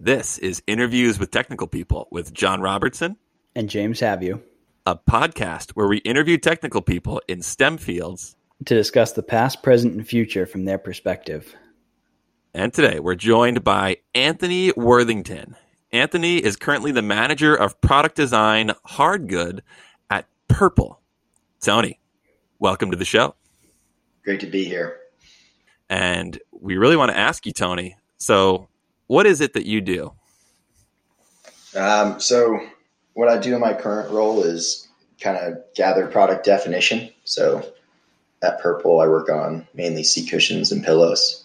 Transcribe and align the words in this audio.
This 0.00 0.38
is 0.38 0.62
Interviews 0.68 1.18
with 1.18 1.32
Technical 1.32 1.66
People 1.66 2.06
with 2.12 2.32
John 2.32 2.60
Robertson 2.60 3.16
and 3.56 3.68
James 3.68 3.98
Have 3.98 4.22
you 4.22 4.44
a 4.86 4.94
podcast 4.94 5.72
where 5.72 5.88
we 5.88 5.96
interview 5.98 6.38
technical 6.38 6.80
people 6.82 7.20
in 7.26 7.42
STEM 7.42 7.78
fields 7.78 8.36
to 8.66 8.76
discuss 8.76 9.10
the 9.10 9.24
past, 9.24 9.60
present, 9.60 9.94
and 9.94 10.06
future 10.06 10.46
from 10.46 10.66
their 10.66 10.78
perspective. 10.78 11.52
And 12.54 12.72
today 12.72 13.00
we're 13.00 13.16
joined 13.16 13.64
by 13.64 13.96
Anthony 14.14 14.70
Worthington. 14.76 15.56
Anthony 15.90 16.36
is 16.38 16.54
currently 16.54 16.92
the 16.92 17.02
manager 17.02 17.56
of 17.56 17.80
product 17.80 18.14
design 18.14 18.70
hard 18.84 19.28
good 19.28 19.64
at 20.08 20.26
Purple. 20.46 21.00
Tony, 21.60 21.98
welcome 22.60 22.92
to 22.92 22.96
the 22.96 23.04
show. 23.04 23.34
Great 24.22 24.38
to 24.40 24.46
be 24.46 24.64
here. 24.64 24.96
And 25.90 26.38
we 26.52 26.76
really 26.76 26.96
want 26.96 27.10
to 27.10 27.18
ask 27.18 27.46
you, 27.46 27.52
Tony. 27.52 27.96
So, 28.16 28.68
what 29.08 29.26
is 29.26 29.40
it 29.40 29.52
that 29.54 29.66
you 29.66 29.80
do? 29.80 30.12
Um, 31.76 32.20
so, 32.20 32.60
what 33.14 33.28
I 33.28 33.36
do 33.36 33.54
in 33.54 33.60
my 33.60 33.74
current 33.74 34.10
role 34.10 34.42
is 34.44 34.88
kind 35.20 35.36
of 35.36 35.58
gather 35.74 36.06
product 36.06 36.44
definition. 36.44 37.10
So 37.24 37.72
at 38.42 38.60
Purple, 38.60 39.00
I 39.00 39.08
work 39.08 39.28
on 39.28 39.66
mainly 39.74 40.04
seat 40.04 40.30
cushions 40.30 40.70
and 40.70 40.84
pillows. 40.84 41.44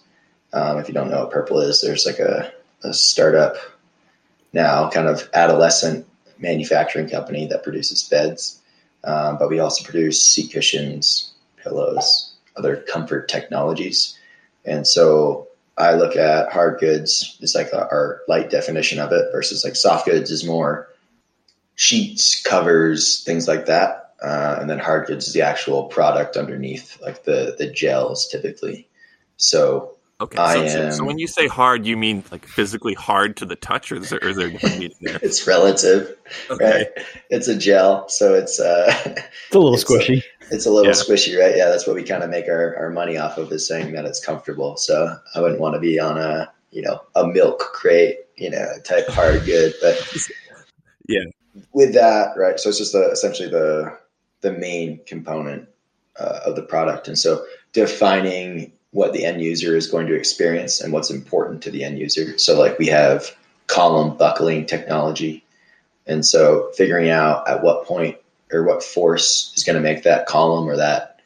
Um, 0.53 0.77
if 0.77 0.88
you 0.88 0.94
don't 0.94 1.09
know 1.09 1.22
what 1.22 1.31
Purple 1.31 1.59
is, 1.59 1.81
there's 1.81 2.05
like 2.05 2.20
a, 2.20 2.53
a 2.84 2.94
startup 2.94 3.55
now, 4.53 4.89
kind 4.89 5.08
of 5.08 5.27
adolescent 5.34 6.05
manufacturing 6.38 7.09
company 7.09 7.48
that 7.48 7.64
produces 7.64 8.08
beds. 8.08 8.59
Um, 9.03 9.38
but 9.38 9.50
we 9.50 9.59
also 9.59 9.84
produce 9.84 10.23
seat 10.23 10.53
cushions, 10.53 11.34
pillows, 11.58 12.34
other 12.55 12.77
comfort 12.77 13.27
technologies. 13.27 14.17
And 14.64 14.88
so 14.88 15.48
I 15.77 15.94
look 15.94 16.16
at 16.16 16.52
hard 16.52 16.80
goods, 16.80 17.38
it's 17.41 17.55
like 17.55 17.73
our 17.73 18.22
light 18.27 18.50
definition 18.50 19.00
of 19.00 19.12
it 19.12 19.31
versus 19.31 19.64
like 19.64 19.76
soft 19.76 20.05
goods 20.05 20.30
is 20.30 20.44
more 20.44 20.88
sheets, 21.76 22.42
covers, 22.44 23.23
things 23.23 23.47
like 23.47 23.66
that. 23.66 24.14
Uh, 24.22 24.58
and 24.59 24.70
then 24.70 24.80
hard 24.80 25.08
goods 25.08 25.28
is 25.28 25.34
the 25.34 25.42
actual 25.42 25.86
product 25.86 26.38
underneath, 26.38 27.02
like 27.02 27.23
the 27.23 27.56
the 27.58 27.67
gels 27.67 28.28
typically. 28.30 28.88
So 29.36 29.97
okay, 30.22 30.38
so, 30.38 30.80
am, 30.80 30.92
so, 30.94 31.03
when 31.03 31.20
you 31.20 31.28
say 31.28 31.47
hard, 31.47 31.86
you 31.86 31.97
mean 31.97 32.23
like 32.31 32.45
physically 32.45 32.94
hard 32.94 33.36
to 33.38 33.45
the 33.45 33.58
touch, 33.58 33.92
or 33.92 33.95
is 33.97 34.12
there, 34.12 34.19
there 34.22 34.50
meaning 34.64 34.94
there? 35.02 35.19
it's 35.22 35.45
relative, 35.45 36.16
okay. 36.50 36.64
right? 36.64 37.06
It's 37.31 37.50
a 37.50 37.56
gel, 37.58 38.08
so 38.08 38.34
it's 38.34 38.62
uh, 38.62 38.94
it's 39.06 39.56
a 39.56 39.59
little 39.59 39.73
it's 39.73 39.84
squishy. 39.84 40.23
It's 40.52 40.66
a 40.66 40.72
little 40.72 40.91
yeah. 40.91 40.97
squishy, 40.97 41.39
right? 41.39 41.55
Yeah, 41.55 41.69
that's 41.69 41.88
what 41.88 41.95
we 41.95 42.03
kind 42.03 42.23
of 42.23 42.30
make 42.30 42.47
our, 42.47 42.75
our 42.77 42.89
money 42.89 43.17
off 43.17 43.38
of 43.38 43.52
is 43.52 43.67
saying 43.67 43.94
that 43.94 44.05
it's 44.05 44.23
comfortable. 44.23 44.77
So 44.77 45.16
I 45.35 45.41
wouldn't 45.41 45.59
want 45.59 45.75
to 45.75 45.80
be 45.80 46.00
on 46.00 46.17
a 46.17 46.52
you 46.72 46.81
know 46.81 47.02
a 47.16 47.25
milk 47.25 47.59
crate, 47.73 48.17
you 48.35 48.50
know, 48.50 48.67
type 48.83 49.08
hard 49.08 49.45
good, 49.45 49.73
but 49.81 49.95
yeah, 51.08 51.23
with 51.73 51.94
that, 51.94 52.33
right? 52.35 52.59
So 52.59 52.69
it's 52.69 52.80
just 52.80 52.94
the, 52.94 53.09
essentially 53.11 53.50
the 53.50 53.97
the 54.41 54.52
main 54.52 55.00
component 55.05 55.69
uh, 56.19 56.39
of 56.45 56.55
the 56.55 56.63
product, 56.63 57.07
and 57.07 57.17
so 57.17 57.45
defining 57.72 58.72
what 58.91 59.13
the 59.13 59.25
end 59.25 59.41
user 59.41 59.75
is 59.75 59.88
going 59.88 60.05
to 60.07 60.16
experience 60.16 60.80
and 60.81 60.94
what's 60.94 61.09
important 61.09 61.63
to 61.63 61.72
the 61.72 61.83
end 61.83 61.97
user. 61.97 62.38
So 62.38 62.59
like 62.59 62.78
we 62.78 62.88
have 62.88 63.35
column 63.67 64.17
buckling 64.17 64.66
technology, 64.66 65.44
and 66.05 66.25
so 66.25 66.72
figuring 66.75 67.09
out 67.09 67.47
at 67.47 67.63
what 67.63 67.85
point 67.85 68.17
or 68.54 68.64
what 68.64 68.84
force 68.84 69.54
is 69.56 69.64
going 69.64 69.76
to 69.76 69.82
make 69.82 70.04
that 70.04 70.28
column 70.28 70.68
or 70.70 70.78
that 70.78 71.20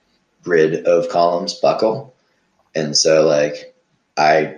grid 0.44 0.86
of 0.86 1.10
columns 1.10 1.54
buckle, 1.54 2.16
and 2.76 2.96
so 2.96 3.26
like 3.26 3.76
I. 4.18 4.58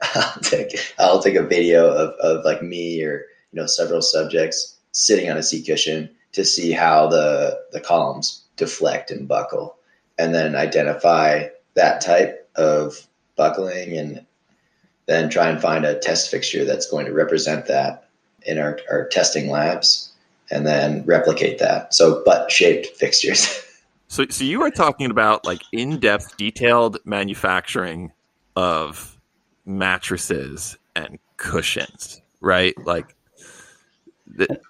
I'll 0.14 0.40
take 0.42 0.94
I'll 0.98 1.22
take 1.22 1.36
a 1.36 1.46
video 1.46 1.88
of, 1.88 2.10
of 2.20 2.44
like 2.44 2.62
me 2.62 3.02
or 3.02 3.24
you 3.52 3.60
know 3.60 3.66
several 3.66 4.02
subjects 4.02 4.76
sitting 4.92 5.30
on 5.30 5.38
a 5.38 5.42
seat 5.42 5.64
cushion 5.66 6.10
to 6.32 6.44
see 6.44 6.72
how 6.72 7.06
the 7.06 7.58
the 7.72 7.80
columns 7.80 8.44
deflect 8.56 9.10
and 9.10 9.26
buckle, 9.26 9.76
and 10.18 10.34
then 10.34 10.56
identify 10.56 11.48
that 11.74 12.00
type 12.00 12.48
of 12.56 13.06
buckling, 13.36 13.96
and 13.96 14.26
then 15.06 15.28
try 15.28 15.48
and 15.48 15.60
find 15.60 15.84
a 15.84 15.98
test 15.98 16.30
fixture 16.30 16.64
that's 16.64 16.90
going 16.90 17.06
to 17.06 17.12
represent 17.12 17.66
that 17.66 18.08
in 18.46 18.58
our, 18.58 18.78
our 18.90 19.08
testing 19.08 19.50
labs, 19.50 20.12
and 20.50 20.66
then 20.66 21.04
replicate 21.04 21.58
that. 21.58 21.94
So 21.94 22.22
butt 22.24 22.50
shaped 22.50 22.86
fixtures. 22.96 23.60
So, 24.06 24.26
so 24.28 24.44
you 24.44 24.62
are 24.62 24.70
talking 24.70 25.10
about 25.10 25.44
like 25.44 25.62
in-depth, 25.72 26.36
detailed 26.36 26.98
manufacturing 27.04 28.12
of 28.54 29.18
mattresses 29.64 30.76
and 30.94 31.18
cushions, 31.36 32.20
right? 32.40 32.74
Like 32.84 33.16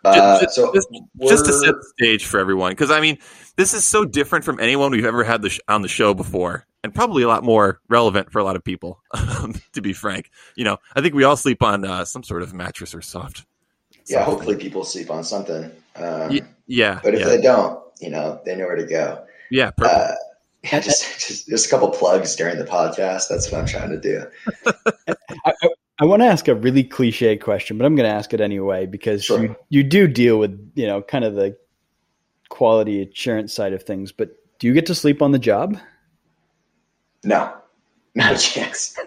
uh, 0.04 0.40
just, 0.40 0.54
so 0.54 0.72
just, 0.72 0.88
just, 1.20 1.46
to 1.46 1.52
set 1.52 1.74
the 1.74 1.92
stage 1.98 2.26
for 2.26 2.38
everyone, 2.38 2.72
because 2.72 2.90
I 2.90 3.00
mean, 3.00 3.18
this 3.56 3.74
is 3.74 3.84
so 3.84 4.04
different 4.04 4.44
from 4.44 4.60
anyone 4.60 4.90
we've 4.90 5.04
ever 5.04 5.24
had 5.24 5.44
sh- 5.50 5.60
on 5.68 5.82
the 5.82 5.88
show 5.88 6.14
before, 6.14 6.66
and 6.82 6.94
probably 6.94 7.22
a 7.22 7.28
lot 7.28 7.44
more 7.44 7.80
relevant 7.88 8.30
for 8.32 8.38
a 8.38 8.44
lot 8.44 8.56
of 8.56 8.64
people. 8.64 9.00
to 9.72 9.80
be 9.80 9.92
frank, 9.92 10.30
you 10.56 10.64
know, 10.64 10.78
I 10.94 11.00
think 11.00 11.14
we 11.14 11.24
all 11.24 11.36
sleep 11.36 11.62
on 11.62 11.84
uh, 11.84 12.04
some 12.04 12.22
sort 12.22 12.42
of 12.42 12.52
mattress 12.52 12.94
or 12.94 13.02
soft. 13.02 13.46
Yeah, 14.06 14.24
hopefully 14.24 14.56
people 14.56 14.84
sleep 14.84 15.10
on 15.10 15.24
something. 15.24 15.70
Um, 15.96 16.38
yeah, 16.66 17.00
but 17.02 17.14
if 17.14 17.20
yeah. 17.20 17.26
they 17.26 17.40
don't, 17.40 17.80
you 18.00 18.10
know, 18.10 18.40
they 18.44 18.54
know 18.56 18.66
where 18.66 18.76
to 18.76 18.86
go. 18.86 19.24
Yeah, 19.50 19.70
uh, 19.80 20.14
yeah, 20.62 20.80
just, 20.80 21.26
just 21.26 21.48
just 21.48 21.66
a 21.66 21.70
couple 21.70 21.90
plugs 21.90 22.36
during 22.36 22.58
the 22.58 22.64
podcast. 22.64 23.28
That's 23.28 23.50
what 23.50 23.60
I'm 23.60 23.66
trying 23.66 23.90
to 23.90 24.00
do. 24.00 24.24
I, 25.46 25.52
I 26.00 26.04
want 26.04 26.22
to 26.22 26.26
ask 26.26 26.48
a 26.48 26.54
really 26.54 26.82
cliche 26.82 27.36
question, 27.36 27.78
but 27.78 27.84
I'm 27.84 27.94
going 27.94 28.08
to 28.08 28.14
ask 28.14 28.34
it 28.34 28.40
anyway 28.40 28.86
because 28.86 29.24
sure. 29.24 29.42
you 29.42 29.56
you 29.68 29.82
do 29.82 30.08
deal 30.08 30.38
with 30.38 30.72
you 30.74 30.86
know 30.86 31.02
kind 31.02 31.24
of 31.24 31.34
the 31.34 31.56
quality 32.48 33.02
assurance 33.02 33.52
side 33.52 33.72
of 33.72 33.82
things. 33.82 34.12
But 34.12 34.36
do 34.58 34.66
you 34.66 34.74
get 34.74 34.86
to 34.86 34.94
sleep 34.94 35.22
on 35.22 35.32
the 35.32 35.38
job? 35.38 35.78
No, 37.22 37.54
not 38.14 38.34
a 38.34 38.38
chance. 38.38 38.98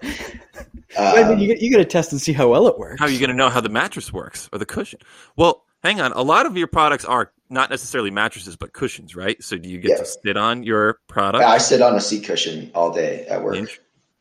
I 0.97 1.23
mean, 1.23 1.33
um, 1.33 1.39
you, 1.39 1.55
you 1.59 1.71
got 1.71 1.77
to 1.77 1.85
test 1.85 2.11
and 2.11 2.21
see 2.21 2.33
how 2.33 2.49
well 2.49 2.67
it 2.67 2.77
works. 2.77 2.99
How 2.99 3.05
are 3.05 3.11
you 3.11 3.19
going 3.19 3.29
to 3.29 3.35
know 3.35 3.49
how 3.49 3.61
the 3.61 3.69
mattress 3.69 4.11
works 4.11 4.49
or 4.51 4.59
the 4.59 4.65
cushion? 4.65 4.99
Well, 5.35 5.63
hang 5.83 6.01
on. 6.01 6.11
A 6.13 6.21
lot 6.21 6.45
of 6.45 6.57
your 6.57 6.67
products 6.67 7.05
are 7.05 7.31
not 7.49 7.69
necessarily 7.69 8.11
mattresses, 8.11 8.55
but 8.55 8.73
cushions, 8.73 9.15
right? 9.15 9.41
So 9.43 9.57
do 9.57 9.69
you 9.69 9.77
get 9.77 9.91
yeah. 9.91 9.97
to 9.97 10.05
sit 10.05 10.37
on 10.37 10.63
your 10.63 10.99
product? 11.07 11.43
I 11.43 11.57
sit 11.59 11.81
on 11.81 11.95
a 11.95 12.01
seat 12.01 12.25
cushion 12.25 12.71
all 12.73 12.91
day 12.91 13.25
at 13.27 13.43
work. 13.43 13.55
In- 13.55 13.67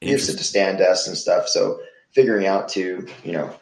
you 0.00 0.18
sit 0.18 0.38
to 0.38 0.44
stand 0.44 0.78
desks 0.78 1.08
and 1.08 1.16
stuff. 1.16 1.48
So 1.48 1.80
figuring 2.12 2.46
out 2.46 2.68
to, 2.70 3.06
you 3.24 3.32
know, 3.32 3.54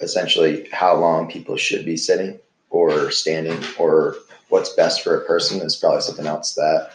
essentially 0.00 0.68
how 0.72 0.96
long 0.96 1.30
people 1.30 1.56
should 1.56 1.84
be 1.84 1.96
sitting 1.96 2.38
or 2.70 3.10
standing 3.10 3.58
or 3.78 4.16
what's 4.48 4.72
best 4.74 5.02
for 5.02 5.20
a 5.20 5.24
person 5.24 5.60
is 5.60 5.76
probably 5.76 6.00
something 6.00 6.26
else 6.26 6.54
that 6.54 6.92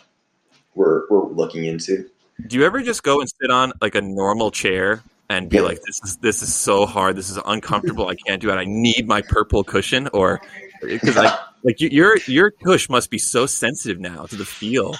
we're 0.75 1.07
we're 1.09 1.27
looking 1.27 1.65
into. 1.65 2.09
Do 2.47 2.57
you 2.57 2.65
ever 2.65 2.81
just 2.81 3.03
go 3.03 3.19
and 3.19 3.29
sit 3.29 3.51
on 3.51 3.73
like 3.81 3.95
a 3.95 4.01
normal 4.01 4.51
chair 4.51 5.03
and 5.37 5.49
be 5.49 5.61
like, 5.61 5.81
"This 5.81 6.01
is 6.03 6.17
this 6.17 6.41
is 6.41 6.53
so 6.53 6.85
hard. 6.85 7.15
This 7.15 7.29
is 7.29 7.39
uncomfortable. 7.45 8.07
I 8.07 8.15
can't 8.15 8.41
do 8.41 8.49
it. 8.49 8.55
I 8.55 8.65
need 8.65 9.07
my 9.07 9.21
purple 9.21 9.63
cushion." 9.63 10.07
Or 10.13 10.41
because 10.81 11.15
like 11.15 11.39
like 11.63 11.81
your 11.81 12.17
your 12.27 12.51
tush 12.51 12.89
must 12.89 13.09
be 13.09 13.17
so 13.17 13.45
sensitive 13.45 13.99
now 13.99 14.25
to 14.25 14.35
the 14.35 14.45
feel 14.45 14.95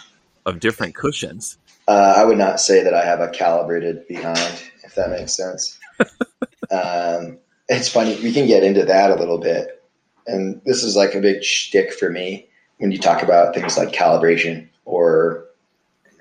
of 0.45 0.59
different 0.59 0.95
cushions. 0.95 1.57
Uh, 1.87 2.13
I 2.15 2.23
would 2.23 2.37
not 2.37 2.59
say 2.59 2.83
that 2.83 2.93
I 2.93 3.03
have 3.03 3.19
a 3.19 3.29
calibrated 3.29 4.07
behind, 4.07 4.63
if 4.83 4.95
that 4.95 5.09
makes 5.09 5.35
sense 5.35 5.77
um, 6.71 7.37
it's 7.69 7.89
funny. 7.89 8.19
We 8.21 8.33
can 8.33 8.47
get 8.47 8.63
into 8.63 8.85
that 8.85 9.11
a 9.11 9.15
little 9.15 9.37
bit. 9.37 9.83
And 10.27 10.61
this 10.65 10.83
is 10.83 10.95
like 10.95 11.15
a 11.15 11.21
big 11.21 11.43
shtick 11.43 11.93
for 11.93 12.09
me 12.09 12.47
when 12.77 12.91
you 12.91 12.97
talk 12.97 13.23
about 13.23 13.53
things 13.53 13.77
like 13.77 13.91
calibration 13.91 14.67
or, 14.85 15.45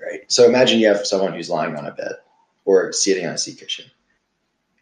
right. 0.01 0.21
So 0.27 0.45
imagine 0.45 0.79
you 0.79 0.87
have 0.87 1.05
someone 1.05 1.33
who's 1.33 1.49
lying 1.49 1.75
on 1.75 1.85
a 1.85 1.91
bed 1.91 2.13
or 2.65 2.91
sitting 2.91 3.25
on 3.25 3.33
a 3.33 3.37
seat 3.37 3.59
cushion. 3.59 3.85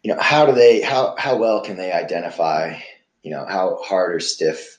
You 0.02 0.14
know, 0.14 0.20
how 0.20 0.46
do 0.46 0.52
they, 0.52 0.80
how, 0.80 1.14
how 1.16 1.36
well 1.36 1.62
can 1.62 1.76
they 1.76 1.92
identify, 1.92 2.80
you 3.22 3.30
know, 3.30 3.46
how 3.46 3.78
hard 3.82 4.14
or 4.14 4.20
stiff 4.20 4.78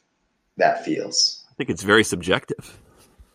that 0.58 0.84
feels? 0.84 1.44
I 1.52 1.54
think 1.56 1.70
it's 1.70 1.84
very 1.84 2.04
subjective. 2.04 2.80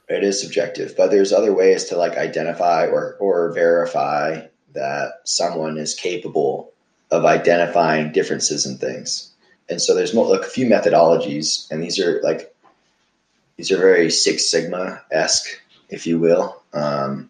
It 0.08 0.24
is 0.24 0.40
subjective, 0.40 0.94
but 0.96 1.10
there's 1.10 1.32
other 1.32 1.54
ways 1.54 1.84
to 1.86 1.96
like 1.96 2.16
identify 2.16 2.86
or, 2.86 3.16
or 3.20 3.52
verify 3.52 4.46
that 4.74 5.20
someone 5.24 5.78
is 5.78 5.94
capable 5.94 6.72
of 7.10 7.24
identifying 7.24 8.12
differences 8.12 8.66
in 8.66 8.76
things. 8.76 9.32
And 9.70 9.80
so 9.80 9.94
there's 9.94 10.14
like 10.14 10.40
a 10.40 10.44
few 10.44 10.66
methodologies, 10.66 11.70
and 11.70 11.82
these 11.82 11.98
are 12.00 12.20
like 12.22 12.54
these 13.56 13.70
are 13.70 13.76
very 13.76 14.10
Six 14.10 14.50
Sigma 14.50 15.02
esque, 15.10 15.60
if 15.90 16.06
you 16.06 16.18
will. 16.18 16.62
Um, 16.72 17.28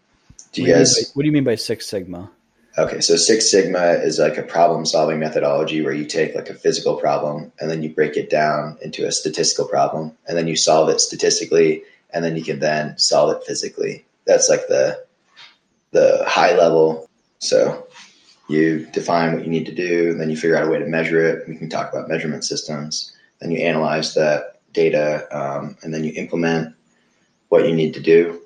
do 0.53 0.63
you 0.63 0.73
guys? 0.73 0.95
Do 0.95 1.01
you 1.01 1.07
by, 1.07 1.11
what 1.15 1.23
do 1.23 1.27
you 1.27 1.33
mean 1.33 1.45
by 1.45 1.57
Six 1.57 1.87
Sigma? 1.87 2.31
Okay, 2.79 3.01
so 3.01 3.17
Six 3.17 3.51
Sigma 3.51 3.95
is 3.95 4.21
like 4.21 4.39
a 4.39 4.43
problem 4.45 4.87
solving 4.87 5.19
methodology 5.19 5.83
where 5.83 5.93
you 5.93 6.05
take 6.05 6.37
like 6.37 6.49
a 6.49 6.55
physical 6.55 6.95
problem 6.95 7.51
and 7.61 7.69
then 7.69 7.83
you 7.83 7.93
break 7.93 8.17
it 8.17 8.31
down 8.31 8.79
into 8.81 9.05
a 9.05 9.11
statistical 9.11 9.67
problem, 9.67 10.17
and 10.29 10.39
then 10.39 10.47
you 10.47 10.55
solve 10.55 10.89
it 10.89 11.01
statistically, 11.01 11.83
and 12.11 12.25
then 12.25 12.37
you 12.37 12.45
can 12.45 12.61
then 12.61 12.97
solve 12.97 13.35
it 13.35 13.43
physically. 13.45 14.05
That's 14.27 14.49
like 14.49 14.69
the 14.69 15.05
the 15.91 16.23
high 16.29 16.57
level. 16.57 17.11
So 17.41 17.89
you 18.49 18.87
define 18.93 19.35
what 19.35 19.45
you 19.45 19.51
need 19.51 19.67
to 19.67 19.75
do, 19.75 20.11
and 20.11 20.21
then 20.21 20.31
you 20.31 20.37
figure 20.37 20.57
out 20.57 20.69
a 20.69 20.71
way 20.71 20.79
to 20.79 20.87
measure 20.87 21.27
it. 21.27 21.49
We 21.49 21.57
can 21.57 21.69
talk 21.69 21.93
about 21.93 22.09
measurement 22.09 22.45
systems. 22.45 23.13
Then 23.41 23.51
you 23.51 23.59
analyze 23.59 24.15
that 24.15 24.61
data, 24.73 25.27
um, 25.37 25.77
and 25.83 25.93
then 25.93 26.05
you 26.05 26.13
implement 26.15 26.77
what 27.49 27.69
you 27.69 27.75
need 27.75 27.95
to 27.95 28.01
do, 28.01 28.41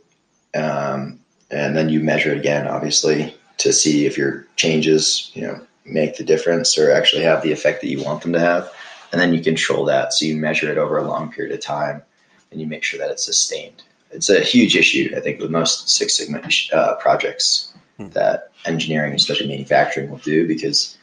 um, 0.55 1.21
and 1.51 1.77
then 1.77 1.91
you 1.91 2.01
measure 2.01 2.33
it 2.33 2.39
again, 2.39 2.67
obviously, 2.67 3.37
to 3.59 3.73
see 3.73 4.07
if 4.07 4.17
your 4.17 4.47
changes, 4.57 5.31
you 5.35 5.43
know, 5.43 5.61
make 5.85 6.17
the 6.17 6.25
difference 6.25 6.79
or 6.79 6.93
actually 6.93 7.23
have 7.23 7.43
the 7.43 7.53
effect 7.53 7.81
that 7.81 7.89
you 7.89 8.03
want 8.03 8.23
them 8.23 8.33
to 8.33 8.41
have. 8.41 8.73
And 9.13 9.21
then 9.21 9.35
you 9.35 9.43
control 9.43 9.85
that, 9.87 10.13
so 10.13 10.25
you 10.25 10.37
measure 10.37 10.71
it 10.71 10.79
over 10.79 10.97
a 10.97 11.07
long 11.07 11.31
period 11.31 11.55
of 11.55 11.61
time, 11.61 12.03
and 12.51 12.61
you 12.61 12.67
make 12.67 12.83
sure 12.83 12.99
that 12.99 13.11
it's 13.11 13.25
sustained. 13.25 13.83
It's 14.11 14.31
a 14.31 14.41
huge 14.41 14.77
issue, 14.77 15.13
I 15.17 15.21
think, 15.21 15.41
with 15.41 15.51
most 15.51 15.91
Six 15.91 16.15
Sigma 16.15 16.43
uh, 16.73 16.95
projects 16.97 17.73
hmm. 17.99 18.09
that 18.11 18.51
engineering, 18.65 19.15
especially 19.15 19.49
manufacturing, 19.49 20.11
will 20.11 20.19
do 20.19 20.47
because 20.47 20.97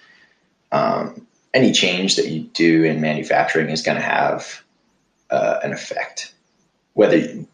um, 0.71 1.25
any 1.53 1.71
change 1.71 2.15
that 2.15 2.27
you 2.27 2.41
do 2.41 2.83
in 2.83 3.01
manufacturing 3.01 3.69
is 3.69 3.81
going 3.81 3.97
to 3.97 4.03
have 4.03 4.63
uh, 5.29 5.59
an 5.63 5.71
effect, 5.71 6.33
whether 6.93 7.17
you, 7.17 7.47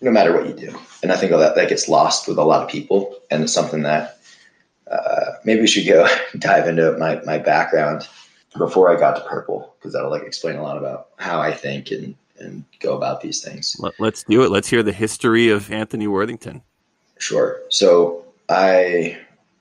no 0.00 0.10
matter 0.10 0.34
what 0.34 0.46
you 0.46 0.54
do. 0.54 0.78
And 1.02 1.12
I 1.12 1.16
think 1.16 1.32
that 1.32 1.54
that 1.54 1.68
gets 1.68 1.88
lost 1.88 2.28
with 2.28 2.38
a 2.38 2.44
lot 2.44 2.62
of 2.62 2.68
people, 2.68 3.14
and 3.30 3.42
it's 3.42 3.52
something 3.52 3.82
that 3.82 4.18
uh, 4.90 5.32
maybe 5.44 5.60
we 5.60 5.66
should 5.66 5.86
go 5.86 6.06
dive 6.38 6.68
into 6.68 6.96
my 6.98 7.20
my 7.24 7.38
background 7.38 8.08
before 8.56 8.94
I 8.94 8.98
got 8.98 9.16
to 9.16 9.22
purple 9.28 9.74
because 9.78 9.92
that'll 9.92 10.10
like 10.10 10.22
explain 10.22 10.56
a 10.56 10.62
lot 10.62 10.76
about 10.76 11.08
how 11.16 11.40
I 11.40 11.52
think 11.52 11.90
and 11.90 12.14
and 12.38 12.64
go 12.80 12.96
about 12.96 13.20
these 13.20 13.42
things. 13.42 13.76
Let's 13.98 14.24
do 14.24 14.42
it. 14.42 14.50
Let's 14.50 14.68
hear 14.68 14.82
the 14.82 14.92
history 14.92 15.48
of 15.48 15.70
Anthony 15.70 16.06
Worthington. 16.06 16.62
Sure. 17.18 17.60
So 17.68 18.24
I 18.48 19.18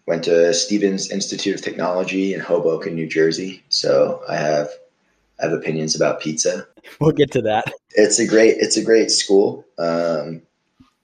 went 0.08 0.24
to 0.24 0.54
Stevens 0.54 1.12
Institute 1.12 1.56
of 1.56 1.62
Technology 1.62 2.34
in 2.34 2.40
Hoboken, 2.40 2.96
New 2.96 3.08
Jersey. 3.08 3.64
So 3.70 4.24
I 4.28 4.36
have 4.36 4.70
I 5.40 5.46
have 5.46 5.54
opinions 5.54 5.96
about 5.96 6.22
pizza. 6.22 6.68
We'll 7.00 7.12
get 7.12 7.32
to 7.32 7.42
that. 7.44 7.72
It's 7.92 8.20
a 8.20 8.28
great 8.28 8.58
it's 8.58 8.78
a 8.78 8.84
great 8.84 9.12
school. 9.12 9.66
Um, 9.78 10.42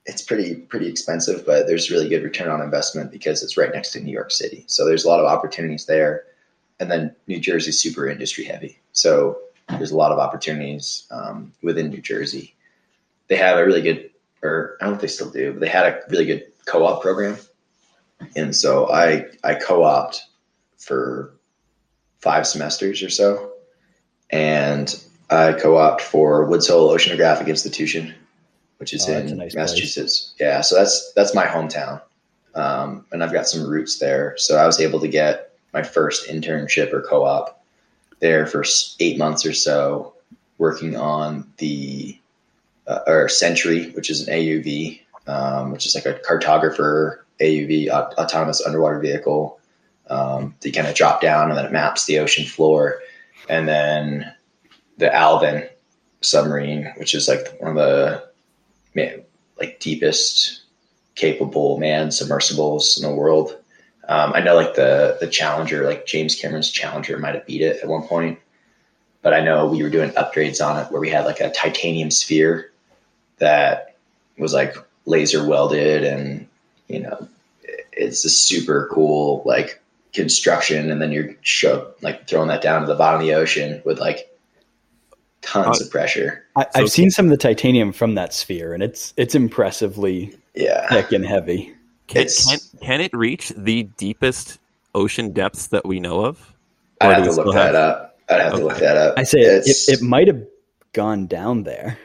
it's 0.08 0.22
pretty 0.22 0.54
pretty 0.54 0.88
expensive, 0.88 1.44
but 1.44 1.66
there's 1.66 1.90
really 1.90 2.08
good 2.08 2.24
return 2.24 2.48
on 2.48 2.62
investment 2.62 3.12
because 3.12 3.42
it's 3.42 3.58
right 3.58 3.70
next 3.72 3.92
to 3.92 4.00
New 4.00 4.10
York 4.10 4.30
City. 4.30 4.64
So 4.66 4.86
there's 4.86 5.04
a 5.04 5.08
lot 5.08 5.20
of 5.20 5.26
opportunities 5.26 5.84
there. 5.84 6.24
And 6.80 6.90
then 6.90 7.14
New 7.26 7.38
Jersey's 7.38 7.78
super 7.78 8.08
industry 8.08 8.44
heavy. 8.44 8.78
So 8.92 9.38
there's 9.68 9.90
a 9.90 9.96
lot 9.96 10.12
of 10.12 10.18
opportunities 10.18 11.06
um, 11.10 11.52
within 11.62 11.90
New 11.90 12.00
Jersey. 12.00 12.54
They 13.28 13.36
have 13.36 13.58
a 13.58 13.64
really 13.66 13.82
good, 13.82 14.10
or 14.42 14.78
I 14.80 14.84
don't 14.84 14.92
know 14.92 14.96
if 14.96 15.02
they 15.02 15.08
still 15.08 15.30
do, 15.30 15.52
but 15.52 15.60
they 15.60 15.68
had 15.68 15.86
a 15.86 16.00
really 16.08 16.24
good 16.24 16.46
co-op 16.64 17.02
program. 17.02 17.36
And 18.34 18.56
so 18.56 18.90
I 18.90 19.26
I 19.44 19.54
co-opt 19.54 20.24
for 20.78 21.34
five 22.20 22.46
semesters 22.46 23.02
or 23.02 23.10
so, 23.10 23.52
and 24.30 25.04
I 25.28 25.52
co-opt 25.52 26.00
for 26.00 26.46
Woods 26.46 26.68
Hole 26.68 26.88
Oceanographic 26.96 27.48
Institution, 27.48 28.14
which 28.78 28.92
is 28.92 29.08
oh, 29.08 29.12
in 29.12 29.36
nice 29.36 29.54
Massachusetts. 29.54 30.20
Place. 30.20 30.34
Yeah, 30.40 30.60
so 30.62 30.76
that's 30.76 31.12
that's 31.12 31.34
my 31.34 31.44
hometown, 31.44 32.00
um, 32.54 33.04
and 33.12 33.22
I've 33.22 33.32
got 33.32 33.46
some 33.46 33.68
roots 33.68 33.98
there. 33.98 34.34
So 34.38 34.56
I 34.56 34.66
was 34.66 34.80
able 34.80 35.00
to 35.00 35.08
get 35.08 35.52
my 35.72 35.82
first 35.82 36.28
internship 36.28 36.92
or 36.92 37.02
co-op 37.02 37.62
there 38.20 38.46
for 38.46 38.64
eight 39.00 39.18
months 39.18 39.44
or 39.44 39.52
so, 39.52 40.14
working 40.58 40.96
on 40.96 41.46
the 41.58 42.18
uh, 42.86 43.00
or 43.06 43.28
Sentry, 43.28 43.90
which 43.90 44.10
is 44.10 44.26
an 44.26 44.34
AUV, 44.34 45.00
um, 45.26 45.72
which 45.72 45.86
is 45.86 45.94
like 45.94 46.06
a 46.06 46.14
cartographer 46.14 47.18
AUV, 47.40 47.88
autonomous 47.90 48.64
underwater 48.64 48.98
vehicle. 48.98 49.56
Um, 50.10 50.54
that 50.60 50.68
you 50.68 50.72
kind 50.72 50.88
of 50.88 50.94
drop 50.94 51.20
down 51.20 51.50
and 51.50 51.58
then 51.58 51.66
it 51.66 51.72
maps 51.72 52.06
the 52.06 52.18
ocean 52.18 52.46
floor, 52.46 53.00
and 53.46 53.68
then 53.68 54.32
the 54.96 55.14
Alvin 55.14 55.68
submarine, 56.22 56.92
which 56.96 57.14
is 57.14 57.28
like 57.28 57.60
one 57.60 57.72
of 57.72 57.76
the 57.76 58.27
like 59.58 59.80
deepest 59.80 60.62
capable 61.14 61.78
manned 61.78 62.14
submersibles 62.14 62.96
in 62.96 63.08
the 63.08 63.14
world. 63.14 63.56
Um, 64.08 64.32
I 64.34 64.40
know 64.40 64.54
like 64.54 64.74
the 64.74 65.18
the 65.20 65.26
Challenger, 65.26 65.84
like 65.84 66.06
James 66.06 66.34
Cameron's 66.34 66.70
Challenger, 66.70 67.18
might 67.18 67.34
have 67.34 67.46
beat 67.46 67.60
it 67.60 67.82
at 67.82 67.88
one 67.88 68.06
point, 68.06 68.38
but 69.22 69.34
I 69.34 69.40
know 69.40 69.66
we 69.66 69.82
were 69.82 69.90
doing 69.90 70.10
upgrades 70.12 70.64
on 70.64 70.82
it 70.82 70.90
where 70.90 71.00
we 71.00 71.10
had 71.10 71.26
like 71.26 71.40
a 71.40 71.50
titanium 71.50 72.10
sphere 72.10 72.70
that 73.38 73.96
was 74.38 74.54
like 74.54 74.76
laser 75.04 75.46
welded, 75.46 76.04
and 76.04 76.48
you 76.88 77.00
know, 77.00 77.28
it's 77.92 78.24
a 78.24 78.30
super 78.30 78.88
cool 78.90 79.42
like 79.44 79.82
construction, 80.14 80.90
and 80.90 81.02
then 81.02 81.12
you're 81.12 81.34
show, 81.42 81.92
like 82.00 82.26
throwing 82.26 82.48
that 82.48 82.62
down 82.62 82.80
to 82.80 82.86
the 82.86 82.94
bottom 82.94 83.20
of 83.20 83.26
the 83.26 83.34
ocean 83.34 83.82
with 83.84 84.00
like 84.00 84.27
tons 85.48 85.80
uh, 85.80 85.84
of 85.84 85.90
pressure. 85.90 86.44
I, 86.56 86.66
have 86.74 86.90
seen 86.90 87.10
some 87.10 87.26
of 87.26 87.30
the 87.30 87.36
titanium 87.36 87.92
from 87.92 88.14
that 88.14 88.34
sphere, 88.34 88.74
and 88.74 88.82
it's 88.82 89.14
it's 89.16 89.34
impressively 89.34 90.34
yeah 90.54 90.88
thick 90.88 91.12
and 91.12 91.24
heavy. 91.24 91.74
Can, 92.06 92.26
can, 92.26 92.58
can 92.80 93.00
it 93.00 93.12
reach 93.12 93.50
the 93.56 93.84
deepest 93.98 94.58
ocean 94.94 95.32
depths 95.32 95.68
that 95.68 95.84
we 95.84 96.00
know 96.00 96.24
of? 96.24 96.54
I'd 97.00 97.14
have 97.16 97.24
to 97.24 97.32
look 97.32 97.54
that 97.54 97.74
have... 97.74 97.74
up. 97.74 98.18
I'd 98.30 98.40
have 98.40 98.52
okay. 98.54 98.60
to 98.60 98.66
look 98.66 98.78
that 98.78 98.96
up. 98.96 99.18
I 99.18 99.22
say 99.22 99.40
it, 99.40 99.64
it, 99.66 100.02
might 100.02 100.26
have 100.26 100.42
gone 100.92 101.26
down 101.26 101.62
there. 101.62 101.98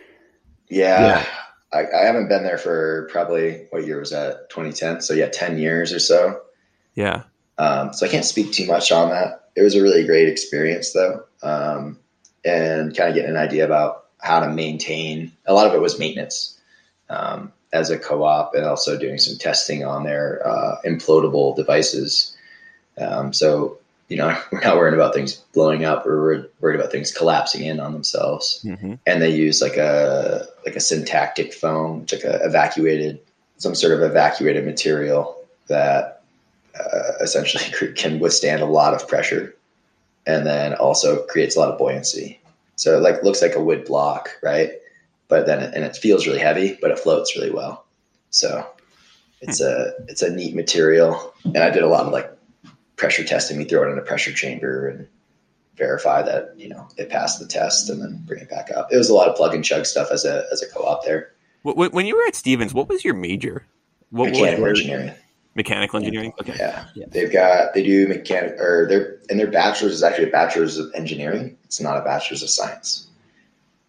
Yeah. 0.70 1.02
yeah. 1.02 1.26
I, 1.74 2.02
I, 2.02 2.06
haven't 2.06 2.30
been 2.30 2.44
there 2.44 2.58
for 2.58 3.10
probably 3.12 3.68
what 3.72 3.86
year 3.86 4.00
was 4.00 4.12
that? 4.12 4.50
2010. 4.50 5.02
So 5.02 5.14
yeah, 5.14 5.28
10 5.28 5.58
years 5.58 5.92
or 5.92 6.00
so. 6.00 6.42
Yeah. 6.96 7.24
Um, 7.58 7.94
so 7.94 8.06
I 8.06 8.10
can't 8.10 8.26
speak 8.26 8.52
too 8.52 8.68
much 8.68 8.92
on 8.92 9.10
that. 9.10 9.50
It 9.56 9.62
was 9.62 9.76
a 9.76 9.82
really 9.82 10.06
great 10.06 10.30
experience 10.30 10.94
though. 10.94 11.24
Um, 11.42 12.00
and 12.46 12.96
kind 12.96 13.10
of 13.10 13.16
getting 13.16 13.32
an 13.32 13.38
idea 13.38 13.66
about 13.66 14.06
how 14.20 14.40
to 14.40 14.50
maintain 14.50 15.32
a 15.46 15.54
lot 15.54 15.68
of 15.68 15.74
it 15.74 15.82
was 15.82 16.00
maintenance. 16.00 16.60
Um, 17.10 17.52
as 17.74 17.90
a 17.90 17.98
co-op 17.98 18.54
and 18.54 18.66
also 18.66 18.98
doing 18.98 19.18
some 19.18 19.38
testing 19.38 19.84
on 19.84 20.04
their 20.04 20.48
uh, 20.48 20.78
implodable 20.86 21.56
devices. 21.56 22.38
Um, 22.98 23.34
so 23.34 23.80
you 24.08 24.18
know 24.18 24.38
we're 24.52 24.62
not 24.62 24.78
worried 24.78 24.94
about 24.94 25.14
things 25.14 25.34
blowing 25.54 25.84
up 25.84 26.06
we're 26.06 26.48
worried 26.62 26.80
about 26.80 26.92
things 26.92 27.12
collapsing 27.12 27.66
in 27.66 27.80
on 27.80 27.92
themselves. 27.92 28.62
Mm-hmm. 28.64 28.94
And 29.06 29.22
they 29.22 29.32
use 29.32 29.62
like 29.62 29.76
a 29.76 30.46
like 30.66 30.76
a 30.76 30.80
syntactic 30.80 31.54
foam, 31.54 32.06
like 32.12 32.24
a 32.24 32.46
evacuated 32.46 33.20
some 33.58 33.76
sort 33.76 33.94
of 33.94 34.02
evacuated 34.02 34.66
material 34.66 35.36
that 35.68 36.22
uh, 36.80 37.14
essentially 37.22 37.94
can 37.96 38.20
withstand 38.20 38.62
a 38.62 38.66
lot 38.66 38.94
of 38.94 39.08
pressure 39.08 39.56
and 40.26 40.46
then 40.46 40.74
also 40.76 41.24
creates 41.26 41.56
a 41.56 41.60
lot 41.60 41.72
of 41.72 41.78
buoyancy. 41.78 42.40
So 42.76 42.98
it 42.98 43.02
like 43.02 43.24
looks 43.24 43.42
like 43.42 43.56
a 43.56 43.64
wood 43.64 43.86
block, 43.86 44.30
right? 44.42 44.72
but 45.34 45.48
then 45.48 45.64
it, 45.64 45.74
and 45.74 45.84
it 45.84 45.96
feels 45.96 46.28
really 46.28 46.40
heavy, 46.40 46.78
but 46.80 46.92
it 46.92 47.00
floats 47.00 47.36
really 47.36 47.50
well. 47.50 47.86
So 48.30 48.68
it's 49.42 49.60
a 49.62 49.94
it's 50.08 50.22
a 50.22 50.30
neat 50.30 50.56
material, 50.56 51.34
and 51.44 51.58
I 51.58 51.72
did 51.72 51.82
a 51.82 51.88
lot 51.88 52.06
of 52.06 52.14
like 52.14 52.32
pressure 52.98 53.24
testing. 53.24 53.58
We 53.58 53.64
throw 53.64 53.88
it 53.88 53.92
in 53.92 53.98
a 53.98 54.04
pressure 54.04 54.32
chamber 54.32 54.88
and 54.88 55.08
verify 55.76 56.22
that 56.22 56.54
you 56.56 56.70
know 56.70 56.88
it 56.98 57.10
passed 57.10 57.40
the 57.40 57.48
test, 57.48 57.90
and 57.90 58.00
then 58.00 58.22
bring 58.28 58.42
it 58.42 58.50
back 58.50 58.70
up. 58.76 58.90
It 58.92 58.98
was 58.98 59.10
a 59.10 59.14
lot 59.16 59.28
of 59.28 59.36
plug 59.36 59.56
and 59.56 59.66
chug 59.66 59.88
stuff 59.88 60.10
as 60.12 60.24
a 60.24 60.46
as 60.52 60.62
a 60.62 60.68
co-op 60.68 61.04
there. 61.04 61.32
When 61.64 62.06
you 62.06 62.16
were 62.16 62.28
at 62.28 62.36
Stevens, 62.36 62.74
what 62.74 62.88
was 62.88 63.04
your 63.04 63.16
major? 63.16 63.66
What 64.12 64.32
Mechanical 64.32 64.68
engineering. 64.68 65.14
Mechanical 65.56 66.00
engineering. 66.00 66.34
Okay. 66.42 66.56
Yeah. 66.58 66.86
yeah. 66.96 67.06
They've 67.10 67.32
got 67.32 67.74
they 67.74 67.84
do 67.84 68.08
mechanic 68.08 68.60
or 68.60 68.88
their 68.88 69.20
and 69.30 69.40
their 69.40 69.52
bachelor's 69.52 69.94
is 69.94 70.04
actually 70.04 70.30
a 70.30 70.32
bachelor's 70.32 70.78
of 70.78 70.92
engineering. 70.96 71.58
It's 71.66 71.80
not 71.80 71.98
a 71.98 72.02
bachelor's 72.02 72.42
of 72.42 72.50
science, 72.50 73.08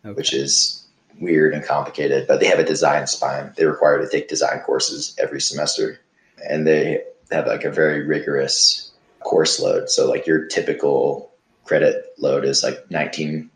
okay. 0.05 0.15
which 0.15 0.35
is 0.35 0.85
weird 1.21 1.55
and 1.55 1.65
complicated, 1.65 2.27
but 2.27 2.41
they 2.41 2.47
have 2.47 2.59
a 2.59 2.65
design 2.65 3.07
spine. 3.07 3.53
They 3.57 3.65
require 3.65 3.99
to 3.99 4.09
take 4.09 4.29
design 4.29 4.61
courses 4.61 5.17
every 5.19 5.41
semester, 5.41 6.01
and 6.49 6.67
they 6.67 7.03
have 7.31 7.47
like 7.47 7.65
a 7.65 7.71
very 7.71 8.05
rigorous 8.07 8.91
course 9.21 9.59
load. 9.59 9.89
So 9.89 10.09
like 10.09 10.27
your 10.27 10.47
typical 10.47 11.31
credit 11.65 12.15
load 12.19 12.45
is 12.45 12.63
like 12.63 12.91
19 12.91 13.51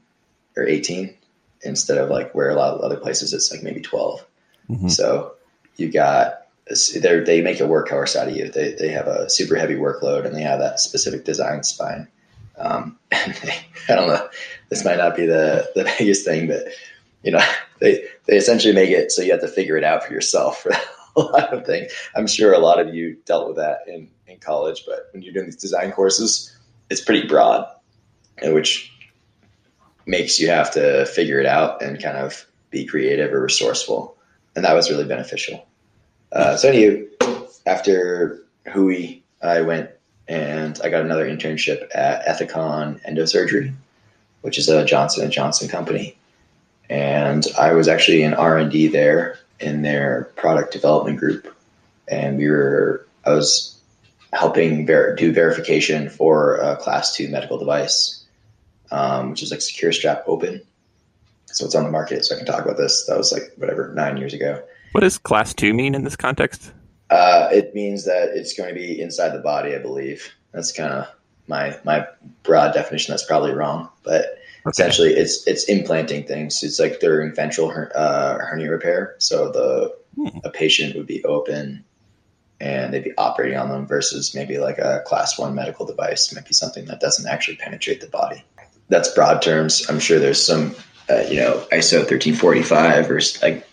or 0.56 0.66
18 0.66 1.14
instead 1.62 1.98
of 1.98 2.08
like 2.08 2.34
where 2.34 2.48
a 2.48 2.54
lot 2.54 2.74
of 2.74 2.80
other 2.80 2.96
places 2.96 3.32
it's 3.32 3.50
like 3.50 3.62
maybe 3.62 3.80
12. 3.80 4.24
Mm-hmm. 4.70 4.88
So 4.88 5.34
you 5.76 5.90
got 5.90 6.48
they 6.68 7.40
make 7.40 7.60
a 7.60 7.64
workhorse 7.64 8.16
out 8.16 8.28
of 8.28 8.37
you. 8.37 8.50
They 8.50 8.72
they 8.72 8.88
have 8.88 9.06
a 9.06 9.28
super 9.30 9.56
heavy 9.56 9.75
workload 9.75 10.25
and 10.26 10.34
they 10.34 10.42
have 10.42 10.58
that 10.58 10.80
specific 10.80 11.25
design 11.25 11.62
spine. 11.62 12.08
Um, 12.58 12.98
they, 13.10 13.58
I 13.88 13.94
don't 13.94 14.08
know. 14.08 14.28
This 14.68 14.84
might 14.84 14.98
not 14.98 15.16
be 15.16 15.26
the 15.26 15.70
the 15.75 15.84
biggest 15.98 16.25
thing, 16.25 16.48
but 16.48 16.64
you 17.22 17.32
know, 17.32 17.42
they 17.80 18.04
they 18.26 18.37
essentially 18.37 18.75
make 18.75 18.90
it 18.90 19.12
so 19.12 19.22
you 19.22 19.32
have 19.32 19.40
to 19.40 19.48
figure 19.48 19.76
it 19.76 19.84
out 19.84 20.04
for 20.04 20.12
yourself 20.12 20.62
for 20.62 20.72
a 21.16 21.20
lot 21.20 21.52
of 21.52 21.64
things. 21.64 21.92
I'm 22.16 22.26
sure 22.26 22.52
a 22.52 22.58
lot 22.58 22.80
of 22.80 22.94
you 22.94 23.16
dealt 23.25 23.48
with 23.48 23.56
that 23.56 23.80
in 23.87 24.08
in 24.26 24.38
college, 24.38 24.84
but 24.87 25.08
when 25.12 25.22
you're 25.22 25.32
doing 25.32 25.46
these 25.46 25.56
design 25.56 25.92
courses, 25.92 26.54
it's 26.90 27.00
pretty 27.00 27.26
broad, 27.26 27.66
which 28.42 28.92
makes 30.06 30.40
you 30.40 30.48
have 30.48 30.70
to 30.72 31.06
figure 31.06 31.40
it 31.40 31.46
out 31.46 31.82
and 31.82 32.02
kind 32.02 32.16
of 32.16 32.46
be 32.70 32.84
creative 32.84 33.32
or 33.32 33.42
resourceful, 33.42 34.16
and 34.54 34.64
that 34.64 34.75
was 34.75 34.90
really 34.90 35.04
beneficial. 35.04 35.67
Uh, 36.32 36.56
so 36.56 36.68
anyway, 36.68 37.06
after 37.66 38.42
WHOI, 38.66 39.23
I 39.42 39.61
went 39.62 39.90
and 40.28 40.78
I 40.85 40.90
got 40.90 41.02
another 41.02 41.26
internship 41.26 41.88
at 41.94 42.25
Ethicon 42.26 43.02
Endosurgery, 43.04 43.73
which 44.42 44.58
is 44.58 44.68
a 44.68 44.85
Johnson 44.85 45.25
and 45.25 45.32
Johnson 45.32 45.68
company. 45.68 46.16
And 46.90 47.47
I 47.58 47.73
was 47.73 47.88
actually 47.88 48.23
in 48.23 48.35
R 48.35 48.58
and 48.58 48.70
D 48.70 48.88
there 48.88 49.38
in 49.61 49.82
their 49.82 50.30
product 50.37 50.73
development 50.73 51.18
group, 51.18 51.54
and 52.06 52.38
we 52.38 52.49
were 52.49 53.06
I 53.25 53.32
was 53.32 53.78
helping 54.32 54.87
ver- 54.87 55.14
do 55.14 55.32
verification 55.32 56.08
for 56.08 56.56
a 56.56 56.76
class 56.76 57.14
two 57.14 57.28
medical 57.28 57.58
device, 57.58 58.25
um, 58.90 59.30
which 59.30 59.42
is 59.42 59.50
like 59.50 59.61
Secure 59.61 59.92
Strap 59.92 60.25
Open. 60.26 60.62
So 61.47 61.64
it's 61.64 61.75
on 61.75 61.85
the 61.85 61.90
market, 61.90 62.25
so 62.25 62.35
I 62.35 62.38
can 62.38 62.47
talk 62.47 62.64
about 62.64 62.76
this. 62.76 63.06
That 63.06 63.18
was 63.18 63.32
like 63.32 63.52
whatever 63.56 63.92
nine 63.94 64.16
years 64.16 64.35
ago. 64.35 64.62
What 64.92 65.02
does 65.02 65.18
class 65.18 65.54
two 65.54 65.75
mean 65.75 65.95
in 65.95 66.04
this 66.04 66.16
context? 66.16 66.73
Uh, 67.11 67.49
it 67.52 67.75
means 67.75 68.04
that 68.04 68.30
it's 68.35 68.54
going 68.54 68.68
to 68.68 68.75
be 68.75 69.00
inside 69.00 69.30
the 69.30 69.38
body, 69.38 69.75
I 69.75 69.78
believe. 69.78 70.30
That's 70.52 70.73
kind 70.73 70.92
of 70.92 71.09
my 71.47 71.78
my 71.85 72.07
broad 72.42 72.75
definition. 72.75 73.12
That's 73.12 73.25
probably 73.25 73.52
wrong, 73.52 73.88
but 74.02 74.25
okay. 74.66 74.71
essentially, 74.71 75.14
it's 75.14 75.47
it's 75.47 75.64
implanting 75.64 76.25
things. 76.25 76.62
It's 76.62 76.78
like 76.78 77.00
during 77.00 77.35
ventral 77.35 77.71
her, 77.71 77.90
uh, 77.95 78.38
hernia 78.38 78.71
repair. 78.71 79.14
So 79.18 79.50
the 79.50 79.95
hmm. 80.16 80.38
a 80.45 80.50
patient 80.50 80.97
would 80.97 81.07
be 81.07 81.25
open, 81.25 81.85
and 82.61 82.92
they'd 82.92 83.04
be 83.04 83.16
operating 83.16 83.59
on 83.59 83.68
them 83.68 83.87
versus 83.87 84.35
maybe 84.35 84.59
like 84.59 84.78
a 84.78 85.02
class 85.07 85.38
one 85.38 85.54
medical 85.54 85.87
device 85.87 86.33
might 86.35 86.47
be 86.47 86.54
something 86.54 86.85
that 86.87 87.00
doesn't 87.00 87.26
actually 87.26 87.57
penetrate 87.57 88.00
the 88.00 88.09
body. 88.09 88.45
That's 88.88 89.12
broad 89.12 89.42
terms. 89.42 89.87
I'm 89.88 90.00
sure 90.00 90.18
there's 90.18 90.42
some, 90.42 90.75
uh, 91.11 91.23
you 91.28 91.37
know, 91.37 91.66
ISO 91.73 91.99
1345 91.99 93.11
or 93.11 93.21
like 93.42 93.67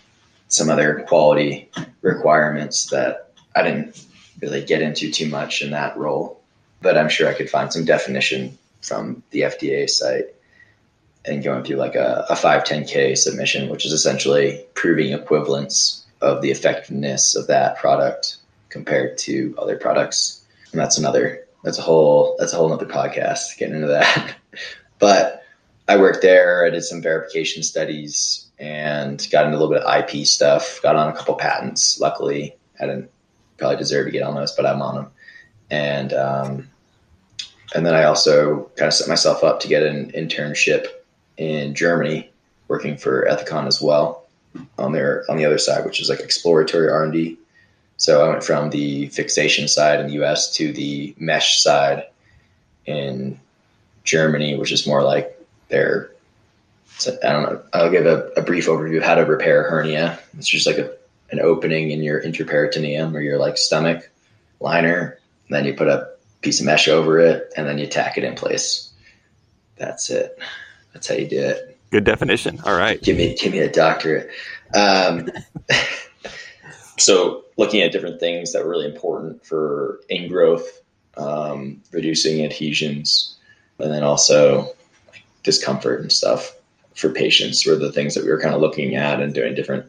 some 0.48 0.70
other 0.70 1.04
quality 1.08 1.70
requirements 2.02 2.86
that 2.86 3.32
I 3.54 3.62
didn't 3.62 4.04
really 4.40 4.64
get 4.64 4.82
into 4.82 5.10
too 5.10 5.28
much 5.28 5.62
in 5.62 5.70
that 5.70 5.96
role, 5.96 6.40
but 6.82 6.96
I'm 6.96 7.08
sure 7.08 7.28
I 7.28 7.34
could 7.34 7.50
find 7.50 7.72
some 7.72 7.84
definition 7.84 8.58
from 8.82 9.22
the 9.30 9.40
FDA 9.40 9.88
site 9.88 10.26
and 11.24 11.42
going 11.42 11.64
through 11.64 11.76
like 11.76 11.96
a, 11.96 12.26
a 12.30 12.34
510K 12.34 13.16
submission, 13.18 13.68
which 13.68 13.84
is 13.84 13.92
essentially 13.92 14.64
proving 14.74 15.12
equivalence 15.12 16.06
of 16.20 16.40
the 16.42 16.50
effectiveness 16.50 17.34
of 17.34 17.48
that 17.48 17.76
product 17.78 18.36
compared 18.68 19.18
to 19.18 19.54
other 19.58 19.76
products. 19.76 20.44
And 20.70 20.80
that's 20.80 20.98
another, 20.98 21.44
that's 21.64 21.78
a 21.78 21.82
whole, 21.82 22.36
that's 22.38 22.52
a 22.52 22.56
whole 22.56 22.72
other 22.72 22.86
podcast 22.86 23.58
getting 23.58 23.76
into 23.76 23.88
that. 23.88 24.36
but 24.98 25.42
I 25.88 25.96
worked 25.96 26.22
there. 26.22 26.64
I 26.64 26.70
did 26.70 26.84
some 26.84 27.02
verification 27.02 27.62
studies 27.62 28.45
and 28.58 29.26
got 29.30 29.44
into 29.44 29.56
a 29.56 29.60
little 29.60 29.74
bit 29.74 29.82
of 29.82 30.10
IP 30.10 30.26
stuff, 30.26 30.80
got 30.82 30.96
on 30.96 31.08
a 31.08 31.16
couple 31.16 31.34
patents. 31.34 32.00
Luckily, 32.00 32.56
I 32.80 32.86
didn't 32.86 33.10
probably 33.58 33.76
deserve 33.76 34.06
to 34.06 34.12
get 34.12 34.22
on 34.22 34.34
those, 34.34 34.52
but 34.52 34.66
I'm 34.66 34.82
on 34.82 34.94
them. 34.94 35.10
And 35.70 36.12
um, 36.12 36.68
and 37.74 37.84
then 37.84 37.94
I 37.94 38.04
also 38.04 38.70
kind 38.76 38.88
of 38.88 38.94
set 38.94 39.08
myself 39.08 39.42
up 39.42 39.60
to 39.60 39.68
get 39.68 39.82
an 39.82 40.12
internship 40.12 40.86
in 41.36 41.74
Germany, 41.74 42.30
working 42.68 42.96
for 42.96 43.26
Ethicon 43.28 43.66
as 43.66 43.82
well 43.82 44.24
on 44.78 44.92
their 44.92 45.24
on 45.28 45.36
the 45.36 45.44
other 45.44 45.58
side, 45.58 45.84
which 45.84 46.00
is 46.00 46.08
like 46.08 46.20
exploratory 46.20 46.88
R 46.88 47.04
and 47.04 47.12
D. 47.12 47.38
So 47.98 48.24
I 48.24 48.28
went 48.28 48.44
from 48.44 48.70
the 48.70 49.08
fixation 49.08 49.68
side 49.68 50.00
in 50.00 50.06
the 50.06 50.14
U.S. 50.14 50.54
to 50.56 50.72
the 50.72 51.14
mesh 51.18 51.62
side 51.62 52.04
in 52.84 53.40
Germany, 54.04 54.56
which 54.56 54.72
is 54.72 54.86
more 54.86 55.02
like 55.02 55.38
their. 55.68 56.10
I 57.04 57.32
don't 57.32 57.42
know. 57.42 57.62
I'll 57.72 57.90
give 57.90 58.06
a, 58.06 58.28
a 58.36 58.42
brief 58.42 58.66
overview 58.66 58.98
of 58.98 59.02
how 59.02 59.16
to 59.16 59.24
repair 59.24 59.68
hernia. 59.68 60.18
It's 60.38 60.48
just 60.48 60.66
like 60.66 60.78
a 60.78 60.96
an 61.30 61.40
opening 61.40 61.90
in 61.90 62.02
your 62.02 62.22
intraperitoneum 62.22 63.14
or 63.14 63.20
your 63.20 63.38
like 63.38 63.58
stomach 63.58 64.10
liner. 64.60 65.18
then 65.48 65.64
you 65.64 65.74
put 65.74 65.88
a 65.88 66.08
piece 66.40 66.60
of 66.60 66.66
mesh 66.66 66.88
over 66.88 67.18
it 67.18 67.52
and 67.56 67.66
then 67.66 67.78
you 67.78 67.86
tack 67.86 68.16
it 68.16 68.24
in 68.24 68.34
place. 68.34 68.90
That's 69.76 70.10
it. 70.10 70.38
That's 70.92 71.08
how 71.08 71.14
you 71.14 71.28
do 71.28 71.40
it. 71.40 71.78
Good 71.90 72.04
definition. 72.04 72.60
All 72.64 72.76
right. 72.76 73.00
Give 73.02 73.16
me 73.16 73.36
give 73.36 73.52
me 73.52 73.58
a 73.58 73.70
doctorate. 73.70 74.30
Um, 74.74 75.30
so 76.98 77.44
looking 77.56 77.82
at 77.82 77.92
different 77.92 78.20
things 78.20 78.52
that 78.52 78.64
were 78.64 78.70
really 78.70 78.86
important 78.86 79.44
for 79.44 80.00
ingrowth, 80.10 80.66
um, 81.16 81.82
reducing 81.92 82.44
adhesions, 82.44 83.36
and 83.78 83.92
then 83.92 84.02
also 84.02 84.74
like 85.08 85.22
discomfort 85.42 86.00
and 86.00 86.12
stuff 86.12 86.54
for 86.96 87.10
patients 87.10 87.66
were 87.66 87.76
the 87.76 87.92
things 87.92 88.14
that 88.14 88.24
we 88.24 88.30
were 88.30 88.40
kind 88.40 88.54
of 88.54 88.60
looking 88.60 88.96
at 88.96 89.20
and 89.20 89.34
doing 89.34 89.54
different 89.54 89.86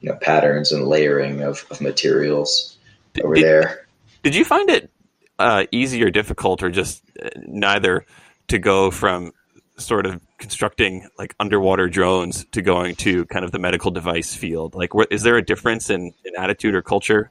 you 0.00 0.10
know 0.10 0.16
patterns 0.16 0.72
and 0.72 0.84
layering 0.86 1.42
of, 1.42 1.64
of 1.70 1.80
materials 1.80 2.76
over 3.24 3.34
did, 3.34 3.44
there. 3.44 3.86
Did 4.22 4.34
you 4.34 4.44
find 4.44 4.68
it 4.70 4.90
uh, 5.38 5.64
easy 5.70 6.02
or 6.02 6.10
difficult, 6.10 6.62
or 6.62 6.70
just 6.70 7.02
uh, 7.22 7.28
neither, 7.46 8.04
to 8.48 8.58
go 8.58 8.90
from 8.90 9.32
sort 9.76 10.06
of 10.06 10.20
constructing 10.38 11.08
like 11.18 11.34
underwater 11.38 11.88
drones 11.88 12.44
to 12.50 12.60
going 12.60 12.96
to 12.96 13.24
kind 13.26 13.44
of 13.44 13.52
the 13.52 13.58
medical 13.58 13.90
device 13.90 14.34
field? 14.34 14.74
Like, 14.74 14.90
is 15.10 15.22
there 15.22 15.36
a 15.36 15.44
difference 15.44 15.90
in, 15.90 16.12
in 16.24 16.36
attitude 16.36 16.74
or 16.74 16.82
culture 16.82 17.30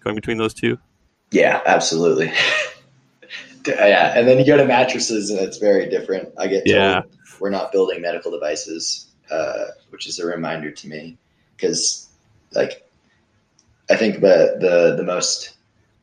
going 0.00 0.14
between 0.14 0.38
those 0.38 0.54
two? 0.54 0.78
Yeah, 1.30 1.60
absolutely. 1.66 2.32
yeah, 3.66 4.18
and 4.18 4.28
then 4.28 4.38
you 4.38 4.46
go 4.46 4.56
to 4.56 4.64
mattresses, 4.64 5.30
and 5.30 5.40
it's 5.40 5.58
very 5.58 5.88
different. 5.88 6.30
I 6.38 6.46
get 6.46 6.66
told 6.66 6.76
yeah. 6.76 7.02
We're 7.40 7.50
not 7.50 7.72
building 7.72 8.00
medical 8.02 8.30
devices, 8.30 9.06
uh, 9.30 9.66
which 9.90 10.06
is 10.06 10.18
a 10.18 10.26
reminder 10.26 10.70
to 10.70 10.88
me 10.88 11.18
because 11.56 12.08
like 12.52 12.88
I 13.90 13.96
think 13.96 14.20
the 14.20 14.56
the 14.60 14.94
the 14.96 15.04
most 15.04 15.54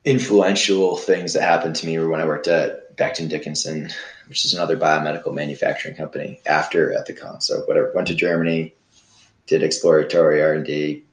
influential 0.03 0.95
things 0.97 1.33
that 1.33 1.41
happened 1.41 1.75
to 1.77 1.85
me 1.85 1.97
were 1.97 2.09
when 2.09 2.21
I 2.21 2.25
worked 2.25 2.47
at 2.47 2.95
Becton 2.95 3.29
Dickinson, 3.29 3.89
which 4.27 4.45
is 4.45 4.53
another 4.53 4.77
biomedical 4.77 5.33
manufacturing 5.33 5.95
company 5.95 6.41
after 6.45 6.91
Ethicon. 6.91 7.41
So 7.41 7.61
whatever, 7.61 7.91
went 7.93 8.07
to 8.07 8.15
Germany, 8.15 8.73
did 9.47 9.63
exploratory 9.63 10.41
R 10.41 10.53
and 10.53 10.65
D, 10.65 11.03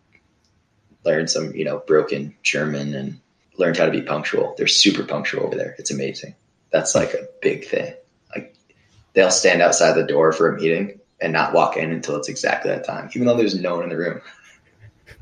learned 1.05 1.31
some 1.31 1.55
you 1.55 1.65
know 1.65 1.79
broken 1.87 2.35
German, 2.43 2.95
and 2.95 3.21
learned 3.57 3.77
how 3.77 3.87
to 3.87 3.93
be 3.93 4.03
punctual. 4.03 4.55
They're 4.57 4.67
super 4.67 5.05
punctual 5.05 5.45
over 5.45 5.57
there. 5.57 5.75
It's 5.79 5.91
amazing. 5.91 6.35
That's 6.71 6.95
like 6.95 7.13
a 7.15 7.29
big 7.41 7.67
thing. 7.67 7.95
They'll 9.15 9.31
stand 9.31 9.63
outside 9.63 9.93
the 9.93 10.07
door 10.07 10.33
for 10.33 10.55
a 10.55 10.61
meeting 10.61 10.99
and 11.21 11.33
not 11.33 11.53
walk 11.53 11.77
in 11.77 11.93
until 11.93 12.17
it's 12.17 12.29
exactly 12.29 12.71
that 12.71 12.85
time, 12.85 13.11
even 13.15 13.27
though 13.27 13.37
there's 13.37 13.59
no 13.59 13.77
one 13.77 13.85
in 13.85 13.91
the 13.91 13.97
room. 13.97 14.21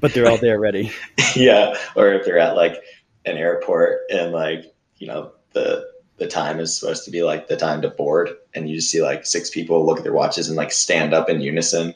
But 0.00 0.14
they're 0.14 0.28
all 0.28 0.36
there 0.40 0.58
ready. 0.58 0.92
yeah. 1.36 1.76
Or 1.96 2.12
if 2.12 2.24
they're 2.24 2.38
at 2.38 2.56
like 2.56 2.82
an 3.26 3.36
airport 3.36 4.00
and 4.10 4.32
like, 4.32 4.74
you 4.98 5.06
know, 5.06 5.32
the 5.52 5.90
the 6.20 6.28
time 6.28 6.60
is 6.60 6.78
supposed 6.78 7.04
to 7.06 7.10
be 7.10 7.22
like 7.22 7.48
the 7.48 7.56
time 7.56 7.80
to 7.80 7.88
board 7.88 8.28
and 8.54 8.68
you 8.68 8.76
just 8.76 8.90
see 8.90 9.02
like 9.02 9.24
six 9.24 9.48
people 9.48 9.86
look 9.86 9.96
at 9.96 10.04
their 10.04 10.12
watches 10.12 10.48
and 10.48 10.56
like 10.56 10.70
stand 10.70 11.14
up 11.14 11.30
in 11.30 11.40
unison 11.40 11.94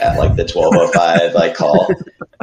at 0.00 0.18
like 0.18 0.36
the 0.36 0.42
1205 0.42 1.32
like 1.34 1.54
call 1.54 1.88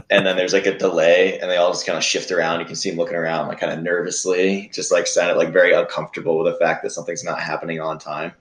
and 0.09 0.25
then 0.25 0.35
there's 0.35 0.53
like 0.53 0.65
a 0.65 0.75
delay 0.75 1.39
and 1.39 1.49
they 1.49 1.55
all 1.55 1.71
just 1.71 1.85
kind 1.85 1.99
of 1.99 2.03
shift 2.03 2.31
around 2.31 2.59
you 2.59 2.65
can 2.65 2.75
see 2.75 2.89
them 2.89 2.97
looking 2.97 3.15
around 3.15 3.47
like 3.47 3.59
kind 3.59 3.71
of 3.71 3.83
nervously 3.83 4.71
just 4.73 4.91
like 4.91 5.05
sounded 5.05 5.37
like 5.37 5.53
very 5.53 5.71
uncomfortable 5.71 6.39
with 6.39 6.51
the 6.51 6.59
fact 6.59 6.81
that 6.81 6.89
something's 6.89 7.23
not 7.23 7.39
happening 7.39 7.79
on 7.79 7.99
time 7.99 8.33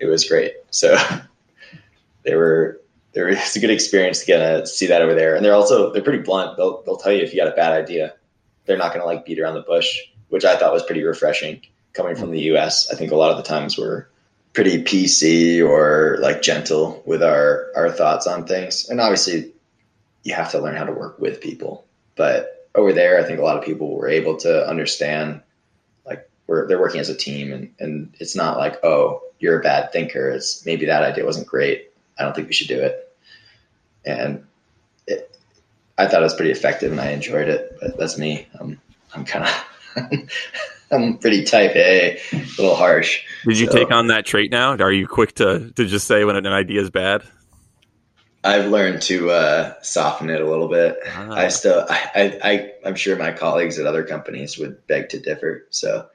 it 0.00 0.06
was 0.06 0.28
great 0.28 0.54
so 0.70 0.96
they 2.24 2.34
were 2.34 2.80
there 3.12 3.28
it's 3.28 3.56
a 3.56 3.60
good 3.60 3.70
experience 3.70 4.20
to 4.20 4.26
get 4.26 4.38
to 4.38 4.66
see 4.66 4.86
that 4.86 5.02
over 5.02 5.14
there. 5.14 5.34
And 5.34 5.44
they're 5.44 5.54
also 5.54 5.92
they're 5.92 6.02
pretty 6.02 6.22
blunt. 6.22 6.56
They'll 6.56 6.82
they'll 6.82 6.96
tell 6.96 7.12
you 7.12 7.22
if 7.22 7.32
you 7.32 7.42
got 7.42 7.52
a 7.52 7.56
bad 7.56 7.72
idea. 7.72 8.14
They're 8.66 8.78
not 8.78 8.92
going 8.92 9.00
to 9.00 9.06
like 9.06 9.24
beat 9.24 9.40
around 9.40 9.54
the 9.54 9.62
bush, 9.62 9.98
which 10.28 10.44
I 10.44 10.56
thought 10.56 10.72
was 10.72 10.82
pretty 10.82 11.02
refreshing 11.02 11.62
coming 11.94 12.16
from 12.16 12.30
the 12.30 12.40
U.S. 12.52 12.90
I 12.92 12.96
think 12.96 13.12
a 13.12 13.16
lot 13.16 13.30
of 13.30 13.38
the 13.38 13.42
times 13.42 13.78
we're 13.78 14.06
pretty 14.52 14.82
PC 14.82 15.66
or 15.66 16.18
like 16.20 16.42
gentle 16.42 17.02
with 17.06 17.22
our 17.22 17.66
our 17.74 17.90
thoughts 17.90 18.26
on 18.26 18.46
things. 18.46 18.88
And 18.88 19.00
obviously, 19.00 19.52
you 20.22 20.34
have 20.34 20.50
to 20.50 20.60
learn 20.60 20.76
how 20.76 20.84
to 20.84 20.92
work 20.92 21.18
with 21.18 21.40
people. 21.40 21.86
But 22.14 22.68
over 22.74 22.92
there, 22.92 23.18
I 23.18 23.24
think 23.24 23.38
a 23.38 23.42
lot 23.42 23.56
of 23.56 23.64
people 23.64 23.96
were 23.96 24.08
able 24.08 24.36
to 24.38 24.68
understand 24.68 25.42
they're 26.48 26.80
working 26.80 27.00
as 27.00 27.08
a 27.08 27.16
team, 27.16 27.52
and 27.52 27.74
and 27.78 28.14
it's 28.18 28.34
not 28.34 28.58
like 28.58 28.82
oh 28.84 29.22
you're 29.38 29.60
a 29.60 29.62
bad 29.62 29.92
thinker. 29.92 30.30
It's 30.30 30.64
maybe 30.66 30.86
that 30.86 31.02
idea 31.02 31.24
wasn't 31.24 31.46
great 31.46 31.88
I 32.18 32.24
don't 32.24 32.34
think 32.34 32.48
we 32.48 32.54
should 32.54 32.68
do 32.68 32.80
it. 32.80 33.16
And 34.04 34.44
it, 35.06 35.36
I 35.96 36.06
thought 36.06 36.20
it 36.20 36.24
was 36.24 36.34
pretty 36.34 36.50
effective 36.50 36.90
and 36.90 37.00
I 37.00 37.10
enjoyed 37.10 37.48
it, 37.48 37.78
but 37.80 37.96
that's 37.96 38.18
me. 38.18 38.48
I'm, 38.58 38.80
I'm 39.14 39.24
kind 39.24 39.44
of, 39.44 40.30
I'm 40.90 41.18
pretty 41.18 41.44
type 41.44 41.76
A, 41.76 42.18
a 42.32 42.36
little 42.58 42.74
harsh. 42.74 43.24
Did 43.44 43.58
you 43.58 43.66
so, 43.66 43.72
take 43.72 43.90
on 43.90 44.08
that 44.08 44.26
trait 44.26 44.50
now? 44.50 44.72
Are 44.76 44.92
you 44.92 45.06
quick 45.06 45.34
to, 45.36 45.70
to 45.70 45.86
just 45.86 46.06
say 46.06 46.24
when 46.24 46.36
an 46.36 46.46
idea 46.46 46.80
is 46.80 46.90
bad? 46.90 47.22
I've 48.44 48.66
learned 48.66 49.02
to 49.02 49.30
uh, 49.30 49.74
soften 49.82 50.30
it 50.30 50.40
a 50.40 50.48
little 50.48 50.68
bit. 50.68 50.96
Ah. 51.08 51.32
I 51.32 51.48
still, 51.48 51.84
I, 51.88 52.38
I, 52.42 52.72
I'm 52.84 52.94
sure 52.94 53.16
my 53.16 53.32
colleagues 53.32 53.78
at 53.78 53.86
other 53.86 54.04
companies 54.04 54.58
would 54.58 54.86
beg 54.86 55.10
to 55.10 55.18
differ. 55.18 55.66
So, 55.70 56.08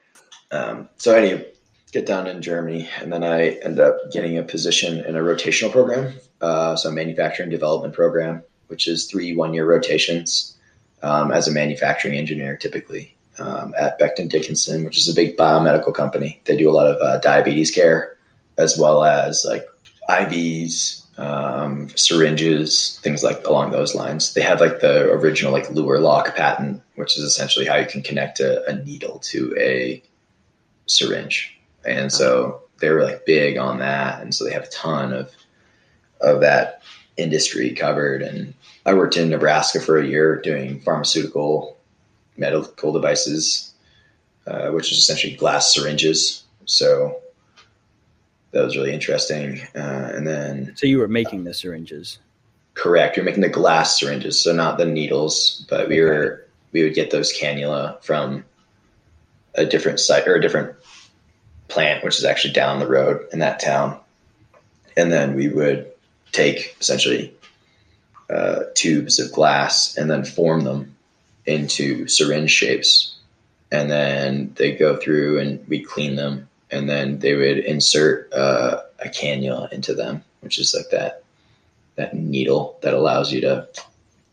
um, 0.54 0.90
so 0.98 1.16
anyway, 1.16 1.46
get 1.92 2.06
down 2.06 2.28
in 2.28 2.42
Germany, 2.42 2.88
and 3.02 3.12
then 3.12 3.24
I 3.24 3.50
end 3.68 3.80
up 3.80 3.96
getting 4.12 4.38
a 4.38 4.44
position 4.44 5.04
in 5.06 5.16
a 5.16 5.20
rotational 5.20 5.72
program, 5.72 6.14
uh, 6.42 6.76
so 6.76 6.90
a 6.90 6.92
manufacturing 6.92 7.50
development 7.50 7.94
program, 7.94 8.44
which 8.68 8.88
is 8.88 9.06
three 9.08 9.36
one 9.36 9.54
year 9.54 9.66
rotations 9.66 10.56
um, 11.02 11.32
as 11.32 11.48
a 11.48 11.52
manufacturing 11.52 12.16
engineer 12.16 12.56
typically. 12.58 13.16
um, 13.40 13.74
at 13.78 14.00
Becton 14.00 14.30
Dickinson, 14.30 14.84
which 14.84 14.98
is 14.98 15.10
a 15.10 15.14
big 15.14 15.38
biomedical 15.38 15.94
company. 15.94 16.42
They 16.46 16.58
do 16.58 16.70
a 16.70 16.74
lot 16.74 16.88
of 16.88 17.02
uh, 17.02 17.20
diabetes 17.20 17.72
care 17.72 18.18
as 18.58 18.78
well 18.78 19.04
as 19.04 19.46
like 19.48 19.66
IVs, 20.10 21.02
um, 21.18 21.90
syringes, 21.96 23.00
things 23.04 23.24
like 23.24 23.46
along 23.46 23.72
those 23.72 23.96
lines. 23.96 24.34
They 24.34 24.42
have 24.42 24.62
like 24.62 24.82
the 24.82 25.10
original 25.12 25.52
like 25.52 25.70
Luer 25.72 26.00
lock 26.00 26.36
patent, 26.36 26.82
which 26.96 27.18
is 27.18 27.24
essentially 27.24 27.66
how 27.66 27.76
you 27.78 27.86
can 27.86 28.02
connect 28.04 28.40
a, 28.40 28.64
a 28.70 28.84
needle 28.84 29.20
to 29.20 29.56
a 29.58 30.04
syringe. 30.86 31.58
And 31.86 32.12
so 32.12 32.62
they 32.80 32.90
were 32.90 33.04
like 33.04 33.26
big 33.26 33.58
on 33.58 33.80
that, 33.80 34.22
and 34.22 34.34
so 34.34 34.46
they 34.46 34.54
have 34.54 34.64
a 34.64 34.68
ton 34.68 35.14
of 35.14 35.32
of 36.22 36.42
that 36.42 36.82
industry 37.18 37.72
covered. 37.72 38.22
And 38.22 38.54
I 38.86 38.94
worked 38.94 39.18
in 39.18 39.30
Nebraska 39.30 39.80
for 39.80 39.98
a 39.98 40.08
year 40.08 40.40
doing 40.42 40.80
pharmaceutical 40.82 41.78
medical 42.38 42.92
devices, 42.92 43.74
uh, 44.48 44.70
which 44.70 44.92
is 44.92 44.98
essentially 44.98 45.36
glass 45.36 45.74
syringes. 45.74 46.44
So 46.66 47.20
that 48.52 48.64
was 48.64 48.76
really 48.76 48.94
interesting. 48.94 49.62
Uh, 49.76 50.12
and 50.14 50.26
then, 50.26 50.74
so 50.76 50.88
you 50.88 51.00
were 51.00 51.08
making 51.08 51.44
the 51.44 51.54
syringes, 51.54 52.20
correct? 52.74 53.18
You're 53.18 53.26
making 53.26 53.42
the 53.42 53.50
glass 53.50 54.00
syringes, 54.00 54.42
so 54.42 54.54
not 54.54 54.78
the 54.78 54.86
needles, 54.86 55.66
but 55.70 55.90
we 55.90 55.96
okay. 55.96 56.04
were 56.04 56.46
we 56.72 56.84
would 56.84 56.96
get 56.96 57.12
those 57.12 57.32
cannula 57.32 58.04
from 58.04 58.44
a 59.56 59.66
different 59.66 60.00
site 60.00 60.28
or 60.28 60.36
a 60.36 60.42
different 60.42 60.76
plant, 61.68 62.04
which 62.04 62.18
is 62.18 62.26
actually 62.26 62.54
down 62.54 62.80
the 62.80 62.88
road 62.88 63.26
in 63.32 63.40
that 63.40 63.60
town, 63.60 64.00
and 64.98 65.12
then 65.12 65.36
we 65.36 65.48
would 65.48 65.92
take 66.32 66.76
essentially 66.80 67.34
uh, 68.30 68.62
tubes 68.76 69.20
of 69.20 69.32
glass 69.32 69.98
and 69.98 70.10
then 70.10 70.24
form 70.24 70.64
them 70.64 70.96
into 71.46 72.08
syringe 72.08 72.52
shapes, 72.52 73.16
and 73.72 73.90
then 73.90 74.54
they 74.56 74.76
go 74.76 74.98
through 74.98 75.40
and 75.40 75.68
we 75.68 75.84
clean 75.84 76.16
them. 76.16 76.48
And 76.72 76.90
then 76.90 77.20
they 77.20 77.36
would 77.36 77.60
insert 77.60 78.34
uh, 78.34 78.82
a 78.98 79.08
cannula 79.08 79.72
into 79.72 79.94
them, 79.94 80.24
which 80.42 80.58
is 80.58 80.74
like 80.74 80.90
that 80.90 81.24
that 81.96 82.16
needle 82.16 82.80
that 82.82 82.96
allows 82.96 83.32
you 83.32 83.42
to 83.42 83.68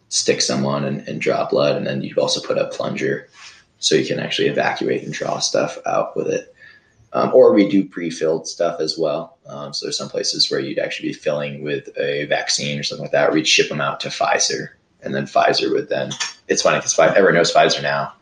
stick 0.08 0.40
someone 0.40 0.84
and, 0.84 1.06
and 1.06 1.20
draw 1.20 1.46
blood, 1.48 1.76
and 1.76 1.86
then 1.86 2.00
you 2.00 2.14
also 2.16 2.40
put 2.40 2.56
a 2.56 2.68
plunger 2.68 3.28
so 3.80 3.94
you 3.96 4.06
can 4.06 4.20
actually 4.20 4.48
evacuate 4.48 5.02
and 5.02 5.12
draw 5.12 5.38
stuff 5.38 5.78
out 5.86 6.16
with 6.16 6.28
it. 6.28 6.54
Um, 7.12 7.32
or 7.34 7.52
we 7.52 7.68
do 7.68 7.84
pre-filled 7.84 8.46
stuff 8.46 8.80
as 8.80 8.96
well. 8.96 9.36
Um, 9.46 9.72
so 9.72 9.86
there's 9.86 9.98
some 9.98 10.08
places 10.08 10.48
where 10.48 10.60
you'd 10.60 10.78
actually 10.78 11.08
be 11.08 11.14
filling 11.14 11.64
with 11.64 11.88
a 11.98 12.26
vaccine 12.26 12.78
or 12.78 12.84
something 12.84 13.04
like 13.04 13.12
that. 13.12 13.30
Or 13.30 13.32
we'd 13.32 13.48
ship 13.48 13.68
them 13.68 13.80
out 13.80 13.98
to 14.00 14.08
Pfizer, 14.10 14.68
and 15.02 15.12
then 15.12 15.24
Pfizer 15.24 15.72
would 15.72 15.88
then. 15.88 16.12
It's 16.46 16.62
funny 16.62 16.78
because 16.78 16.96
everyone 16.98 17.34
knows 17.34 17.52
Pfizer 17.52 17.82
now 17.82 18.12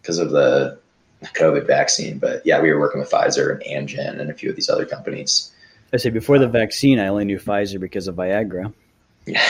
because 0.00 0.18
of 0.18 0.30
the 0.30 0.78
COVID 1.22 1.66
vaccine. 1.66 2.18
But 2.18 2.46
yeah, 2.46 2.62
we 2.62 2.72
were 2.72 2.80
working 2.80 3.00
with 3.00 3.10
Pfizer 3.10 3.52
and 3.52 3.88
Amgen 3.88 4.18
and 4.18 4.30
a 4.30 4.34
few 4.34 4.48
of 4.48 4.56
these 4.56 4.70
other 4.70 4.86
companies. 4.86 5.50
I 5.92 5.98
say 5.98 6.10
before 6.10 6.38
the 6.38 6.48
vaccine, 6.48 6.98
I 6.98 7.08
only 7.08 7.26
knew 7.26 7.38
Pfizer 7.38 7.78
because 7.78 8.08
of 8.08 8.14
Viagra. 8.14 8.72
Yeah. 9.26 9.44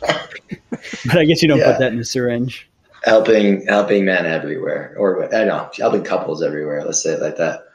but 0.00 1.18
I 1.18 1.24
guess 1.24 1.42
you 1.42 1.48
don't 1.48 1.58
yeah. 1.58 1.72
put 1.72 1.80
that 1.80 1.92
in 1.92 1.98
a 1.98 2.04
syringe. 2.04 2.68
Helping 3.06 3.64
helping 3.66 4.04
men 4.04 4.26
everywhere, 4.26 4.94
or 4.98 5.32
I 5.32 5.44
know 5.44 5.70
helping 5.78 6.02
couples 6.02 6.42
everywhere. 6.42 6.84
Let's 6.84 7.02
say 7.02 7.12
it 7.12 7.22
like 7.22 7.36
that. 7.36 7.68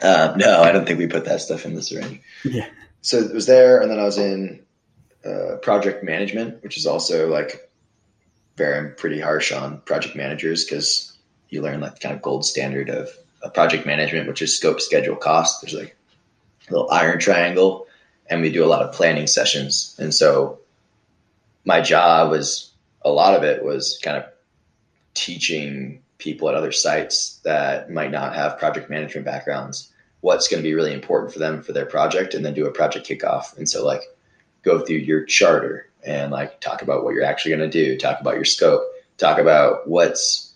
Um, 0.00 0.38
no, 0.38 0.62
I 0.62 0.70
don't 0.70 0.86
think 0.86 0.98
we 0.98 1.08
put 1.08 1.24
that 1.24 1.40
stuff 1.40 1.66
in 1.66 1.74
the 1.74 1.82
syringe. 1.82 2.20
Yeah. 2.44 2.68
So 3.02 3.18
it 3.18 3.34
was 3.34 3.46
there, 3.46 3.82
and 3.82 3.90
then 3.90 3.98
I 3.98 4.04
was 4.04 4.16
in 4.16 4.62
uh, 5.24 5.56
project 5.56 6.04
management, 6.04 6.62
which 6.62 6.76
is 6.76 6.86
also 6.86 7.28
like 7.28 7.68
very 8.56 8.90
pretty 8.90 9.20
harsh 9.20 9.52
on 9.52 9.80
project 9.80 10.14
managers 10.14 10.64
because 10.64 11.16
you 11.48 11.60
learn 11.60 11.80
like 11.80 11.98
kind 12.00 12.14
of 12.14 12.22
gold 12.22 12.44
standard 12.44 12.90
of, 12.90 13.10
project 13.52 13.84
management, 13.84 14.26
which 14.26 14.40
is 14.40 14.56
scope, 14.56 14.80
schedule, 14.80 15.16
cost. 15.16 15.60
There's 15.60 15.74
like 15.74 15.94
a 16.66 16.72
little 16.72 16.90
iron 16.90 17.18
triangle, 17.18 17.86
and 18.30 18.40
we 18.40 18.50
do 18.50 18.64
a 18.64 18.66
lot 18.66 18.80
of 18.80 18.94
planning 18.94 19.26
sessions. 19.26 19.94
And 19.98 20.14
so 20.14 20.60
my 21.66 21.82
job 21.82 22.30
was 22.30 22.72
a 23.04 23.10
lot 23.10 23.34
of 23.34 23.42
it 23.42 23.62
was 23.62 24.00
kind 24.02 24.16
of 24.16 24.24
teaching 25.14 26.02
people 26.18 26.48
at 26.48 26.54
other 26.54 26.72
sites 26.72 27.40
that 27.44 27.90
might 27.90 28.10
not 28.10 28.34
have 28.34 28.58
project 28.58 28.90
management 28.90 29.24
backgrounds 29.24 29.92
what's 30.24 30.48
going 30.48 30.62
to 30.62 30.66
be 30.66 30.74
really 30.74 30.94
important 30.94 31.30
for 31.30 31.38
them 31.38 31.62
for 31.62 31.74
their 31.74 31.84
project 31.84 32.32
and 32.32 32.46
then 32.46 32.54
do 32.54 32.66
a 32.66 32.70
project 32.70 33.06
kickoff. 33.06 33.54
And 33.58 33.68
so 33.68 33.84
like 33.84 34.00
go 34.62 34.80
through 34.80 34.96
your 34.96 35.22
charter 35.24 35.90
and 36.02 36.32
like 36.32 36.62
talk 36.62 36.80
about 36.80 37.04
what 37.04 37.12
you're 37.12 37.24
actually 37.24 37.54
going 37.54 37.70
to 37.70 37.84
do, 37.84 37.98
talk 37.98 38.22
about 38.22 38.34
your 38.34 38.46
scope, 38.46 38.82
talk 39.18 39.38
about 39.38 39.86
what's 39.86 40.54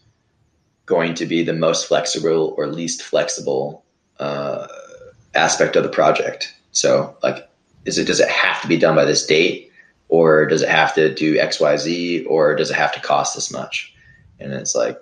going 0.87 1.13
to 1.17 1.27
be 1.27 1.43
the 1.43 1.53
most 1.53 1.87
flexible 1.87 2.55
or 2.57 2.67
least 2.67 3.03
flexible 3.03 3.85
uh, 4.19 4.67
aspect 5.35 5.77
of 5.77 5.83
the 5.83 5.91
project. 5.91 6.55
So, 6.73 7.15
like, 7.23 7.47
is 7.85 7.99
it 7.99 8.07
does 8.07 8.21
it 8.21 8.29
have 8.31 8.63
to 8.63 8.69
be 8.69 8.79
done 8.79 8.97
by 8.97 9.05
this 9.05 9.27
date, 9.27 9.71
or 10.09 10.47
does 10.47 10.63
it 10.63 10.71
have 10.71 10.95
to 10.95 11.15
do 11.15 11.39
X, 11.39 11.61
Y, 11.61 11.77
Z, 11.77 12.25
or 12.25 12.55
does 12.55 12.71
it 12.71 12.77
have 12.77 12.95
to 12.95 13.01
cost 13.01 13.35
this 13.35 13.53
much? 13.53 13.95
And 14.41 14.53
it's 14.53 14.75
like 14.75 15.01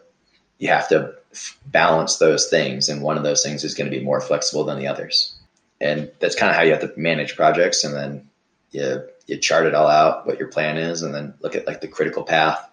you 0.59 0.69
have 0.69 0.89
to 0.89 1.15
f- 1.33 1.59
balance 1.67 2.17
those 2.17 2.49
things, 2.49 2.89
and 2.89 3.03
one 3.03 3.17
of 3.17 3.23
those 3.23 3.43
things 3.43 3.65
is 3.65 3.75
going 3.75 3.91
to 3.91 3.97
be 3.97 4.05
more 4.05 4.21
flexible 4.21 4.65
than 4.65 4.79
the 4.79 4.87
others. 4.87 5.35
And 5.81 6.11
that's 6.21 6.35
kind 6.35 6.51
of 6.51 6.57
how 6.57 6.63
you 6.63 6.73
have 6.73 6.81
to 6.81 6.93
manage 6.97 7.37
projects, 7.37 7.85
and 7.85 7.95
then 7.95 8.29
you 8.71 9.03
you 9.27 9.37
chart 9.39 9.67
it 9.67 9.75
all 9.75 9.89
out, 9.89 10.27
what 10.27 10.39
your 10.39 10.49
plan 10.49 10.77
is, 10.77 11.03
and 11.03 11.15
then 11.15 11.35
look 11.41 11.57
at 11.57 11.67
like 11.67 11.81
the 11.81 11.89
critical 11.89 12.23
path, 12.23 12.71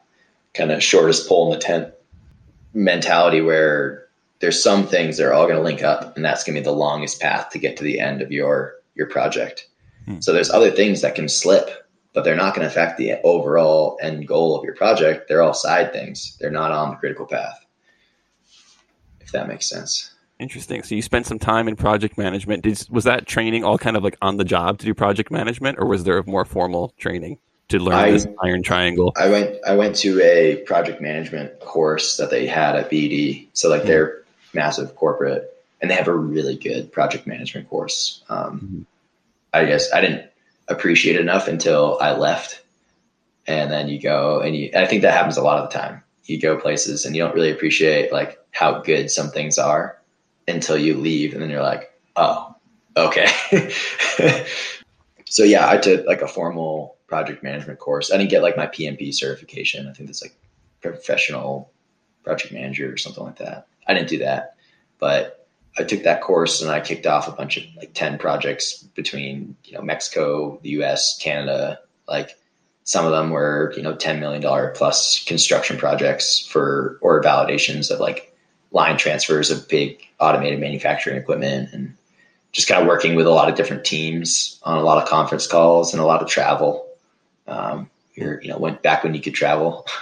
kind 0.53 0.71
of 0.71 0.83
shortest 0.83 1.27
pole 1.27 1.51
in 1.51 1.59
the 1.59 1.63
tent 1.63 1.93
mentality 2.73 3.41
where 3.41 4.07
there's 4.39 4.61
some 4.61 4.85
things 4.87 5.17
that 5.17 5.25
are 5.25 5.33
all 5.33 5.45
going 5.45 5.57
to 5.57 5.63
link 5.63 5.83
up 5.83 6.15
and 6.15 6.25
that's 6.25 6.43
going 6.43 6.55
to 6.55 6.61
be 6.61 6.63
the 6.65 6.71
longest 6.71 7.21
path 7.21 7.49
to 7.49 7.59
get 7.59 7.77
to 7.77 7.83
the 7.83 7.99
end 7.99 8.21
of 8.21 8.31
your 8.31 8.75
your 8.95 9.07
project 9.07 9.67
hmm. 10.05 10.19
so 10.19 10.33
there's 10.33 10.49
other 10.49 10.71
things 10.71 11.01
that 11.01 11.15
can 11.15 11.29
slip 11.29 11.82
but 12.13 12.23
they're 12.23 12.35
not 12.35 12.55
going 12.55 12.61
to 12.61 12.71
affect 12.71 12.97
the 12.97 13.13
overall 13.23 13.97
end 14.01 14.27
goal 14.27 14.57
of 14.57 14.63
your 14.63 14.75
project 14.75 15.27
they're 15.27 15.41
all 15.41 15.53
side 15.53 15.91
things 15.91 16.37
they're 16.39 16.51
not 16.51 16.71
on 16.71 16.91
the 16.91 16.95
critical 16.97 17.25
path 17.25 17.65
if 19.21 19.31
that 19.31 19.47
makes 19.47 19.67
sense 19.67 20.11
interesting 20.39 20.83
so 20.83 20.95
you 20.95 21.01
spent 21.01 21.25
some 21.25 21.39
time 21.39 21.67
in 21.67 21.75
project 21.75 22.17
management 22.17 22.63
Did, 22.63 22.85
was 22.89 23.03
that 23.03 23.25
training 23.27 23.63
all 23.63 23.77
kind 23.77 23.95
of 23.95 24.03
like 24.03 24.17
on 24.21 24.37
the 24.37 24.45
job 24.45 24.79
to 24.79 24.85
do 24.85 24.93
project 24.93 25.31
management 25.31 25.77
or 25.79 25.87
was 25.87 26.03
there 26.03 26.17
a 26.17 26.25
more 26.25 26.45
formal 26.45 26.93
training 26.97 27.37
to 27.69 27.79
learn 27.79 27.93
I, 27.93 28.11
this 28.11 28.27
iron 28.43 28.63
triangle? 28.63 29.13
I 29.17 29.29
went 29.29 29.57
I 29.65 29.75
went 29.75 29.95
to 29.97 30.21
a 30.21 30.57
project 30.57 31.01
management 31.01 31.59
course 31.59 32.17
that 32.17 32.29
they 32.29 32.47
had 32.47 32.75
at 32.75 32.89
BD. 32.89 33.47
So 33.53 33.69
like 33.69 33.81
mm-hmm. 33.81 33.87
they're 33.87 34.23
massive 34.53 34.95
corporate 34.95 35.49
and 35.81 35.89
they 35.89 35.95
have 35.95 36.07
a 36.07 36.15
really 36.15 36.55
good 36.55 36.91
project 36.91 37.27
management 37.27 37.69
course. 37.69 38.23
Um, 38.29 38.59
mm-hmm. 38.59 38.81
I 39.53 39.65
guess 39.65 39.91
I 39.91 40.01
didn't 40.01 40.29
appreciate 40.67 41.19
enough 41.19 41.47
until 41.47 41.97
I 42.01 42.13
left. 42.13 42.61
And 43.45 43.71
then 43.71 43.89
you 43.89 43.99
go 43.99 44.39
and 44.39 44.55
you 44.55 44.69
I 44.75 44.85
think 44.85 45.01
that 45.01 45.13
happens 45.13 45.37
a 45.37 45.43
lot 45.43 45.59
of 45.59 45.69
the 45.69 45.77
time. 45.77 46.03
You 46.25 46.39
go 46.39 46.57
places 46.57 47.05
and 47.05 47.15
you 47.15 47.21
don't 47.21 47.35
really 47.35 47.51
appreciate 47.51 48.11
like 48.11 48.39
how 48.51 48.79
good 48.79 49.11
some 49.11 49.29
things 49.29 49.57
are 49.57 49.99
until 50.47 50.77
you 50.77 50.95
leave 50.97 51.33
and 51.33 51.41
then 51.41 51.49
you're 51.49 51.61
like, 51.61 51.91
oh, 52.15 52.55
okay. 52.95 53.27
so 55.25 55.43
yeah, 55.43 55.69
I 55.69 55.77
took 55.77 56.05
like 56.05 56.21
a 56.21 56.27
formal 56.27 56.97
project 57.07 57.43
management 57.43 57.79
course. 57.79 58.11
I 58.11 58.17
didn't 58.17 58.29
get 58.29 58.41
like 58.41 58.57
my 58.57 58.67
PMP 58.67 59.13
certification. 59.13 59.87
I 59.87 59.93
think 59.93 60.07
that's 60.07 60.21
like 60.21 60.35
professional 60.81 61.71
project 62.23 62.53
manager 62.53 62.91
or 62.91 62.97
something 62.97 63.23
like 63.23 63.37
that. 63.37 63.67
I 63.87 63.93
didn't 63.93 64.09
do 64.09 64.19
that, 64.19 64.55
but 64.99 65.42
I 65.77 65.83
took 65.83 66.03
that 66.03 66.21
course 66.21 66.61
and 66.61 66.69
I 66.69 66.79
kicked 66.79 67.07
off 67.07 67.27
a 67.27 67.31
bunch 67.31 67.57
of 67.57 67.63
like 67.77 67.93
10 67.93 68.19
projects 68.19 68.83
between, 68.95 69.55
you 69.65 69.73
know, 69.73 69.81
Mexico, 69.81 70.59
the 70.61 70.69
US, 70.81 71.17
Canada, 71.17 71.79
like 72.07 72.37
some 72.83 73.05
of 73.05 73.11
them 73.11 73.31
were, 73.31 73.73
you 73.75 73.81
know, 73.81 73.95
$10 73.95 74.19
million 74.19 74.71
plus 74.75 75.23
construction 75.25 75.77
projects 75.77 76.45
for, 76.45 76.99
or 77.01 77.21
validations 77.21 77.89
of 77.89 77.99
like 77.99 78.35
line 78.71 78.97
transfers 78.97 79.49
of 79.49 79.67
big 79.67 79.99
automated 80.19 80.59
manufacturing 80.59 81.17
equipment 81.17 81.69
and 81.73 81.95
just 82.51 82.67
kind 82.67 82.81
of 82.81 82.87
working 82.87 83.15
with 83.15 83.25
a 83.25 83.31
lot 83.31 83.49
of 83.49 83.55
different 83.55 83.83
teams 83.83 84.59
on 84.63 84.77
a 84.77 84.83
lot 84.83 85.01
of 85.01 85.09
conference 85.09 85.47
calls 85.47 85.93
and 85.93 86.01
a 86.01 86.05
lot 86.05 86.21
of 86.21 86.29
travel. 86.29 86.87
Um, 87.47 87.89
you're, 88.13 88.41
you 88.41 88.49
know, 88.49 88.57
went 88.57 88.83
back 88.83 89.03
when 89.03 89.15
you 89.15 89.21
could 89.21 89.33
travel. 89.33 89.87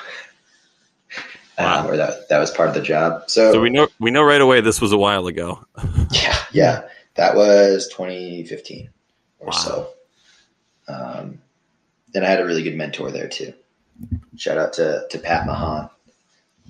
Wow. 1.63 1.81
Um, 1.81 1.87
or 1.87 1.97
that 1.97 2.29
that 2.29 2.39
was 2.39 2.51
part 2.51 2.69
of 2.69 2.75
the 2.75 2.81
job. 2.81 3.29
So, 3.29 3.53
so 3.53 3.61
we 3.61 3.69
know 3.69 3.87
we 3.99 4.11
know 4.11 4.23
right 4.23 4.41
away 4.41 4.61
this 4.61 4.81
was 4.81 4.91
a 4.91 4.97
while 4.97 5.27
ago. 5.27 5.65
yeah, 6.11 6.37
yeah, 6.51 6.83
that 7.15 7.35
was 7.35 7.87
2015 7.89 8.89
or 9.39 9.47
wow. 9.47 9.51
so. 9.51 9.89
Um, 10.87 11.41
and 12.13 12.25
I 12.25 12.29
had 12.29 12.41
a 12.41 12.45
really 12.45 12.63
good 12.63 12.75
mentor 12.75 13.11
there 13.11 13.27
too. 13.27 13.53
Shout 14.35 14.57
out 14.57 14.73
to 14.73 15.05
to 15.09 15.19
Pat 15.19 15.45
Mahan, 15.45 15.89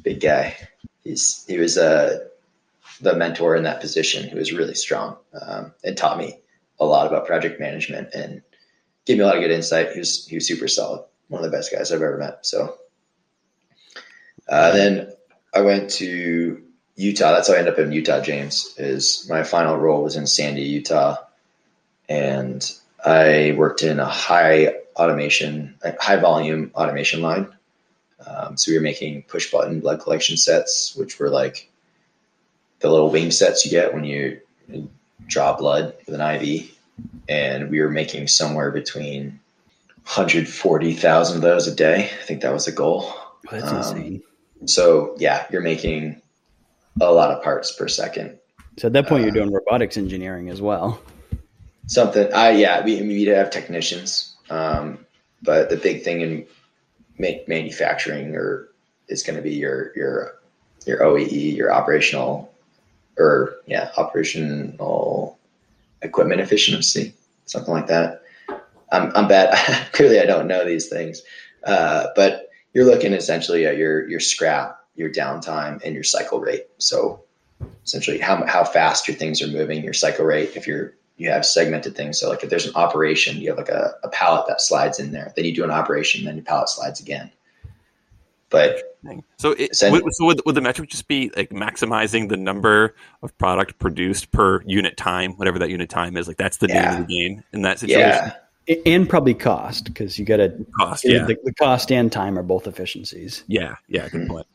big 0.02 0.20
guy. 0.22 0.56
He's 1.04 1.46
he 1.48 1.58
was 1.58 1.78
uh, 1.78 2.28
the 3.02 3.16
mentor 3.16 3.56
in 3.56 3.64
that 3.64 3.82
position 3.82 4.30
who 4.30 4.38
was 4.38 4.54
really 4.54 4.76
strong 4.76 5.18
um, 5.40 5.74
and 5.84 5.98
taught 5.98 6.18
me 6.18 6.40
a 6.80 6.86
lot 6.86 7.08
about 7.08 7.26
project 7.26 7.60
management 7.60 8.14
and 8.14 8.42
gave 9.06 9.18
me 9.18 9.24
a 9.24 9.26
lot 9.26 9.36
of 9.36 9.42
good 9.42 9.52
insight. 9.52 9.92
He 9.94 10.00
was 10.00 10.28
he 10.28 10.36
was 10.36 10.48
super 10.48 10.68
solid, 10.68 11.04
one 11.28 11.44
of 11.44 11.50
the 11.50 11.56
best 11.56 11.72
guys 11.72 11.92
I've 11.92 12.02
ever 12.02 12.18
met. 12.18 12.46
So 12.46 12.76
uh, 14.52 14.72
then 14.74 15.14
I 15.54 15.62
went 15.62 15.90
to 15.92 16.62
Utah. 16.96 17.32
That's 17.32 17.48
how 17.48 17.56
I 17.56 17.60
ended 17.60 17.74
up 17.74 17.80
in 17.80 17.94
Utah, 17.94 18.22
James, 18.22 18.76
is 18.78 19.28
my 19.30 19.44
final 19.44 19.78
role 19.78 20.04
was 20.04 20.18
in 20.18 20.28
Sandy, 20.28 20.64
Utah. 20.64 21.16
And 22.10 22.70
I 23.04 23.56
worked 23.58 23.82
in 23.82 24.00
a 24.00 24.06
high 24.06 24.76
automation, 24.98 25.76
high 26.00 26.18
volume 26.18 26.72
automation 26.76 27.22
line. 27.22 27.48
Um, 28.28 28.58
so 28.58 28.72
we 28.72 28.78
were 28.78 28.84
making 28.84 29.24
push 29.24 29.50
button 29.50 29.80
blood 29.80 30.02
collection 30.02 30.36
sets, 30.36 30.96
which 30.98 31.18
were 31.18 31.30
like 31.30 31.72
the 32.80 32.92
little 32.92 33.10
wing 33.10 33.32
sets 33.32 33.66
you 33.66 33.72
get 33.72 33.94
when 33.94 34.04
you 34.04 34.42
draw 35.28 35.56
blood 35.56 35.96
with 36.06 36.20
an 36.20 36.22
IV. 36.22 36.76
And 37.30 37.72
we 37.72 37.80
were 37.80 37.90
making 37.90 38.28
somewhere 38.28 38.70
between 38.70 39.40
140,000 40.04 41.36
of 41.38 41.42
those 41.42 41.68
a 41.68 41.74
day. 41.74 42.06
I 42.22 42.26
think 42.26 42.42
that 42.42 42.54
was 42.54 42.66
the 42.66 42.74
goal. 42.74 43.04
Oh, 43.06 43.38
that's 43.50 43.72
um, 43.72 43.78
insane. 43.78 44.24
So 44.66 45.16
yeah, 45.18 45.46
you're 45.52 45.62
making 45.62 46.22
a 47.00 47.12
lot 47.12 47.32
of 47.32 47.44
parts 47.44 47.72
per 47.72 47.88
second. 47.88 48.38
So 48.78 48.88
at 48.88 48.94
that 48.94 49.08
point, 49.08 49.22
uh, 49.22 49.26
you're 49.26 49.34
doing 49.34 49.52
robotics 49.52 49.98
engineering 49.98 50.50
as 50.50 50.62
well. 50.62 51.02
Something. 51.88 52.32
I 52.34 52.52
yeah, 52.52 52.84
we 52.84 53.02
we 53.02 53.26
have 53.26 53.50
technicians, 53.50 54.36
um, 54.50 55.06
but 55.42 55.70
the 55.70 55.78
big 55.78 56.04
thing 56.04 56.22
in 56.22 56.46
make 57.18 57.48
manufacturing 57.48 58.36
or 58.36 58.70
is 59.08 59.24
going 59.24 59.36
to 59.36 59.42
be 59.42 59.54
your 59.54 59.92
your 59.96 60.40
your 60.86 61.00
OEE, 61.00 61.56
your 61.56 61.74
operational 61.74 62.54
or 63.18 63.56
yeah, 63.66 63.92
operational 63.98 65.38
equipment 66.02 66.42
efficiency, 66.42 67.14
something 67.46 67.74
like 67.74 67.88
that. 67.88 68.24
I'm 68.92 69.12
I'm 69.16 69.28
bad. 69.28 69.54
Clearly, 69.92 70.20
I 70.20 70.26
don't 70.26 70.48
know 70.48 70.66
these 70.66 70.88
things, 70.88 71.22
uh, 71.64 72.08
but 72.16 72.51
you're 72.74 72.86
looking 72.86 73.14
essentially 73.14 73.66
at 73.66 73.78
your 73.78 74.08
your 74.10 74.20
scrap, 74.20 74.80
your 74.96 75.10
downtime, 75.10 75.82
and 75.84 75.94
your 75.94 76.04
cycle 76.04 76.40
rate. 76.40 76.68
So 76.78 77.24
essentially, 77.84 78.20
how 78.20 78.46
how 78.46 78.64
fast 78.64 79.08
your 79.08 79.18
things 79.18 79.42
are 79.42 79.48
moving, 79.48 79.84
your 79.84 79.94
cycle 79.94 80.26
rate. 80.26 80.56
If 80.56 80.68
you're 80.68 80.96
you 81.18 81.30
have 81.30 81.46
segmented 81.46 81.96
things. 81.96 82.20
So 82.20 82.30
like 82.30 82.44
if 82.44 82.50
there's 82.50 82.66
an 82.66 82.74
operation, 82.74 83.38
you 83.38 83.50
have 83.50 83.58
like 83.58 83.70
a, 83.70 83.94
a 84.04 84.10
pallet 84.10 84.48
that 84.48 84.60
slides 84.60 85.00
in 85.00 85.12
there. 85.12 85.32
Then 85.36 85.46
you 85.46 85.54
do 85.54 85.64
an 85.64 85.70
operation, 85.70 86.26
then 86.26 86.36
your 86.36 86.44
pallet 86.44 86.68
slides 86.68 87.00
again. 87.00 87.32
But 88.50 88.98
so, 89.38 89.52
it, 89.52 89.72
would, 89.84 90.04
so 90.14 90.26
would, 90.26 90.42
would 90.46 90.56
the 90.56 90.62
metric 90.62 90.90
just 90.90 91.08
be 91.08 91.32
like 91.38 91.52
maximizing 91.52 92.28
the 92.28 92.38
number 92.38 92.96
of 93.22 93.38
product 93.38 93.78
produced 93.78 94.32
per 94.32 94.64
unit 94.64 94.98
time, 94.98 95.34
whatever 95.34 95.60
that 95.60 95.70
unit 95.70 95.90
time 95.90 96.18
is? 96.18 96.28
Like 96.28 96.38
that's 96.38 96.58
the 96.58 96.68
yeah. 96.68 96.82
name 96.82 97.02
of 97.02 97.08
the 97.08 97.14
game 97.14 97.44
in 97.54 97.62
that 97.62 97.80
situation. 97.80 98.10
Yeah 98.10 98.34
and 98.86 99.10
probably 99.10 99.34
cost 99.34 99.86
because 99.86 100.20
you 100.20 100.26
got 100.26 100.38
to 100.38 100.66
cost. 100.78 101.04
Yeah, 101.04 101.26
the, 101.26 101.38
the, 101.44 101.54
cost 101.54 101.92
and 101.92 102.12
time 102.12 102.38
are 102.38 102.44
both 102.44 102.68
efficiencies. 102.68 103.44
Yeah, 103.48 103.76
yeah, 103.88 104.10
good 104.10 104.22
mm-hmm. 104.22 104.32
point. 104.32 104.48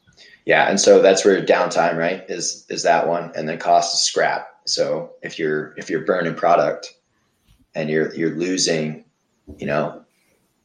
Yeah, 0.44 0.68
and 0.70 0.80
so 0.80 1.02
that's 1.02 1.24
where 1.24 1.44
downtime, 1.44 1.96
right, 1.96 2.24
is 2.28 2.64
is 2.68 2.84
that 2.84 3.08
one, 3.08 3.32
and 3.34 3.48
then 3.48 3.58
cost 3.58 3.94
is 3.94 4.00
scrap. 4.00 4.48
So 4.64 5.12
if 5.22 5.38
you're 5.38 5.74
if 5.76 5.90
you're 5.90 6.04
burning 6.04 6.34
product 6.34 6.94
and 7.74 7.90
you're 7.90 8.14
you're 8.14 8.36
losing, 8.36 9.04
you 9.58 9.66
know, 9.66 10.02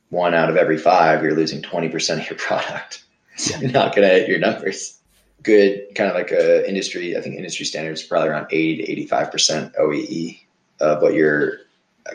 one 0.10 0.36
out 0.36 0.50
of 0.50 0.56
every 0.56 0.78
five, 0.78 1.24
you're 1.24 1.36
losing 1.36 1.62
twenty 1.62 1.90
percent 1.90 2.22
of 2.22 2.30
your 2.30 2.40
product. 2.40 3.04
So 3.38 3.58
you're 3.60 3.72
not 3.72 3.96
gonna 3.96 4.10
hit 4.10 4.28
your 4.28 4.40
numbers. 4.40 5.00
Good 5.42 5.96
kind 5.96 6.10
of 6.10 6.16
like 6.16 6.32
a 6.32 6.68
industry. 6.68 7.18
I 7.18 7.22
think 7.22 7.38
industry 7.38 7.66
standards 7.66 8.04
probably 8.04 8.28
around 8.28 8.48
eighty 8.52 8.84
to 8.84 8.92
eighty 8.92 9.08
five 9.08 9.32
percent 9.32 9.74
OEE 9.76 10.42
of 10.82 11.02
what 11.02 11.14
your 11.14 11.60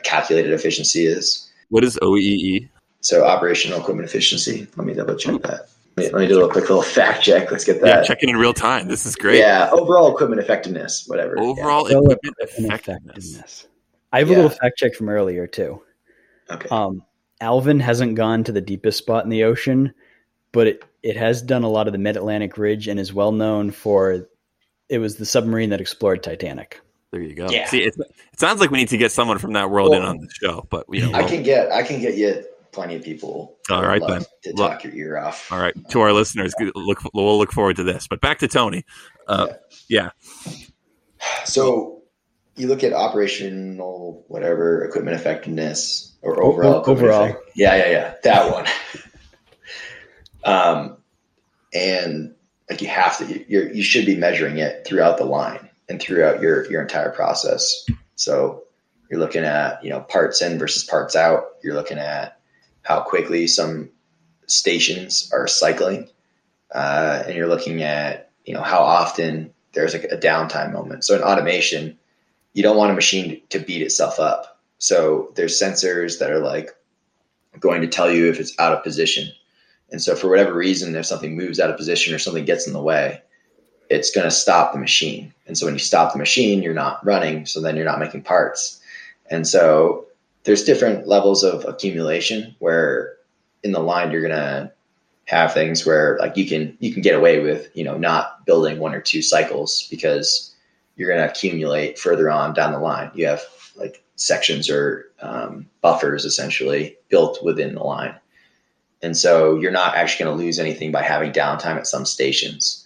calculated 0.03 0.53
efficiency 0.53 1.07
is. 1.07 1.51
What 1.68 1.85
is 1.85 1.99
OEE? 2.03 2.68
So 3.01 3.25
operational 3.25 3.81
equipment 3.81 4.09
efficiency. 4.09 4.66
Let 4.77 4.87
me 4.87 4.94
double 4.94 5.16
check 5.16 5.42
that. 5.42 5.68
Let 5.96 6.12
me, 6.12 6.27
do 6.27 6.44
a 6.44 6.51
quick 6.51 6.68
little 6.68 6.83
fact 6.83 7.22
check. 7.22 7.51
Let's 7.51 7.64
get 7.64 7.81
that. 7.81 7.87
Yeah, 7.87 8.03
checking 8.03 8.29
in 8.29 8.37
real 8.37 8.53
time. 8.53 8.87
This 8.87 9.07
is 9.07 9.16
great. 9.16 9.38
Yeah, 9.38 9.70
overall 9.72 10.12
equipment 10.12 10.42
effectiveness, 10.42 11.05
whatever. 11.07 11.38
Overall 11.38 11.90
yeah. 11.90 11.96
equipment, 11.96 12.37
effectiveness. 12.38 13.31
effectiveness. 13.31 13.68
I 14.12 14.18
have 14.18 14.29
yeah. 14.29 14.35
a 14.35 14.37
little 14.37 14.51
fact 14.51 14.77
check 14.77 14.94
from 14.94 15.09
earlier 15.09 15.46
too. 15.46 15.81
Okay. 16.51 16.68
Um, 16.70 17.03
Alvin 17.40 17.81
hasn't 17.81 18.14
gone 18.14 18.44
to 18.44 18.53
the 18.53 18.61
deepest 18.61 18.99
spot 18.99 19.25
in 19.25 19.31
the 19.31 19.44
ocean, 19.44 19.94
but 20.53 20.66
it, 20.66 20.85
it 21.03 21.16
has 21.16 21.40
done 21.40 21.62
a 21.62 21.68
lot 21.68 21.87
of 21.87 21.92
the 21.92 21.99
Mid 21.99 22.16
Atlantic 22.16 22.59
Ridge 22.59 22.88
and 22.88 23.01
is 23.01 23.14
well 23.14 23.33
known 23.33 23.70
for. 23.70 24.27
It 24.88 24.99
was 24.99 25.16
the 25.16 25.27
submarine 25.27 25.70
that 25.70 25.81
explored 25.81 26.22
Titanic. 26.22 26.81
There 27.12 27.23
you 27.23 27.35
go. 27.35 27.49
Yeah. 27.49 27.66
See, 27.66 27.83
it, 27.83 27.95
it 27.99 28.38
sounds 28.38 28.61
like 28.61 28.71
we 28.71 28.79
need 28.79 28.88
to 28.88 28.99
get 28.99 29.12
someone 29.12 29.38
from 29.38 29.53
that 29.53 29.71
world 29.71 29.90
well, 29.90 30.01
in 30.01 30.07
on 30.07 30.19
the 30.19 30.29
show, 30.31 30.66
but 30.71 30.87
you 30.90 31.03
know, 31.03 31.16
I 31.16 31.23
can 31.25 31.42
get 31.42 31.71
I 31.71 31.83
can 31.83 32.01
get 32.01 32.16
you 32.16 32.45
plenty 32.73 32.97
of 32.97 33.03
people. 33.03 33.57
All 33.71 33.83
right, 33.83 34.03
then 34.07 34.23
to 34.42 34.53
look, 34.55 34.73
talk 34.73 34.85
your 34.85 34.95
ear 34.95 35.19
off. 35.19 35.51
All 35.51 35.59
right, 35.59 35.75
to 35.90 36.01
our 36.01 36.12
listeners, 36.12 36.53
look 36.75 37.03
we'll 37.14 37.38
look 37.38 37.53
forward 37.53 37.77
to 37.77 37.85
this. 37.85 38.07
But 38.09 38.21
back 38.21 38.38
to 38.40 38.49
Tony. 38.49 38.85
Uh, 39.29 39.49
yeah. 39.88 40.11
yeah. 40.40 41.27
So 41.45 42.03
you 42.57 42.66
look 42.66 42.83
at 42.83 42.92
operational 42.92 44.25
whatever 44.29 44.85
equipment 44.85 45.16
effectiveness 45.16 46.12
or 46.23 46.42
overall 46.42 46.83
overall. 46.87 47.25
Effect- 47.25 47.51
yeah, 47.55 47.77
yeah, 47.77 47.90
yeah, 47.90 48.14
that 48.25 48.53
one. 48.53 48.66
um, 50.45 50.97
and 51.73 52.35
like 52.69 52.83
you 52.83 52.88
have 52.88 53.16
to, 53.19 53.51
you 53.51 53.71
you 53.73 53.83
should 53.83 54.07
be 54.07 54.16
measuring 54.16 54.59
it 54.59 54.85
throughout 54.85 55.19
the 55.19 55.25
line 55.25 55.65
and 55.88 56.01
throughout 56.01 56.40
your 56.40 56.70
your 56.70 56.83
entire 56.83 57.11
process. 57.11 57.87
So 58.16 58.64
you're 59.11 59.20
looking 59.20 59.44
at 59.44 59.83
you 59.85 59.90
know 59.90 60.01
parts 60.01 60.42
in 60.42 60.59
versus 60.59 60.85
parts 60.85 61.16
out. 61.16 61.44
You're 61.62 61.75
looking 61.75 61.99
at 61.99 62.38
how 62.83 63.01
quickly 63.01 63.46
some 63.46 63.90
stations 64.46 65.31
are 65.33 65.46
cycling, 65.46 66.09
uh, 66.75 67.25
and 67.27 67.35
you're 67.35 67.49
looking 67.49 67.83
at 67.83 68.31
you 68.44 68.55
know 68.55 68.62
how 68.62 68.81
often 68.81 69.53
there's 69.72 69.94
a, 69.94 70.01
a 70.14 70.18
downtime 70.18 70.72
moment. 70.72 71.05
So 71.05 71.14
in 71.14 71.22
automation, 71.22 71.99
you 72.53 72.62
don't 72.62 72.77
want 72.77 72.90
a 72.90 72.94
machine 72.94 73.42
to 73.51 73.59
beat 73.59 73.83
itself 73.83 74.18
up. 74.18 74.61
So 74.79 75.33
there's 75.35 75.61
sensors 75.61 76.18
that 76.18 76.31
are 76.31 76.38
like 76.38 76.70
going 77.61 77.83
to 77.83 77.88
tell 77.88 78.11
you 78.11 78.29
if 78.29 78.40
it's 78.40 78.59
out 78.59 78.72
of 78.72 78.83
position. 78.83 79.31
And 79.90 80.03
so 80.03 80.16
for 80.16 80.29
whatever 80.29 80.53
reason, 80.55 80.94
if 80.96 81.07
something 81.07 81.37
moves 81.37 81.61
out 81.61 81.70
of 81.70 81.77
position 81.77 82.14
or 82.14 82.18
something 82.18 82.44
gets 82.44 82.66
in 82.66 82.72
the 82.72 82.83
way, 82.83 83.22
it's 83.90 84.11
going 84.11 84.25
to 84.25 84.31
stop 84.31 84.72
the 84.72 84.79
machine. 84.79 85.33
And 85.46 85.57
so 85.57 85.66
when 85.66 85.75
you 85.75 85.81
stop 85.81 86.12
the 86.12 86.18
machine, 86.18 86.62
you're 86.62 86.75
not 86.75 87.05
running. 87.05 87.46
So 87.46 87.61
then 87.61 87.77
you're 87.77 87.85
not 87.85 88.01
making 88.01 88.22
parts. 88.22 88.81
And 89.31 89.46
so 89.46 90.07
there's 90.44 90.64
different 90.64 91.07
levels 91.07 91.42
of 91.42 91.64
accumulation 91.64 92.55
where 92.59 93.14
in 93.62 93.72
the 93.72 93.81
line, 93.81 94.11
you're 94.11 94.20
going 94.20 94.33
to 94.33 94.72
have 95.25 95.53
things 95.53 95.85
where 95.85 96.16
like 96.20 96.37
you 96.37 96.46
can, 96.46 96.77
you 96.81 96.92
can 96.92 97.03
get 97.03 97.16
away 97.16 97.40
with, 97.40 97.68
you 97.75 97.83
know, 97.83 97.96
not 97.96 98.46
building 98.46 98.79
one 98.79 98.94
or 98.94 99.01
two 99.01 99.22
cycles 99.22 99.88
because 99.90 100.55
you're 100.96 101.09
going 101.09 101.20
to 101.20 101.29
accumulate 101.29 101.99
further 101.99 102.31
on 102.31 102.55
down 102.55 102.72
the 102.72 102.79
line. 102.79 103.11
You 103.14 103.27
have 103.27 103.42
like 103.75 104.03
sections 104.14 104.70
or 104.70 105.11
um, 105.20 105.68
buffers 105.81 106.25
essentially 106.25 106.96
built 107.09 107.42
within 107.44 107.75
the 107.75 107.83
line. 107.83 108.14
And 109.03 109.16
so 109.16 109.57
you're 109.57 109.72
not 109.72 109.94
actually 109.94 110.25
going 110.25 110.38
to 110.38 110.44
lose 110.44 110.59
anything 110.59 110.92
by 110.92 111.03
having 111.03 111.33
downtime 111.33 111.77
at 111.77 111.87
some 111.87 112.07
stations 112.07 112.86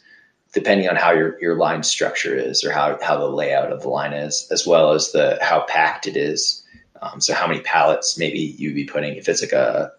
depending 0.52 0.88
on 0.88 0.96
how 0.96 1.12
your, 1.12 1.40
your 1.40 1.56
line 1.56 1.82
structure 1.82 2.34
is 2.34 2.64
or 2.64 2.72
how, 2.72 2.98
how 3.02 3.16
the 3.16 3.28
layout 3.28 3.72
of 3.72 3.82
the 3.82 3.88
line 3.88 4.12
is, 4.12 4.48
as 4.50 4.66
well 4.66 4.92
as 4.92 5.12
the 5.12 5.38
how 5.40 5.64
packed 5.68 6.06
it 6.06 6.16
is. 6.16 6.64
Um, 7.02 7.20
so 7.20 7.32
how 7.32 7.46
many 7.46 7.60
pallets 7.60 8.18
maybe 8.18 8.38
you'd 8.38 8.74
be 8.74 8.84
putting 8.84 9.16
if 9.16 9.28
it's 9.28 9.40
like 9.40 9.52
a 9.52 9.92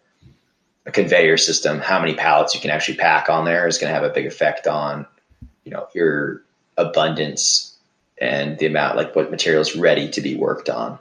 a 0.85 0.91
conveyor 0.91 1.37
system, 1.37 1.79
how 1.79 1.99
many 1.99 2.15
pallets 2.15 2.55
you 2.55 2.61
can 2.61 2.71
actually 2.71 2.97
pack 2.97 3.29
on 3.29 3.45
there 3.45 3.67
is 3.67 3.77
going 3.77 3.89
to 3.89 3.93
have 3.93 4.09
a 4.09 4.13
big 4.13 4.25
effect 4.25 4.65
on, 4.67 5.05
you 5.63 5.71
know, 5.71 5.87
your 5.93 6.43
abundance 6.77 7.77
and 8.19 8.57
the 8.57 8.65
amount 8.65 8.97
like 8.97 9.15
what 9.15 9.29
material 9.29 9.61
is 9.61 9.75
ready 9.75 10.09
to 10.09 10.21
be 10.21 10.35
worked 10.35 10.69
on. 10.69 10.97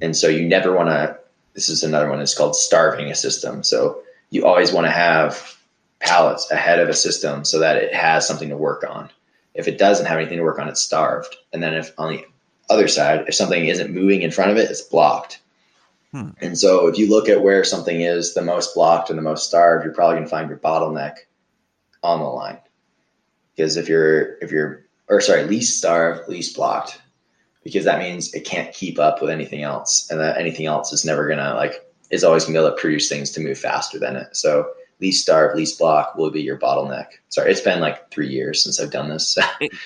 And 0.00 0.16
so 0.16 0.28
you 0.28 0.46
never 0.46 0.74
want 0.74 0.88
to. 0.88 1.18
This 1.54 1.68
is 1.68 1.84
another 1.84 2.10
one. 2.10 2.20
It's 2.20 2.36
called 2.36 2.56
starving 2.56 3.10
a 3.10 3.14
system. 3.14 3.62
So 3.62 4.02
you 4.30 4.44
always 4.44 4.72
want 4.72 4.86
to 4.86 4.90
have 4.90 5.56
pallets 6.04 6.50
ahead 6.50 6.78
of 6.78 6.88
a 6.88 6.94
system 6.94 7.44
so 7.44 7.58
that 7.58 7.76
it 7.76 7.94
has 7.94 8.26
something 8.26 8.50
to 8.50 8.56
work 8.56 8.84
on. 8.88 9.10
If 9.54 9.68
it 9.68 9.78
doesn't 9.78 10.06
have 10.06 10.18
anything 10.18 10.38
to 10.38 10.44
work 10.44 10.58
on, 10.58 10.68
it's 10.68 10.82
starved. 10.82 11.34
And 11.52 11.62
then 11.62 11.74
if 11.74 11.92
on 11.98 12.12
the 12.12 12.24
other 12.68 12.88
side, 12.88 13.24
if 13.26 13.34
something 13.34 13.66
isn't 13.66 13.92
moving 13.92 14.22
in 14.22 14.30
front 14.30 14.50
of 14.50 14.56
it, 14.56 14.70
it's 14.70 14.82
blocked. 14.82 15.40
Hmm. 16.12 16.30
And 16.40 16.58
so 16.58 16.86
if 16.86 16.98
you 16.98 17.08
look 17.08 17.28
at 17.28 17.42
where 17.42 17.64
something 17.64 18.00
is 18.00 18.34
the 18.34 18.42
most 18.42 18.74
blocked 18.74 19.10
and 19.10 19.18
the 19.18 19.22
most 19.22 19.48
starved, 19.48 19.84
you're 19.84 19.94
probably 19.94 20.16
going 20.16 20.24
to 20.24 20.30
find 20.30 20.48
your 20.48 20.58
bottleneck 20.58 21.16
on 22.02 22.20
the 22.20 22.26
line. 22.26 22.58
Because 23.56 23.76
if 23.76 23.88
you're 23.88 24.36
if 24.38 24.50
you're 24.50 24.84
or 25.08 25.20
sorry, 25.20 25.44
least 25.44 25.78
starved, 25.78 26.28
least 26.28 26.56
blocked, 26.56 27.00
because 27.62 27.84
that 27.84 28.00
means 28.00 28.34
it 28.34 28.44
can't 28.44 28.74
keep 28.74 28.98
up 28.98 29.20
with 29.20 29.30
anything 29.30 29.62
else, 29.62 30.10
and 30.10 30.20
that 30.20 30.38
anything 30.38 30.66
else 30.66 30.92
is 30.92 31.04
never 31.04 31.28
gonna 31.28 31.54
like 31.54 31.84
is 32.10 32.24
always 32.24 32.44
gonna 32.44 32.58
be 32.58 32.64
able 32.64 32.74
to 32.74 32.80
produce 32.80 33.08
things 33.08 33.30
to 33.30 33.40
move 33.40 33.58
faster 33.58 33.98
than 33.98 34.16
it. 34.16 34.36
So 34.36 34.70
least 35.00 35.22
starve, 35.22 35.56
least 35.56 35.78
block 35.78 36.14
will 36.16 36.30
be 36.30 36.42
your 36.42 36.58
bottleneck. 36.58 37.06
Sorry, 37.28 37.50
it's 37.50 37.60
been 37.60 37.80
like 37.80 38.10
three 38.10 38.28
years 38.28 38.62
since 38.62 38.80
I've 38.80 38.90
done 38.90 39.08
this. 39.08 39.36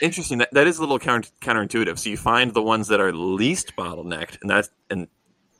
Interesting. 0.01 0.39
That, 0.39 0.53
that 0.53 0.67
is 0.67 0.79
a 0.79 0.81
little 0.81 0.99
counter, 0.99 1.31
counterintuitive. 1.41 1.99
So 1.99 2.11
you 2.11 2.17
find 2.17 2.53
the 2.55 2.63
ones 2.63 2.89
that 2.89 3.01
are 3.01 3.13
least 3.13 3.75
bottlenecked, 3.77 4.41
and 4.43 4.51
that's 4.51 4.71
and 4.91 5.09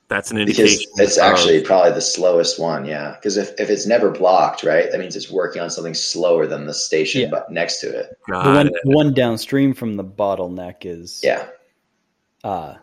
That's 0.09 0.31
an 0.31 0.39
because 0.39 0.59
indication. 0.59 0.93
it's 0.97 1.17
of- 1.19 1.23
actually 1.25 1.61
probably 1.63 1.93
the 1.93 2.01
slowest 2.01 2.59
one. 2.59 2.85
Yeah, 2.87 3.13
because 3.15 3.37
if, 3.37 3.51
if 3.61 3.69
it's 3.71 3.87
never 3.87 4.11
blocked, 4.11 4.63
right, 4.65 4.91
that 4.91 4.99
means 5.01 5.17
it's 5.17 5.31
working 5.31 5.61
on 5.61 5.69
something 5.71 5.95
slower 5.95 6.47
than 6.47 6.67
the 6.67 6.73
station 6.75 7.23
Yeah. 7.23 7.29
but 7.31 7.51
next 7.51 7.81
to 7.81 7.89
it. 7.89 8.17
The 8.27 8.35
one, 8.35 8.67
it. 8.69 8.73
one 8.85 9.13
downstream 9.15 9.75
from 9.75 9.97
the 9.97 10.05
bottleneck 10.05 10.87
is 10.87 11.21
Yeah, 11.23 11.47
uh, 12.45 12.75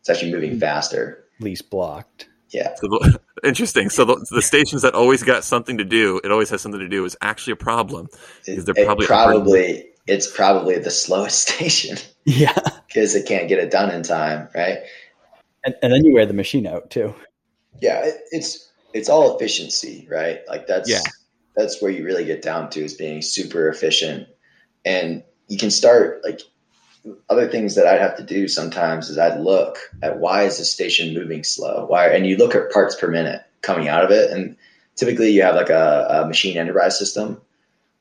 it's 0.00 0.10
actually 0.10 0.32
moving 0.32 0.58
faster. 0.58 1.24
least 1.40 1.70
blocked. 1.70 2.28
Yeah, 2.52 2.74
So 2.76 2.86
the- 2.88 3.20
interesting. 3.44 3.88
So 3.90 4.04
the, 4.04 4.26
the 4.30 4.42
stations 4.42 4.82
that 4.82 4.94
always 4.94 5.22
got 5.22 5.42
something 5.44 5.78
to 5.78 5.84
do, 5.84 6.20
it 6.22 6.30
always 6.30 6.50
has 6.50 6.60
something 6.60 6.80
to 6.80 6.88
do, 6.88 7.04
is 7.04 7.16
actually 7.22 7.54
a 7.54 7.56
problem. 7.56 8.08
Is 8.46 8.64
there 8.66 8.74
It- 8.76 8.82
it 8.82 8.86
probably- 8.86 9.06
probably 9.06 9.84
it's 10.06 10.30
probably 10.30 10.78
the 10.78 10.90
slowest 11.04 11.48
station 11.48 11.96
Yeah, 12.24 12.54
because 12.88 13.14
it 13.14 13.26
can't 13.26 13.48
get 13.48 13.58
it 13.58 13.70
done 13.70 13.90
in 13.90 14.02
time, 14.02 14.48
right? 14.54 14.78
and, 15.64 15.74
and 15.82 15.92
then 15.92 16.04
you 16.04 16.12
wear 16.12 16.26
the 16.26 16.32
machine 16.34 16.66
out 16.66 16.90
too. 16.90 17.14
Yeah, 17.80 18.04
it, 18.04 18.16
it's 18.32 18.68
it's 18.92 19.08
all 19.08 19.34
efficiency, 19.36 20.06
right? 20.10 20.40
Like 20.48 20.66
that's 20.66 20.90
Yeah. 20.90 21.00
that's 21.56 21.80
where 21.80 21.90
you 21.90 22.04
really 22.04 22.24
get 22.24 22.42
down 22.42 22.68
to 22.70 22.84
is 22.84 22.94
being 22.94 23.22
super 23.22 23.68
efficient, 23.68 24.28
and 24.84 25.22
you 25.48 25.56
can 25.56 25.70
start 25.70 26.20
like 26.24 26.40
other 27.28 27.48
things 27.48 27.74
that 27.74 27.86
I'd 27.86 28.00
have 28.00 28.16
to 28.16 28.22
do 28.22 28.48
sometimes 28.48 29.08
is 29.08 29.18
I'd 29.18 29.40
look 29.40 29.78
at 30.02 30.18
why 30.18 30.44
is 30.44 30.58
the 30.58 30.64
station 30.64 31.14
moving 31.14 31.44
slow? 31.44 31.86
Why 31.86 32.08
and 32.08 32.26
you 32.26 32.36
look 32.36 32.54
at 32.54 32.70
parts 32.70 32.94
per 32.94 33.08
minute 33.08 33.42
coming 33.60 33.88
out 33.88 34.04
of 34.04 34.10
it, 34.10 34.30
and 34.30 34.56
typically 34.96 35.30
you 35.30 35.42
have 35.42 35.54
like 35.54 35.70
a, 35.70 36.22
a 36.22 36.26
machine 36.26 36.56
enterprise 36.56 36.98
system, 36.98 37.40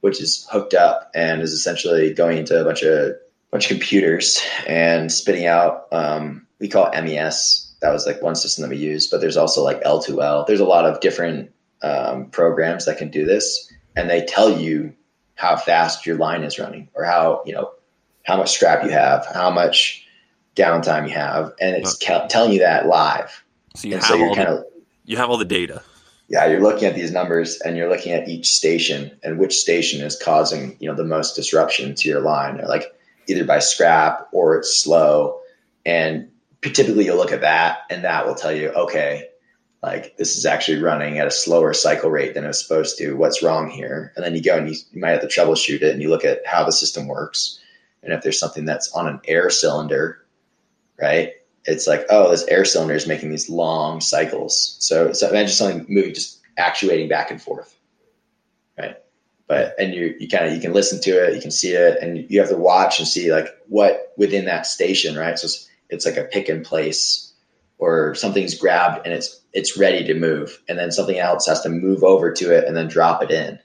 which 0.01 0.21
is 0.21 0.47
hooked 0.51 0.73
up 0.73 1.11
and 1.15 1.41
is 1.41 1.53
essentially 1.53 2.13
going 2.13 2.37
into 2.37 2.59
a 2.59 2.63
bunch 2.63 2.83
of 2.83 3.15
bunch 3.51 3.69
of 3.69 3.77
computers 3.77 4.41
and 4.67 5.11
spitting 5.11 5.45
out 5.45 5.87
um, 5.91 6.47
we 6.59 6.69
call 6.69 6.91
MES. 6.91 7.73
That 7.81 7.91
was 7.91 8.05
like 8.05 8.21
one 8.21 8.35
system 8.35 8.61
that 8.61 8.69
we 8.69 8.77
use, 8.77 9.07
but 9.07 9.21
there's 9.21 9.37
also 9.37 9.63
like 9.63 9.81
L2L. 9.83 10.45
There's 10.45 10.59
a 10.59 10.65
lot 10.65 10.85
of 10.85 10.99
different 10.99 11.51
um, 11.81 12.29
programs 12.29 12.85
that 12.85 12.99
can 12.99 13.09
do 13.09 13.25
this, 13.25 13.71
and 13.95 14.09
they 14.09 14.23
tell 14.23 14.59
you 14.59 14.93
how 15.33 15.57
fast 15.57 16.05
your 16.05 16.17
line 16.17 16.43
is 16.43 16.59
running 16.59 16.89
or 16.93 17.03
how 17.03 17.41
you 17.45 17.53
know 17.53 17.71
how 18.23 18.37
much 18.37 18.51
scrap 18.51 18.83
you 18.83 18.89
have, 18.89 19.25
how 19.33 19.49
much 19.49 20.05
downtime 20.55 21.07
you 21.07 21.13
have, 21.13 21.53
and 21.59 21.75
it's 21.75 21.97
ca- 21.97 22.27
telling 22.27 22.53
you 22.53 22.59
that 22.59 22.87
live. 22.87 23.43
So 23.75 23.87
you 23.87 23.93
and 23.95 24.03
have 24.03 24.09
so 24.09 24.15
you're 24.15 24.27
all 24.29 24.35
kind 24.35 24.47
the, 24.49 24.57
of 24.57 24.65
you 25.05 25.17
have 25.17 25.29
all 25.29 25.37
the 25.37 25.45
data. 25.45 25.81
yeah, 26.27 26.45
you're 26.45 26.61
looking 26.61 26.85
at 26.87 26.95
these 26.95 27.11
numbers 27.11 27.59
and 27.61 27.75
you're 27.75 27.89
looking 27.89 28.11
at 28.13 28.27
each 28.29 28.51
station 28.51 29.11
and 29.23 29.39
which 29.39 29.57
station 29.57 30.01
is 30.05 30.17
causing, 30.17 30.77
you 30.79 30.89
know, 30.89 30.95
the 30.95 31.03
most 31.03 31.35
disruption 31.35 31.95
to 31.95 32.07
your 32.07 32.21
line, 32.21 32.61
like 32.67 32.85
either 33.27 33.43
by 33.43 33.59
scrap 33.59 34.27
or 34.31 34.57
it's 34.57 34.75
slow. 34.77 35.39
And 35.85 36.29
typically 36.61 37.05
you'll 37.05 37.17
look 37.17 37.31
at 37.31 37.41
that 37.41 37.79
and 37.89 38.03
that 38.03 38.25
will 38.25 38.35
tell 38.35 38.51
you, 38.51 38.69
okay, 38.69 39.27
like 39.83 40.15
this 40.17 40.37
is 40.37 40.45
actually 40.45 40.81
running 40.81 41.17
at 41.17 41.27
a 41.27 41.31
slower 41.31 41.73
cycle 41.73 42.11
rate 42.11 42.33
than 42.33 42.45
it's 42.45 42.61
supposed 42.61 42.97
to. 42.99 43.13
What's 43.13 43.41
wrong 43.41 43.69
here? 43.69 44.13
And 44.15 44.23
then 44.23 44.35
you 44.35 44.41
go 44.43 44.57
and 44.57 44.69
you, 44.69 44.75
you 44.91 45.01
might 45.01 45.11
have 45.11 45.21
to 45.21 45.27
troubleshoot 45.27 45.81
it 45.81 45.91
and 45.91 46.01
you 46.01 46.09
look 46.09 46.23
at 46.23 46.45
how 46.45 46.63
the 46.63 46.71
system 46.71 47.07
works. 47.07 47.59
And 48.03 48.13
if 48.13 48.23
there's 48.23 48.39
something 48.39 48.65
that's 48.65 48.91
on 48.93 49.07
an 49.07 49.19
air 49.27 49.49
cylinder, 49.49 50.25
right? 50.99 51.33
It's 51.65 51.87
like, 51.87 52.05
oh, 52.09 52.31
this 52.31 52.45
air 52.47 52.65
cylinder 52.65 52.95
is 52.95 53.07
making 53.07 53.29
these 53.29 53.49
long 53.49 54.01
cycles. 54.01 54.77
So, 54.79 55.13
so 55.13 55.29
imagine 55.29 55.49
something 55.53 55.85
moving, 55.87 56.13
just 56.13 56.39
actuating 56.57 57.09
back 57.09 57.29
and 57.29 57.41
forth, 57.41 57.77
right? 58.77 58.97
But 59.47 59.75
and 59.77 59.93
you 59.93 60.15
you 60.19 60.27
kind 60.27 60.45
of 60.45 60.53
you 60.53 60.61
can 60.61 60.73
listen 60.73 61.01
to 61.01 61.11
it, 61.11 61.35
you 61.35 61.41
can 61.41 61.51
see 61.51 61.73
it, 61.73 62.01
and 62.01 62.25
you 62.29 62.39
have 62.39 62.49
to 62.49 62.57
watch 62.57 62.99
and 62.99 63.07
see 63.07 63.31
like 63.33 63.47
what 63.67 64.13
within 64.17 64.45
that 64.45 64.65
station, 64.65 65.15
right? 65.15 65.37
So 65.37 65.45
it's, 65.45 65.69
it's 65.89 66.05
like 66.05 66.17
a 66.17 66.23
pick 66.23 66.49
and 66.49 66.65
place, 66.65 67.33
or 67.77 68.15
something's 68.15 68.55
grabbed 68.55 69.05
and 69.05 69.13
it's 69.13 69.41
it's 69.53 69.77
ready 69.77 70.05
to 70.05 70.13
move, 70.13 70.61
and 70.69 70.79
then 70.79 70.91
something 70.91 71.19
else 71.19 71.47
has 71.47 71.61
to 71.61 71.69
move 71.69 72.03
over 72.03 72.31
to 72.31 72.55
it 72.55 72.65
and 72.65 72.75
then 72.75 72.87
drop 72.87 73.21
it 73.21 73.29
in, 73.29 73.59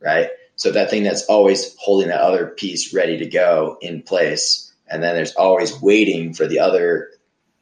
right? 0.00 0.30
So 0.60 0.70
that 0.72 0.90
thing 0.90 1.04
that's 1.04 1.22
always 1.22 1.74
holding 1.78 2.08
that 2.08 2.20
other 2.20 2.48
piece 2.48 2.92
ready 2.92 3.16
to 3.16 3.24
go 3.24 3.78
in 3.80 4.02
place, 4.02 4.70
and 4.90 5.02
then 5.02 5.14
there's 5.14 5.34
always 5.34 5.80
waiting 5.80 6.34
for 6.34 6.46
the 6.46 6.58
other 6.58 7.12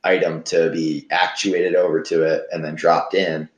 item 0.02 0.42
to 0.42 0.68
be 0.72 1.06
actuated 1.12 1.76
over 1.76 2.02
to 2.02 2.24
it 2.24 2.48
and 2.50 2.64
then 2.64 2.74
dropped 2.74 3.14
in. 3.14 3.48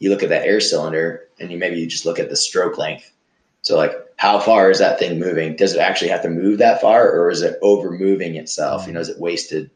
You 0.00 0.10
look 0.10 0.24
at 0.24 0.30
that 0.30 0.44
air 0.44 0.58
cylinder 0.58 1.28
and 1.38 1.52
you 1.52 1.58
maybe 1.58 1.78
you 1.78 1.86
just 1.86 2.06
look 2.06 2.18
at 2.18 2.28
the 2.28 2.34
stroke 2.34 2.76
length. 2.76 3.12
So 3.62 3.76
like 3.76 3.92
how 4.16 4.40
far 4.40 4.68
is 4.68 4.80
that 4.80 4.98
thing 4.98 5.20
moving? 5.20 5.54
Does 5.54 5.74
it 5.74 5.80
actually 5.80 6.10
have 6.10 6.22
to 6.22 6.28
move 6.28 6.58
that 6.58 6.80
far 6.80 7.08
or 7.08 7.30
is 7.30 7.42
it 7.42 7.56
over 7.62 7.92
moving 7.92 8.34
itself? 8.34 8.88
You 8.88 8.94
know, 8.94 9.00
is 9.00 9.08
it 9.08 9.20
wasted 9.20 9.70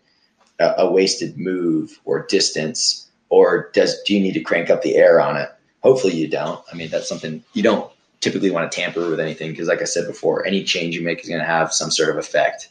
a, 0.58 0.74
a 0.78 0.90
wasted 0.90 1.38
move 1.38 1.96
or 2.04 2.26
distance 2.26 3.08
or 3.28 3.70
does 3.72 4.02
do 4.02 4.14
you 4.14 4.20
need 4.20 4.34
to 4.34 4.40
crank 4.40 4.68
up 4.68 4.82
the 4.82 4.96
air 4.96 5.20
on 5.20 5.36
it? 5.36 5.48
Hopefully 5.84 6.14
you 6.14 6.26
don't. 6.26 6.60
I 6.72 6.74
mean, 6.74 6.90
that's 6.90 7.08
something 7.08 7.44
you 7.52 7.62
don't 7.62 7.91
typically 8.22 8.50
want 8.50 8.70
to 8.70 8.74
tamper 8.74 9.10
with 9.10 9.20
anything 9.20 9.50
because 9.50 9.68
like 9.68 9.82
I 9.82 9.84
said 9.84 10.06
before, 10.06 10.46
any 10.46 10.64
change 10.64 10.96
you 10.96 11.02
make 11.02 11.20
is 11.20 11.28
going 11.28 11.40
to 11.40 11.46
have 11.46 11.74
some 11.74 11.90
sort 11.90 12.08
of 12.08 12.16
effect. 12.16 12.70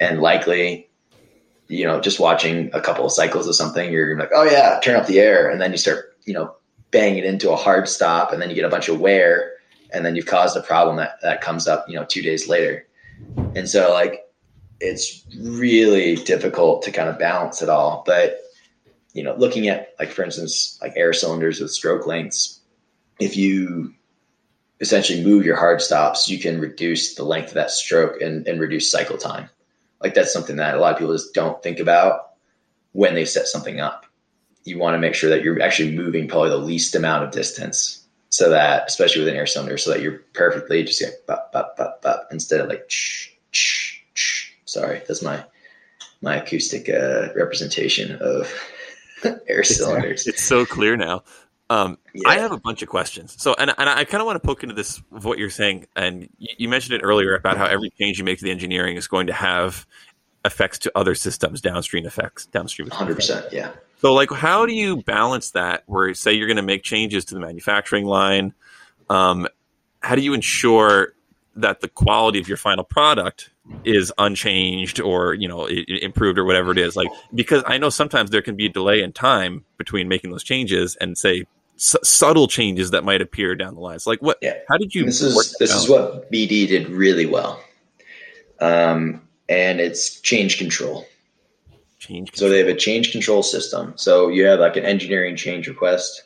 And 0.00 0.20
likely 0.20 0.88
you 1.68 1.84
know, 1.84 2.00
just 2.00 2.20
watching 2.20 2.70
a 2.72 2.80
couple 2.80 3.04
of 3.04 3.12
cycles 3.12 3.48
of 3.48 3.54
something, 3.54 3.90
you're 3.92 4.16
like, 4.18 4.30
oh 4.34 4.44
yeah, 4.44 4.78
turn 4.82 4.96
up 4.96 5.06
the 5.06 5.18
air, 5.18 5.50
and 5.50 5.60
then 5.60 5.72
you 5.72 5.78
start, 5.78 6.16
you 6.24 6.34
know, 6.34 6.54
banging 6.90 7.18
it 7.18 7.24
into 7.24 7.50
a 7.50 7.56
hard 7.56 7.88
stop, 7.88 8.32
and 8.32 8.40
then 8.40 8.48
you 8.48 8.54
get 8.54 8.64
a 8.64 8.70
bunch 8.70 8.88
of 8.88 9.00
wear, 9.00 9.52
and 9.92 10.04
then 10.04 10.14
you've 10.14 10.26
caused 10.26 10.56
a 10.56 10.62
problem 10.62 10.96
that 10.96 11.20
that 11.22 11.40
comes 11.40 11.66
up, 11.66 11.84
you 11.88 11.96
know, 11.96 12.04
two 12.04 12.22
days 12.22 12.48
later. 12.48 12.86
And 13.54 13.68
so, 13.68 13.92
like, 13.92 14.24
it's 14.80 15.24
really 15.40 16.16
difficult 16.16 16.82
to 16.82 16.92
kind 16.92 17.08
of 17.08 17.18
balance 17.18 17.62
it 17.62 17.68
all. 17.68 18.02
But 18.06 18.38
you 19.12 19.22
know, 19.22 19.34
looking 19.36 19.68
at 19.68 19.94
like, 19.98 20.10
for 20.10 20.22
instance, 20.22 20.78
like 20.82 20.92
air 20.94 21.14
cylinders 21.14 21.58
with 21.58 21.70
stroke 21.70 22.06
lengths, 22.06 22.60
if 23.18 23.36
you 23.36 23.94
essentially 24.80 25.24
move 25.24 25.44
your 25.44 25.56
hard 25.56 25.80
stops, 25.80 26.28
you 26.28 26.38
can 26.38 26.60
reduce 26.60 27.14
the 27.14 27.24
length 27.24 27.48
of 27.48 27.54
that 27.54 27.70
stroke 27.70 28.20
and, 28.20 28.46
and 28.46 28.60
reduce 28.60 28.90
cycle 28.90 29.16
time 29.16 29.48
like 30.02 30.14
that's 30.14 30.32
something 30.32 30.56
that 30.56 30.74
a 30.74 30.78
lot 30.78 30.92
of 30.92 30.98
people 30.98 31.14
just 31.14 31.34
don't 31.34 31.62
think 31.62 31.78
about 31.80 32.30
when 32.92 33.14
they 33.14 33.24
set 33.24 33.46
something 33.46 33.80
up. 33.80 34.06
You 34.64 34.78
want 34.78 34.94
to 34.94 34.98
make 34.98 35.14
sure 35.14 35.30
that 35.30 35.42
you're 35.42 35.60
actually 35.62 35.96
moving 35.96 36.28
probably 36.28 36.50
the 36.50 36.58
least 36.58 36.94
amount 36.94 37.24
of 37.24 37.30
distance 37.30 38.04
so 38.30 38.50
that, 38.50 38.84
especially 38.86 39.22
with 39.22 39.28
an 39.28 39.36
air 39.36 39.46
cylinder, 39.46 39.78
so 39.78 39.90
that 39.90 40.02
you're 40.02 40.20
perfectly 40.34 40.82
just 40.82 41.02
like 41.02 41.14
bop, 41.26 41.52
bop, 41.52 41.76
bop, 41.76 42.02
bop, 42.02 42.28
instead 42.30 42.60
of 42.60 42.68
like, 42.68 42.84
shh, 42.88 43.30
shh, 43.52 44.00
shh. 44.14 44.50
sorry, 44.64 45.02
that's 45.06 45.22
my, 45.22 45.44
my 46.20 46.36
acoustic 46.36 46.88
uh, 46.88 47.28
representation 47.36 48.16
of 48.20 48.52
air 49.48 49.62
cylinders. 49.62 50.26
It's 50.26 50.42
so 50.42 50.66
clear 50.66 50.96
now. 50.96 51.22
Um, 51.68 51.98
Yeah. 52.14 52.28
I 52.28 52.38
have 52.38 52.52
a 52.52 52.58
bunch 52.58 52.82
of 52.82 52.88
questions. 52.88 53.36
So, 53.38 53.54
and, 53.58 53.74
and 53.76 53.88
I 53.88 54.04
kind 54.04 54.20
of 54.20 54.26
want 54.26 54.40
to 54.40 54.46
poke 54.46 54.62
into 54.62 54.74
this 54.74 55.02
of 55.12 55.24
what 55.24 55.38
you're 55.38 55.50
saying. 55.50 55.86
And 55.96 56.28
you, 56.38 56.48
you 56.58 56.68
mentioned 56.68 56.94
it 56.94 57.04
earlier 57.04 57.34
about 57.34 57.56
how 57.56 57.66
every 57.66 57.90
change 57.90 58.18
you 58.18 58.24
make 58.24 58.38
to 58.38 58.44
the 58.44 58.50
engineering 58.50 58.96
is 58.96 59.08
going 59.08 59.26
to 59.26 59.32
have 59.32 59.86
effects 60.44 60.78
to 60.80 60.92
other 60.94 61.14
systems, 61.14 61.60
downstream 61.60 62.06
effects, 62.06 62.46
downstream. 62.46 62.88
effects. 62.88 63.30
100%. 63.30 63.52
Yeah. 63.52 63.72
So, 64.00 64.12
like, 64.12 64.30
how 64.30 64.66
do 64.66 64.74
you 64.74 65.02
balance 65.02 65.50
that? 65.52 65.82
Where, 65.86 66.12
say, 66.14 66.32
you're 66.32 66.46
going 66.46 66.56
to 66.56 66.62
make 66.62 66.82
changes 66.82 67.24
to 67.26 67.34
the 67.34 67.40
manufacturing 67.40 68.04
line, 68.04 68.54
um, 69.10 69.48
how 70.00 70.14
do 70.14 70.22
you 70.22 70.34
ensure 70.34 71.14
that 71.56 71.80
the 71.80 71.88
quality 71.88 72.38
of 72.38 72.46
your 72.48 72.58
final 72.58 72.84
product 72.84 73.50
is 73.82 74.12
unchanged 74.18 75.00
or 75.00 75.34
you 75.34 75.48
know 75.48 75.66
improved 75.66 76.38
or 76.38 76.44
whatever 76.44 76.70
it 76.70 76.78
is? 76.78 76.94
Like, 76.94 77.08
because 77.34 77.64
I 77.66 77.78
know 77.78 77.88
sometimes 77.88 78.30
there 78.30 78.42
can 78.42 78.54
be 78.54 78.66
a 78.66 78.68
delay 78.68 79.02
in 79.02 79.12
time 79.12 79.64
between 79.78 80.06
making 80.06 80.30
those 80.30 80.44
changes 80.44 80.96
and 80.96 81.16
say 81.16 81.46
s- 81.76 81.96
subtle 82.02 82.48
changes 82.48 82.90
that 82.90 83.04
might 83.04 83.22
appear 83.22 83.54
down 83.54 83.74
the 83.74 83.80
lines. 83.80 84.06
Like, 84.06 84.20
what? 84.20 84.38
Yeah. 84.42 84.54
How 84.68 84.76
did 84.76 84.94
you? 84.94 85.04
this 85.04 85.22
is 85.22 85.56
this 85.58 85.72
out? 85.72 85.76
is 85.78 85.88
what 85.88 86.30
BD 86.30 86.66
did 86.66 86.88
really 86.88 87.26
well, 87.26 87.62
um, 88.60 89.22
and 89.48 89.80
it's 89.80 90.20
change 90.20 90.58
control. 90.58 91.06
change. 91.98 92.30
So 92.34 92.48
they 92.48 92.58
have 92.58 92.68
a 92.68 92.74
change 92.74 93.12
control 93.12 93.42
system. 93.42 93.92
So 93.96 94.28
you 94.28 94.44
have 94.46 94.60
like 94.60 94.76
an 94.76 94.84
engineering 94.84 95.36
change 95.36 95.68
request, 95.68 96.22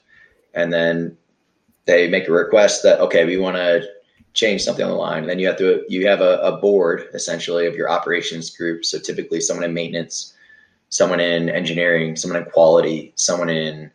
and 0.54 0.72
then 0.72 1.16
they 1.86 2.08
make 2.08 2.28
a 2.28 2.32
request 2.32 2.82
that 2.82 3.00
okay, 3.00 3.24
we 3.24 3.36
want 3.36 3.56
to 3.56 3.86
change 4.32 4.62
something 4.62 4.84
on 4.84 4.90
the 4.90 4.96
line. 4.96 5.22
And 5.22 5.28
then 5.28 5.38
you 5.38 5.46
have 5.46 5.58
to 5.58 5.84
you 5.88 6.06
have 6.06 6.20
a, 6.20 6.38
a 6.38 6.56
board 6.56 7.08
essentially 7.14 7.66
of 7.66 7.74
your 7.74 7.90
operations 7.90 8.50
group. 8.50 8.84
So 8.84 8.98
typically 8.98 9.40
someone 9.40 9.64
in 9.64 9.74
maintenance, 9.74 10.34
someone 10.90 11.20
in 11.20 11.48
engineering, 11.48 12.16
someone 12.16 12.42
in 12.42 12.48
quality, 12.50 13.12
someone 13.16 13.48
in 13.48 13.90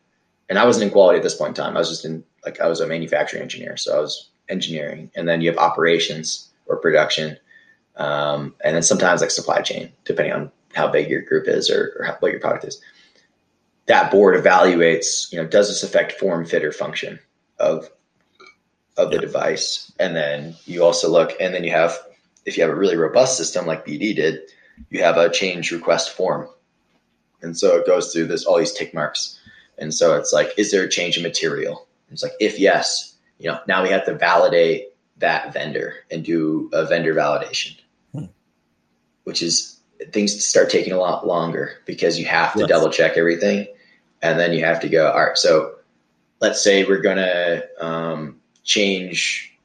and 0.49 0.59
I 0.59 0.65
wasn't 0.65 0.85
in 0.85 0.91
quality 0.91 1.17
at 1.17 1.23
this 1.23 1.35
point 1.35 1.57
in 1.57 1.63
time. 1.63 1.75
I 1.75 1.79
was 1.79 1.89
just 1.89 2.05
in 2.05 2.23
like 2.45 2.59
I 2.61 2.67
was 2.67 2.79
a 2.81 2.87
manufacturing 2.87 3.41
engineer, 3.43 3.77
so 3.77 3.97
I 3.97 4.01
was 4.01 4.29
engineering, 4.49 5.11
and 5.15 5.27
then 5.27 5.41
you 5.41 5.49
have 5.49 5.57
operations 5.57 6.49
or 6.67 6.77
production, 6.77 7.37
um, 7.97 8.53
and 8.63 8.75
then 8.75 8.83
sometimes 8.83 9.21
like 9.21 9.31
supply 9.31 9.61
chain, 9.61 9.91
depending 10.03 10.33
on 10.33 10.51
how 10.73 10.87
big 10.87 11.09
your 11.09 11.21
group 11.21 11.47
is 11.47 11.69
or, 11.69 11.95
or 11.99 12.05
how, 12.05 12.17
what 12.19 12.31
your 12.31 12.41
product 12.41 12.65
is. 12.65 12.81
That 13.87 14.11
board 14.11 14.35
evaluates, 14.43 15.31
you 15.31 15.41
know, 15.41 15.47
does 15.47 15.67
this 15.69 15.83
affect 15.83 16.13
form, 16.13 16.45
fit, 16.45 16.63
or 16.63 16.71
function 16.71 17.19
of 17.59 17.89
of 18.97 19.09
the 19.09 19.15
Yeah. 19.15 19.21
device, 19.21 19.91
and 19.99 20.15
then 20.15 20.55
you 20.65 20.83
also 20.83 21.09
look, 21.09 21.33
and 21.39 21.53
then 21.53 21.63
you 21.63 21.71
have, 21.71 21.97
if 22.45 22.55
you 22.57 22.63
have 22.63 22.71
a 22.71 22.75
really 22.75 22.95
robust 22.95 23.35
system 23.37 23.65
like 23.65 23.85
BD 23.85 24.15
did, 24.15 24.39
you 24.89 25.01
have 25.03 25.17
a 25.17 25.29
change 25.29 25.71
request 25.71 26.11
form, 26.11 26.47
And 27.41 27.57
so 27.57 27.75
it 27.77 27.85
goes 27.85 28.11
through 28.11 28.27
this 28.27 28.45
all 28.45 28.57
these 28.57 28.71
tick 28.73 28.93
marks. 28.93 29.39
And 29.77 29.93
so 29.93 30.15
it's 30.15 30.31
like, 30.31 30.51
is 30.57 30.71
there 30.71 30.83
a 30.83 30.89
change 30.89 31.17
in 31.17 31.23
material? 31.23 31.87
It's 32.11 32.23
like, 32.23 32.33
if 32.39 32.59
yes, 32.59 33.15
you 33.39 33.49
know, 33.49 33.59
now 33.67 33.83
we 33.83 33.89
have 33.89 34.05
to 34.05 34.15
validate 34.15 34.89
that 35.17 35.53
vendor 35.53 35.95
and 36.11 36.23
do 36.23 36.69
a 36.73 36.85
vendor 36.85 37.13
validation, 37.13 37.77
hmm. 38.13 38.25
which 39.23 39.41
is 39.41 39.79
things 40.11 40.45
start 40.45 40.69
taking 40.69 40.93
a 40.93 40.97
lot 40.97 41.25
longer 41.25 41.77
because 41.85 42.19
you 42.19 42.25
have 42.25 42.53
to 42.53 42.59
yes. 42.59 42.69
double 42.69 42.89
check 42.89 43.17
everything. 43.17 43.67
And 44.21 44.39
then 44.39 44.53
you 44.53 44.63
have 44.63 44.79
to 44.81 44.89
go, 44.89 45.11
all 45.11 45.25
right, 45.25 45.37
so 45.37 45.75
let's 46.41 46.63
say 46.63 46.83
we're 46.85 47.01
going 47.01 47.17
to 47.17 47.67
um, 47.79 48.39
change 48.63 49.57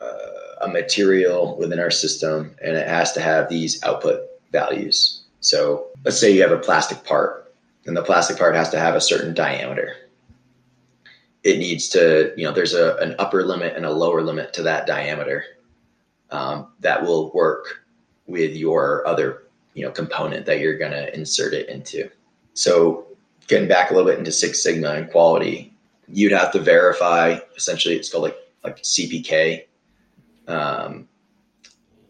uh, 0.00 0.62
a 0.62 0.68
material 0.68 1.56
within 1.58 1.78
our 1.78 1.90
system 1.90 2.54
and 2.62 2.76
it 2.76 2.86
has 2.86 3.12
to 3.12 3.20
have 3.20 3.48
these 3.48 3.82
output 3.82 4.20
values. 4.50 5.22
So 5.40 5.86
let's 6.04 6.20
say 6.20 6.32
you 6.32 6.42
have 6.42 6.52
a 6.52 6.58
plastic 6.58 7.04
part 7.04 7.51
and 7.86 7.96
the 7.96 8.02
plastic 8.02 8.38
part 8.38 8.54
has 8.54 8.70
to 8.70 8.78
have 8.78 8.94
a 8.94 9.00
certain 9.00 9.34
diameter 9.34 9.96
it 11.44 11.58
needs 11.58 11.88
to, 11.88 12.32
you 12.36 12.44
know, 12.44 12.52
there's 12.52 12.74
a, 12.74 12.96
an 12.96 13.14
upper 13.18 13.44
limit 13.44 13.74
and 13.76 13.84
a 13.84 13.90
lower 13.90 14.22
limit 14.22 14.52
to 14.54 14.62
that 14.62 14.86
diameter 14.86 15.44
um, 16.30 16.68
that 16.80 17.02
will 17.02 17.32
work 17.32 17.84
with 18.26 18.54
your 18.54 19.06
other, 19.06 19.44
you 19.74 19.84
know, 19.84 19.90
component 19.90 20.46
that 20.46 20.60
you're 20.60 20.78
going 20.78 20.92
to 20.92 21.14
insert 21.14 21.52
it 21.52 21.68
into. 21.68 22.08
So 22.54 23.06
getting 23.48 23.68
back 23.68 23.90
a 23.90 23.94
little 23.94 24.08
bit 24.08 24.18
into 24.18 24.30
Six 24.30 24.62
Sigma 24.62 24.90
and 24.90 25.10
quality, 25.10 25.74
you'd 26.06 26.32
have 26.32 26.52
to 26.52 26.60
verify. 26.60 27.38
Essentially, 27.56 27.96
it's 27.96 28.10
called 28.10 28.24
like 28.24 28.36
like 28.62 28.80
CPK, 28.82 29.64
um, 30.46 31.08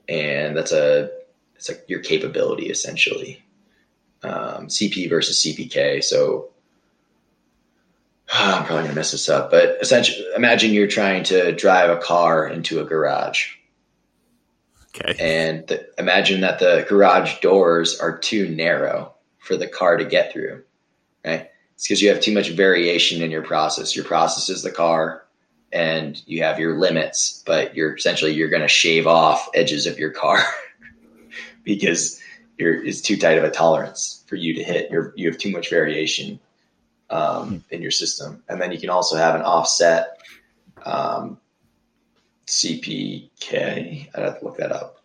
and 0.09 0.55
that's 0.55 0.73
a 0.73 1.11
it's 1.55 1.69
like 1.69 1.85
your 1.89 2.01
capability 2.01 2.67
essentially. 2.67 3.43
Um, 4.25 4.69
CP 4.69 5.09
versus 5.09 5.43
CPK. 5.43 6.03
So 6.05 6.51
I'm 8.33 8.65
probably 8.65 8.85
gonna 8.85 8.95
mess 8.95 9.11
this 9.11 9.29
up, 9.29 9.51
but 9.51 9.79
essentially, 9.81 10.25
imagine 10.37 10.73
you're 10.73 10.87
trying 10.87 11.25
to 11.25 11.53
drive 11.53 11.91
a 11.91 12.01
car 12.01 12.47
into 12.47 12.81
a 12.81 12.85
garage. 12.85 13.57
Okay. 14.95 15.15
And 15.19 15.67
the, 15.67 15.89
imagine 15.99 16.43
that 16.43 16.59
the 16.59 16.87
garage 16.89 17.41
doors 17.41 17.99
are 17.99 18.19
too 18.19 18.49
narrow 18.49 19.15
for 19.39 19.57
the 19.57 19.67
car 19.67 19.97
to 19.97 20.05
get 20.05 20.33
through. 20.33 20.63
Right? 21.25 21.51
It's 21.75 21.89
because 21.89 22.03
you 22.03 22.11
have 22.11 22.21
too 22.21 22.33
much 22.33 22.51
variation 22.51 23.23
in 23.23 23.31
your 23.31 23.43
process. 23.43 23.97
Your 23.97 24.05
process 24.05 24.49
is 24.49 24.63
the 24.63 24.71
car, 24.71 25.25
and 25.73 26.23
you 26.27 26.43
have 26.43 26.59
your 26.59 26.79
limits, 26.79 27.43
but 27.45 27.75
you're 27.75 27.97
essentially 27.97 28.33
you're 28.33 28.51
going 28.51 28.63
to 28.63 28.69
shave 28.69 29.07
off 29.07 29.49
edges 29.55 29.87
of 29.87 29.99
your 29.99 30.11
car 30.11 30.39
because 31.65 32.22
you're 32.59 32.85
it's 32.85 33.01
too 33.01 33.17
tight 33.17 33.39
of 33.39 33.45
a 33.45 33.51
tolerance 33.51 34.25
for 34.27 34.37
you 34.37 34.55
to 34.55 34.63
hit. 34.63 34.91
You're 34.91 35.13
you 35.17 35.29
have 35.29 35.39
too 35.39 35.51
much 35.51 35.71
variation 35.71 36.41
um, 37.13 37.65
in 37.71 37.83
your 37.83 37.91
system. 37.91 38.43
And 38.49 38.61
then 38.61 38.73
you 38.73 38.79
can 38.79 38.91
also 38.91 39.17
have 39.17 39.35
an 39.35 39.43
offset 39.43 40.19
um, 40.85 41.39
CPK. 42.47 44.09
I'd 44.15 44.23
have 44.23 44.41
to 44.41 44.45
look 44.45 44.57
that 44.57 44.73
up. 44.73 44.99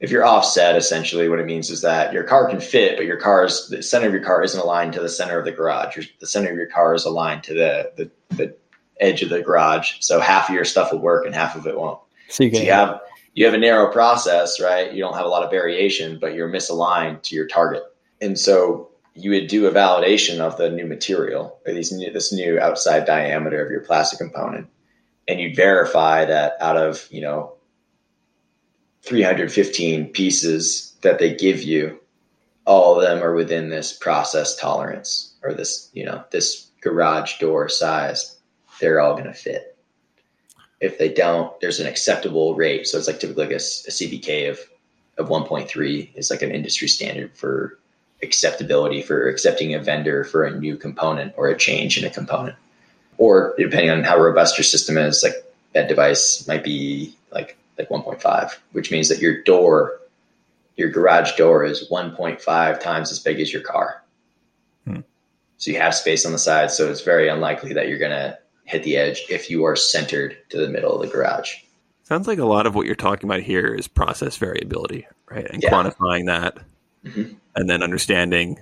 If 0.00 0.12
you're 0.12 0.24
offset, 0.24 0.76
essentially 0.76 1.28
what 1.28 1.40
it 1.40 1.46
means 1.46 1.70
is 1.70 1.80
that 1.80 2.12
your 2.12 2.22
car 2.22 2.48
can 2.48 2.60
fit, 2.60 2.96
but 2.96 3.04
your 3.04 3.16
car's 3.16 3.68
the 3.68 3.82
center 3.82 4.06
of 4.06 4.12
your 4.12 4.22
car 4.22 4.44
isn't 4.44 4.60
aligned 4.60 4.92
to 4.92 5.00
the 5.00 5.08
center 5.08 5.38
of 5.38 5.44
the 5.44 5.50
garage. 5.50 5.96
Your, 5.96 6.04
the 6.20 6.26
center 6.26 6.50
of 6.50 6.56
your 6.56 6.68
car 6.68 6.94
is 6.94 7.04
aligned 7.04 7.42
to 7.44 7.54
the, 7.54 7.92
the, 7.96 8.10
the 8.36 8.56
edge 9.00 9.22
of 9.22 9.30
the 9.30 9.42
garage. 9.42 9.94
So 9.98 10.20
half 10.20 10.48
of 10.48 10.54
your 10.54 10.64
stuff 10.64 10.92
will 10.92 11.00
work 11.00 11.26
and 11.26 11.34
half 11.34 11.56
of 11.56 11.66
it 11.66 11.76
won't. 11.76 11.98
So 12.28 12.44
you, 12.44 12.54
so 12.54 12.62
you 12.62 12.70
have 12.70 13.00
you 13.34 13.44
have 13.44 13.54
a 13.54 13.58
narrow 13.58 13.92
process, 13.92 14.60
right? 14.60 14.92
You 14.92 15.00
don't 15.00 15.14
have 15.14 15.26
a 15.26 15.28
lot 15.28 15.44
of 15.44 15.50
variation, 15.50 16.18
but 16.20 16.34
you're 16.34 16.50
misaligned 16.50 17.22
to 17.22 17.34
your 17.34 17.46
target. 17.46 17.82
And 18.20 18.38
so 18.38 18.90
you 19.14 19.30
would 19.30 19.48
do 19.48 19.66
a 19.66 19.72
validation 19.72 20.40
of 20.40 20.56
the 20.56 20.70
new 20.70 20.86
material 20.86 21.58
or 21.66 21.72
these 21.72 21.92
new, 21.92 22.12
this 22.12 22.32
new 22.32 22.58
outside 22.60 23.04
diameter 23.04 23.64
of 23.64 23.70
your 23.70 23.80
plastic 23.80 24.18
component 24.18 24.68
and 25.28 25.38
you'd 25.38 25.54
verify 25.54 26.24
that 26.24 26.54
out 26.60 26.76
of 26.76 27.06
you 27.10 27.20
know 27.20 27.54
315 29.02 30.08
pieces 30.08 30.96
that 31.02 31.18
they 31.18 31.34
give 31.34 31.62
you 31.62 32.00
all 32.64 32.96
of 32.96 33.06
them 33.06 33.22
are 33.22 33.34
within 33.34 33.68
this 33.68 33.92
process 33.92 34.56
tolerance 34.56 35.34
or 35.42 35.52
this 35.52 35.90
you 35.92 36.04
know 36.04 36.24
this 36.32 36.70
garage 36.80 37.38
door 37.38 37.68
size 37.68 38.38
they're 38.80 39.00
all 39.00 39.12
going 39.12 39.24
to 39.24 39.34
fit 39.34 39.76
if 40.80 40.98
they 40.98 41.08
don't 41.08 41.58
there's 41.60 41.80
an 41.80 41.86
acceptable 41.86 42.54
rate 42.54 42.86
so 42.86 42.96
it's 42.98 43.06
like 43.06 43.20
typically 43.20 43.44
like 43.44 43.52
a, 43.52 43.56
a 43.56 43.90
cpk 43.90 44.50
of 44.50 44.58
of 45.18 45.28
1.3 45.28 46.10
is 46.14 46.30
like 46.30 46.42
an 46.42 46.52
industry 46.52 46.88
standard 46.88 47.36
for 47.36 47.78
acceptability 48.22 49.02
for 49.02 49.28
accepting 49.28 49.74
a 49.74 49.82
vendor 49.82 50.24
for 50.24 50.44
a 50.44 50.58
new 50.58 50.76
component 50.76 51.34
or 51.36 51.48
a 51.48 51.56
change 51.56 51.98
in 51.98 52.04
a 52.04 52.10
component. 52.10 52.56
Or 53.16 53.54
depending 53.58 53.90
on 53.90 54.04
how 54.04 54.18
robust 54.18 54.56
your 54.56 54.64
system 54.64 54.96
is, 54.96 55.22
like 55.22 55.34
that 55.74 55.88
device 55.88 56.46
might 56.46 56.64
be 56.64 57.16
like 57.32 57.56
like 57.76 57.88
1.5, 57.88 58.56
which 58.72 58.90
means 58.90 59.08
that 59.08 59.20
your 59.20 59.42
door, 59.42 60.00
your 60.76 60.88
garage 60.88 61.36
door 61.36 61.64
is 61.64 61.88
1.5 61.88 62.80
times 62.80 63.12
as 63.12 63.20
big 63.20 63.38
as 63.40 63.52
your 63.52 63.62
car. 63.62 64.02
Hmm. 64.84 65.00
So 65.58 65.70
you 65.70 65.78
have 65.78 65.94
space 65.94 66.26
on 66.26 66.32
the 66.32 66.38
side, 66.38 66.70
so 66.70 66.90
it's 66.90 67.02
very 67.02 67.28
unlikely 67.28 67.72
that 67.74 67.88
you're 67.88 67.98
gonna 67.98 68.38
hit 68.68 68.82
the 68.82 68.96
edge 68.96 69.24
if 69.30 69.50
you 69.50 69.64
are 69.64 69.74
centered 69.74 70.36
to 70.50 70.58
the 70.58 70.68
middle 70.68 70.94
of 70.94 71.00
the 71.00 71.12
garage. 71.12 71.54
Sounds 72.04 72.26
like 72.26 72.38
a 72.38 72.44
lot 72.44 72.66
of 72.66 72.74
what 72.74 72.86
you're 72.86 72.94
talking 72.94 73.28
about 73.28 73.40
here 73.40 73.74
is 73.74 73.88
process 73.88 74.36
variability, 74.36 75.06
right? 75.30 75.46
And 75.50 75.62
yeah. 75.62 75.70
quantifying 75.70 76.26
that 76.26 76.58
mm-hmm. 77.04 77.34
and 77.56 77.68
then 77.68 77.82
understanding 77.82 78.58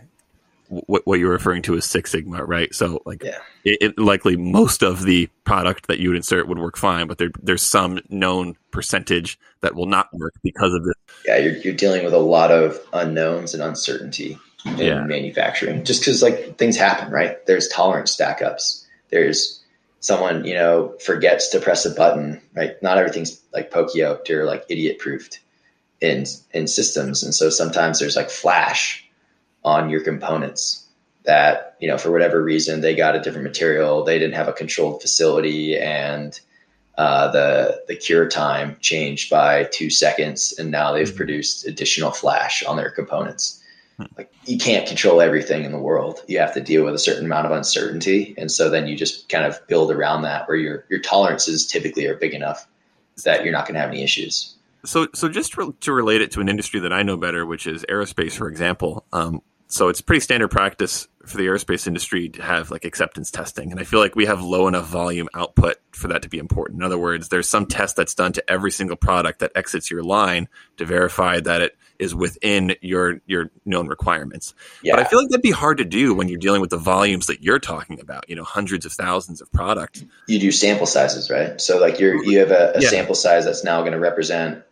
what, 0.69 1.07
what 1.07 1.19
you're 1.19 1.31
referring 1.31 1.62
to 1.62 1.77
as 1.77 1.85
Six 1.85 2.11
Sigma, 2.11 2.45
right? 2.45 2.75
So, 2.75 3.03
like, 3.05 3.23
yeah. 3.23 3.38
it, 3.64 3.79
it, 3.81 3.99
likely 3.99 4.37
most 4.37 4.83
of 4.83 5.05
the 5.05 5.29
product 5.45 5.87
that 5.87 6.01
you 6.01 6.09
would 6.11 6.16
insert 6.16 6.49
would 6.49 6.59
work 6.59 6.77
fine, 6.77 7.07
but 7.07 7.19
there, 7.19 7.31
there's 7.40 7.62
some 7.62 8.01
known 8.09 8.57
percentage 8.73 9.38
that 9.61 9.75
will 9.75 9.87
not 9.87 10.09
work 10.12 10.35
because 10.42 10.75
of 10.75 10.85
this. 10.85 10.95
Yeah, 11.25 11.38
you're, 11.38 11.57
you're 11.59 11.75
dealing 11.75 12.05
with 12.05 12.14
a 12.14 12.19
lot 12.19 12.51
of 12.51 12.81
unknowns 12.92 13.55
and 13.55 13.62
uncertainty 13.62 14.38
in 14.64 14.79
yeah. 14.79 15.03
manufacturing, 15.03 15.85
just 15.85 16.01
because 16.01 16.23
like 16.23 16.59
things 16.59 16.77
happen, 16.77 17.12
right? 17.12 17.45
There's 17.47 17.69
tolerance 17.69 18.11
stack 18.11 18.42
ups. 18.42 18.85
There's 19.11 19.62
someone 20.07 20.45
you 20.45 20.55
know 20.55 20.95
forgets 21.05 21.49
to 21.49 21.59
press 21.59 21.85
a 21.85 21.90
button, 21.90 22.40
right? 22.55 22.81
Not 22.81 22.97
everything's 22.97 23.40
like 23.53 23.73
pokey 23.73 24.03
or 24.03 24.45
like 24.45 24.64
idiot 24.69 24.99
proofed 24.99 25.40
in 26.01 26.25
in 26.53 26.69
systems, 26.69 27.25
and 27.25 27.35
so 27.35 27.51
sometimes 27.51 27.99
there's 27.99 28.16
like 28.16 28.31
flash 28.31 29.05
on 29.64 29.90
your 29.90 30.01
components 30.01 30.87
that 31.25 31.77
you 31.81 31.88
know 31.88 31.99
for 31.99 32.12
whatever 32.12 32.40
reason 32.42 32.81
they 32.81 32.95
got 32.95 33.16
a 33.16 33.21
different 33.21 33.45
material, 33.45 34.05
they 34.05 34.19
didn't 34.19 34.37
have 34.37 34.49
a 34.49 34.53
controlled 34.53 35.03
facility, 35.03 35.77
and 35.77 36.38
uh, 36.97 37.29
the 37.33 37.83
the 37.88 37.97
cure 37.97 38.29
time 38.29 38.77
changed 38.81 39.29
by 39.29 39.64
two 39.64 39.90
seconds, 39.90 40.55
and 40.57 40.71
now 40.71 40.92
they've 40.92 41.09
mm-hmm. 41.09 41.16
produced 41.16 41.66
additional 41.66 42.12
flash 42.12 42.62
on 42.62 42.77
their 42.77 42.90
components. 42.90 43.61
Like 44.17 44.33
you 44.45 44.59
can't 44.59 44.87
control 44.87 45.21
everything 45.21 45.65
in 45.65 45.73
the 45.73 45.79
world. 45.79 46.21
You 46.27 46.39
have 46.39 46.53
to 46.55 46.61
deal 46.61 46.85
with 46.85 46.95
a 46.95 46.99
certain 46.99 47.25
amount 47.25 47.47
of 47.47 47.53
uncertainty, 47.53 48.35
and 48.37 48.53
so 48.53 48.69
then 48.69 48.87
you 48.87 48.97
just 48.97 49.29
kind 49.29 49.45
of 49.45 49.59
build 49.69 49.91
around 49.91 50.23
that, 50.23 50.49
where 50.49 50.57
your 50.57 50.85
your 50.91 51.01
tolerances 51.01 51.67
typically 51.67 52.07
are 52.07 52.17
big 52.17 52.35
enough 52.35 52.67
that 53.25 53.43
you're 53.43 53.53
not 53.53 53.67
going 53.67 53.75
to 53.75 53.81
have 53.81 53.91
any 53.91 54.03
issues. 54.03 54.55
So, 54.85 55.09
so 55.15 55.29
just 55.29 55.57
re- 55.57 55.73
to 55.81 55.93
relate 55.93 56.21
it 56.21 56.31
to 56.33 56.41
an 56.41 56.49
industry 56.49 56.81
that 56.81 56.93
I 56.93 57.03
know 57.03 57.17
better, 57.17 57.45
which 57.47 57.67
is 57.67 57.85
aerospace, 57.89 58.33
for 58.33 58.49
example. 58.49 59.05
Um, 59.13 59.41
so 59.69 59.89
it's 59.89 60.01
pretty 60.01 60.21
standard 60.21 60.49
practice 60.49 61.09
for 61.25 61.39
the 61.39 61.47
aerospace 61.47 61.89
industry 61.89 62.29
to 62.29 62.43
have 62.43 62.71
like 62.71 62.85
acceptance 62.85 63.31
testing, 63.31 63.73
and 63.73 63.81
I 63.81 63.85
feel 63.85 63.99
like 63.99 64.15
we 64.15 64.27
have 64.27 64.43
low 64.43 64.69
enough 64.69 64.87
volume 64.87 65.29
output 65.35 65.79
for 65.91 66.09
that 66.09 66.23
to 66.23 66.29
be 66.29 66.39
important. 66.39 66.79
In 66.79 66.85
other 66.85 66.99
words, 66.99 67.31
there's 67.31 67.49
some 67.49 67.67
test 67.67 67.97
that's 67.97 68.15
done 68.15 68.33
to 68.35 68.51
every 68.51 68.71
single 68.71 68.97
product 68.97 69.41
that 69.41 69.53
exits 69.57 69.91
your 69.91 70.05
line 70.05 70.49
to 70.77 70.85
verify 70.85 71.41
that 71.41 71.63
it 71.63 71.77
is 71.99 72.15
within 72.15 72.75
your 72.81 73.21
your 73.27 73.51
known 73.65 73.87
requirements. 73.89 74.55
Yeah. 74.83 74.97
But 74.97 75.07
I 75.07 75.09
feel 75.09 75.21
like 75.21 75.29
that'd 75.31 75.43
be 75.43 75.51
hard 75.51 75.79
to 75.79 75.85
do 75.85 76.15
when 76.15 76.29
you're 76.29 76.39
dealing 76.39 76.61
with 76.61 76.71
the 76.71 76.79
volumes 76.79 77.27
that 77.27 77.43
you're 77.43 77.59
talking 77.59 78.01
about. 78.01 78.29
You 78.29 78.37
know, 78.37 78.45
hundreds 78.45 78.87
of 78.87 78.93
thousands 78.93 79.41
of 79.41 79.51
products. 79.53 80.05
You 80.29 80.39
do 80.39 80.53
sample 80.53 80.87
sizes, 80.87 81.31
right? 81.31 81.61
So 81.61 81.79
like 81.79 81.99
you're 81.99 82.23
you 82.25 82.39
have 82.39 82.51
a, 82.51 82.73
a 82.77 82.83
yeah. 82.83 82.89
sample 82.89 83.15
size 83.15 83.45
that's 83.45 83.65
now 83.65 83.81
going 83.81 83.93
to 83.93 84.01
represent 84.01 84.63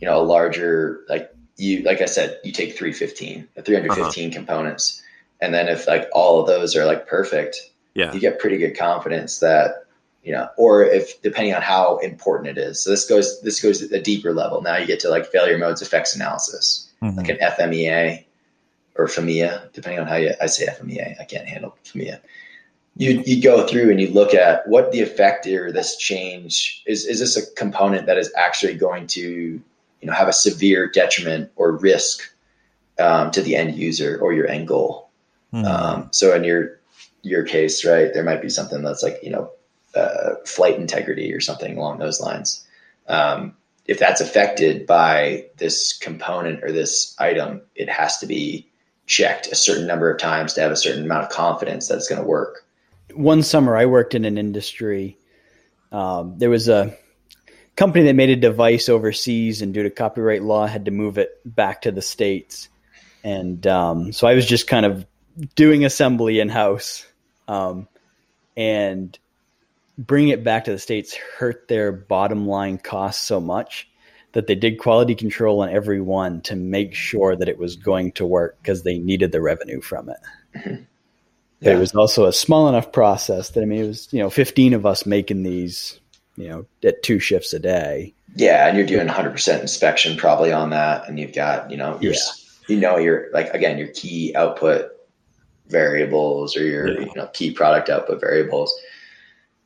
you 0.00 0.06
know, 0.06 0.20
a 0.20 0.24
larger, 0.24 1.04
like 1.08 1.32
you, 1.56 1.82
like 1.82 2.00
I 2.00 2.06
said, 2.06 2.40
you 2.42 2.52
take 2.52 2.76
315, 2.76 3.46
315 3.62 4.30
uh-huh. 4.30 4.34
components. 4.34 5.02
And 5.40 5.54
then 5.54 5.68
if 5.68 5.86
like 5.86 6.08
all 6.12 6.40
of 6.40 6.46
those 6.46 6.74
are 6.74 6.86
like 6.86 7.06
perfect, 7.06 7.70
yeah, 7.94 8.12
you 8.12 8.20
get 8.20 8.38
pretty 8.38 8.58
good 8.58 8.76
confidence 8.76 9.40
that, 9.40 9.84
you 10.22 10.32
know, 10.32 10.48
or 10.56 10.84
if 10.84 11.20
depending 11.22 11.54
on 11.54 11.62
how 11.62 11.98
important 11.98 12.56
it 12.56 12.60
is. 12.60 12.82
So 12.82 12.90
this 12.90 13.06
goes, 13.08 13.40
this 13.42 13.60
goes 13.60 13.80
a 13.80 14.00
deeper 14.00 14.32
level. 14.34 14.60
Now 14.62 14.76
you 14.76 14.86
get 14.86 15.00
to 15.00 15.08
like 15.08 15.26
failure 15.26 15.58
modes 15.58 15.82
effects 15.82 16.14
analysis, 16.14 16.90
mm-hmm. 17.02 17.16
like 17.16 17.28
an 17.28 17.38
FMEA 17.38 18.24
or 18.96 19.06
FMEA, 19.06 19.72
depending 19.72 20.00
on 20.00 20.06
how 20.06 20.16
you, 20.16 20.32
I 20.40 20.46
say 20.46 20.66
FMEA, 20.66 21.20
I 21.20 21.24
can't 21.24 21.46
handle 21.46 21.76
FMEA 21.84 22.20
you 22.96 23.22
you 23.24 23.42
go 23.42 23.66
through 23.66 23.90
and 23.90 24.00
you 24.00 24.08
look 24.08 24.34
at 24.34 24.66
what 24.68 24.92
the 24.92 25.00
effect 25.00 25.46
or 25.46 25.72
this 25.72 25.96
change 25.96 26.82
is 26.86 27.06
is 27.06 27.20
this 27.20 27.36
a 27.36 27.54
component 27.54 28.06
that 28.06 28.18
is 28.18 28.32
actually 28.36 28.74
going 28.74 29.06
to 29.06 29.20
you 29.20 29.62
know 30.02 30.12
have 30.12 30.28
a 30.28 30.32
severe 30.32 30.88
detriment 30.88 31.50
or 31.56 31.72
risk 31.72 32.22
um, 32.98 33.30
to 33.30 33.40
the 33.40 33.56
end 33.56 33.74
user 33.74 34.18
or 34.20 34.32
your 34.32 34.46
end 34.46 34.68
goal. 34.68 35.08
Hmm. 35.50 35.64
Um, 35.64 36.08
so 36.12 36.34
in 36.34 36.44
your 36.44 36.78
your 37.22 37.42
case, 37.44 37.84
right, 37.84 38.12
there 38.12 38.24
might 38.24 38.42
be 38.42 38.50
something 38.50 38.82
that's 38.82 39.02
like 39.02 39.20
you 39.22 39.30
know 39.30 39.50
uh, 39.94 40.36
flight 40.44 40.78
integrity 40.78 41.32
or 41.32 41.40
something 41.40 41.76
along 41.76 41.98
those 41.98 42.20
lines. 42.20 42.66
Um, 43.08 43.56
if 43.86 43.98
that's 43.98 44.20
affected 44.20 44.86
by 44.86 45.46
this 45.56 45.96
component 45.98 46.62
or 46.62 46.70
this 46.70 47.16
item, 47.18 47.62
it 47.74 47.88
has 47.88 48.18
to 48.18 48.26
be 48.26 48.68
checked 49.06 49.48
a 49.48 49.56
certain 49.56 49.86
number 49.86 50.08
of 50.08 50.20
times 50.20 50.54
to 50.54 50.60
have 50.60 50.70
a 50.70 50.76
certain 50.76 51.04
amount 51.04 51.24
of 51.24 51.30
confidence 51.30 51.88
that 51.88 51.96
it's 51.96 52.08
going 52.08 52.20
to 52.20 52.26
work. 52.26 52.64
One 53.12 53.42
summer, 53.42 53.76
I 53.76 53.86
worked 53.86 54.14
in 54.14 54.24
an 54.24 54.38
industry. 54.38 55.18
Um, 55.90 56.38
there 56.38 56.50
was 56.50 56.68
a 56.68 56.96
company 57.74 58.04
that 58.04 58.14
made 58.14 58.30
a 58.30 58.36
device 58.36 58.88
overseas, 58.88 59.62
and 59.62 59.74
due 59.74 59.82
to 59.82 59.90
copyright 59.90 60.44
law, 60.44 60.66
had 60.66 60.84
to 60.84 60.92
move 60.92 61.18
it 61.18 61.40
back 61.44 61.82
to 61.82 61.90
the 61.90 62.02
states. 62.02 62.68
And 63.24 63.66
um, 63.66 64.12
so 64.12 64.28
I 64.28 64.34
was 64.34 64.46
just 64.46 64.68
kind 64.68 64.86
of 64.86 65.06
doing 65.56 65.84
assembly 65.84 66.38
in 66.38 66.48
house, 66.48 67.04
um, 67.48 67.88
and 68.56 69.18
bringing 70.06 70.30
it 70.30 70.42
back 70.42 70.64
to 70.64 70.72
the 70.72 70.78
states 70.78 71.14
hurt 71.38 71.68
their 71.68 71.92
bottom 71.92 72.46
line 72.46 72.78
costs 72.78 73.26
so 73.26 73.40
much 73.40 73.86
that 74.32 74.46
they 74.46 74.54
did 74.54 74.78
quality 74.78 75.14
control 75.14 75.60
on 75.60 75.68
every 75.70 76.00
one 76.00 76.40
to 76.42 76.54
make 76.56 76.94
sure 76.94 77.34
that 77.36 77.48
it 77.48 77.58
was 77.58 77.76
going 77.76 78.12
to 78.12 78.24
work 78.24 78.56
because 78.62 78.82
they 78.82 78.98
needed 78.98 79.32
the 79.32 79.40
revenue 79.40 79.80
from 79.80 80.08
it. 80.08 80.18
Mhm. 80.56 80.86
But 81.62 81.70
Yeah. 81.72 81.76
it 81.76 81.80
was 81.80 81.94
also 81.94 82.24
a 82.24 82.32
small 82.32 82.68
enough 82.68 82.90
process 82.90 83.50
that 83.50 83.62
I 83.62 83.66
mean, 83.66 83.84
it 83.84 83.86
was 83.88 84.08
you 84.12 84.20
know 84.20 84.30
15 84.30 84.72
of 84.72 84.86
us 84.86 85.04
making 85.04 85.42
these, 85.42 86.00
you 86.36 86.48
know, 86.48 86.64
at 86.82 87.02
two 87.02 87.18
shifts 87.18 87.52
a 87.52 87.58
day. 87.58 88.14
Yeah, 88.34 88.66
and 88.66 88.76
you're 88.78 88.86
doing 88.86 89.08
100% 89.08 89.60
inspection 89.60 90.16
probably 90.16 90.52
on 90.52 90.70
that, 90.70 91.06
and 91.08 91.18
you've 91.18 91.34
got 91.34 91.70
you 91.70 91.76
know 91.76 91.98
your 92.00 92.14
you 92.68 92.76
know 92.78 92.96
your 92.96 93.26
like 93.34 93.52
again 93.52 93.76
your 93.76 93.88
key 93.88 94.32
output 94.34 94.90
variables 95.68 96.56
or 96.56 96.64
your 96.64 96.88
Yeah. 96.88 97.00
you 97.00 97.12
know 97.14 97.26
key 97.32 97.50
product 97.52 97.88
output 97.90 98.20
variables. 98.20 98.72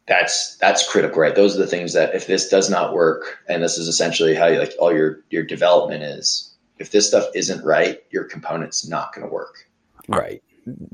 That's 0.07 0.57
that's 0.57 0.89
critical, 0.89 1.21
right? 1.21 1.35
Those 1.35 1.57
are 1.57 1.61
the 1.61 1.67
things 1.67 1.95
that 1.95 2.15
if 2.15 2.27
this 2.27 2.49
does 2.49 2.69
not 2.69 2.93
work, 2.93 3.39
and 3.49 3.63
this 3.63 3.79
is 3.79 3.89
essentially 3.89 4.35
how 4.35 4.47
you 4.47 4.59
like 4.59 4.75
all 4.79 4.93
your 4.93 5.21
your 5.31 5.43
development 5.43 6.03
is. 6.03 6.51
If 6.79 6.91
this 6.91 7.07
stuff 7.07 7.25
isn't 7.35 7.65
right, 7.65 8.03
your 8.11 8.25
component's 8.25 8.87
not 8.87 9.15
going 9.15 9.27
to 9.27 9.33
work. 9.33 9.69
Right. 10.09 10.43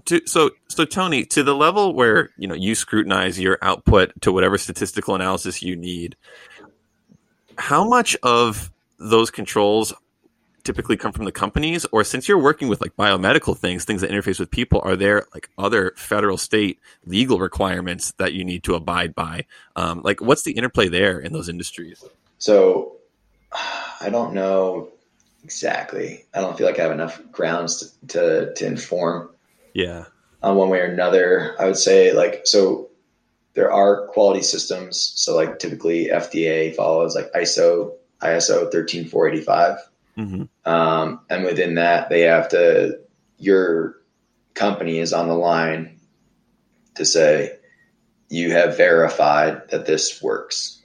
to, 0.05 0.21
so 0.27 0.51
so 0.69 0.85
Tony, 0.85 1.25
to 1.27 1.43
the 1.43 1.55
level 1.55 1.95
where 1.95 2.31
you 2.37 2.47
know 2.47 2.55
you 2.55 2.75
scrutinize 2.77 3.41
your 3.41 3.59
output 3.63 4.13
to 4.23 4.31
whatever 4.31 4.59
statistical 4.59 5.17
analysis 5.17 5.63
you 5.63 5.75
need, 5.75 6.17
how 7.59 7.83
much 7.89 8.17
of 8.23 8.71
those 8.99 9.31
controls 9.31 9.93
typically 10.65 10.97
come 10.97 11.13
from 11.13 11.25
the 11.25 11.33
companies 11.33 11.87
or 11.93 12.05
since 12.05 12.29
you're 12.29 12.39
working 12.39 12.69
with 12.69 12.81
like 12.81 12.97
biomedical 12.97 13.57
things 13.57 13.85
things 13.85 14.01
that 14.01 14.11
interface 14.11 14.39
with 14.39 14.51
people 14.51 14.81
are 14.85 14.97
there 14.97 15.27
like 15.35 15.51
other 15.59 15.93
federal 15.97 16.37
state 16.37 16.79
legal 17.05 17.39
requirements 17.39 18.13
that 18.19 18.33
you 18.33 18.45
need 18.45 18.63
to 18.65 18.75
abide 18.75 19.15
by? 19.15 19.45
Um, 19.77 20.03
like 20.03 20.21
what's 20.21 20.43
the 20.43 20.53
interplay 20.53 20.89
there 20.89 21.19
in 21.19 21.33
those 21.33 21.49
industries? 21.49 22.05
So 22.39 22.97
i 24.01 24.09
don't 24.09 24.33
know 24.33 24.89
exactly. 25.45 26.25
I 26.35 26.41
don't 26.41 26.57
feel 26.57 26.67
like 26.67 26.79
i 26.79 26.83
have 26.83 26.93
enough 26.93 27.21
grounds 27.33 27.95
to, 28.09 28.09
to, 28.09 28.55
to 28.55 28.67
inform 28.67 29.31
yeah. 29.75 30.05
on 30.43 30.57
one 30.57 30.69
way 30.69 30.81
or 30.81 30.85
another. 30.85 31.57
I 31.59 31.67
would 31.67 31.77
say 31.77 32.13
like 32.13 32.43
so 32.45 32.89
there 33.55 33.73
are 33.73 34.07
quality 34.09 34.43
systems. 34.43 35.13
So 35.17 35.35
like 35.35 35.59
typically 35.59 36.07
fda 36.07 36.75
follows 36.75 37.15
like 37.15 37.33
iso 37.33 37.93
iso 38.23 38.71
13485 38.71 39.90
Mm-hmm. 40.21 40.71
Um, 40.71 41.21
and 41.31 41.45
within 41.45 41.77
that, 41.77 42.11
they 42.11 42.21
have 42.23 42.49
to, 42.51 43.01
your 43.39 43.97
company 44.55 44.99
is 44.99 45.13
on 45.13 45.29
the 45.29 45.35
line 45.35 45.99
to 46.97 47.05
say, 47.05 47.57
you 48.29 48.53
have 48.53 48.77
verified 48.77 49.69
that 49.71 49.87
this 49.87 50.23
works. 50.23 50.83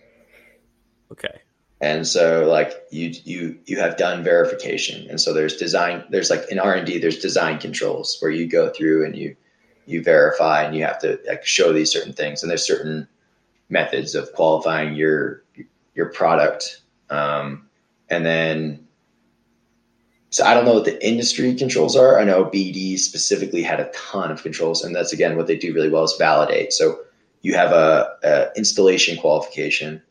Okay. 1.12 1.42
And 1.82 2.08
so 2.08 2.48
like 2.50 2.72
you, 2.90 3.14
you, 3.26 3.60
you 3.66 3.78
have 3.78 3.98
done 3.98 4.24
verification. 4.24 5.08
And 5.10 5.20
so 5.20 5.34
there's 5.34 5.58
design, 5.58 6.06
there's 6.10 6.30
like 6.30 6.50
in 6.50 6.58
R 6.58 6.74
and 6.74 6.88
D, 6.88 6.98
there's 6.98 7.20
design 7.20 7.60
controls 7.60 8.18
where 8.22 8.32
you 8.32 8.48
go 8.48 8.70
through 8.70 9.06
and 9.06 9.16
you, 9.16 9.36
you 9.86 10.02
verify 10.02 10.64
and 10.64 10.74
you 10.74 10.84
have 10.84 11.00
to 11.00 11.20
like 11.28 11.46
show 11.46 11.74
these 11.74 11.92
certain 11.92 12.14
things. 12.14 12.42
And 12.42 12.50
there's 12.50 12.66
certain 12.66 13.08
methods 13.70 14.16
of 14.16 14.32
qualifying 14.32 14.96
your, 14.96 15.44
your 15.94 16.10
product. 16.10 16.82
Um, 17.10 17.68
and 18.10 18.26
then 18.26 18.85
so 20.36 20.44
i 20.46 20.54
don't 20.54 20.66
know 20.66 20.74
what 20.74 20.84
the 20.84 21.08
industry 21.08 21.56
controls 21.56 21.96
are. 21.96 22.20
I 22.20 22.26
know 22.26 22.44
bd 22.44 23.00
specifically 23.00 23.64
had 23.64 23.80
a 23.80 23.90
ton 23.92 24.32
of 24.32 24.44
controls 24.44 24.84
and 24.84 24.94
that's 24.94 25.14
again 25.14 25.38
what 25.38 25.48
they 25.48 25.56
do 25.56 25.74
really 25.74 25.90
well 25.90 26.04
is 26.04 26.14
validate. 26.20 26.74
So 26.74 27.00
you 27.42 27.54
have 27.54 27.72
a, 27.72 28.10
a 28.22 28.52
installation 28.58 29.18
qualification 29.18 30.02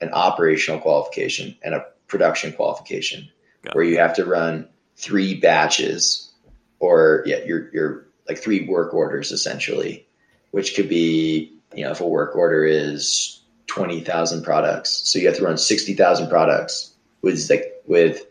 an 0.00 0.10
operational 0.12 0.78
qualification 0.78 1.56
and 1.64 1.74
a 1.74 1.84
production 2.06 2.52
qualification 2.52 3.28
Got 3.64 3.74
where 3.74 3.82
you 3.82 3.98
have 3.98 4.14
to 4.14 4.24
run 4.24 4.68
three 4.96 5.34
batches 5.34 6.32
or 6.78 7.24
yeah 7.26 7.38
you're 7.44 7.68
you're 7.72 8.06
like 8.28 8.38
three 8.38 8.64
work 8.68 8.94
orders 8.94 9.32
essentially 9.32 10.06
which 10.52 10.76
could 10.76 10.88
be 10.88 11.52
you 11.74 11.82
know 11.82 11.90
if 11.90 12.00
a 12.00 12.06
work 12.06 12.36
order 12.36 12.64
is 12.64 13.42
20,000 13.66 14.44
products 14.44 15.02
so 15.04 15.18
you 15.18 15.26
have 15.26 15.36
to 15.36 15.42
run 15.42 15.58
60,000 15.58 16.28
products 16.28 16.94
with 17.22 17.50
like 17.50 17.72
with 17.88 18.27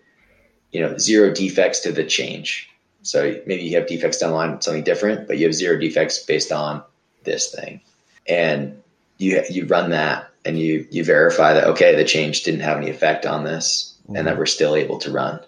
you 0.71 0.81
know 0.81 0.97
zero 0.97 1.33
defects 1.33 1.79
to 1.81 1.91
the 1.91 2.03
change. 2.03 2.69
So 3.03 3.39
maybe 3.45 3.63
you 3.63 3.77
have 3.77 3.87
defects 3.87 4.17
down 4.17 4.31
the 4.31 4.35
line 4.35 4.61
something 4.61 4.83
different 4.83 5.27
but 5.27 5.37
you 5.37 5.45
have 5.45 5.53
zero 5.53 5.79
defects 5.79 6.19
based 6.19 6.51
on 6.51 6.83
this 7.23 7.51
thing. 7.51 7.81
And 8.27 8.81
you 9.17 9.41
you 9.49 9.65
run 9.65 9.91
that 9.91 10.29
and 10.45 10.59
you 10.59 10.87
you 10.91 11.03
verify 11.03 11.53
that 11.53 11.65
okay 11.65 11.95
the 11.95 12.03
change 12.03 12.43
didn't 12.43 12.61
have 12.61 12.77
any 12.77 12.89
effect 12.89 13.25
on 13.25 13.43
this 13.43 13.95
and 14.13 14.25
that 14.25 14.37
we're 14.37 14.45
still 14.45 14.75
able 14.75 14.99
to 14.99 15.11
run. 15.11 15.39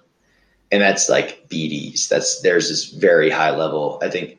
And 0.72 0.82
that's 0.82 1.10
like 1.10 1.50
bds 1.50 2.08
that's 2.08 2.42
there's 2.42 2.70
this 2.70 2.86
very 2.86 3.30
high 3.30 3.56
level 3.56 4.00
i 4.04 4.10
think 4.10 4.38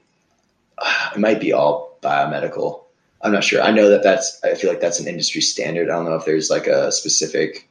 uh, 0.79 1.11
it 1.15 1.19
might 1.19 1.41
be 1.41 1.53
all 1.53 1.99
biomedical. 2.03 2.85
I'm 3.23 3.33
not 3.33 3.45
sure. 3.45 3.61
I 3.61 3.71
know 3.71 3.91
that 3.91 4.03
that's 4.03 4.41
i 4.43 4.55
feel 4.55 4.71
like 4.71 4.81
that's 4.81 5.01
an 5.01 5.09
industry 5.09 5.43
standard. 5.43 5.91
I 5.91 5.95
don't 5.95 6.07
know 6.07 6.15
if 6.15 6.25
there's 6.25 6.51
like 6.51 6.67
a 6.67 6.91
specific 6.91 7.69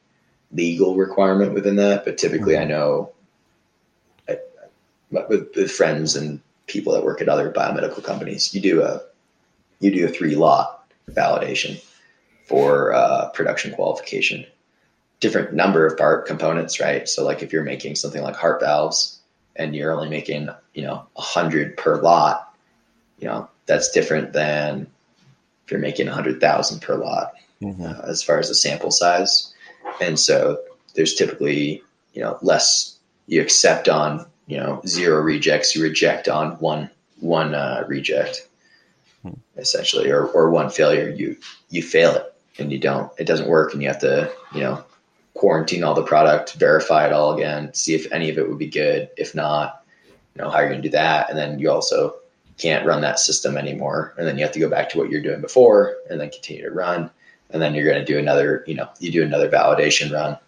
legal 0.52 0.96
requirement 0.96 1.54
within 1.54 1.76
that 1.76 2.04
but 2.04 2.18
typically 2.18 2.56
i 2.58 2.64
know 2.64 3.10
I, 4.28 4.38
with, 5.10 5.48
with 5.54 5.70
friends 5.70 6.16
and 6.16 6.40
people 6.66 6.92
that 6.92 7.04
work 7.04 7.20
at 7.20 7.28
other 7.28 7.52
biomedical 7.52 8.02
companies 8.02 8.54
you 8.54 8.60
do 8.60 8.82
a 8.82 9.00
you 9.80 9.90
do 9.90 10.04
a 10.04 10.08
three 10.08 10.34
lot 10.36 10.90
validation 11.10 11.82
for 12.50 12.92
uh, 12.92 13.28
production 13.30 13.72
qualification. 13.72 14.44
Different 15.20 15.52
number 15.52 15.86
of 15.86 15.96
part 15.96 16.26
components, 16.26 16.80
right? 16.80 17.08
So, 17.08 17.24
like 17.24 17.42
if 17.42 17.52
you're 17.52 17.62
making 17.62 17.94
something 17.94 18.22
like 18.22 18.34
heart 18.34 18.60
valves 18.60 19.20
and 19.56 19.74
you're 19.74 19.92
only 19.92 20.08
making, 20.08 20.48
you 20.74 20.82
know, 20.82 21.06
a 21.16 21.20
hundred 21.20 21.76
per 21.76 22.00
lot, 22.00 22.54
you 23.18 23.28
know, 23.28 23.48
that's 23.66 23.90
different 23.90 24.32
than 24.32 24.86
if 25.64 25.70
you're 25.70 25.80
making 25.80 26.08
a 26.08 26.12
hundred 26.12 26.40
thousand 26.40 26.80
per 26.80 26.96
lot 26.96 27.34
Mhm. 27.62 27.84
uh, 27.84 28.08
as 28.08 28.22
far 28.22 28.38
as 28.38 28.48
the 28.48 28.54
sample 28.54 28.90
size. 28.90 29.49
And 30.00 30.18
so 30.18 30.58
there's 30.94 31.14
typically, 31.14 31.82
you 32.14 32.22
know, 32.22 32.38
less 32.42 32.98
you 33.26 33.40
accept 33.40 33.88
on, 33.88 34.26
you 34.46 34.56
know, 34.56 34.82
zero 34.86 35.20
rejects, 35.20 35.74
you 35.76 35.82
reject 35.82 36.28
on 36.28 36.52
one 36.52 36.90
one 37.20 37.54
uh, 37.54 37.84
reject, 37.86 38.48
essentially, 39.56 40.10
or 40.10 40.26
or 40.28 40.50
one 40.50 40.70
failure. 40.70 41.10
You 41.10 41.36
you 41.68 41.82
fail 41.82 42.14
it 42.14 42.34
and 42.58 42.72
you 42.72 42.78
don't. 42.78 43.12
It 43.18 43.26
doesn't 43.26 43.48
work, 43.48 43.72
and 43.72 43.82
you 43.82 43.88
have 43.88 44.00
to, 44.00 44.32
you 44.54 44.60
know, 44.60 44.84
quarantine 45.34 45.84
all 45.84 45.94
the 45.94 46.02
product, 46.02 46.54
verify 46.54 47.06
it 47.06 47.12
all 47.12 47.34
again, 47.34 47.72
see 47.74 47.94
if 47.94 48.10
any 48.12 48.30
of 48.30 48.38
it 48.38 48.48
would 48.48 48.58
be 48.58 48.66
good. 48.66 49.08
If 49.16 49.34
not, 49.34 49.84
you 50.34 50.42
know, 50.42 50.50
how 50.50 50.60
you're 50.60 50.70
going 50.70 50.82
to 50.82 50.88
do 50.88 50.92
that, 50.92 51.30
and 51.30 51.38
then 51.38 51.58
you 51.58 51.70
also 51.70 52.16
can't 52.58 52.86
run 52.86 53.00
that 53.02 53.18
system 53.18 53.56
anymore, 53.56 54.14
and 54.18 54.26
then 54.26 54.36
you 54.36 54.44
have 54.44 54.52
to 54.52 54.60
go 54.60 54.68
back 54.68 54.90
to 54.90 54.98
what 54.98 55.10
you're 55.10 55.22
doing 55.22 55.40
before, 55.40 55.96
and 56.10 56.20
then 56.20 56.30
continue 56.30 56.62
to 56.62 56.70
run 56.70 57.10
and 57.52 57.60
then 57.60 57.74
you're 57.74 57.84
going 57.84 57.98
to 57.98 58.04
do 58.04 58.18
another 58.18 58.64
you 58.66 58.74
know 58.74 58.88
you 58.98 59.10
do 59.10 59.22
another 59.22 59.48
validation 59.48 60.12
run 60.12 60.38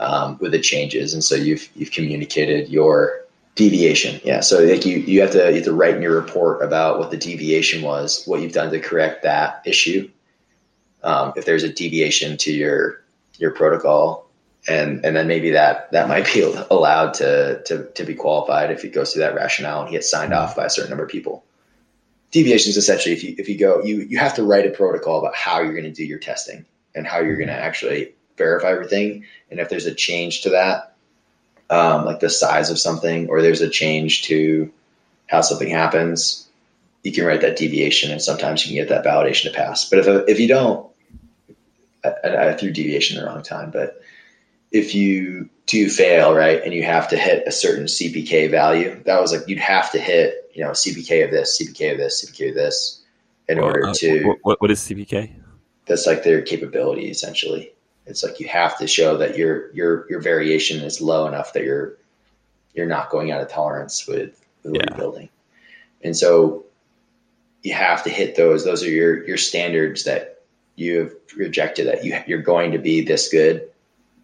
um, 0.00 0.38
with 0.40 0.52
the 0.52 0.60
changes. 0.60 1.12
And 1.14 1.22
so 1.22 1.34
you've 1.34 1.68
you've 1.74 1.90
communicated 1.90 2.68
your 2.68 3.24
deviation. 3.54 4.20
Yeah. 4.24 4.40
So 4.40 4.62
like 4.62 4.86
you 4.86 4.98
you 4.98 5.20
have 5.20 5.32
to 5.32 5.48
you 5.48 5.56
have 5.56 5.64
to 5.64 5.72
write 5.72 5.96
in 5.96 6.02
your 6.02 6.20
report 6.20 6.62
about 6.62 6.98
what 6.98 7.10
the 7.10 7.16
deviation 7.16 7.82
was 7.82 8.24
what 8.26 8.40
you've 8.40 8.52
done 8.52 8.70
to 8.70 8.80
correct 8.80 9.22
that 9.24 9.62
issue 9.66 10.08
um, 11.02 11.32
if 11.36 11.44
there's 11.44 11.64
a 11.64 11.72
deviation 11.72 12.36
to 12.38 12.52
your 12.52 13.02
your 13.38 13.50
protocol. 13.52 14.26
And 14.68 15.04
and 15.04 15.16
then 15.16 15.26
maybe 15.26 15.50
that 15.50 15.90
that 15.92 16.08
might 16.08 16.32
be 16.32 16.42
allowed 16.70 17.14
to 17.14 17.62
to 17.64 17.84
to 17.84 18.04
be 18.04 18.14
qualified 18.14 18.70
if 18.70 18.84
it 18.84 18.92
goes 18.92 19.12
through 19.12 19.22
that 19.22 19.34
rationale 19.34 19.82
and 19.82 19.90
gets 19.90 20.10
signed 20.10 20.32
off 20.32 20.56
by 20.56 20.66
a 20.66 20.70
certain 20.70 20.90
number 20.90 21.04
of 21.04 21.10
people 21.10 21.44
deviations 22.30 22.76
essentially 22.76 23.14
if 23.14 23.24
you 23.24 23.34
if 23.38 23.48
you 23.48 23.58
go 23.58 23.82
you 23.82 24.00
you 24.00 24.18
have 24.18 24.34
to 24.34 24.42
write 24.42 24.66
a 24.66 24.70
protocol 24.70 25.18
about 25.18 25.34
how 25.34 25.60
you're 25.60 25.72
going 25.72 25.84
to 25.84 25.90
do 25.90 26.04
your 26.04 26.18
testing 26.18 26.64
and 26.94 27.06
how 27.06 27.18
you're 27.20 27.36
going 27.36 27.48
to 27.48 27.54
actually 27.54 28.12
verify 28.36 28.68
everything 28.68 29.24
and 29.50 29.60
if 29.60 29.68
there's 29.68 29.86
a 29.86 29.94
change 29.94 30.42
to 30.42 30.50
that 30.50 30.94
um, 31.70 32.04
like 32.04 32.20
the 32.20 32.30
size 32.30 32.70
of 32.70 32.78
something, 32.78 33.28
or 33.28 33.42
there's 33.42 33.60
a 33.60 33.68
change 33.68 34.22
to 34.22 34.72
how 35.26 35.40
something 35.40 35.68
happens, 35.68 36.48
you 37.02 37.12
can 37.12 37.24
write 37.24 37.42
that 37.42 37.56
deviation, 37.56 38.10
and 38.10 38.22
sometimes 38.22 38.64
you 38.64 38.68
can 38.68 38.86
get 38.86 38.94
that 38.94 39.04
validation 39.04 39.44
to 39.44 39.56
pass. 39.56 39.88
But 39.88 40.00
if 40.00 40.28
if 40.28 40.40
you 40.40 40.48
don't, 40.48 40.88
I, 42.04 42.48
I 42.48 42.52
threw 42.54 42.70
deviation 42.70 43.18
the 43.18 43.26
wrong 43.26 43.42
time, 43.42 43.70
but 43.70 44.00
if 44.72 44.94
you 44.94 45.48
do 45.66 45.88
fail, 45.88 46.34
right, 46.34 46.62
and 46.62 46.72
you 46.74 46.82
have 46.82 47.08
to 47.08 47.16
hit 47.16 47.46
a 47.46 47.52
certain 47.52 47.84
CPK 47.84 48.50
value, 48.50 49.02
that 49.04 49.20
was 49.20 49.32
like 49.32 49.46
you'd 49.48 49.58
have 49.58 49.90
to 49.92 49.98
hit, 49.98 50.50
you 50.54 50.62
know, 50.64 50.70
CPK 50.70 51.24
of 51.24 51.30
this, 51.30 51.60
CPK 51.60 51.92
of 51.92 51.98
this, 51.98 52.24
CPK 52.24 52.50
of 52.50 52.54
this, 52.54 53.02
in 53.48 53.58
Well, 53.58 53.66
order 53.66 53.86
uh, 53.88 53.94
to. 53.94 54.34
what, 54.42 54.60
what 54.60 54.70
is 54.70 54.80
CPK? 54.80 55.32
That's 55.86 56.06
like 56.06 56.22
their 56.22 56.42
capability 56.42 57.10
essentially. 57.10 57.72
It's 58.06 58.22
like 58.22 58.40
you 58.40 58.48
have 58.48 58.78
to 58.78 58.86
show 58.86 59.16
that 59.18 59.36
your 59.36 59.70
your 59.74 60.06
your 60.10 60.20
variation 60.20 60.82
is 60.82 61.00
low 61.00 61.26
enough 61.26 61.52
that 61.52 61.64
you're 61.64 61.96
you're 62.74 62.86
not 62.86 63.10
going 63.10 63.30
out 63.32 63.40
of 63.40 63.48
tolerance 63.48 64.06
with, 64.06 64.44
with 64.62 64.74
Yeah. 64.74 64.82
you're 64.88 64.96
building, 64.98 65.28
and 66.02 66.16
so 66.16 66.64
you 67.62 67.74
have 67.74 68.02
to 68.04 68.10
hit 68.10 68.34
those. 68.36 68.64
Those 68.64 68.82
are 68.82 68.90
your 68.90 69.26
your 69.26 69.36
standards 69.36 70.04
that 70.04 70.40
you 70.76 70.98
have 71.00 71.12
rejected. 71.36 71.86
That 71.86 72.04
you 72.04 72.18
you're 72.26 72.42
going 72.42 72.72
to 72.72 72.78
be 72.78 73.02
this 73.02 73.28
good, 73.28 73.68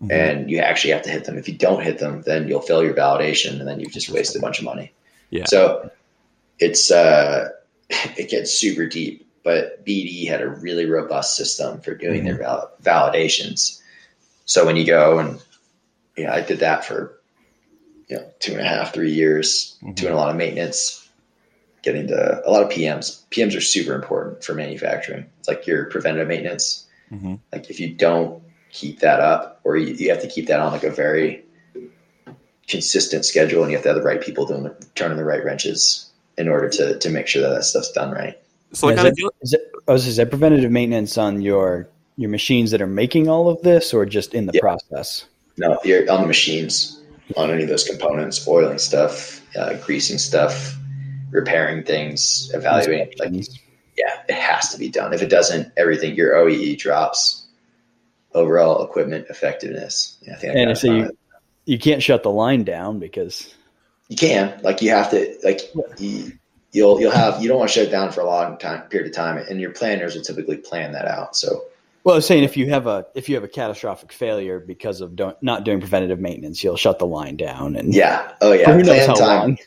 Mhm. 0.09 0.12
and 0.12 0.50
you 0.50 0.59
actually 0.59 0.92
have 0.92 1.02
to 1.02 1.11
hit 1.11 1.24
them. 1.24 1.38
If 1.38 1.48
you 1.48 1.55
don't 1.55 1.82
hit 1.82 1.98
them, 1.98 2.22
then 2.22 2.48
you'll 2.48 2.61
fail 2.61 2.82
your 2.84 2.94
validation, 2.94 3.59
and 3.59 3.66
then 3.68 3.80
you've 3.80 3.92
just 3.92 4.11
wasted 4.11 4.40
a 4.40 4.42
bunch 4.42 4.59
of 4.59 4.64
money. 4.64 4.92
Yeah. 5.30 5.44
So 5.46 5.90
it's 6.59 6.90
uh, 6.90 7.48
it 7.90 8.30
gets 8.30 8.52
super 8.52 8.86
deep. 8.86 9.26
But 9.42 9.84
BD 9.84 10.26
had 10.26 10.40
a 10.40 10.48
really 10.48 10.86
robust 10.86 11.36
system 11.36 11.80
for 11.82 11.94
doing 11.94 12.24
their 12.24 12.38
val- 12.38 12.72
validations. 12.82 13.80
So 14.46 14.64
when 14.64 14.76
you 14.76 14.86
go 14.86 15.18
and 15.18 15.38
yeah, 16.16 16.32
I 16.32 16.40
did 16.40 16.61
that 16.61 16.84
for 16.84 17.20
you 18.09 18.16
know 18.16 18.24
two 18.38 18.52
and 18.52 18.61
a 18.62 18.64
half, 18.68 18.94
three 18.94 19.12
years, 19.12 19.76
Mhm. 19.82 19.94
doing 19.96 20.12
a 20.14 20.16
lot 20.16 20.30
of 20.30 20.36
maintenance, 20.36 21.07
getting 21.82 22.07
to 22.07 22.42
a 22.46 22.50
lot 22.50 22.62
of 22.62 22.70
PMs. 22.70 23.20
PMs 23.30 23.55
are 23.57 23.61
super 23.61 23.94
important 23.94 24.42
for 24.44 24.55
manufacturing. 24.55 25.26
It's 25.40 25.48
like 25.48 25.66
your 25.66 25.86
preventative 25.86 26.28
maintenance. 26.28 26.86
Mhm. 27.12 27.38
Like 27.52 27.68
if 27.68 27.78
you 27.80 27.92
don't 27.92 28.42
keep 28.75 28.99
that 28.99 29.20
up, 29.20 29.61
or 29.64 29.79
you, 29.79 29.95
you 29.95 30.11
have 30.11 30.20
to 30.20 30.29
keep 30.29 30.49
that 30.49 30.61
on 30.61 30.72
like 30.72 30.85
a 30.85 30.91
very 30.91 31.43
consistent 32.68 33.25
schedule, 33.25 33.62
and 33.62 33.70
you 33.70 33.77
have 33.77 33.85
to 33.85 33.89
have 33.91 33.97
the 33.97 34.03
right 34.03 34.20
people 34.20 34.45
doing 34.45 34.70
turning 34.95 35.16
the 35.16 35.25
right 35.25 35.43
wrenches 35.43 36.11
in 36.37 36.49
order 36.49 36.68
to 36.68 36.99
to 36.99 37.09
make 37.09 37.27
sure 37.27 37.41
that 37.41 37.51
that 37.51 37.64
stuff's 37.64 37.93
done 37.93 38.11
right. 38.11 38.39
So 38.72 38.89
is, 38.89 38.99
on 38.99 39.07
a 39.07 39.11
that, 39.11 39.31
is, 39.41 39.51
that, 39.53 39.61
oh, 39.89 39.95
is 39.95 40.16
that 40.16 40.29
preventative 40.29 40.70
maintenance 40.70 41.16
on 41.16 41.41
your 41.41 41.89
your 42.16 42.31
machines 42.31 42.70
that 42.72 42.83
are 42.83 42.87
making 42.87 43.29
all 43.29 43.49
of 43.49 43.62
this, 43.62 43.95
or 43.95 44.05
just 44.05 44.35
in 44.35 44.47
the 44.47 44.53
Yeah. 44.53 44.61
process? 44.61 45.27
No, 45.57 45.79
you're 45.85 46.11
on 46.11 46.22
the 46.22 46.27
machines, 46.27 47.01
on 47.37 47.51
any 47.51 47.62
of 47.62 47.68
those 47.68 47.85
components, 47.85 48.47
oiling 48.49 48.79
stuff, 48.79 49.41
uh, 49.57 49.75
greasing 49.75 50.18
stuff, 50.18 50.77
repairing 51.31 51.85
things, 51.85 52.51
evaluating. 52.53 53.12
Like, 53.20 53.33
yeah, 53.97 54.22
it 54.29 54.35
has 54.35 54.70
to 54.70 54.79
be 54.79 54.89
done. 54.89 55.12
If 55.14 55.22
it 55.22 55.29
doesn't, 55.29 55.72
everything 55.77 56.16
your 56.16 56.35
OEE 56.35 56.77
drops. 56.77 57.43
Overall 58.35 58.85
equipment 58.85 59.26
effectiveness. 59.30 60.16
Yeah, 60.22 60.32
I 60.35 60.37
think 60.37 60.57
I 60.57 60.59
and 60.59 60.68
got 60.70 60.78
so 60.78 60.93
it. 60.93 60.97
you 60.97 61.11
you 61.66 61.78
can't 61.78 62.03
shut 62.03 62.22
the 62.22 62.30
line 62.30 62.64
down 62.64 62.99
because 62.99 63.55
you 64.09 64.16
can 64.16 64.59
like 64.62 64.82
you 64.82 64.91
have 64.91 65.11
to 65.11 65.37
like 65.45 65.61
you, 65.99 66.32
you'll 66.72 67.01
you'll 67.01 67.12
have 67.12 67.41
you 67.41 67.49
don't 67.49 67.59
want 67.59 67.70
to 67.70 67.74
shut 67.78 67.89
it 67.89 67.91
down 67.91 68.11
for 68.12 68.20
a 68.22 68.26
long 68.26 68.59
time 68.59 68.82
period 68.89 69.09
of 69.09 69.14
time, 69.16 69.39
and 69.39 69.61
your 69.61 69.70
planners 69.70 70.14
will 70.16 70.22
typically 70.22 70.57
plan 70.57 70.93
that 70.93 71.07
out. 71.07 71.37
So 71.37 71.64
well, 72.03 72.14
I 72.14 72.16
was 72.16 72.26
saying 72.26 72.45
if 72.45 72.57
you 72.57 72.68
have 72.70 72.87
a 72.87 73.07
if 73.14 73.28
you 73.28 73.37
have 73.37 73.45
a 73.45 73.49
catastrophic 73.49 74.12
failure 74.12 74.59
because 74.59 75.01
of 75.01 75.14
don't, 75.16 75.41
not 75.43 75.64
doing 75.64 75.78
preventative 75.80 76.18
maintenance, 76.20 76.62
you'll 76.62 76.76
shut 76.76 76.99
the 76.99 77.07
line 77.07 77.37
down 77.37 77.76
and 77.76 77.95
yeah, 77.95 78.32
oh 78.41 78.53
yeah, 78.53 78.70
who 78.72 78.78
knows 78.78 78.87
plan 78.89 79.09
how 79.09 79.14
time. 79.14 79.39
long. 79.41 79.59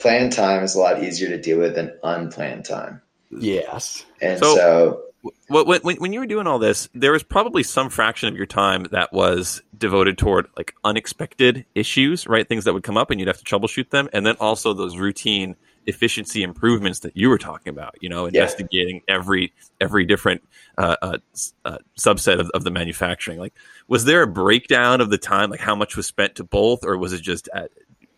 Planned 0.00 0.32
time 0.32 0.64
is 0.64 0.74
a 0.74 0.80
lot 0.80 1.02
easier 1.04 1.28
to 1.28 1.40
deal 1.40 1.58
with 1.58 1.76
than 1.76 1.96
unplanned 2.02 2.64
time, 2.64 3.00
Yes. 3.30 4.04
and 4.20 4.38
So- 4.40 4.54
so 4.56 4.86
What 4.90 5.13
when, 5.48 5.80
when 5.82 5.96
when 5.96 6.12
you 6.12 6.20
were 6.20 6.26
doing 6.26 6.46
all 6.46 6.58
this, 6.58 6.88
there 6.94 7.12
was 7.12 7.22
probably 7.22 7.62
some 7.62 7.90
fraction 7.90 8.28
of 8.28 8.36
your 8.36 8.46
time 8.46 8.86
that 8.90 9.12
was 9.12 9.62
devoted 9.76 10.18
toward 10.18 10.46
like 10.56 10.74
unexpected 10.84 11.64
issues, 11.74 12.26
right? 12.26 12.48
Things 12.48 12.64
that 12.64 12.74
would 12.74 12.82
come 12.82 12.96
up 12.96 13.10
and 13.10 13.20
you'd 13.20 13.28
have 13.28 13.38
to 13.38 13.44
troubleshoot 13.44 13.90
them, 13.90 14.08
and 14.12 14.26
then 14.26 14.36
also 14.40 14.74
those 14.74 14.96
routine 14.96 15.56
efficiency 15.86 16.42
improvements 16.42 17.00
that 17.00 17.16
you 17.16 17.28
were 17.28 17.38
talking 17.38 17.70
about. 17.70 17.94
You 18.00 18.08
know, 18.08 18.26
investigating 18.26 19.02
every 19.08 19.52
every 19.80 20.04
different 20.04 20.42
uh, 20.76 20.96
uh, 21.00 21.18
uh, 21.64 21.78
subset 21.98 22.40
of, 22.40 22.50
of 22.50 22.64
the 22.64 22.70
manufacturing. 22.70 23.38
Like, 23.38 23.54
was 23.88 24.04
there 24.04 24.22
a 24.22 24.26
breakdown 24.26 25.00
of 25.00 25.10
the 25.10 25.18
time, 25.18 25.50
like 25.50 25.60
how 25.60 25.74
much 25.74 25.96
was 25.96 26.06
spent 26.06 26.36
to 26.36 26.44
both, 26.44 26.84
or 26.84 26.98
was 26.98 27.12
it 27.12 27.22
just 27.22 27.48
at, 27.54 27.70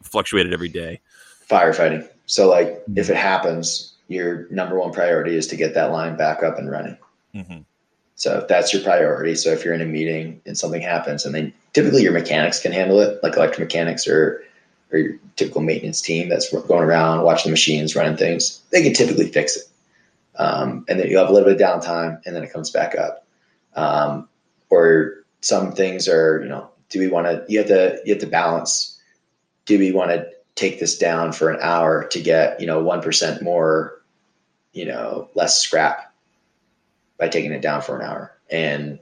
fluctuated 0.03 0.53
every 0.53 0.69
day? 0.69 1.01
firefighting. 1.49 2.09
So 2.27 2.49
like 2.49 2.83
if 2.95 3.11
it 3.11 3.17
happens, 3.17 3.95
your 4.09 4.47
number 4.51 4.79
one 4.79 4.93
priority 4.93 5.37
is 5.37 5.47
to 5.49 5.57
get 5.57 5.75
that 5.75 5.93
line 5.93 6.17
back 6.17 6.43
up 6.43 6.59
and 6.59 6.71
running. 6.71 6.97
Mm-hmm. 7.35 7.59
So 8.15 8.47
that's 8.49 8.73
your 8.73 8.83
priority. 8.83 9.35
So 9.35 9.51
if 9.51 9.65
you're 9.65 9.75
in 9.75 9.83
a 9.83 9.87
meeting 9.87 10.41
and 10.47 10.57
something 10.57 10.81
happens, 10.81 11.27
and 11.27 11.35
then 11.35 11.53
typically 11.75 12.03
your 12.03 12.13
mechanics 12.13 12.61
can 12.61 12.73
handle 12.73 13.01
it, 13.01 13.23
like 13.23 13.35
electromechanics 13.35 14.09
or 14.09 14.43
or 14.93 14.99
your 14.99 15.19
typical 15.35 15.61
maintenance 15.61 16.01
team 16.01 16.29
that's 16.29 16.53
going 16.53 16.83
around 16.83 17.23
watching 17.23 17.51
the 17.51 17.53
machines, 17.53 17.97
running 17.97 18.17
things, 18.17 18.63
they 18.71 18.83
can 18.83 18.95
typically 18.95 19.27
fix 19.27 19.57
it. 19.57 19.65
Um, 20.37 20.85
and 20.89 21.01
then 21.01 21.09
you 21.09 21.19
have 21.19 21.29
a 21.29 21.33
little 21.33 21.53
bit 21.53 21.61
of 21.61 21.83
downtime, 21.83 22.21
and 22.25 22.37
then 22.37 22.45
it 22.45 22.53
comes 22.53 22.71
back 22.71 22.95
up. 22.95 23.27
Um, 23.75 24.29
or 24.71 25.25
some 25.41 25.73
things 25.73 26.09
are, 26.09 26.41
you 26.43 26.49
know, 26.49 26.71
do 26.89 27.01
we 27.01 27.09
want 27.09 27.27
to? 27.27 27.45
You 27.49 27.59
have 27.59 27.69
to 27.69 28.01
you 28.05 28.15
have 28.15 28.23
to 28.23 28.27
balance. 28.27 28.99
Do 29.65 29.79
we 29.79 29.93
want 29.93 30.11
to 30.11 30.27
take 30.55 30.79
this 30.79 30.97
down 30.97 31.33
for 31.33 31.51
an 31.51 31.59
hour 31.61 32.07
to 32.09 32.21
get 32.21 32.61
you 32.61 32.67
know 32.67 32.83
one 32.83 33.03
percent 33.03 33.43
more, 33.43 33.96
you 34.77 34.85
know, 34.85 35.31
less 35.35 35.59
scrap 35.59 36.13
by 37.19 37.29
taking 37.29 37.53
it 37.53 37.63
down 37.63 37.81
for 37.81 37.99
an 37.99 38.07
hour. 38.07 38.37
And 38.51 38.99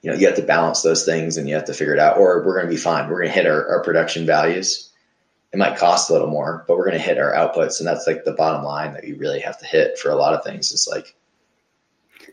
you 0.00 0.10
know, 0.10 0.16
you 0.16 0.26
have 0.26 0.36
to 0.36 0.42
balance 0.42 0.82
those 0.82 1.04
things 1.04 1.36
and 1.36 1.48
you 1.48 1.54
have 1.54 1.66
to 1.66 1.74
figure 1.74 1.94
it 1.94 2.00
out, 2.00 2.18
or 2.18 2.42
we're 2.44 2.54
going 2.54 2.66
to 2.66 2.72
be 2.72 2.80
fine. 2.80 3.08
We're 3.08 3.20
going 3.20 3.28
to 3.28 3.34
hit 3.34 3.46
our, 3.46 3.68
our 3.68 3.82
production 3.82 4.26
values. 4.26 4.90
It 5.52 5.58
might 5.58 5.78
cost 5.78 6.10
a 6.10 6.12
little 6.12 6.28
more, 6.28 6.64
but 6.66 6.76
we're 6.76 6.84
going 6.84 6.98
to 6.98 7.04
hit 7.04 7.18
our 7.18 7.32
outputs. 7.32 7.78
And 7.78 7.86
that's 7.86 8.06
like 8.06 8.24
the 8.24 8.32
bottom 8.32 8.64
line 8.64 8.92
that 8.94 9.04
you 9.04 9.16
really 9.16 9.40
have 9.40 9.58
to 9.60 9.66
hit 9.66 9.98
for 9.98 10.10
a 10.10 10.16
lot 10.16 10.34
of 10.34 10.42
things 10.42 10.72
is 10.72 10.88
like, 10.90 11.14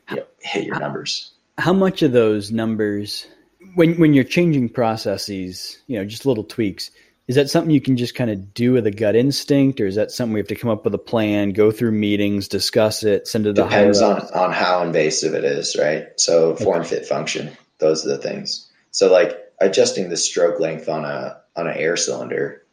you 0.10 0.18
know, 0.18 0.26
hit 0.40 0.66
your 0.66 0.80
numbers. 0.80 1.32
How 1.58 1.74
much 1.74 2.02
of 2.02 2.14
those 2.14 2.52
numbers 2.52 3.28
when 3.76 3.98
when 4.00 4.14
you're 4.14 4.24
changing 4.24 4.70
processes, 4.70 5.80
you 5.88 5.98
know, 5.98 6.06
just 6.06 6.26
little 6.26 6.44
tweaks, 6.44 6.92
is 7.32 7.36
that 7.36 7.50
something 7.50 7.72
you 7.72 7.80
can 7.80 7.96
just 7.96 8.14
kind 8.14 8.30
of 8.30 8.54
do 8.54 8.74
with 8.74 8.86
a 8.86 8.92
gut 8.92 9.16
instinct, 9.16 9.80
or 9.80 9.88
is 9.88 9.96
that 9.96 10.12
something 10.12 10.34
we 10.34 10.42
have 10.42 10.50
to 10.50 10.56
come 10.56 10.70
up 10.70 10.84
with 10.84 10.94
a 10.94 10.98
plan, 10.98 11.52
go 11.52 11.72
through 11.72 11.94
meetings, 11.94 12.50
discuss 12.50 13.04
it, 13.04 13.26
send 13.26 13.48
it 13.48 13.56
to 13.56 13.62
the 13.62 13.70
higher 13.70 13.94
Depends 13.94 14.02
on, 14.02 14.20
on 14.34 14.52
how 14.52 14.84
invasive 14.84 15.34
it 15.34 15.46
is, 15.46 15.78
right? 15.80 16.10
So 16.18 16.58
form 16.58 16.84
fit 16.84 17.06
function, 17.06 17.56
those 17.78 18.06
are 18.06 18.10
the 18.10 18.18
things. 18.18 18.70
So 18.92 19.10
like 19.10 19.40
adjusting 19.62 20.10
the 20.10 20.18
stroke 20.18 20.60
length 20.60 20.90
on 20.90 21.06
a 21.06 21.40
on 21.56 21.68
an 21.68 21.78
air 21.78 21.96
cylinder, 21.96 22.64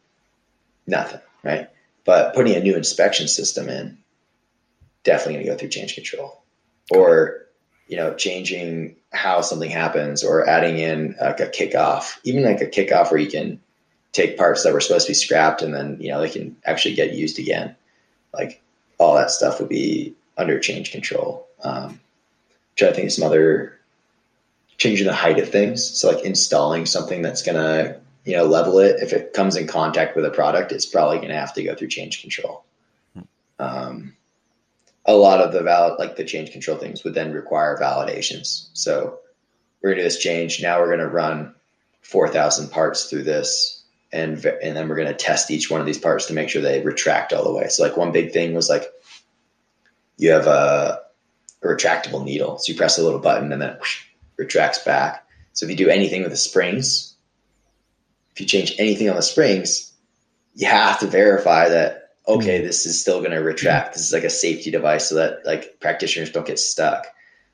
nothing, 0.85 1.21
right? 1.41 1.69
But 2.03 2.35
putting 2.35 2.57
a 2.57 2.59
new 2.59 2.75
inspection 2.75 3.29
system 3.29 3.69
in, 3.69 3.97
definitely 5.05 5.35
going 5.35 5.45
to 5.45 5.51
go 5.53 5.57
through 5.57 5.69
change 5.69 5.95
control, 5.95 6.43
or 6.91 7.45
you 7.87 7.95
know, 7.95 8.13
changing 8.13 8.97
how 9.13 9.39
something 9.39 9.71
happens, 9.71 10.21
or 10.21 10.45
adding 10.49 10.79
in 10.79 11.15
like 11.21 11.39
a 11.39 11.47
kickoff, 11.47 12.17
even 12.25 12.43
like 12.43 12.59
a 12.59 12.67
kickoff 12.67 13.09
where 13.09 13.21
you 13.21 13.31
can 13.31 13.61
take 14.19 14.37
parts 14.37 14.63
that 14.63 14.73
were 14.73 14.81
supposed 14.81 15.07
to 15.07 15.11
be 15.11 15.15
scrapped 15.15 15.61
and 15.61 15.73
then 15.73 15.97
you 15.99 16.09
know 16.09 16.19
they 16.19 16.29
can 16.29 16.55
actually 16.65 16.95
get 16.95 17.13
used 17.13 17.39
again. 17.39 17.75
Like 18.33 18.61
all 18.97 19.15
that 19.15 19.31
stuff 19.31 19.59
would 19.59 19.69
be 19.69 20.13
under 20.37 20.59
change 20.59 20.91
control. 20.91 21.47
Um, 21.63 21.99
trying 22.75 22.91
to 22.91 22.95
think 22.95 23.07
of 23.07 23.13
some 23.13 23.25
other 23.25 23.79
changing 24.77 25.07
the 25.07 25.13
height 25.13 25.39
of 25.39 25.49
things. 25.49 25.99
So 25.99 26.11
like 26.11 26.25
installing 26.25 26.85
something 26.85 27.21
that's 27.21 27.41
gonna 27.41 27.99
you 28.25 28.35
know 28.35 28.45
level 28.45 28.79
it. 28.79 29.01
If 29.01 29.13
it 29.13 29.33
comes 29.33 29.55
in 29.55 29.67
contact 29.67 30.15
with 30.15 30.25
a 30.25 30.31
product, 30.31 30.71
it's 30.71 30.85
probably 30.85 31.19
gonna 31.19 31.39
have 31.39 31.53
to 31.53 31.63
go 31.63 31.75
through 31.75 31.87
change 31.87 32.21
control. 32.21 32.65
Um, 33.57 34.15
a 35.05 35.13
lot 35.13 35.41
of 35.41 35.53
the 35.53 35.63
valid 35.63 35.97
like 35.97 36.17
the 36.17 36.25
change 36.25 36.51
control 36.51 36.77
things 36.77 37.03
would 37.03 37.13
then 37.13 37.33
require 37.33 37.77
validations. 37.81 38.69
So 38.73 39.19
we're 39.81 39.91
gonna 39.91 40.01
do 40.01 40.03
this 40.03 40.19
change. 40.19 40.61
Now 40.61 40.81
we're 40.81 40.91
gonna 40.91 41.07
run 41.07 41.55
four 42.01 42.27
thousand 42.27 42.69
parts 42.69 43.09
through 43.09 43.23
this, 43.23 43.78
and 44.11 44.43
and 44.43 44.75
then 44.75 44.87
we're 44.87 44.95
gonna 44.97 45.13
test 45.13 45.51
each 45.51 45.69
one 45.69 45.79
of 45.79 45.85
these 45.85 45.97
parts 45.97 46.27
to 46.27 46.33
make 46.33 46.49
sure 46.49 46.61
they 46.61 46.81
retract 46.81 47.33
all 47.33 47.43
the 47.43 47.53
way. 47.53 47.67
So 47.67 47.83
like 47.83 47.97
one 47.97 48.11
big 48.11 48.31
thing 48.31 48.53
was 48.53 48.69
like 48.69 48.85
you 50.17 50.31
have 50.31 50.47
a, 50.47 51.01
a 51.63 51.65
retractable 51.67 52.23
needle, 52.23 52.57
so 52.57 52.71
you 52.71 52.77
press 52.77 52.97
a 52.97 53.03
little 53.03 53.19
button 53.19 53.51
and 53.51 53.61
then 53.61 53.69
it 53.69 53.79
whoosh, 53.79 54.03
retracts 54.37 54.83
back. 54.83 55.25
So 55.53 55.65
if 55.65 55.69
you 55.71 55.77
do 55.77 55.89
anything 55.89 56.21
with 56.21 56.31
the 56.31 56.37
springs, 56.37 57.15
if 58.31 58.41
you 58.41 58.47
change 58.47 58.73
anything 58.79 59.09
on 59.09 59.15
the 59.15 59.21
springs, 59.21 59.93
you 60.55 60.67
have 60.67 60.99
to 60.99 61.07
verify 61.07 61.69
that 61.69 62.09
okay, 62.27 62.57
mm-hmm. 62.57 62.67
this 62.67 62.85
is 62.85 62.99
still 62.99 63.19
going 63.19 63.31
to 63.31 63.37
retract. 63.37 63.93
This 63.93 64.05
is 64.05 64.13
like 64.13 64.23
a 64.23 64.29
safety 64.29 64.71
device 64.71 65.09
so 65.09 65.15
that 65.15 65.45
like 65.45 65.79
practitioners 65.79 66.31
don't 66.31 66.45
get 66.45 66.59
stuck. 66.59 67.07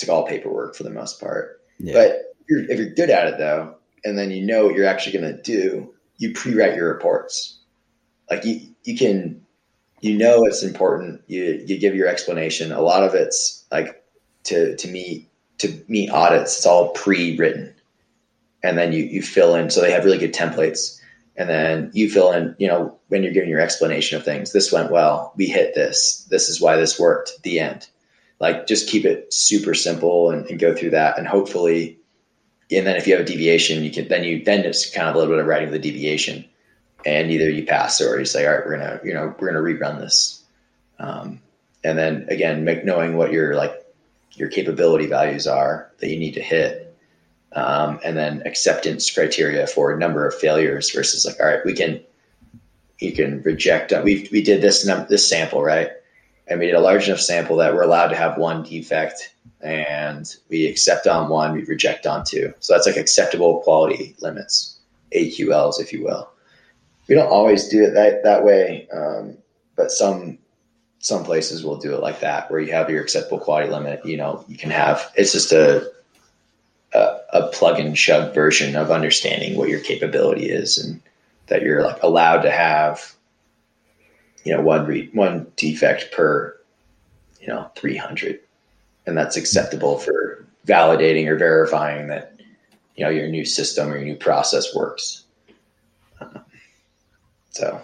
it's 0.00 0.08
like 0.08 0.16
all 0.16 0.26
paperwork 0.26 0.74
for 0.74 0.82
the 0.82 0.90
most 0.90 1.20
part. 1.20 1.60
Yeah. 1.78 1.94
But 1.94 2.06
if 2.40 2.46
you're, 2.48 2.70
if 2.70 2.78
you're 2.78 2.94
good 2.94 3.10
at 3.10 3.26
it 3.28 3.38
though, 3.38 3.76
and 4.04 4.18
then 4.18 4.30
you 4.30 4.44
know 4.44 4.66
what 4.66 4.74
you're 4.74 4.86
actually 4.86 5.18
going 5.18 5.36
to 5.36 5.42
do, 5.42 5.92
you 6.16 6.32
pre-write 6.32 6.76
your 6.76 6.92
reports. 6.92 7.58
Like 8.30 8.44
you, 8.44 8.60
you 8.84 8.96
can, 8.96 9.44
you 10.00 10.16
know, 10.16 10.46
it's 10.46 10.62
important. 10.62 11.22
You, 11.26 11.62
you 11.66 11.78
give 11.78 11.94
your 11.94 12.06
explanation. 12.06 12.72
A 12.72 12.80
lot 12.80 13.02
of 13.02 13.14
it's 13.14 13.64
like 13.70 14.02
to, 14.44 14.76
to 14.76 14.88
meet, 14.88 15.28
to 15.58 15.84
meet 15.88 16.10
audits. 16.10 16.56
It's 16.56 16.66
all 16.66 16.90
pre-written. 16.90 17.74
And 18.62 18.78
then 18.78 18.92
you, 18.92 19.04
you 19.04 19.22
fill 19.22 19.54
in. 19.54 19.70
So 19.70 19.80
they 19.80 19.92
have 19.92 20.04
really 20.04 20.18
good 20.18 20.34
templates 20.34 20.98
and 21.36 21.48
then 21.48 21.90
you 21.92 22.10
fill 22.10 22.32
in, 22.32 22.54
you 22.58 22.68
know, 22.68 22.98
when 23.08 23.22
you're 23.22 23.32
giving 23.32 23.48
your 23.48 23.60
explanation 23.60 24.18
of 24.18 24.24
things, 24.24 24.52
this 24.52 24.72
went 24.72 24.90
well. 24.90 25.32
We 25.36 25.46
hit 25.46 25.74
this. 25.74 26.26
This 26.30 26.48
is 26.48 26.60
why 26.60 26.76
this 26.76 26.98
worked. 26.98 27.42
The 27.42 27.60
end 27.60 27.88
like 28.40 28.66
just 28.66 28.88
keep 28.88 29.04
it 29.04 29.32
super 29.32 29.74
simple 29.74 30.30
and, 30.30 30.46
and, 30.46 30.58
go 30.58 30.74
through 30.74 30.90
that. 30.90 31.18
And 31.18 31.28
hopefully 31.28 31.98
and 32.72 32.86
then 32.86 32.96
if 32.96 33.06
you 33.06 33.14
have 33.14 33.22
a 33.22 33.28
deviation 33.28 33.84
you 33.84 33.90
can 33.90 34.08
then 34.08 34.24
you 34.24 34.42
then 34.44 34.60
it's 34.60 34.90
kind 34.90 35.08
of 35.08 35.14
a 35.14 35.18
little 35.18 35.32
bit 35.32 35.40
of 35.40 35.46
writing 35.46 35.70
the 35.70 35.78
deviation. 35.78 36.44
And 37.06 37.30
either 37.30 37.48
you 37.48 37.64
pass 37.64 38.00
or 38.00 38.18
you 38.18 38.24
say 38.24 38.46
all 38.46 38.54
right 38.54 38.66
we're 38.66 38.76
gonna 38.76 39.00
you 39.04 39.14
know 39.14 39.34
we're 39.38 39.52
gonna 39.52 39.62
rerun 39.62 40.00
this. 40.00 40.42
Um, 40.98 41.40
and 41.84 41.98
then 41.98 42.26
again 42.28 42.64
make 42.64 42.84
knowing 42.84 43.16
what 43.16 43.32
your 43.32 43.54
like 43.54 43.74
your 44.32 44.48
capability 44.48 45.06
values 45.06 45.46
are 45.46 45.90
that 45.98 46.08
you 46.08 46.18
need 46.18 46.34
to 46.34 46.42
hit. 46.42 46.86
Um, 47.52 47.98
and 48.04 48.16
then 48.16 48.42
acceptance 48.46 49.10
criteria 49.10 49.66
for 49.66 49.92
a 49.92 49.98
number 49.98 50.24
of 50.24 50.34
failures 50.34 50.90
versus 50.90 51.26
like 51.26 51.40
all 51.40 51.46
right 51.46 51.64
we 51.64 51.74
can 51.74 52.00
you 53.00 53.12
can 53.12 53.42
reject 53.42 53.92
we 54.04 54.28
we 54.30 54.40
did 54.42 54.62
this 54.62 54.84
this 55.08 55.28
sample 55.28 55.62
right 55.62 55.90
and 56.50 56.58
we 56.58 56.66
did 56.66 56.74
a 56.74 56.80
large 56.80 57.06
enough 57.08 57.20
sample 57.20 57.56
that 57.56 57.72
we're 57.72 57.82
allowed 57.82 58.08
to 58.08 58.16
have 58.16 58.36
one 58.36 58.64
defect 58.64 59.32
and 59.60 60.34
we 60.48 60.66
accept 60.66 61.06
on 61.06 61.28
one, 61.28 61.52
we 61.52 61.64
reject 61.64 62.06
on 62.06 62.24
two. 62.24 62.52
So 62.58 62.72
that's 62.72 62.86
like 62.86 62.96
acceptable 62.96 63.60
quality 63.60 64.16
limits, 64.20 64.78
AQLs, 65.14 65.80
if 65.80 65.92
you 65.92 66.02
will. 66.02 66.28
We 67.08 67.14
don't 67.14 67.30
always 67.30 67.68
do 67.68 67.84
it 67.84 67.92
that, 67.92 68.24
that 68.24 68.44
way, 68.44 68.88
um, 68.92 69.38
but 69.76 69.90
some 69.90 70.38
some 71.02 71.24
places 71.24 71.64
will 71.64 71.78
do 71.78 71.94
it 71.94 72.02
like 72.02 72.20
that, 72.20 72.50
where 72.50 72.60
you 72.60 72.72
have 72.72 72.90
your 72.90 73.02
acceptable 73.02 73.38
quality 73.38 73.70
limit. 73.70 74.04
You 74.04 74.18
know, 74.18 74.44
you 74.48 74.58
can 74.58 74.70
have 74.70 75.10
it's 75.16 75.32
just 75.32 75.50
a 75.50 75.90
a, 76.92 77.16
a 77.32 77.48
plug 77.48 77.80
and 77.80 77.96
shove 77.96 78.34
version 78.34 78.76
of 78.76 78.90
understanding 78.90 79.56
what 79.56 79.70
your 79.70 79.80
capability 79.80 80.50
is, 80.50 80.76
and 80.76 81.00
that 81.46 81.62
you're 81.62 81.82
like 81.82 82.02
allowed 82.02 82.42
to 82.42 82.50
have 82.50 83.14
you 84.44 84.54
know 84.54 84.60
one 84.60 84.86
re- 84.86 85.10
one 85.12 85.46
defect 85.56 86.12
per 86.12 86.56
you 87.40 87.48
know 87.48 87.70
300 87.76 88.40
and 89.06 89.16
that's 89.16 89.36
acceptable 89.36 89.98
for 89.98 90.46
validating 90.66 91.26
or 91.26 91.36
verifying 91.36 92.08
that 92.08 92.38
you 92.96 93.04
know 93.04 93.10
your 93.10 93.28
new 93.28 93.44
system 93.44 93.90
or 93.90 93.96
your 93.96 94.04
new 94.04 94.16
process 94.16 94.74
works. 94.74 95.24
Uh, 96.20 96.40
so 97.50 97.80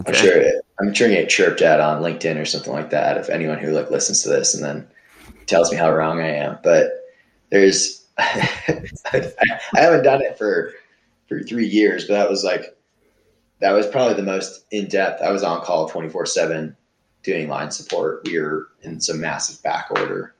okay. 0.00 0.08
i'm 0.08 0.14
sure 0.14 0.36
it, 0.36 0.66
i'm 0.80 0.94
sure 0.94 1.08
you 1.08 1.14
get 1.14 1.28
chirped 1.28 1.60
at 1.60 1.80
on 1.80 2.02
linkedin 2.02 2.40
or 2.40 2.44
something 2.44 2.72
like 2.72 2.90
that 2.90 3.18
if 3.18 3.28
anyone 3.28 3.58
who 3.58 3.72
like 3.72 3.90
listens 3.90 4.22
to 4.22 4.28
this 4.28 4.54
and 4.54 4.64
then 4.64 4.86
tells 5.46 5.70
me 5.70 5.76
how 5.76 5.94
wrong 5.94 6.20
i 6.20 6.28
am. 6.28 6.58
But 6.62 7.04
there's 7.50 8.04
I 8.18 8.82
haven't 9.74 10.02
done 10.02 10.22
it 10.22 10.38
for 10.38 10.72
for 11.28 11.42
three 11.42 11.66
years 11.66 12.06
but 12.06 12.14
that 12.14 12.30
was 12.30 12.44
like 12.44 12.75
that 13.60 13.72
was 13.72 13.86
probably 13.86 14.14
the 14.14 14.22
most 14.22 14.64
in 14.70 14.88
depth. 14.88 15.22
I 15.22 15.30
was 15.30 15.42
on 15.42 15.62
call 15.62 15.88
24 15.88 16.26
7 16.26 16.76
doing 17.22 17.48
line 17.48 17.70
support. 17.70 18.22
We 18.24 18.38
were 18.38 18.68
in 18.82 19.00
some 19.00 19.20
massive 19.20 19.62
back 19.62 19.88
order. 19.90 20.34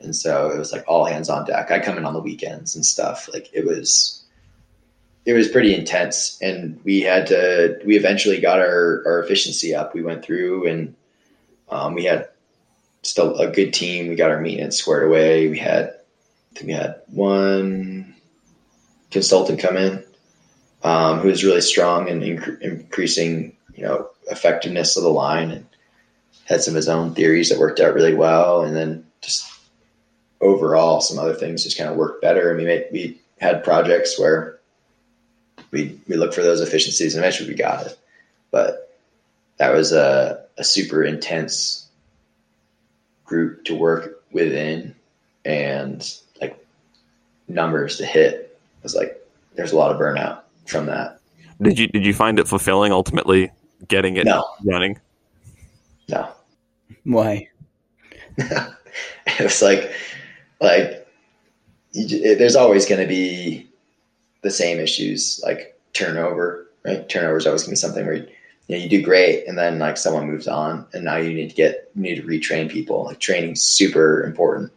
And 0.00 0.14
so 0.14 0.50
it 0.50 0.58
was 0.58 0.72
like 0.72 0.84
all 0.88 1.04
hands 1.04 1.28
on 1.28 1.46
deck. 1.46 1.70
I 1.70 1.78
come 1.78 1.96
in 1.96 2.04
on 2.04 2.14
the 2.14 2.20
weekends 2.20 2.74
and 2.74 2.84
stuff. 2.84 3.28
Like 3.32 3.48
it 3.52 3.64
was, 3.64 4.24
it 5.24 5.32
was 5.32 5.48
pretty 5.48 5.74
intense. 5.74 6.38
And 6.42 6.80
we 6.84 7.00
had 7.00 7.26
to, 7.28 7.78
we 7.84 7.96
eventually 7.96 8.40
got 8.40 8.58
our, 8.58 9.02
our 9.06 9.22
efficiency 9.22 9.74
up. 9.74 9.94
We 9.94 10.02
went 10.02 10.24
through 10.24 10.66
and 10.66 10.94
um, 11.70 11.94
we 11.94 12.04
had 12.04 12.28
still 13.02 13.36
a 13.38 13.50
good 13.50 13.72
team. 13.72 14.08
We 14.08 14.16
got 14.16 14.30
our 14.30 14.40
maintenance 14.40 14.78
squared 14.78 15.06
away. 15.06 15.48
We 15.48 15.58
had, 15.58 15.86
I 15.86 16.58
think 16.58 16.66
we 16.66 16.72
had 16.72 17.02
one 17.08 18.14
consultant 19.10 19.60
come 19.60 19.76
in 19.76 20.04
um, 20.84 21.18
who 21.20 21.28
was 21.28 21.42
really 21.42 21.62
strong 21.62 22.08
in 22.08 22.22
increasing, 22.60 23.56
you 23.74 23.82
know, 23.82 24.10
effectiveness 24.30 24.96
of 24.96 25.02
the 25.02 25.08
line 25.08 25.50
and 25.50 25.66
had 26.44 26.62
some 26.62 26.72
of 26.72 26.76
his 26.76 26.88
own 26.88 27.14
theories 27.14 27.48
that 27.48 27.58
worked 27.58 27.80
out 27.80 27.94
really 27.94 28.14
well. 28.14 28.62
And 28.62 28.76
then 28.76 29.06
just 29.22 29.50
overall, 30.42 31.00
some 31.00 31.18
other 31.18 31.34
things 31.34 31.64
just 31.64 31.78
kind 31.78 31.88
of 31.88 31.96
worked 31.96 32.20
better. 32.20 32.50
And 32.50 32.58
we 32.58 32.84
we 32.92 33.20
had 33.40 33.64
projects 33.64 34.20
where 34.20 34.60
we, 35.70 35.98
we 36.06 36.16
looked 36.16 36.34
for 36.34 36.42
those 36.42 36.60
efficiencies 36.60 37.14
and 37.14 37.24
eventually 37.24 37.48
we 37.48 37.56
got 37.56 37.86
it. 37.86 37.98
But 38.50 38.96
that 39.56 39.72
was 39.72 39.90
a, 39.92 40.44
a 40.58 40.64
super 40.64 41.02
intense 41.02 41.88
group 43.24 43.64
to 43.64 43.74
work 43.74 44.22
within 44.32 44.94
and 45.46 46.14
like 46.40 46.62
numbers 47.48 47.96
to 47.96 48.06
hit. 48.06 48.34
It 48.34 48.82
was 48.82 48.94
like, 48.94 49.20
there's 49.54 49.72
a 49.72 49.76
lot 49.76 49.90
of 49.90 50.00
burnout 50.00 50.43
from 50.66 50.86
that. 50.86 51.20
Did 51.62 51.78
you 51.78 51.86
did 51.88 52.04
you 52.04 52.14
find 52.14 52.38
it 52.38 52.48
fulfilling 52.48 52.92
ultimately 52.92 53.50
getting 53.88 54.16
it 54.16 54.26
no. 54.26 54.44
running? 54.64 54.98
No. 56.08 56.30
Why? 57.04 57.48
it 58.36 59.40
was 59.40 59.62
like 59.62 59.92
like 60.60 61.06
you, 61.92 62.36
there's 62.36 62.56
always 62.56 62.86
going 62.86 63.00
to 63.00 63.06
be 63.06 63.68
the 64.42 64.50
same 64.50 64.78
issues 64.78 65.40
like 65.44 65.78
turnover, 65.92 66.70
right? 66.84 67.08
Turnover 67.08 67.36
is 67.36 67.46
always 67.46 67.62
going 67.62 67.76
to 67.76 67.80
be 67.80 67.86
something 67.86 68.04
where 68.04 68.14
you, 68.14 68.26
you, 68.68 68.76
know, 68.76 68.82
you 68.82 68.88
do 68.88 69.02
great 69.02 69.46
and 69.46 69.56
then 69.56 69.78
like 69.78 69.96
someone 69.96 70.26
moves 70.26 70.48
on 70.48 70.86
and 70.92 71.04
now 71.04 71.16
you 71.16 71.32
need 71.32 71.50
to 71.50 71.56
get 71.56 71.90
you 71.94 72.02
need 72.02 72.16
to 72.16 72.22
retrain 72.22 72.68
people. 72.70 73.04
Like 73.04 73.20
training's 73.20 73.62
super 73.62 74.24
important. 74.24 74.72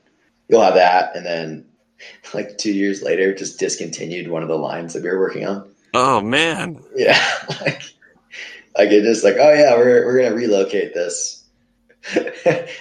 You'll 0.48 0.62
have 0.62 0.76
that 0.76 1.16
and 1.16 1.26
then 1.26 1.66
like 2.34 2.58
two 2.60 2.72
years 2.72 3.02
later 3.02 3.34
just 3.34 3.60
discontinued 3.60 4.30
one 4.30 4.44
of 4.44 4.50
the 4.50 4.58
lines 4.58 4.94
that 4.94 5.02
we 5.02 5.10
were 5.10 5.20
working 5.20 5.48
on 5.48 5.68
Oh 5.94 6.22
man. 6.22 6.84
Yeah. 6.96 7.22
like, 7.62 7.82
like 8.78 8.90
it 8.92 9.04
just 9.04 9.24
like, 9.24 9.36
oh 9.40 9.54
yeah, 9.54 9.76
we're 9.76 10.06
we're 10.06 10.24
gonna 10.24 10.36
relocate 10.36 10.94
this. 10.94 11.46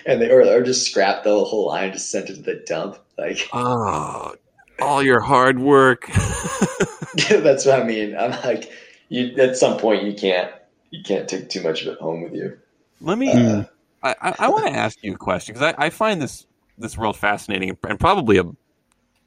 and 0.06 0.20
they 0.20 0.30
or, 0.30 0.42
or 0.42 0.62
just 0.62 0.88
scrap 0.88 1.24
the 1.24 1.44
whole 1.44 1.68
line, 1.68 1.92
just 1.92 2.10
sent 2.10 2.30
it 2.30 2.36
to 2.36 2.42
the 2.42 2.62
dump. 2.66 2.98
Like 3.18 3.48
Oh 3.52 4.34
all 4.80 5.02
your 5.02 5.20
hard 5.20 5.58
work. 5.58 6.06
That's 7.28 7.64
what 7.64 7.80
I 7.80 7.84
mean. 7.84 8.16
I'm 8.16 8.30
like 8.30 8.70
you 9.08 9.34
at 9.36 9.56
some 9.56 9.78
point 9.78 10.04
you 10.04 10.14
can't 10.14 10.52
you 10.90 11.02
can't 11.02 11.28
take 11.28 11.48
too 11.48 11.62
much 11.62 11.82
of 11.82 11.94
it 11.94 11.98
home 11.98 12.22
with 12.22 12.34
you. 12.34 12.58
Let 13.00 13.18
me 13.18 13.30
uh, 13.32 13.64
I, 14.02 14.14
I, 14.20 14.34
I 14.38 14.48
want 14.48 14.66
to 14.66 14.72
ask 14.72 14.98
you 15.02 15.14
a 15.14 15.18
question 15.18 15.54
because 15.54 15.74
I, 15.76 15.86
I 15.86 15.90
find 15.90 16.20
this 16.20 16.46
this 16.78 16.96
world 16.96 17.16
fascinating 17.16 17.76
and 17.88 18.00
probably 18.00 18.38
a 18.38 18.44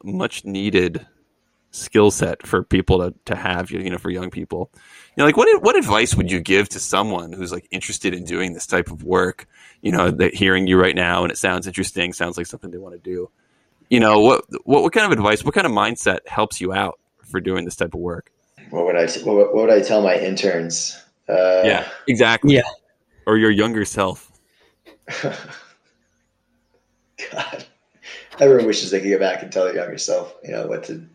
much 0.04 0.46
needed 0.46 1.06
skill 1.72 2.12
set 2.12 2.46
for 2.46 2.64
people 2.64 3.00
to, 3.00 3.14
to 3.26 3.36
have, 3.36 3.72
you 3.72 3.90
know, 3.90 3.98
for 3.98 4.10
young 4.10 4.30
people. 4.30 4.70
You 4.74 5.22
know, 5.22 5.26
like 5.26 5.38
what 5.38 5.62
what 5.62 5.76
advice 5.76 6.16
would 6.16 6.32
you 6.32 6.40
give 6.40 6.70
to 6.70 6.80
someone 6.80 7.32
who's 7.32 7.52
like 7.52 7.68
interested 7.72 8.14
in 8.14 8.24
doing 8.24 8.54
this 8.54 8.66
type 8.66 8.90
of 8.90 9.04
work? 9.04 9.48
You 9.82 9.92
know, 9.92 10.12
that 10.12 10.34
hearing 10.34 10.68
you 10.68 10.80
right 10.80 10.96
now 10.96 11.24
and 11.24 11.32
it 11.32 11.38
sounds 11.38 11.68
interesting, 11.68 12.14
sounds 12.14 12.38
like 12.38 12.46
something 12.46 12.72
they 12.72 12.78
want 12.78 12.96
to 12.96 13.00
do. 13.00 13.30
You 13.90 14.00
know, 14.00 14.20
what 14.20 14.46
what 14.64 14.84
what 14.84 14.94
kind 14.94 15.06
of 15.06 15.12
advice, 15.12 15.44
what 15.44 15.54
kind 15.54 15.68
of 15.68 15.74
mindset 15.74 16.28
helps 16.28 16.62
you 16.62 16.74
out 16.74 17.00
for 17.24 17.42
doing 17.42 17.66
this 17.66 17.76
type 17.76 17.94
of 17.94 18.00
work? 18.00 18.32
What 18.70 18.86
would 18.86 18.96
I 18.96 19.08
what, 19.24 19.54
what 19.54 19.56
would 19.56 19.70
I 19.72 19.82
tell 19.82 20.02
my 20.02 20.16
interns? 20.16 21.02
Uh, 21.28 21.62
yeah, 21.64 21.88
exactly. 22.08 22.56
Yeah, 22.56 22.62
or 23.26 23.38
your 23.38 23.52
younger 23.52 23.86
self. 23.86 24.32
God, 27.32 27.66
everyone 28.40 28.66
wishes 28.66 28.92
they 28.92 29.02
could 29.02 29.10
go 29.10 29.20
back 29.20 29.44
and 29.44 29.52
tell 29.52 29.66
their 29.66 29.76
younger 29.76 29.98
self, 29.98 30.34
you 30.44 30.52
know, 30.52 30.68
what 30.68 30.86
to 30.86 31.06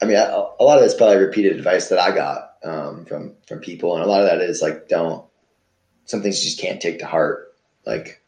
I 0.00 0.04
mean, 0.04 0.16
a 0.16 0.64
lot 0.64 0.78
of 0.78 0.84
it's 0.84 0.94
probably 0.94 1.16
repeated 1.16 1.56
advice 1.56 1.88
that 1.88 1.98
I 1.98 2.14
got 2.14 2.56
um, 2.64 3.04
from 3.06 3.32
from 3.46 3.60
people, 3.60 3.94
and 3.94 4.04
a 4.04 4.06
lot 4.06 4.20
of 4.20 4.28
that 4.28 4.40
is 4.40 4.60
like, 4.60 4.88
don't 4.88 5.24
some 6.04 6.22
things 6.22 6.42
you 6.42 6.50
just 6.50 6.60
can't 6.60 6.80
take 6.80 6.98
to 6.98 7.06
heart. 7.06 7.54
Like, 7.84 8.22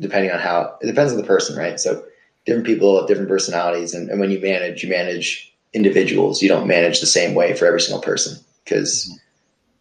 depending 0.00 0.30
on 0.30 0.40
how 0.40 0.78
it 0.80 0.86
depends 0.86 1.12
on 1.12 1.18
the 1.18 1.26
person, 1.26 1.56
right? 1.56 1.78
So 1.78 2.04
different 2.44 2.66
people 2.66 2.98
have 2.98 3.08
different 3.08 3.28
personalities, 3.28 3.94
and, 3.94 4.10
and 4.10 4.18
when 4.18 4.30
you 4.30 4.40
manage, 4.40 4.82
you 4.82 4.88
manage 4.88 5.54
individuals. 5.72 6.42
You 6.42 6.48
don't 6.48 6.66
manage 6.66 7.00
the 7.00 7.06
same 7.06 7.34
way 7.34 7.54
for 7.54 7.66
every 7.66 7.80
single 7.80 8.02
person 8.02 8.42
because 8.64 9.18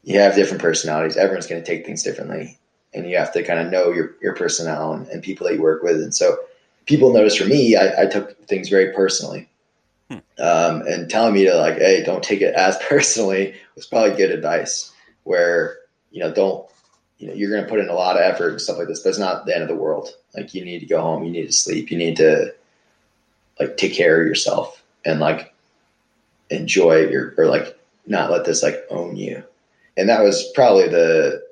you 0.03 0.19
have 0.19 0.35
different 0.35 0.61
personalities. 0.61 1.17
Everyone's 1.17 1.47
going 1.47 1.63
to 1.63 1.67
take 1.67 1.85
things 1.85 2.03
differently, 2.03 2.57
and 2.93 3.09
you 3.09 3.17
have 3.17 3.33
to 3.33 3.43
kind 3.43 3.59
of 3.59 3.71
know 3.71 3.91
your 3.91 4.15
your 4.21 4.35
personnel 4.35 4.93
and, 4.93 5.07
and 5.07 5.23
people 5.23 5.47
that 5.47 5.55
you 5.55 5.61
work 5.61 5.81
with. 5.81 6.01
And 6.01 6.13
so, 6.13 6.37
people 6.85 7.13
notice 7.13 7.35
for 7.35 7.45
me, 7.45 7.75
I, 7.75 8.03
I 8.03 8.05
took 8.05 8.47
things 8.47 8.69
very 8.69 8.93
personally. 8.93 9.49
Um, 10.11 10.81
and 10.87 11.09
telling 11.09 11.33
me 11.33 11.45
to 11.45 11.55
like, 11.55 11.77
hey, 11.77 12.03
don't 12.03 12.23
take 12.23 12.41
it 12.41 12.53
as 12.53 12.77
personally 12.89 13.55
was 13.75 13.87
probably 13.87 14.15
good 14.15 14.31
advice. 14.31 14.91
Where 15.23 15.77
you 16.11 16.19
know, 16.19 16.33
don't 16.33 16.67
you 17.17 17.27
know, 17.27 17.33
you're 17.33 17.49
going 17.49 17.63
to 17.63 17.69
put 17.69 17.79
in 17.79 17.89
a 17.89 17.93
lot 17.93 18.17
of 18.17 18.21
effort 18.21 18.49
and 18.49 18.61
stuff 18.61 18.77
like 18.77 18.87
this, 18.87 19.01
but 19.01 19.09
it's 19.09 19.19
not 19.19 19.45
the 19.45 19.53
end 19.53 19.63
of 19.63 19.69
the 19.69 19.75
world. 19.75 20.09
Like 20.35 20.53
you 20.53 20.63
need 20.65 20.79
to 20.79 20.85
go 20.85 21.01
home, 21.01 21.23
you 21.23 21.31
need 21.31 21.47
to 21.47 21.53
sleep, 21.53 21.91
you 21.91 21.97
need 21.97 22.17
to 22.17 22.53
like 23.59 23.77
take 23.77 23.93
care 23.93 24.21
of 24.21 24.27
yourself 24.27 24.83
and 25.05 25.19
like 25.19 25.53
enjoy 26.49 27.07
your 27.07 27.33
or 27.37 27.47
like 27.47 27.77
not 28.05 28.31
let 28.31 28.45
this 28.45 28.63
like 28.63 28.85
own 28.89 29.15
you. 29.15 29.43
And 29.97 30.09
that 30.09 30.23
was 30.23 30.51
probably 30.53 30.89
the 30.89 31.43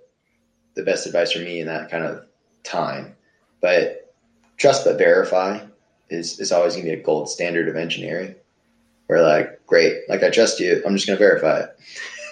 the 0.76 0.84
best 0.84 1.06
advice 1.06 1.32
for 1.32 1.40
me 1.40 1.60
in 1.60 1.68
that 1.68 1.90
kind 1.90 2.04
of 2.04 2.26
time. 2.64 3.16
But 3.62 4.14
trust 4.58 4.86
but 4.86 4.98
verify 4.98 5.66
is 6.10 6.40
is 6.40 6.52
always 6.52 6.74
going 6.74 6.86
to 6.86 6.96
be 6.96 7.00
a 7.00 7.04
gold 7.04 7.30
standard 7.30 7.68
of 7.70 7.76
engineering. 7.76 8.36
Where 9.14 9.22
like, 9.22 9.64
great, 9.68 10.10
like 10.10 10.24
I 10.24 10.32
trust 10.32 10.60
you, 10.60 10.82
I'm 10.88 10.96
just 10.96 11.06
going 11.06 11.20
to 11.20 11.24
verify 11.24 11.66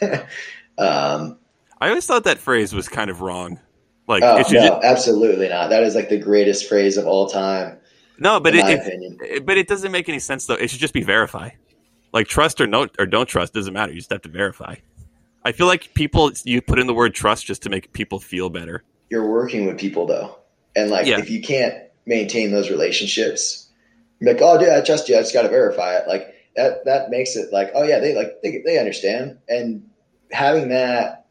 it. 0.02 0.26
um, 0.80 1.38
I 1.80 1.90
always 1.90 2.08
thought 2.08 2.24
that 2.24 2.40
phrase 2.40 2.74
was 2.74 2.90
kind 2.90 3.12
of 3.12 3.22
wrong. 3.22 3.60
Like, 4.08 4.24
oh, 4.24 4.38
no, 4.38 4.44
just... 4.44 4.84
absolutely 4.84 5.48
not. 5.48 5.70
That 5.70 5.84
is 5.84 5.94
like 5.94 6.10
the 6.10 6.18
greatest 6.18 6.68
phrase 6.68 6.98
of 6.98 7.06
all 7.06 7.30
time. 7.30 7.78
No, 8.18 8.40
but 8.40 8.56
it, 8.56 8.66
it, 8.66 9.46
but 9.46 9.60
it 9.60 9.68
doesn't 9.68 9.92
make 9.92 10.10
any 10.10 10.18
sense 10.18 10.48
though. 10.48 10.56
It 10.56 10.72
should 10.72 10.80
just 10.80 10.94
be 10.94 11.04
verify. 11.04 11.52
Like 12.14 12.28
trust 12.28 12.60
or 12.60 12.66
no 12.66 12.88
or 12.98 13.06
don't 13.06 13.28
trust 13.28 13.54
doesn't 13.54 13.74
matter. 13.74 13.92
You 13.92 14.00
just 14.00 14.12
have 14.12 14.24
to 14.24 14.30
verify. 14.30 14.76
I 15.46 15.52
feel 15.52 15.68
like 15.68 15.94
people 15.94 16.32
you 16.44 16.64
put 16.64 16.80
in 16.80 16.88
the 16.88 16.96
word 16.96 17.14
trust 17.14 17.46
just 17.46 17.62
to 17.64 17.70
make 17.70 17.94
people 17.94 18.20
feel 18.20 18.50
better. 18.50 18.84
You're 19.12 19.30
working 19.30 19.68
with 19.68 19.78
people 19.80 20.08
though, 20.08 20.40
and 20.76 20.90
like 20.90 21.06
yeah. 21.06 21.20
if 21.20 21.30
you 21.30 21.42
can't 21.44 21.76
maintain 22.08 22.52
those 22.52 22.72
relationships, 22.72 23.70
like 24.20 24.40
oh 24.42 24.58
dude, 24.58 24.70
I 24.70 24.82
trust 24.82 25.10
you. 25.10 25.16
I 25.16 25.20
just 25.20 25.34
got 25.34 25.44
to 25.44 25.50
verify 25.50 25.96
it. 25.96 26.08
Like 26.08 26.41
that 26.56 26.86
that 26.86 27.10
makes 27.10 27.36
it 27.36 27.52
like 27.54 27.72
oh 27.74 27.84
yeah 27.84 28.00
they 28.00 28.16
like 28.16 28.42
they 28.42 28.62
they 28.66 28.78
understand 28.78 29.38
and 29.48 29.90
having 30.32 30.70
that 30.70 31.26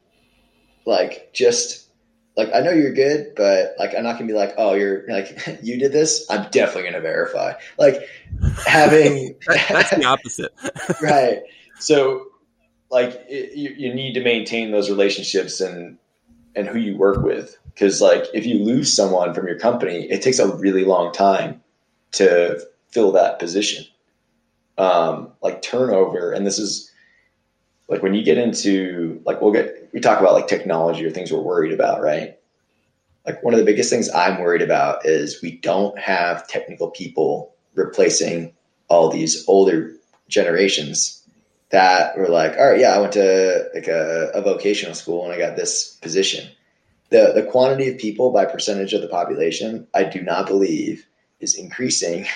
like 0.86 1.32
just 1.32 1.90
like 2.36 2.54
I 2.54 2.60
know 2.60 2.70
you're 2.70 2.92
good, 2.92 3.34
but 3.36 3.74
like 3.78 3.94
I'm 3.94 4.02
not 4.02 4.14
gonna 4.14 4.26
be 4.26 4.32
like, 4.32 4.54
oh, 4.56 4.74
you're 4.74 5.04
like 5.08 5.36
you 5.62 5.78
did 5.78 5.92
this. 5.92 6.26
I'm 6.30 6.50
definitely 6.50 6.90
gonna 6.90 7.02
verify. 7.02 7.54
Like 7.78 8.08
having 8.66 9.36
that's 9.46 9.90
the 9.90 10.04
opposite, 10.04 10.52
right? 11.02 11.42
So 11.78 12.26
like 12.90 13.24
it, 13.28 13.56
you, 13.56 13.70
you 13.76 13.94
need 13.94 14.14
to 14.14 14.22
maintain 14.22 14.72
those 14.72 14.90
relationships 14.90 15.60
and 15.60 15.98
and 16.56 16.66
who 16.66 16.78
you 16.78 16.96
work 16.96 17.22
with 17.22 17.56
because 17.66 18.00
like 18.00 18.24
if 18.34 18.46
you 18.46 18.58
lose 18.58 18.94
someone 18.94 19.34
from 19.34 19.46
your 19.46 19.58
company, 19.58 20.10
it 20.10 20.22
takes 20.22 20.38
a 20.38 20.54
really 20.56 20.84
long 20.84 21.12
time 21.12 21.62
to 22.12 22.60
fill 22.90 23.12
that 23.12 23.38
position. 23.38 23.84
Um, 24.80 25.32
like 25.42 25.60
turnover, 25.60 26.32
and 26.32 26.46
this 26.46 26.58
is 26.58 26.90
like 27.88 28.02
when 28.02 28.14
you 28.14 28.24
get 28.24 28.38
into 28.38 29.20
like 29.26 29.42
we'll 29.42 29.52
get 29.52 29.90
we 29.92 30.00
talk 30.00 30.20
about 30.20 30.32
like 30.32 30.46
technology 30.46 31.04
or 31.04 31.10
things 31.10 31.30
we're 31.30 31.40
worried 31.40 31.72
about, 31.72 32.00
right? 32.00 32.38
Like 33.26 33.42
one 33.42 33.52
of 33.52 33.58
the 33.60 33.66
biggest 33.66 33.90
things 33.90 34.08
I'm 34.08 34.40
worried 34.40 34.62
about 34.62 35.04
is 35.04 35.42
we 35.42 35.58
don't 35.58 35.98
have 35.98 36.48
technical 36.48 36.90
people 36.90 37.54
replacing 37.74 38.54
all 38.88 39.10
these 39.10 39.46
older 39.46 39.92
generations 40.28 41.22
that 41.70 42.16
were 42.16 42.28
like, 42.28 42.56
all 42.56 42.70
right, 42.70 42.80
yeah, 42.80 42.94
I 42.94 43.00
went 43.00 43.12
to 43.12 43.68
like 43.74 43.86
a, 43.88 44.30
a 44.34 44.40
vocational 44.40 44.94
school 44.94 45.24
and 45.24 45.32
I 45.32 45.38
got 45.38 45.56
this 45.56 45.96
position. 45.96 46.48
The 47.10 47.32
the 47.34 47.42
quantity 47.42 47.88
of 47.88 47.98
people 47.98 48.30
by 48.30 48.46
percentage 48.46 48.94
of 48.94 49.02
the 49.02 49.08
population, 49.08 49.86
I 49.92 50.04
do 50.04 50.22
not 50.22 50.46
believe 50.46 51.06
is 51.40 51.54
increasing. 51.54 52.26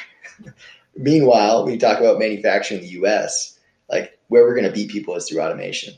Meanwhile, 0.97 1.67
we 1.67 1.77
talk 1.77 1.99
about 1.99 2.19
manufacturing 2.19 2.81
in 2.81 2.87
the 2.87 2.93
US, 3.05 3.59
like 3.91 4.19
where 4.29 4.45
we're 4.45 4.55
going 4.55 4.67
to 4.67 4.73
beat 4.73 4.91
people 4.91 5.15
is 5.17 5.29
through 5.29 5.41
automation. 5.41 5.95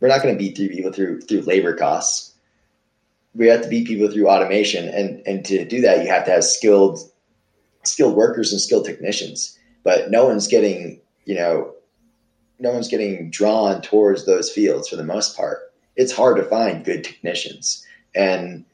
We're 0.00 0.08
not 0.08 0.22
going 0.22 0.34
to 0.34 0.38
beat 0.38 0.56
through 0.56 0.68
people 0.68 0.92
through 0.92 1.20
through 1.22 1.42
labor 1.42 1.74
costs. 1.74 2.32
We 3.34 3.48
have 3.48 3.62
to 3.62 3.68
beat 3.68 3.86
people 3.86 4.10
through 4.10 4.28
automation, 4.28 4.88
and 4.88 5.22
and 5.26 5.44
to 5.46 5.64
do 5.64 5.80
that, 5.82 6.02
you 6.02 6.08
have 6.08 6.24
to 6.26 6.30
have 6.30 6.44
skilled 6.44 6.98
skilled 7.84 8.16
workers 8.16 8.52
and 8.52 8.60
skilled 8.60 8.84
technicians. 8.84 9.58
But 9.84 10.10
no 10.10 10.26
one's 10.26 10.48
getting 10.48 11.00
you 11.24 11.34
know 11.34 11.74
no 12.58 12.72
one's 12.72 12.88
getting 12.88 13.30
drawn 13.30 13.82
towards 13.82 14.24
those 14.24 14.50
fields 14.50 14.88
for 14.88 14.96
the 14.96 15.04
most 15.04 15.36
part. 15.36 15.58
It's 15.96 16.12
hard 16.12 16.36
to 16.36 16.44
find 16.44 16.84
good 16.84 17.04
technicians, 17.04 17.84
and 18.14 18.64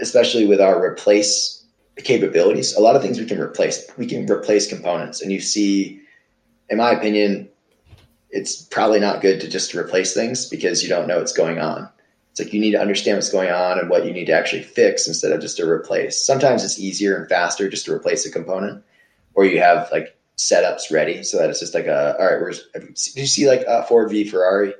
especially 0.00 0.46
with 0.46 0.60
our 0.60 0.82
replace 0.82 1.61
capabilities, 1.98 2.74
a 2.74 2.80
lot 2.80 2.96
of 2.96 3.02
things 3.02 3.18
we 3.18 3.26
can 3.26 3.40
replace. 3.40 3.90
We 3.96 4.06
can 4.06 4.30
replace 4.30 4.68
components, 4.68 5.22
and 5.22 5.32
you 5.32 5.40
see, 5.40 6.00
in 6.68 6.78
my 6.78 6.92
opinion, 6.92 7.48
it's 8.30 8.62
probably 8.62 9.00
not 9.00 9.20
good 9.20 9.40
to 9.40 9.48
just 9.48 9.74
replace 9.74 10.14
things 10.14 10.48
because 10.48 10.82
you 10.82 10.88
don't 10.88 11.06
know 11.06 11.18
what's 11.18 11.32
going 11.32 11.58
on. 11.58 11.88
It's 12.30 12.40
like 12.40 12.54
you 12.54 12.60
need 12.60 12.72
to 12.72 12.80
understand 12.80 13.18
what's 13.18 13.30
going 13.30 13.50
on 13.50 13.78
and 13.78 13.90
what 13.90 14.06
you 14.06 14.12
need 14.12 14.24
to 14.24 14.32
actually 14.32 14.62
fix 14.62 15.06
instead 15.06 15.32
of 15.32 15.42
just 15.42 15.58
to 15.58 15.68
replace. 15.68 16.24
Sometimes 16.24 16.64
it's 16.64 16.78
easier 16.78 17.14
and 17.14 17.28
faster 17.28 17.68
just 17.68 17.84
to 17.84 17.92
replace 17.92 18.24
a 18.24 18.30
component, 18.30 18.82
or 19.34 19.44
you 19.44 19.60
have 19.60 19.90
like 19.92 20.16
setups 20.38 20.90
ready 20.90 21.22
so 21.22 21.36
that 21.36 21.50
it's 21.50 21.60
just 21.60 21.74
like 21.74 21.86
a 21.86 22.16
all 22.18 22.24
right. 22.24 22.40
Where's 22.40 22.66
did 22.72 23.16
you 23.16 23.26
see 23.26 23.46
like 23.46 23.66
uh, 23.68 23.82
Ford 23.82 24.10
v 24.10 24.24
Ferrari 24.24 24.72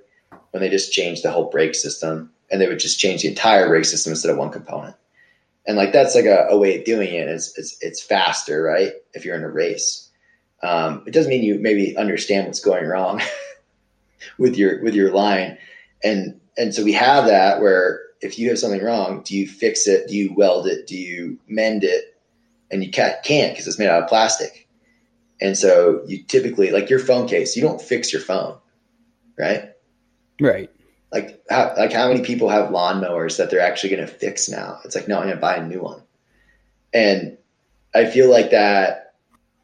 when 0.52 0.62
they 0.62 0.70
just 0.70 0.92
changed 0.92 1.22
the 1.22 1.30
whole 1.30 1.50
brake 1.50 1.74
system 1.74 2.32
and 2.50 2.60
they 2.60 2.68
would 2.68 2.78
just 2.78 2.98
change 2.98 3.22
the 3.22 3.28
entire 3.28 3.68
brake 3.68 3.84
system 3.84 4.12
instead 4.12 4.30
of 4.30 4.38
one 4.38 4.50
component, 4.50 4.96
and 5.66 5.76
like 5.76 5.92
that's 5.92 6.14
like 6.14 6.24
a, 6.24 6.46
a 6.50 6.58
way 6.58 6.78
of 6.78 6.84
doing 6.84 7.14
it. 7.14 7.28
It's, 7.28 7.56
it's 7.58 7.76
it's 7.80 8.02
faster, 8.02 8.62
right? 8.62 8.92
If 9.14 9.24
you're 9.24 9.36
in 9.36 9.44
a 9.44 9.50
race, 9.50 10.10
um, 10.62 11.04
it 11.06 11.12
doesn't 11.12 11.30
mean 11.30 11.42
you 11.42 11.58
maybe 11.58 11.96
understand 11.96 12.46
what's 12.46 12.60
going 12.60 12.86
wrong 12.86 13.20
with 14.38 14.56
your 14.56 14.82
with 14.82 14.94
your 14.94 15.12
line, 15.12 15.58
and 16.02 16.40
and 16.56 16.74
so 16.74 16.82
we 16.82 16.92
have 16.92 17.26
that 17.26 17.60
where 17.60 18.00
if 18.20 18.38
you 18.38 18.48
have 18.48 18.58
something 18.58 18.82
wrong, 18.82 19.22
do 19.24 19.36
you 19.36 19.46
fix 19.46 19.86
it? 19.86 20.08
Do 20.08 20.16
you 20.16 20.32
weld 20.34 20.66
it? 20.66 20.86
Do 20.86 20.96
you 20.96 21.38
mend 21.48 21.84
it? 21.84 22.16
And 22.70 22.82
you 22.82 22.90
can't 22.90 23.20
because 23.24 23.66
it's 23.66 23.78
made 23.78 23.88
out 23.88 24.04
of 24.04 24.08
plastic. 24.08 24.68
And 25.40 25.58
so 25.58 26.02
you 26.06 26.22
typically 26.22 26.70
like 26.70 26.88
your 26.88 27.00
phone 27.00 27.28
case, 27.28 27.56
you 27.56 27.62
don't 27.62 27.82
fix 27.82 28.12
your 28.12 28.22
phone, 28.22 28.56
right? 29.36 29.72
Right. 30.40 30.70
Like 31.12 31.42
how 31.50 31.74
like 31.76 31.92
how 31.92 32.08
many 32.08 32.22
people 32.22 32.48
have 32.48 32.70
lawnmowers 32.70 33.36
that 33.36 33.50
they're 33.50 33.60
actually 33.60 33.90
going 33.94 34.06
to 34.06 34.12
fix 34.12 34.48
now? 34.48 34.78
It's 34.84 34.94
like 34.94 35.08
no, 35.08 35.18
I'm 35.18 35.24
going 35.24 35.34
to 35.34 35.40
buy 35.40 35.56
a 35.56 35.66
new 35.66 35.82
one. 35.82 36.02
And 36.94 37.36
I 37.94 38.06
feel 38.06 38.30
like 38.30 38.50
that 38.50 39.14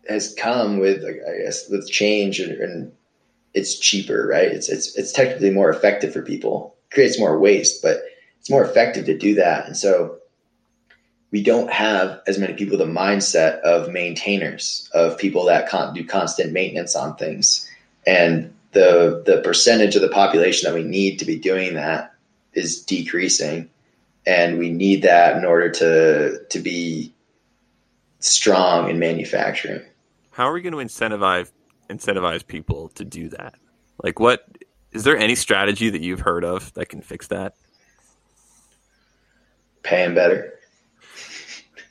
has 0.08 0.34
come 0.34 0.78
with, 0.78 1.04
I 1.04 1.42
guess, 1.42 1.68
with 1.68 1.88
change 1.88 2.40
and, 2.40 2.52
and 2.52 2.92
it's 3.54 3.78
cheaper, 3.78 4.26
right? 4.26 4.48
It's 4.48 4.68
it's 4.68 4.96
it's 4.96 5.12
technically 5.12 5.50
more 5.50 5.70
effective 5.70 6.12
for 6.12 6.22
people. 6.22 6.76
creates 6.90 7.18
more 7.18 7.38
waste, 7.38 7.82
but 7.82 8.02
it's 8.38 8.50
more 8.50 8.64
effective 8.64 9.06
to 9.06 9.16
do 9.16 9.34
that. 9.34 9.66
And 9.66 9.76
so 9.76 10.18
we 11.30 11.42
don't 11.42 11.70
have 11.70 12.20
as 12.26 12.38
many 12.38 12.54
people 12.54 12.78
the 12.78 12.84
mindset 12.84 13.60
of 13.60 13.90
maintainers, 13.90 14.88
of 14.94 15.18
people 15.18 15.44
that 15.44 15.70
do 15.94 16.04
constant 16.04 16.52
maintenance 16.52 16.96
on 16.96 17.16
things. 17.16 17.68
And 18.06 18.54
the 18.78 19.22
the 19.26 19.40
percentage 19.42 19.96
of 19.96 20.02
the 20.02 20.08
population 20.08 20.70
that 20.70 20.78
we 20.78 20.84
need 20.84 21.18
to 21.18 21.24
be 21.24 21.38
doing 21.38 21.74
that 21.74 22.14
is 22.52 22.82
decreasing. 22.82 23.70
And 24.26 24.58
we 24.58 24.70
need 24.70 25.02
that 25.02 25.36
in 25.36 25.44
order 25.44 25.70
to 25.70 26.44
to 26.50 26.58
be 26.58 27.14
strong 28.20 28.90
in 28.90 28.98
manufacturing 28.98 29.82
how 30.38 30.48
are 30.48 30.52
we 30.52 30.60
going 30.62 30.72
to 30.72 30.78
incentivize 30.78 31.50
incentivize 31.90 32.46
people 32.46 32.90
to 32.90 33.04
do 33.04 33.28
that? 33.30 33.54
Like, 34.04 34.20
what 34.20 34.46
is 34.92 35.02
there 35.02 35.18
any 35.18 35.34
strategy 35.34 35.90
that 35.90 36.00
you've 36.00 36.20
heard 36.20 36.44
of 36.44 36.72
that 36.74 36.88
can 36.88 37.00
fix 37.00 37.26
that? 37.26 37.54
Paying 39.82 40.14
better. 40.14 40.54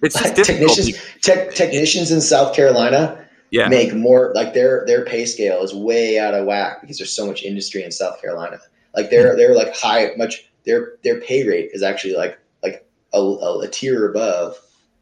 It's 0.02 0.16
like 0.24 0.34
technicians. 0.34 0.98
Te- 1.22 1.50
technicians 1.54 2.10
in 2.10 2.22
South 2.22 2.56
Carolina 2.56 3.27
yeah. 3.50 3.68
make 3.68 3.94
more. 3.94 4.32
Like 4.34 4.54
their 4.54 4.86
their 4.86 5.06
pay 5.06 5.26
scale 5.26 5.62
is 5.64 5.74
way 5.74 6.20
out 6.20 6.34
of 6.34 6.46
whack 6.46 6.82
because 6.82 6.98
there's 6.98 7.14
so 7.14 7.26
much 7.26 7.44
industry 7.44 7.84
in 7.84 7.92
South 7.92 8.22
Carolina. 8.22 8.60
Like 8.96 9.10
they're 9.10 9.36
they're 9.36 9.56
like 9.56 9.76
high 9.76 10.12
much. 10.18 10.50
Their 10.66 10.94
their 11.04 11.20
pay 11.22 11.48
rate 11.48 11.70
is 11.74 11.84
actually 11.84 12.16
like 12.16 12.40
like 12.64 12.88
a, 13.14 13.20
a, 13.20 13.60
a 13.60 13.68
tier 13.68 14.10
above 14.10 14.58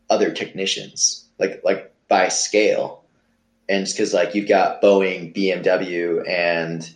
other 0.10 0.32
technicians. 0.32 1.26
Like 1.40 1.62
like 1.64 1.94
by 2.08 2.28
scale 2.28 3.04
and 3.68 3.82
it's 3.82 3.94
because 3.94 4.14
like 4.14 4.36
you've 4.36 4.48
got 4.48 4.82
Boeing, 4.82 5.36
BMW, 5.36 6.28
and 6.30 6.88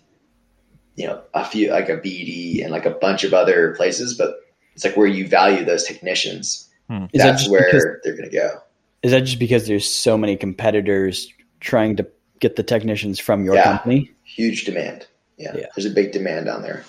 you 0.96 1.08
know 1.08 1.22
a 1.34 1.44
few 1.44 1.72
like 1.72 1.90
a 1.90 1.98
BD 1.98 2.62
and 2.62 2.72
like 2.72 2.86
a 2.86 2.92
bunch 2.92 3.24
of 3.24 3.34
other 3.34 3.74
places, 3.76 4.14
but 4.16 4.36
it's 4.76 4.86
like 4.86 4.96
where 4.96 5.08
you 5.08 5.28
value 5.28 5.66
those 5.66 5.84
technicians 5.84 6.70
Hmm. 6.90 7.06
Is 7.14 7.22
that 7.22 7.32
that's 7.32 7.48
where 7.48 7.66
because- 7.66 7.86
they're 8.04 8.18
going 8.18 8.30
to 8.30 8.36
go. 8.36 8.62
Is 9.02 9.12
that 9.12 9.22
just 9.22 9.40
because 9.40 9.66
there's 9.68 9.90
so 9.90 10.18
many 10.18 10.36
competitors 10.36 11.32
trying 11.60 11.96
to 11.98 12.08
get 12.40 12.56
the 12.56 12.64
technicians 12.64 13.20
from 13.20 13.44
your 13.44 13.56
Yeah. 13.56 13.64
company? 13.64 14.12
Huge 14.24 14.66
demand. 14.66 15.08
Yeah, 15.38 15.56
Yeah. 15.56 15.66
there's 15.76 15.86
a 15.86 15.94
big 15.94 16.12
demand 16.12 16.46
down 16.46 16.62
there. 16.62 16.84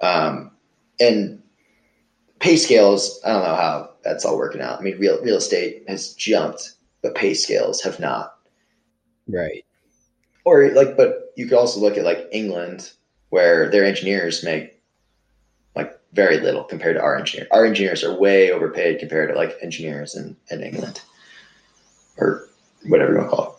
Um, 0.00 0.50
and 1.00 1.42
pay 2.38 2.56
scales, 2.56 3.20
I 3.24 3.32
don't 3.32 3.42
know 3.42 3.54
how 3.54 3.90
that's 4.04 4.24
all 4.24 4.38
working 4.38 4.60
out. 4.60 4.78
I 4.78 4.82
mean, 4.82 4.98
real 4.98 5.20
real 5.22 5.36
estate 5.36 5.84
has 5.88 6.12
jumped, 6.14 6.72
but 7.02 7.14
pay 7.14 7.34
scales 7.34 7.82
have 7.82 7.98
not. 8.00 8.34
Right. 9.26 9.64
Or 10.44 10.70
like, 10.70 10.96
but 10.96 11.32
you 11.36 11.46
could 11.46 11.58
also 11.58 11.80
look 11.80 11.98
at 11.98 12.04
like 12.04 12.28
England, 12.32 12.90
where 13.30 13.68
their 13.70 13.84
engineers 13.84 14.42
make 14.42 14.80
like 15.76 15.98
very 16.12 16.38
little 16.40 16.64
compared 16.64 16.96
to 16.96 17.02
our 17.02 17.16
engineers. 17.16 17.48
Our 17.50 17.66
engineers 17.66 18.02
are 18.04 18.18
way 18.18 18.50
overpaid 18.50 18.98
compared 18.98 19.30
to 19.30 19.36
like 19.36 19.56
engineers 19.62 20.14
in, 20.16 20.36
in 20.50 20.62
England, 20.62 21.00
or 22.16 22.48
whatever 22.86 23.12
you 23.12 23.18
want 23.18 23.30
to 23.30 23.36
call 23.36 23.52
it, 23.52 23.57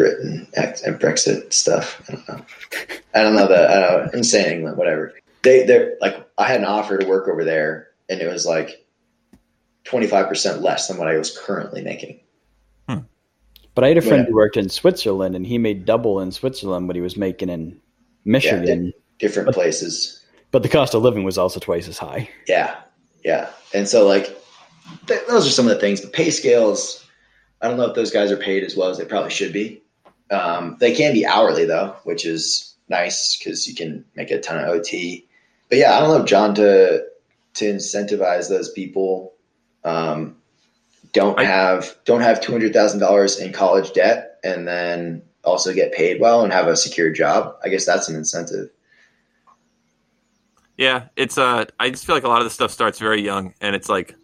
Britain 0.00 0.46
and 0.56 0.98
Brexit 0.98 1.52
stuff. 1.52 2.02
I 2.08 2.12
don't 2.12 2.28
know. 2.28 2.44
I 3.14 3.22
don't 3.22 3.34
know 3.36 3.46
the. 3.46 3.68
I 3.68 3.80
don't 3.80 4.06
know. 4.06 4.10
I'm 4.14 4.24
saying 4.24 4.56
England, 4.58 4.78
whatever. 4.78 5.12
They 5.42 5.64
they're 5.66 5.96
like 6.00 6.26
I 6.38 6.46
had 6.46 6.60
an 6.60 6.66
offer 6.66 6.96
to 6.98 7.06
work 7.06 7.28
over 7.28 7.44
there, 7.44 7.88
and 8.08 8.20
it 8.20 8.26
was 8.32 8.46
like 8.46 8.86
twenty 9.84 10.06
five 10.06 10.28
percent 10.28 10.62
less 10.62 10.88
than 10.88 10.96
what 10.96 11.08
I 11.08 11.16
was 11.18 11.36
currently 11.36 11.82
making. 11.82 12.20
Hmm. 12.88 13.00
But 13.74 13.84
I 13.84 13.88
had 13.88 13.98
a 13.98 14.02
friend 14.02 14.22
Yeah. 14.24 14.28
who 14.30 14.34
worked 14.34 14.56
in 14.56 14.68
Switzerland 14.68 15.36
and 15.36 15.46
he 15.46 15.58
made 15.58 15.84
double 15.84 16.20
in 16.20 16.32
Switzerland 16.32 16.86
what 16.86 16.96
he 16.96 17.02
was 17.02 17.16
making 17.16 17.48
in 17.50 17.78
Michigan. 18.24 18.92
Different 19.18 19.52
places. 19.52 20.24
but 20.50 20.62
the 20.62 20.68
cost 20.68 20.94
of 20.94 21.02
living 21.02 21.24
was 21.24 21.36
also 21.38 21.60
twice 21.60 21.88
as 21.88 21.98
high. 21.98 22.28
Yeah, 22.48 22.74
yeah. 23.24 23.50
And 23.74 23.86
so 23.86 24.06
like 24.06 24.26
th- 25.06 25.20
those 25.28 25.46
are 25.46 25.50
some 25.50 25.66
of 25.68 25.74
the 25.74 25.80
things. 25.80 26.00
But 26.00 26.12
pay 26.12 26.30
scales, 26.30 27.06
I 27.60 27.68
don't 27.68 27.76
know 27.76 27.84
if 27.88 27.94
those 27.94 28.10
guys 28.10 28.30
are 28.32 28.36
paid 28.36 28.64
as 28.64 28.76
well 28.76 28.88
as 28.88 28.96
they 28.98 29.04
probably 29.04 29.30
should 29.30 29.52
be. 29.52 29.82
Um, 30.30 30.76
they 30.78 30.94
can 30.94 31.12
be 31.12 31.26
hourly 31.26 31.64
though, 31.64 31.96
which 32.04 32.24
is 32.24 32.74
nice 32.88 33.36
because 33.36 33.66
you 33.66 33.74
can 33.74 34.04
make 34.14 34.30
a 34.30 34.40
ton 34.40 34.62
of 34.62 34.68
OT. 34.68 35.26
But 35.68 35.78
yeah, 35.78 35.96
I 35.96 36.00
don't 36.00 36.18
know, 36.18 36.24
John, 36.24 36.54
to 36.56 37.04
to 37.54 37.64
incentivize 37.72 38.48
those 38.48 38.70
people. 38.70 39.32
Um, 39.84 40.36
don't 41.12 41.38
I- 41.38 41.44
have 41.44 41.96
don't 42.04 42.20
have 42.20 42.40
two 42.40 42.52
hundred 42.52 42.72
thousand 42.72 43.00
dollars 43.00 43.38
in 43.38 43.52
college 43.52 43.92
debt 43.92 44.38
and 44.44 44.66
then 44.66 45.22
also 45.44 45.72
get 45.72 45.92
paid 45.92 46.20
well 46.20 46.42
and 46.44 46.52
have 46.52 46.68
a 46.68 46.76
secure 46.76 47.10
job. 47.10 47.56
I 47.64 47.68
guess 47.68 47.86
that's 47.86 48.08
an 48.08 48.16
incentive. 48.16 48.70
Yeah, 50.76 51.08
it's 51.16 51.36
uh 51.38 51.66
I 51.78 51.90
just 51.90 52.06
feel 52.06 52.14
like 52.14 52.24
a 52.24 52.28
lot 52.28 52.38
of 52.38 52.44
the 52.44 52.50
stuff 52.50 52.70
starts 52.70 52.98
very 52.98 53.20
young 53.22 53.54
and 53.60 53.74
it's 53.76 53.88
like 53.88 54.14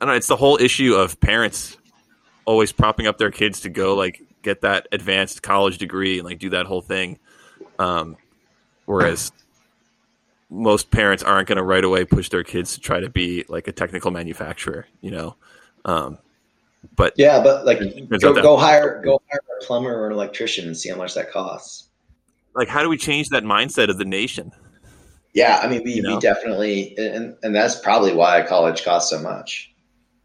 I 0.00 0.04
don't 0.04 0.10
know, 0.12 0.16
it's 0.16 0.26
the 0.26 0.36
whole 0.36 0.58
issue 0.60 0.94
of 0.94 1.18
parents 1.20 1.76
always 2.44 2.70
propping 2.70 3.06
up 3.06 3.18
their 3.18 3.30
kids 3.30 3.60
to 3.62 3.68
go 3.70 3.94
like 3.94 4.22
get 4.46 4.60
that 4.62 4.86
advanced 4.92 5.42
college 5.42 5.76
degree 5.78 6.18
and 6.18 6.24
like 6.26 6.38
do 6.38 6.50
that 6.50 6.66
whole 6.66 6.80
thing. 6.80 7.18
Um 7.78 8.16
whereas 8.86 9.32
most 10.48 10.92
parents 10.92 11.24
aren't 11.24 11.48
going 11.48 11.56
to 11.56 11.64
right 11.64 11.82
away 11.82 12.04
push 12.04 12.28
their 12.28 12.44
kids 12.44 12.74
to 12.74 12.80
try 12.80 13.00
to 13.00 13.08
be 13.10 13.44
like 13.48 13.66
a 13.66 13.72
technical 13.72 14.12
manufacturer, 14.12 14.86
you 15.00 15.10
know. 15.10 15.34
Um 15.84 16.18
but 16.94 17.14
Yeah, 17.16 17.42
but 17.42 17.66
like 17.66 17.80
go, 18.20 18.32
go 18.40 18.56
hire 18.56 19.02
go 19.04 19.20
hire 19.28 19.40
a 19.60 19.64
plumber 19.64 19.92
or 19.92 20.06
an 20.06 20.12
electrician 20.12 20.66
and 20.66 20.76
see 20.76 20.88
how 20.88 20.96
much 20.96 21.14
that 21.14 21.32
costs. 21.32 21.88
like 22.54 22.68
how 22.68 22.82
do 22.82 22.88
we 22.88 22.96
change 22.96 23.28
that 23.30 23.42
mindset 23.42 23.90
of 23.90 23.98
the 23.98 24.04
nation? 24.04 24.52
Yeah, 25.34 25.60
I 25.62 25.66
mean 25.68 25.82
we, 25.84 25.94
You 25.94 26.02
know? 26.02 26.14
we 26.14 26.20
definitely 26.20 26.96
and 26.96 27.36
and 27.42 27.52
that's 27.54 27.80
probably 27.80 28.14
why 28.14 28.46
college 28.46 28.84
costs 28.84 29.10
so 29.10 29.18
much. 29.20 29.72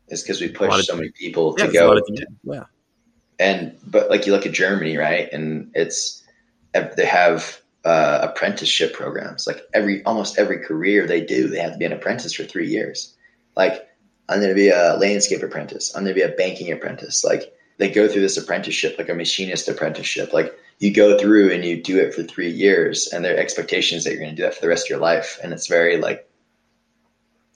Is 0.09 0.21
because 0.21 0.41
we 0.41 0.49
push 0.49 0.85
so 0.85 0.95
many 0.95 1.09
people 1.17 1.55
Yeah, 1.57 1.65
to 1.65 1.71
there's 1.71 1.83
a 1.83 1.87
lot 1.87 1.97
go 1.97 2.53
yeah. 2.53 2.63
And 3.41 3.75
but 3.85 4.09
like 4.09 4.25
you 4.25 4.31
look 4.31 4.45
at 4.45 4.53
Germany, 4.53 4.97
right? 4.97 5.27
And 5.33 5.71
it's 5.73 6.23
they 6.73 7.05
have 7.05 7.59
uh, 7.83 8.19
apprenticeship 8.21 8.93
programs. 8.93 9.47
Like 9.47 9.61
every 9.73 10.03
almost 10.03 10.37
every 10.37 10.59
career 10.59 11.07
they 11.07 11.21
do, 11.21 11.47
they 11.47 11.59
have 11.59 11.73
to 11.73 11.77
be 11.77 11.85
an 11.85 11.93
apprentice 11.93 12.33
for 12.33 12.43
three 12.43 12.67
years. 12.67 13.15
Like 13.57 13.89
I'm 14.29 14.37
going 14.37 14.49
to 14.49 14.55
be 14.55 14.69
a 14.69 14.95
landscape 14.95 15.41
apprentice. 15.43 15.93
I'm 15.93 16.03
going 16.03 16.15
to 16.15 16.21
be 16.21 16.31
a 16.31 16.35
banking 16.35 16.71
apprentice. 16.71 17.23
Like 17.23 17.51
they 17.77 17.89
go 17.89 18.07
through 18.07 18.21
this 18.21 18.37
apprenticeship, 18.37 18.95
like 18.97 19.09
a 19.09 19.15
machinist 19.15 19.67
apprenticeship. 19.67 20.31
Like 20.31 20.55
you 20.79 20.93
go 20.93 21.17
through 21.17 21.51
and 21.51 21.65
you 21.65 21.81
do 21.81 21.99
it 21.99 22.13
for 22.13 22.23
three 22.23 22.49
years, 22.49 23.07
and 23.11 23.25
their 23.25 23.37
expectations 23.37 24.03
that 24.03 24.11
you're 24.11 24.21
going 24.21 24.35
to 24.35 24.35
do 24.35 24.43
that 24.43 24.55
for 24.55 24.61
the 24.61 24.69
rest 24.69 24.85
of 24.85 24.89
your 24.89 24.99
life. 24.99 25.39
And 25.43 25.51
it's 25.51 25.67
very 25.67 25.97
like 25.97 26.29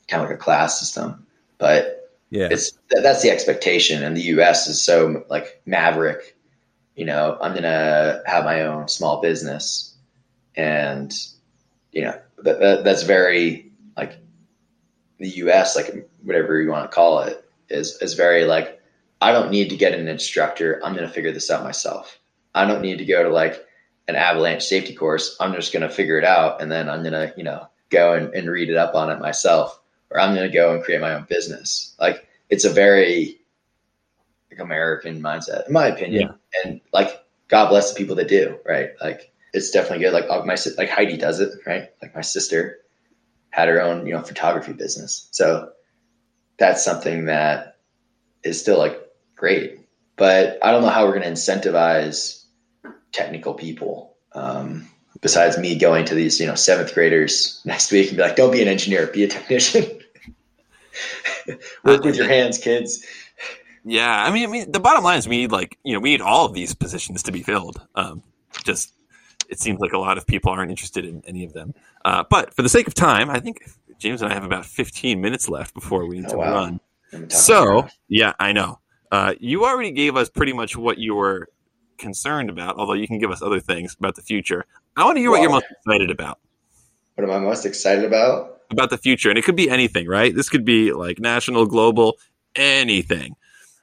kind 0.08 0.24
of 0.24 0.30
like 0.30 0.40
a 0.40 0.42
class 0.42 0.80
system, 0.80 1.26
but 1.60 2.05
Yeah. 2.32 2.48
it's 2.52 2.72
that, 2.90 3.02
that's 3.04 3.22
the 3.22 3.30
expectation 3.30 4.04
and 4.04 4.18
the 4.18 4.24
us 4.24 4.68
is 4.68 4.82
so 4.82 5.24
like 5.30 5.62
maverick. 5.66 6.36
You 6.96 7.06
know 7.06 7.38
i'm 7.42 7.54
gonna 7.54 8.22
have 8.26 8.46
my 8.46 8.62
own 8.62 8.88
small 8.88 9.20
business 9.22 9.96
and 10.56 11.14
you 11.92 12.04
know 12.04 12.18
that, 12.44 12.60
that, 12.60 12.84
that's 12.86 13.04
very 13.04 13.70
like 13.98 14.18
the 15.20 15.28
us 15.28 15.76
like 15.76 16.08
whatever 16.24 16.62
you 16.62 16.70
want 16.70 16.90
to 16.90 16.96
call 16.96 17.20
it 17.20 17.50
is 17.70 18.02
is 18.02 18.14
very 18.14 18.46
like 18.46 18.80
i 19.22 19.32
don't 19.34 19.52
need 19.52 19.70
to 19.70 19.76
get 19.76 19.94
an 19.94 20.08
instructor. 20.08 20.80
I'm 20.84 20.96
gonna 20.96 21.10
figure 21.10 21.34
this 21.34 21.52
out 21.52 21.64
myself. 21.64 22.20
I 22.54 22.66
don't 22.66 22.82
need 22.82 22.98
to 23.00 23.06
go 23.06 23.24
to 23.24 23.30
like 23.30 23.66
an 24.08 24.16
avalanche 24.16 24.64
safety 24.64 24.96
course. 24.96 25.36
I'm 25.42 25.54
just 25.54 25.74
gonna 25.74 25.90
figure 25.90 26.18
it 26.18 26.26
out 26.26 26.62
and 26.62 26.72
then 26.72 26.90
i'm 26.90 27.04
gonna 27.04 27.34
you 27.36 27.44
know 27.44 27.68
go 27.90 28.14
and, 28.14 28.34
and 28.34 28.50
read 28.50 28.70
it 28.70 28.78
up 28.78 28.96
on 28.96 29.10
it 29.10 29.20
myself 29.20 29.82
or 30.16 30.22
i'm 30.22 30.34
gonna 30.34 30.50
go 30.52 30.74
and 30.74 30.84
create 30.84 31.02
my 31.02 31.14
own 31.14 31.26
business 31.30 31.96
like 32.00 32.28
it's 32.50 32.66
a 32.66 32.70
very 32.70 33.40
like 34.56 34.64
American 34.64 35.22
mindset, 35.22 35.68
in 35.68 35.74
my 35.74 35.88
opinion. 35.88 36.34
And 36.64 36.82
like, 36.94 37.24
God 37.48 37.70
bless 37.70 37.94
the 37.94 37.98
people 37.98 38.16
that 38.16 38.28
do, 38.28 38.58
right? 38.66 38.92
Like, 39.02 39.32
it's 39.54 39.72
definitely 39.72 40.06
good. 40.06 40.14
Like 40.14 40.28
my 40.46 40.58
like 40.78 40.90
Heidi 40.90 41.18
does 41.18 41.40
it, 41.40 41.54
right? 41.66 41.90
Like 42.02 42.16
my 42.16 42.22
sister 42.22 42.80
had 43.50 43.70
her 43.70 43.82
own, 43.82 44.06
you 44.06 44.14
know, 44.14 44.22
photography 44.22 44.74
business, 44.74 45.30
so 45.32 45.72
that's 46.58 46.84
something 46.84 47.26
that 47.26 47.78
is 48.44 48.60
still 48.60 48.78
like 48.78 49.00
great. 49.36 49.80
But 50.18 50.60
I 50.64 50.72
don't 50.72 50.82
know 50.82 50.90
how 50.90 51.06
we're 51.06 51.18
going 51.20 51.24
to 51.24 51.30
incentivize 51.30 52.44
technical 53.12 53.54
people. 53.54 54.16
Um, 54.34 54.88
besides 55.22 55.58
me 55.58 55.78
going 55.78 56.04
to 56.06 56.16
these, 56.16 56.40
you 56.40 56.48
know, 56.48 56.56
seventh 56.56 56.94
graders 56.94 57.62
next 57.66 57.92
week 57.92 58.10
and 58.10 58.18
be 58.18 58.24
like, 58.24 58.36
"Don't 58.36 58.52
be 58.52 58.62
an 58.62 58.68
engineer, 58.68 59.08
be 59.08 59.24
a 59.24 59.28
technician." 59.28 59.95
Work 61.84 62.04
with 62.04 62.16
your 62.16 62.28
hands, 62.28 62.58
kids. 62.58 63.06
Yeah, 63.84 64.24
I 64.24 64.32
mean, 64.32 64.50
I 64.50 64.52
mean, 64.52 64.72
the 64.72 64.80
bottom 64.80 65.04
line 65.04 65.20
is 65.20 65.28
we 65.28 65.38
need 65.38 65.52
like 65.52 65.78
you 65.84 65.94
know 65.94 66.00
we 66.00 66.10
need 66.10 66.22
all 66.22 66.46
of 66.46 66.54
these 66.54 66.74
positions 66.74 67.24
to 67.24 67.32
be 67.32 67.44
filled. 67.44 67.86
Um, 67.96 68.24
just 68.64 68.94
it 69.50 69.60
seems 69.60 69.80
like 69.80 69.94
a 69.94 69.98
lot 69.98 70.18
of 70.18 70.26
people 70.26 70.52
aren't 70.52 70.72
interested 70.72 71.06
in 71.06 71.22
any 71.28 71.44
of 71.46 71.54
them. 71.54 71.74
Uh, 72.04 72.24
but 72.30 72.54
for 72.54 72.64
the 72.64 72.70
sake 72.70 72.88
of 72.88 72.96
time, 72.96 73.30
I 73.30 73.40
think 73.40 73.70
James 74.00 74.22
and 74.22 74.32
I 74.32 74.34
have 74.34 74.44
about 74.44 74.66
15 74.66 75.22
minutes 75.22 75.48
left 75.48 75.74
before 75.76 76.08
we 76.08 76.18
need 76.18 76.26
Oh, 76.28 76.32
to 76.32 76.38
wow. 76.38 76.54
run. 76.54 76.80
So 77.30 77.88
yeah, 78.10 78.34
I 78.40 78.52
know. 78.54 78.80
Uh, 79.12 79.36
you 79.40 79.66
already 79.66 79.92
gave 79.92 80.18
us 80.18 80.30
pretty 80.30 80.52
much 80.52 80.76
what 80.76 80.98
you 80.98 81.14
were 81.14 81.50
concerned 82.00 82.50
about, 82.50 82.78
although 82.78 82.94
you 82.94 83.08
can 83.08 83.20
give 83.20 83.30
us 83.32 83.42
other 83.44 83.60
things 83.60 83.96
about 83.98 84.16
the 84.16 84.24
future. 84.24 84.66
I 84.98 85.06
want 85.06 85.18
to 85.18 85.22
hear 85.22 85.30
what 85.30 85.42
you're 85.42 85.52
most 85.52 85.68
excited 85.70 86.10
about 86.10 86.40
what 87.16 87.24
am 87.24 87.32
I 87.32 87.40
most 87.40 87.66
excited 87.66 88.04
about? 88.04 88.55
About 88.76 88.90
the 88.90 88.98
future, 88.98 89.30
and 89.30 89.38
it 89.38 89.44
could 89.46 89.56
be 89.56 89.70
anything, 89.70 90.08
right? 90.08 90.36
This 90.36 90.50
could 90.50 90.66
be 90.66 90.92
like 90.92 91.20
national, 91.20 91.66
global, 91.66 92.18
anything. 92.56 93.36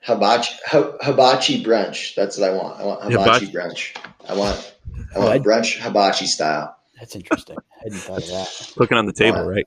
Hibachi, 0.03 0.55
hi- 0.67 0.93
hibachi 1.01 1.65
brunch. 1.65 2.15
That's 2.15 2.37
what 2.39 2.51
I 2.51 2.53
want. 2.55 2.81
I 2.81 2.85
want 2.85 3.03
hibachi, 3.05 3.47
Hibachi? 3.47 3.53
brunch. 3.53 3.97
I 4.29 4.35
want, 4.35 4.75
I 5.15 5.19
Oh, 5.19 5.21
want 5.27 5.33
I- 5.33 5.39
brunch 5.39 5.79
hibachi 5.81 6.27
style. 6.27 6.77
That's 6.99 7.17
interesting. 7.17 7.57
I 7.59 7.85
hadn't 7.85 7.99
thought 8.01 8.23
of 8.23 8.29
that. 8.29 8.73
Cooking 8.77 8.99
on 8.99 9.07
the 9.07 9.13
table, 9.13 9.39
Wow. 9.45 9.49
right? 9.49 9.67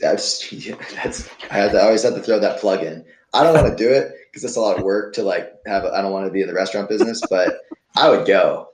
That's, 0.00 0.52
yeah, 0.52 0.76
that's 1.02 1.28
I 1.50 1.54
had 1.54 1.72
to 1.72 1.78
I 1.78 1.84
always 1.84 2.02
have 2.04 2.14
to 2.14 2.22
throw 2.22 2.38
that 2.38 2.60
plug 2.60 2.84
in. 2.84 3.04
I 3.34 3.42
don't 3.42 3.54
want 3.54 3.66
to 3.66 3.74
do 3.76 3.90
it 3.92 4.12
because 4.30 4.44
it's 4.44 4.56
a 4.56 4.60
lot 4.60 4.78
of 4.78 4.84
work 4.84 5.14
to 5.14 5.22
like 5.24 5.52
have. 5.66 5.84
I 5.84 6.00
don't 6.02 6.12
want 6.12 6.26
to 6.26 6.32
be 6.32 6.40
in 6.40 6.46
the 6.46 6.54
restaurant 6.54 6.88
business, 6.88 7.20
but 7.28 7.56
I 7.96 8.08
would 8.08 8.24
go. 8.26 8.68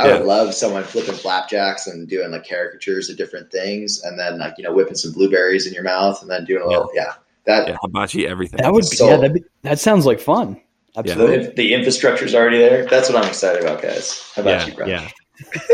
I 0.00 0.08
Yeah. 0.08 0.16
would 0.18 0.26
love 0.26 0.54
someone 0.54 0.82
flipping 0.84 1.14
flapjacks 1.14 1.86
and 1.86 2.08
doing 2.08 2.30
like 2.30 2.46
caricatures 2.48 3.10
of 3.10 3.16
different 3.16 3.50
things, 3.52 4.02
and 4.02 4.18
then 4.18 4.38
like 4.38 4.54
you 4.58 4.64
know 4.64 4.72
whipping 4.72 4.94
some 4.94 5.12
blueberries 5.12 5.66
in 5.66 5.72
your 5.74 5.82
mouth, 5.84 6.20
and 6.22 6.30
then 6.30 6.44
doing 6.44 6.62
a 6.62 6.66
little 6.66 6.90
yeah. 6.94 7.12
That 7.46 7.68
Yeah, 7.68 7.76
hibachi, 7.82 8.26
everything. 8.26 8.58
That 8.62 8.72
would 8.72 8.82
be, 8.90 8.96
So- 8.96 9.08
yeah, 9.08 9.16
that'd 9.16 9.34
be, 9.34 9.44
that 9.62 9.78
sounds 9.78 10.06
like 10.06 10.20
fun. 10.20 10.60
Absolutely. 10.96 11.46
the, 11.46 11.52
the 11.54 11.74
infrastructure's 11.74 12.34
already 12.34 12.58
there. 12.58 12.84
That's 12.86 13.08
what 13.08 13.22
I'm 13.22 13.28
excited 13.28 13.62
about, 13.62 13.80
guys. 13.80 14.20
Hibachi 14.34 14.72
yeah, 14.72 14.76
brunch. 14.76 15.12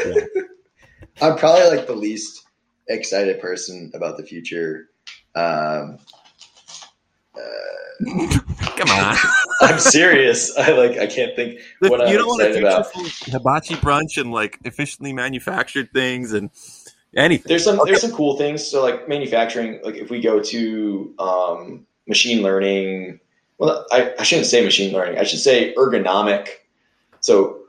yeah. 0.04 0.42
I'm 1.22 1.36
probably 1.38 1.74
like 1.76 1.86
the 1.86 1.94
least 1.96 2.44
excited 2.88 3.40
person 3.40 3.90
about 3.94 4.16
the 4.18 4.22
future. 4.24 4.90
Um, 5.34 5.98
Come 8.76 8.90
on. 8.90 9.16
I'm 9.60 9.78
serious. 9.78 10.54
I 10.58 10.70
like. 10.72 10.98
I 10.98 11.06
can't 11.06 11.34
think 11.36 11.60
The- 11.80 11.88
what 11.90 12.00
I'm 12.02 12.08
you 12.12 12.18
don't 12.18 12.26
want 12.28 12.42
a 12.42 12.58
about. 12.58 12.86
hibachi 12.92 13.74
brunch 13.76 14.20
and 14.20 14.30
like 14.32 14.58
efficiently 14.64 15.12
manufactured 15.12 15.90
things 15.92 16.32
and 16.32 16.50
anything. 17.16 17.48
There's 17.48 17.64
some 17.64 17.80
Okay. 17.80 17.90
there's 17.90 18.02
some 18.02 18.12
cool 18.12 18.36
things. 18.36 18.66
So 18.66 18.82
like 18.82 19.08
manufacturing, 19.08 19.80
like 19.82 19.94
if 19.96 20.10
we 20.10 20.20
go 20.20 20.40
to 20.40 21.14
um, 21.18 21.86
machine 22.06 22.42
learning. 22.42 23.20
Well, 23.58 23.86
I, 23.90 24.12
I 24.18 24.22
shouldn't 24.22 24.48
say 24.48 24.62
machine 24.62 24.92
learning. 24.92 25.18
I 25.18 25.22
should 25.24 25.38
say 25.40 25.72
ergonomic. 25.78 26.48
So 27.20 27.60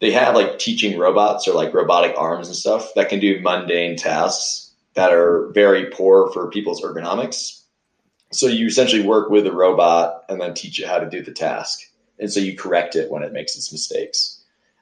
they 0.00 0.10
have 0.10 0.34
like 0.34 0.58
teaching 0.58 0.98
robots 0.98 1.46
or 1.46 1.54
like 1.54 1.72
robotic 1.72 2.14
arms 2.18 2.48
and 2.48 2.56
stuff 2.56 2.90
that 2.96 3.08
can 3.08 3.20
do 3.20 3.40
mundane 3.40 3.96
tasks 3.96 4.72
that 4.94 5.12
are 5.12 5.48
very 5.52 5.86
poor 5.90 6.32
for 6.32 6.50
people's 6.50 6.82
ergonomics. 6.82 7.62
So 8.32 8.46
you 8.46 8.66
essentially 8.66 9.02
work 9.02 9.30
with 9.30 9.46
a 9.46 9.52
robot 9.52 10.24
and 10.28 10.40
then 10.40 10.54
teach 10.54 10.80
it 10.80 10.86
how 10.86 10.98
to 10.98 11.08
do 11.08 11.22
the 11.22 11.32
task. 11.32 11.80
And 12.18 12.32
so 12.32 12.40
you 12.40 12.56
correct 12.56 12.96
it 12.96 13.10
when 13.10 13.22
it 13.22 13.32
makes 13.32 13.56
its 13.56 13.70
mistakes. 13.72 14.40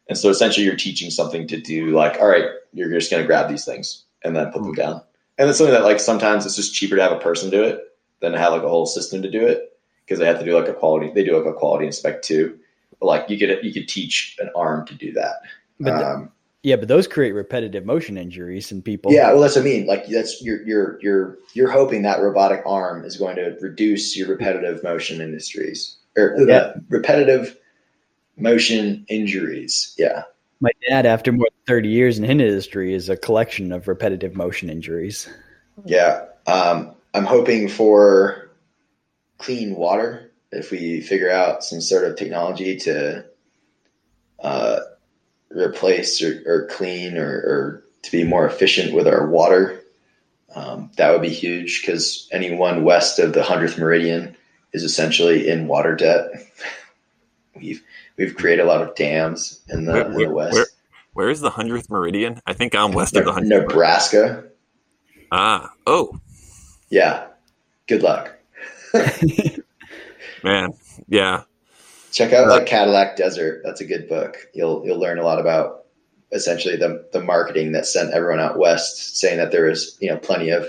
And 0.09 0.17
so 0.17 0.29
essentially 0.29 0.67
you're 0.67 0.77
teaching 0.77 1.11
something 1.11 1.47
to 1.49 1.61
do 1.61 1.91
like, 1.91 2.21
all 2.21 2.29
right, 2.29 2.47
you're 2.73 2.91
just 2.91 3.11
going 3.11 3.23
to 3.23 3.27
grab 3.27 3.49
these 3.49 3.65
things 3.65 4.05
and 4.23 4.37
then 4.37 4.53
put 4.53 4.63
them 4.63 4.75
down. 4.75 5.03
And 5.39 5.49
it's 5.49 5.59
something 5.59 5.75
that 5.75 5.85
like 5.85 6.01
sometimes 6.01 6.47
it's 6.47 6.57
just 6.57 6.75
cheaper 6.75 6.97
to 6.97 7.03
have 7.03 7.13
a 7.13 7.19
person 7.19 7.51
do 7.51 7.63
it 7.65 7.81
than 8.21 8.33
to 8.33 8.39
have 8.39 8.53
like 8.53 8.63
a 8.63 8.69
whole 8.69 8.87
system 8.87 9.23
to 9.23 9.31
do 9.31 9.47
it 9.47 9.79
because 10.05 10.19
they 10.19 10.27
have 10.27 10.39
to 10.39 10.45
do 10.45 10.59
like 10.59 10.69
a 10.69 10.75
quality, 10.75 11.11
they 11.13 11.25
do 11.25 11.37
like 11.37 11.47
a 11.47 11.57
quality 11.57 11.87
inspect 11.87 12.25
too. 12.25 12.59
But 13.01 13.07
like 13.07 13.31
you 13.31 13.39
could, 13.39 13.65
you 13.65 13.73
could 13.73 13.89
teach 13.89 14.37
an 14.41 14.51
arm 14.55 14.87
to 14.87 14.95
do 14.95 15.13
that. 15.13 15.37
But 15.81 16.03
Um, 16.03 16.31
Yeah, 16.65 16.77
but 16.77 16.89
those 16.89 17.07
create 17.07 17.33
repetitive 17.33 17.85
motion 17.85 18.17
injuries 18.17 18.73
in 18.73 18.81
people. 18.81 19.13
yeah, 19.13 19.31
well, 19.33 19.43
that's 19.43 19.55
what 19.55 19.61
I 19.61 19.65
mean. 19.65 19.87
Like 19.87 20.07
that's 20.09 20.43
you're 20.43 20.63
you're 20.67 20.99
you're 21.03 21.39
you're 21.53 21.71
hoping 21.71 22.03
that 22.03 22.21
robotic 22.23 22.63
arm 22.65 23.05
is 23.05 23.19
going 23.19 23.37
to 23.37 23.55
reduce 23.61 24.17
your 24.17 24.29
repetitive 24.29 24.83
motion 24.83 25.21
industries 25.21 25.99
or 26.17 26.35
Yeah. 26.41 26.55
uh, 26.57 26.75
repetitive 26.89 27.57
motion 28.39 29.05
injuries. 29.09 29.95
Yeah, 29.99 30.23
My 30.61 30.71
dad, 30.89 31.05
after 31.07 31.33
more 31.33 31.47
than 31.51 31.75
30 31.75 31.89
years 31.91 32.17
in 32.19 32.25
the 32.25 32.31
industry, 32.31 32.95
is 32.95 33.09
a 33.11 33.17
collection 33.17 33.71
of 33.71 33.87
repetitive 33.87 34.35
motion 34.35 34.71
injuries. 34.71 35.29
yeah. 35.85 36.25
Um, 36.47 36.95
I'm 37.13 37.25
hoping 37.27 37.69
for 37.69 38.51
clean 39.39 39.77
water. 39.77 40.31
If 40.51 40.71
we 40.71 41.01
figure 41.03 41.31
out 41.31 41.63
some 41.63 41.81
sort 41.83 42.05
of 42.05 42.17
technology 42.17 42.77
to 42.79 43.25
uh, 44.43 44.81
replace 45.55 46.23
or, 46.23 46.43
or 46.47 46.67
clean 46.71 47.17
or, 47.17 47.29
or 47.31 47.85
to 48.03 48.11
be 48.13 48.25
more 48.25 48.47
efficient 48.47 48.95
with 48.95 49.07
our 49.07 49.27
water, 49.27 49.81
um, 50.55 50.91
that 50.97 51.11
would 51.11 51.23
be 51.23 51.29
huge 51.31 51.81
because 51.81 52.29
anyone 52.33 52.85
west 52.85 53.19
of 53.19 53.33
the 53.33 53.43
hundredth 53.43 53.79
meridian 53.79 54.37
is 54.73 54.83
essentially 54.85 55.49
in 55.49 55.67
water 55.69 55.95
debt. 55.97 56.31
we've 57.57 57.83
we've 58.17 58.35
created 58.37 58.63
a 58.63 58.69
lot 58.69 58.83
of 58.83 58.95
dams 58.95 59.61
in 59.69 59.85
the, 59.87 60.07
in 60.07 60.13
the 60.15 60.29
west. 60.31 60.55
where- 60.55 60.67
where 61.15 61.31
is 61.31 61.41
the 61.41 61.51
hundredth 61.51 61.89
meridian? 61.89 62.41
I 62.45 62.55
think 62.55 62.75
I'm 62.75 62.91
west 62.91 63.15
of 63.17 63.25
the 63.25 63.33
hundredth. 63.33 63.69
Nebraska. 63.69 64.43
Ah, 65.31 65.73
oh 65.87 66.19
Yeah. 66.91 67.27
Good 67.87 68.03
luck. 68.03 68.35
man, 70.43 70.71
yeah. 71.09 71.43
Check 72.15 72.33
out 72.33 72.49
like 72.49 72.67
Cadillac 72.67 73.17
Desert. 73.17 73.63
That's 73.65 73.81
a 73.81 73.85
good 73.85 74.09
book. 74.09 74.37
You'll 74.55 74.87
you'll 74.87 75.01
learn 75.01 75.19
a 75.19 75.25
lot 75.25 75.41
about 75.41 75.85
essentially 76.33 76.77
the 76.77 77.07
the 77.13 77.21
marketing 77.21 77.73
that 77.73 77.87
sent 77.87 78.15
everyone 78.15 78.39
out 78.41 78.57
west, 78.57 79.17
saying 79.19 79.39
that 79.39 79.51
there 79.51 79.69
is 79.69 79.99
you 80.01 80.09
know 80.11 80.17
plenty 80.19 80.51
of 80.51 80.67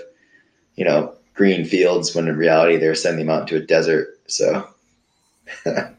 you 0.76 0.84
know 0.84 1.14
green 1.36 1.64
fields 1.64 2.16
when 2.16 2.28
in 2.28 2.36
reality 2.36 2.78
they're 2.78 2.96
sending 2.96 3.28
them 3.28 3.36
out 3.36 3.48
to 3.50 3.58
a 3.58 3.60
desert. 3.60 4.20
So 4.28 4.68
I 5.68 5.92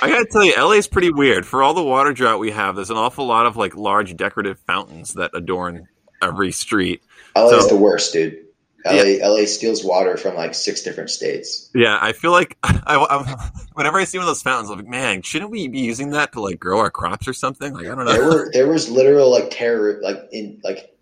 gotta 0.00 0.26
tell 0.30 0.42
you, 0.44 0.54
LA 0.56 0.72
is 0.72 0.88
pretty 0.88 1.12
weird. 1.12 1.44
For 1.44 1.62
all 1.62 1.74
the 1.74 1.82
water 1.82 2.14
drought 2.14 2.40
we 2.40 2.50
have, 2.52 2.74
there's 2.74 2.90
an 2.90 2.96
awful 2.96 3.26
lot 3.26 3.44
of 3.44 3.56
like 3.56 3.76
large 3.76 4.16
decorative 4.16 4.58
fountains 4.60 5.14
that 5.14 5.32
adorn 5.34 5.86
every 6.22 6.50
street. 6.50 7.02
LA 7.36 7.50
is 7.58 7.68
So- 7.68 7.76
the 7.76 7.80
worst, 7.82 8.12
dude. 8.14 8.43
LA 8.84 9.26
LA 9.26 9.46
steals 9.46 9.82
water 9.82 10.16
from 10.16 10.34
like 10.34 10.54
six 10.54 10.82
different 10.82 11.10
states. 11.10 11.70
Yeah, 11.74 11.98
I 12.00 12.12
feel 12.12 12.32
like 12.32 12.58
I, 12.62 12.96
I, 12.96 13.50
whenever 13.72 13.98
I 13.98 14.04
see 14.04 14.18
one 14.18 14.24
of 14.24 14.28
those 14.28 14.42
fountains, 14.42 14.70
I'm 14.70 14.78
like, 14.78 14.88
man, 14.88 15.22
shouldn't 15.22 15.50
we 15.50 15.68
be 15.68 15.80
using 15.80 16.10
that 16.10 16.32
to 16.32 16.40
like 16.40 16.60
grow 16.60 16.78
our 16.80 16.90
crops 16.90 17.26
or 17.26 17.32
something? 17.32 17.72
Like, 17.72 17.86
I 17.86 17.94
don't 17.94 18.04
know. 18.04 18.12
There 18.12 18.24
were 18.24 18.50
there 18.52 18.68
was 18.68 18.90
literal 18.90 19.30
like 19.30 19.50
terror 19.50 20.00
like 20.02 20.28
in 20.32 20.60
like 20.62 20.94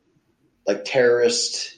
like 0.67 0.85
terrorist 0.85 1.77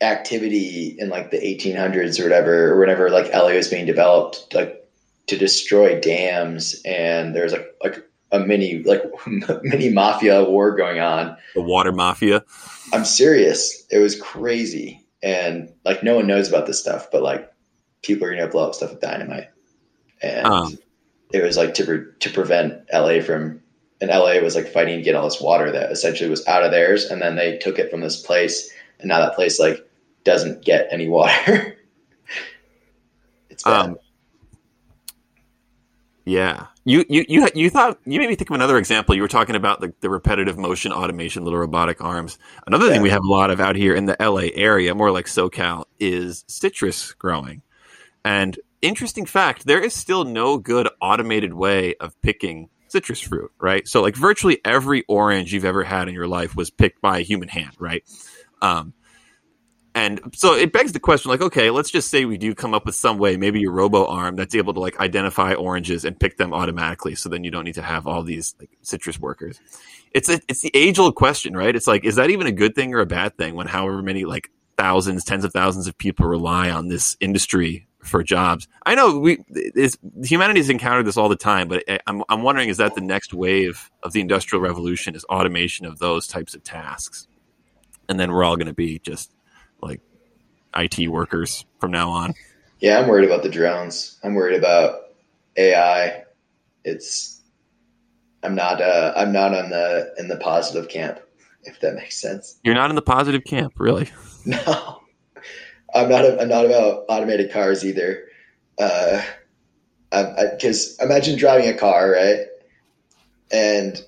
activity 0.00 0.96
in 0.98 1.08
like 1.08 1.30
the 1.30 1.38
1800s 1.38 2.20
or 2.20 2.24
whatever 2.24 2.72
or 2.72 2.80
whenever 2.80 3.10
like 3.10 3.32
LA 3.32 3.54
was 3.54 3.68
being 3.68 3.86
developed 3.86 4.54
like 4.54 4.88
to 5.26 5.36
destroy 5.36 6.00
dams 6.00 6.80
and 6.84 7.34
there's 7.34 7.52
like 7.52 7.74
like 7.82 8.07
a 8.32 8.40
mini 8.40 8.82
like 8.82 9.02
mini 9.62 9.90
mafia 9.90 10.44
war 10.44 10.76
going 10.76 11.00
on. 11.00 11.36
The 11.54 11.62
water 11.62 11.92
mafia. 11.92 12.44
I'm 12.92 13.04
serious. 13.04 13.86
It 13.90 13.98
was 13.98 14.20
crazy 14.20 15.04
and 15.22 15.72
like 15.84 16.02
no 16.02 16.14
one 16.14 16.26
knows 16.26 16.48
about 16.48 16.66
this 16.66 16.80
stuff 16.80 17.10
but 17.10 17.22
like 17.22 17.52
people 18.02 18.26
are 18.26 18.30
going 18.30 18.40
to 18.40 18.48
blow 18.48 18.66
up 18.66 18.74
stuff 18.74 18.90
with 18.90 19.00
dynamite. 19.00 19.48
And 20.22 20.78
it 21.32 21.42
was 21.42 21.56
like 21.56 21.74
to 21.74 21.84
pre- 21.84 22.12
to 22.18 22.30
prevent 22.30 22.82
LA 22.92 23.20
from 23.20 23.60
and 24.00 24.10
LA 24.10 24.38
was 24.40 24.54
like 24.54 24.68
fighting 24.68 24.96
to 24.96 25.02
get 25.02 25.14
all 25.14 25.24
this 25.24 25.40
water 25.40 25.70
that 25.72 25.90
essentially 25.90 26.30
was 26.30 26.46
out 26.46 26.64
of 26.64 26.70
theirs 26.70 27.06
and 27.06 27.20
then 27.20 27.36
they 27.36 27.58
took 27.58 27.78
it 27.78 27.90
from 27.90 28.00
this 28.00 28.20
place 28.20 28.70
and 29.00 29.08
now 29.08 29.20
that 29.20 29.34
place 29.34 29.58
like 29.58 29.88
doesn't 30.24 30.64
get 30.64 30.88
any 30.90 31.08
water. 31.08 31.76
it's 33.50 33.62
bad. 33.64 33.86
Um, 33.86 33.98
Yeah, 36.24 36.66
you 36.88 37.04
you 37.10 37.24
you 37.28 37.48
you 37.54 37.68
thought 37.68 37.98
you 38.06 38.18
made 38.18 38.30
me 38.30 38.34
think 38.34 38.48
of 38.48 38.54
another 38.54 38.78
example. 38.78 39.14
You 39.14 39.20
were 39.20 39.28
talking 39.28 39.56
about 39.56 39.80
the, 39.80 39.92
the 40.00 40.08
repetitive 40.08 40.56
motion 40.56 40.90
automation, 40.90 41.44
little 41.44 41.58
robotic 41.58 42.02
arms. 42.02 42.38
Another 42.66 42.88
thing 42.88 43.02
we 43.02 43.10
have 43.10 43.22
a 43.22 43.30
lot 43.30 43.50
of 43.50 43.60
out 43.60 43.76
here 43.76 43.94
in 43.94 44.06
the 44.06 44.16
LA 44.18 44.48
area, 44.54 44.94
more 44.94 45.10
like 45.10 45.26
SoCal, 45.26 45.84
is 46.00 46.46
citrus 46.48 47.12
growing. 47.12 47.60
And 48.24 48.58
interesting 48.80 49.26
fact, 49.26 49.66
there 49.66 49.80
is 49.82 49.94
still 49.94 50.24
no 50.24 50.56
good 50.56 50.88
automated 51.02 51.52
way 51.52 51.94
of 51.96 52.18
picking 52.22 52.70
citrus 52.88 53.20
fruit, 53.20 53.52
right? 53.60 53.86
So 53.86 54.00
like 54.00 54.16
virtually 54.16 54.58
every 54.64 55.04
orange 55.08 55.52
you've 55.52 55.66
ever 55.66 55.84
had 55.84 56.08
in 56.08 56.14
your 56.14 56.26
life 56.26 56.56
was 56.56 56.70
picked 56.70 57.02
by 57.02 57.18
a 57.18 57.22
human 57.22 57.48
hand, 57.48 57.72
right? 57.78 58.02
Um, 58.62 58.94
and 59.94 60.20
so 60.34 60.54
it 60.54 60.72
begs 60.72 60.92
the 60.92 61.00
question, 61.00 61.30
like, 61.30 61.40
okay, 61.40 61.70
let's 61.70 61.90
just 61.90 62.10
say 62.10 62.24
we 62.24 62.38
do 62.38 62.54
come 62.54 62.74
up 62.74 62.86
with 62.86 62.94
some 62.94 63.18
way, 63.18 63.36
maybe 63.36 63.60
your 63.60 63.72
robo 63.72 64.06
arm 64.06 64.36
that's 64.36 64.54
able 64.54 64.74
to 64.74 64.80
like 64.80 65.00
identify 65.00 65.54
oranges 65.54 66.04
and 66.04 66.18
pick 66.18 66.36
them 66.36 66.52
automatically. 66.52 67.14
So 67.14 67.28
then 67.28 67.42
you 67.42 67.50
don't 67.50 67.64
need 67.64 67.74
to 67.74 67.82
have 67.82 68.06
all 68.06 68.22
these 68.22 68.54
like 68.60 68.70
citrus 68.82 69.18
workers. 69.18 69.60
It's 70.12 70.28
a, 70.28 70.40
it's 70.48 70.60
the 70.60 70.70
age 70.74 70.98
old 70.98 71.14
question, 71.16 71.56
right? 71.56 71.74
It's 71.74 71.86
like, 71.86 72.04
is 72.04 72.16
that 72.16 72.30
even 72.30 72.46
a 72.46 72.52
good 72.52 72.74
thing 72.74 72.94
or 72.94 73.00
a 73.00 73.06
bad 73.06 73.36
thing 73.36 73.54
when 73.54 73.66
however 73.66 74.02
many 74.02 74.24
like 74.24 74.50
thousands, 74.76 75.24
tens 75.24 75.44
of 75.44 75.52
thousands 75.52 75.86
of 75.86 75.98
people 75.98 76.26
rely 76.26 76.70
on 76.70 76.88
this 76.88 77.16
industry 77.20 77.88
for 78.02 78.22
jobs? 78.22 78.68
I 78.86 78.94
know 78.94 79.18
we, 79.18 79.38
it's, 79.48 79.98
humanity's 80.22 80.70
encountered 80.70 81.06
this 81.06 81.16
all 81.16 81.28
the 81.28 81.36
time, 81.36 81.68
but 81.68 81.82
I- 81.88 82.00
I'm, 82.06 82.22
I'm 82.28 82.42
wondering, 82.42 82.68
is 82.68 82.76
that 82.76 82.94
the 82.94 83.00
next 83.00 83.34
wave 83.34 83.90
of 84.02 84.12
the 84.12 84.20
industrial 84.20 84.62
revolution 84.62 85.14
is 85.14 85.24
automation 85.24 85.86
of 85.86 85.98
those 85.98 86.26
types 86.26 86.54
of 86.54 86.62
tasks? 86.62 87.26
And 88.08 88.18
then 88.18 88.32
we're 88.32 88.44
all 88.44 88.56
going 88.56 88.68
to 88.68 88.72
be 88.74 88.98
just 89.00 89.32
IT 90.78 91.08
workers 91.08 91.64
from 91.80 91.90
now 91.90 92.10
on. 92.10 92.34
yeah, 92.80 92.98
I'm 92.98 93.08
worried 93.08 93.24
about 93.26 93.42
the 93.42 93.48
drones. 93.48 94.18
I'm 94.22 94.34
worried 94.34 94.56
about 94.56 95.00
AI. 95.56 96.24
It's 96.84 97.40
I'm 98.42 98.54
not 98.54 98.80
uh 98.80 99.12
I'm 99.16 99.32
not 99.32 99.54
on 99.54 99.70
the 99.70 100.14
in 100.18 100.28
the 100.28 100.36
positive 100.36 100.88
camp 100.88 101.20
if 101.68 101.80
that 101.80 101.94
makes 101.94 102.16
sense. 102.20 102.58
You're 102.64 102.74
not 102.74 102.90
in 102.90 102.96
the 102.96 103.02
positive 103.02 103.44
camp, 103.44 103.74
really. 103.78 104.08
No, 104.46 105.02
I'm 105.94 106.08
not. 106.08 106.40
I'm 106.40 106.48
not 106.48 106.64
about 106.64 107.04
automated 107.10 107.52
cars 107.52 107.84
either. 107.84 108.24
Uh, 108.78 109.22
because 110.10 110.96
imagine 111.00 111.36
driving 111.36 111.68
a 111.68 111.74
car, 111.74 112.12
right? 112.12 112.46
And 113.50 114.02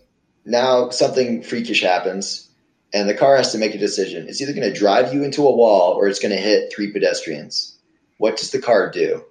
now 0.47 0.89
something 0.91 1.43
freakish 1.43 1.83
happens, 1.83 2.49
and 2.93 3.09
the 3.09 3.15
car 3.15 3.37
has 3.37 3.53
to 3.53 3.59
make 3.59 3.75
a 3.75 3.79
decision. 3.79 4.29
It's 4.29 4.41
either 4.41 4.53
going 4.53 4.71
to 4.73 4.79
drive 4.79 5.13
you 5.15 5.23
into 5.23 5.47
a 5.47 5.55
wall 5.55 5.93
or 5.93 6.09
it's 6.09 6.19
going 6.19 6.35
to 6.35 6.41
hit 6.41 6.73
three 6.73 6.91
pedestrians. 6.93 7.79
What 8.19 8.37
does 8.37 8.51
the 8.51 8.61
car 8.61 8.91
do? 8.91 9.25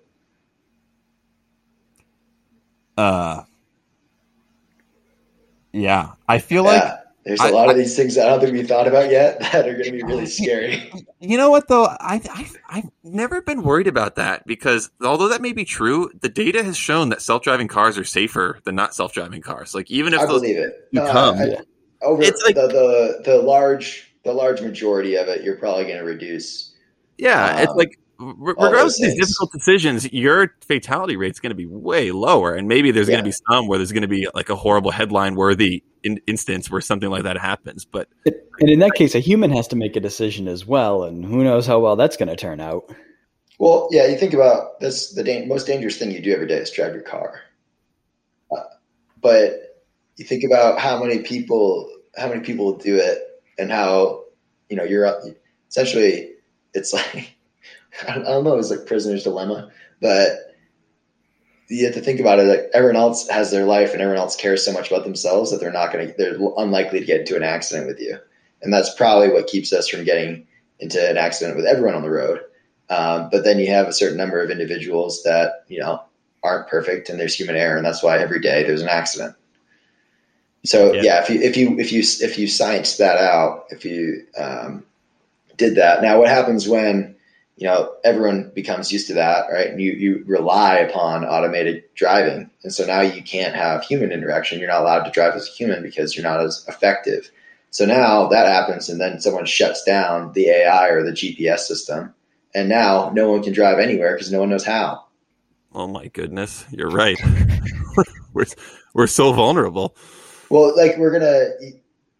Uh, 2.97 3.43
yeah, 5.71 6.13
I 6.27 6.39
feel 6.39 6.63
like 6.63 6.83
there's 7.23 7.39
a 7.39 7.43
I- 7.45 7.49
lot 7.51 7.69
of 7.69 7.75
I- 7.75 7.79
these 7.79 7.95
things 7.95 8.17
I 8.17 8.25
don't 8.25 8.39
think 8.41 8.53
we 8.53 8.63
thought 8.63 8.87
about 8.87 9.09
yet 9.11 9.39
that 9.51 9.67
are 9.67 9.73
going 9.73 9.85
to 9.85 9.91
be 9.91 10.03
really 10.03 10.25
scary. 10.25 10.91
you 11.19 11.37
know 11.37 11.49
what 11.49 11.67
though. 11.67 11.85
I, 11.85 12.21
I 12.29 12.49
I've 12.69 12.89
never 13.03 13.41
been 13.41 13.63
worried 13.63 13.87
about 13.87 14.15
that 14.15 14.45
because 14.45 14.89
although 15.01 15.29
that 15.29 15.41
may 15.41 15.53
be 15.53 15.63
true, 15.65 16.09
the 16.19 16.29
data 16.29 16.63
has 16.63 16.75
shown 16.75 17.09
that 17.09 17.21
self-driving 17.21 17.67
cars 17.69 17.97
are 17.97 18.03
safer 18.03 18.59
than 18.63 18.75
not 18.75 18.93
self-driving 18.95 19.41
cars. 19.41 19.73
Like 19.73 19.89
even 19.91 20.13
if 20.13 20.19
I 20.21 20.25
those 20.25 20.41
believe 20.41 20.57
it. 20.57 20.87
you 20.91 21.01
No, 21.01 21.11
come. 21.11 21.37
I- 22.01 22.05
over 22.05 22.21
It's 22.23 22.41
like- 22.45 22.55
the, 22.55 22.67
the 22.67 23.21
the 23.25 23.37
large 23.37 24.13
the 24.23 24.33
large 24.33 24.61
majority 24.61 25.15
of 25.15 25.27
it, 25.27 25.43
you're 25.43 25.55
probably 25.57 25.85
going 25.85 25.97
to 25.97 26.03
reduce. 26.03 26.73
Yeah, 27.17 27.61
it's 27.61 27.71
Um, 27.71 27.77
like 27.77 27.97
regardless 28.19 29.01
of 29.01 29.05
these 29.07 29.19
difficult 29.19 29.51
decisions, 29.53 30.11
your 30.11 30.53
fatality 30.67 31.15
rate's 31.15 31.39
going 31.39 31.51
to 31.51 31.55
be 31.55 31.65
way 31.65 32.11
lower, 32.11 32.53
and 32.53 32.67
maybe 32.67 32.91
there's 32.91 33.07
going 33.07 33.19
to 33.19 33.23
be 33.23 33.33
some 33.49 33.67
where 33.67 33.77
there's 33.79 33.93
going 33.93 34.01
to 34.01 34.09
be 34.09 34.27
like 34.33 34.49
a 34.49 34.55
horrible 34.57 34.91
headline-worthy 34.91 35.83
in- 36.03 36.19
instance 36.27 36.69
where 36.69 36.81
something 36.81 37.09
like 37.09 37.23
that 37.23 37.37
happens. 37.37 37.85
But 37.85 38.09
And 38.25 38.69
in 38.69 38.79
that 38.79 38.93
case, 38.93 39.15
a 39.15 39.19
human 39.19 39.51
has 39.51 39.69
to 39.69 39.77
make 39.77 39.95
a 39.95 40.01
decision 40.01 40.49
as 40.49 40.65
well, 40.65 41.03
and 41.03 41.23
who 41.23 41.43
knows 41.45 41.65
how 41.65 41.79
well 41.79 41.95
that's 41.95 42.17
going 42.17 42.27
to 42.29 42.35
turn 42.35 42.59
out. 42.59 42.93
Well, 43.57 43.87
yeah, 43.91 44.05
you 44.07 44.17
think 44.17 44.33
about 44.33 44.79
this. 44.81 45.13
The 45.13 45.23
da- 45.23 45.45
most 45.45 45.65
dangerous 45.67 45.97
thing 45.97 46.11
you 46.11 46.21
do 46.21 46.33
every 46.33 46.47
day 46.47 46.57
is 46.57 46.71
drive 46.71 46.93
your 46.93 47.03
car. 47.03 47.41
Uh, 48.51 48.63
but 49.21 49.68
you 50.19 50.25
think 50.25 50.43
about 50.43 50.79
how 50.79 51.01
many 51.01 51.19
people, 51.19 51.89
how 52.17 52.27
many 52.27 52.41
people 52.41 52.77
do 52.77 52.97
it, 52.97 53.19
and 53.57 53.71
how 53.71 54.25
you 54.69 54.75
know 54.75 54.83
you're 54.83 55.09
essentially. 55.69 56.31
It's 56.73 56.93
like 56.93 57.37
I 58.07 58.19
don't 58.19 58.43
know. 58.43 58.57
It's 58.57 58.69
like 58.69 58.85
prisoner's 58.85 59.23
dilemma, 59.23 59.71
but 60.01 60.55
you 61.69 61.85
have 61.85 61.95
to 61.95 62.01
think 62.01 62.19
about 62.19 62.39
it. 62.39 62.43
Like 62.43 62.69
everyone 62.73 62.97
else 62.97 63.29
has 63.29 63.49
their 63.49 63.65
life, 63.65 63.93
and 63.93 64.01
everyone 64.01 64.21
else 64.21 64.35
cares 64.35 64.63
so 64.63 64.73
much 64.73 64.91
about 64.91 65.05
themselves 65.05 65.51
that 65.51 65.61
they're 65.61 65.71
not 65.71 65.93
going 65.93 66.09
to. 66.09 66.13
They're 66.17 66.37
unlikely 66.57 66.99
to 66.99 67.05
get 67.05 67.21
into 67.21 67.37
an 67.37 67.43
accident 67.43 67.87
with 67.87 68.01
you, 68.01 68.17
and 68.61 68.73
that's 68.73 68.93
probably 68.93 69.29
what 69.29 69.47
keeps 69.47 69.71
us 69.71 69.87
from 69.87 70.03
getting 70.03 70.45
into 70.79 71.09
an 71.09 71.17
accident 71.17 71.55
with 71.55 71.65
everyone 71.65 71.95
on 71.95 72.03
the 72.03 72.11
road. 72.11 72.41
Um, 72.89 73.29
but 73.31 73.45
then 73.45 73.57
you 73.59 73.67
have 73.67 73.87
a 73.87 73.93
certain 73.93 74.17
number 74.17 74.41
of 74.41 74.51
individuals 74.51 75.23
that 75.23 75.63
you 75.69 75.79
know 75.79 76.03
aren't 76.43 76.67
perfect, 76.67 77.07
and 77.07 77.17
there's 77.17 77.35
human 77.35 77.55
error, 77.55 77.77
and 77.77 77.85
that's 77.85 78.03
why 78.03 78.17
every 78.17 78.41
day 78.41 78.63
there's 78.63 78.81
an 78.81 78.89
accident. 78.89 79.35
So 80.65 80.93
yeah, 80.93 81.01
yeah 81.03 81.21
if 81.21 81.29
you 81.29 81.41
if 81.41 81.57
you 81.57 81.79
if 81.79 81.91
you 81.91 81.99
if 81.99 82.37
you 82.37 82.47
science 82.47 82.97
that 82.97 83.17
out, 83.17 83.65
if 83.69 83.85
you 83.85 84.25
um, 84.37 84.85
did 85.57 85.75
that, 85.75 86.01
now 86.01 86.19
what 86.19 86.27
happens 86.27 86.67
when 86.67 87.15
you 87.55 87.67
know 87.67 87.93
everyone 88.03 88.51
becomes 88.53 88.91
used 88.91 89.07
to 89.07 89.13
that, 89.15 89.51
right? 89.51 89.67
And 89.67 89.79
you 89.79 89.91
you 89.93 90.23
rely 90.27 90.77
upon 90.77 91.25
automated 91.25 91.83
driving, 91.95 92.49
and 92.63 92.73
so 92.73 92.85
now 92.85 93.01
you 93.01 93.21
can't 93.21 93.55
have 93.55 93.83
human 93.83 94.11
interaction. 94.11 94.59
You're 94.59 94.69
not 94.69 94.81
allowed 94.81 95.03
to 95.03 95.11
drive 95.11 95.35
as 95.35 95.47
a 95.47 95.51
human 95.51 95.81
because 95.81 96.15
you're 96.15 96.29
not 96.29 96.41
as 96.41 96.65
effective. 96.67 97.31
So 97.71 97.85
now 97.85 98.27
that 98.27 98.47
happens, 98.47 98.89
and 98.89 98.99
then 98.99 99.21
someone 99.21 99.45
shuts 99.45 99.83
down 99.83 100.33
the 100.33 100.49
AI 100.49 100.89
or 100.89 101.03
the 101.03 101.11
GPS 101.11 101.59
system, 101.59 102.13
and 102.53 102.67
now 102.67 103.11
no 103.13 103.29
one 103.29 103.43
can 103.43 103.53
drive 103.53 103.79
anywhere 103.79 104.13
because 104.13 104.31
no 104.31 104.39
one 104.39 104.49
knows 104.49 104.65
how. 104.65 105.05
Oh 105.73 105.87
my 105.87 106.07
goodness, 106.07 106.65
you're 106.71 106.89
right. 106.89 107.17
we're 108.33 108.45
we're 108.93 109.07
so 109.07 109.31
vulnerable. 109.31 109.95
Well, 110.49 110.75
like 110.75 110.97
we're 110.97 111.11
gonna. 111.11 111.49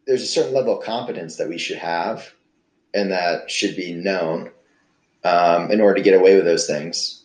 There's 0.07 0.23
a 0.23 0.27
certain 0.27 0.53
level 0.53 0.77
of 0.77 0.84
competence 0.84 1.36
that 1.36 1.49
we 1.49 1.57
should 1.57 1.77
have, 1.77 2.32
and 2.93 3.11
that 3.11 3.51
should 3.51 3.75
be 3.75 3.93
known 3.93 4.49
um, 5.23 5.71
in 5.71 5.82
order 5.82 5.95
to 5.95 6.01
get 6.01 6.19
away 6.19 6.36
with 6.36 6.45
those 6.45 6.65
things. 6.65 7.23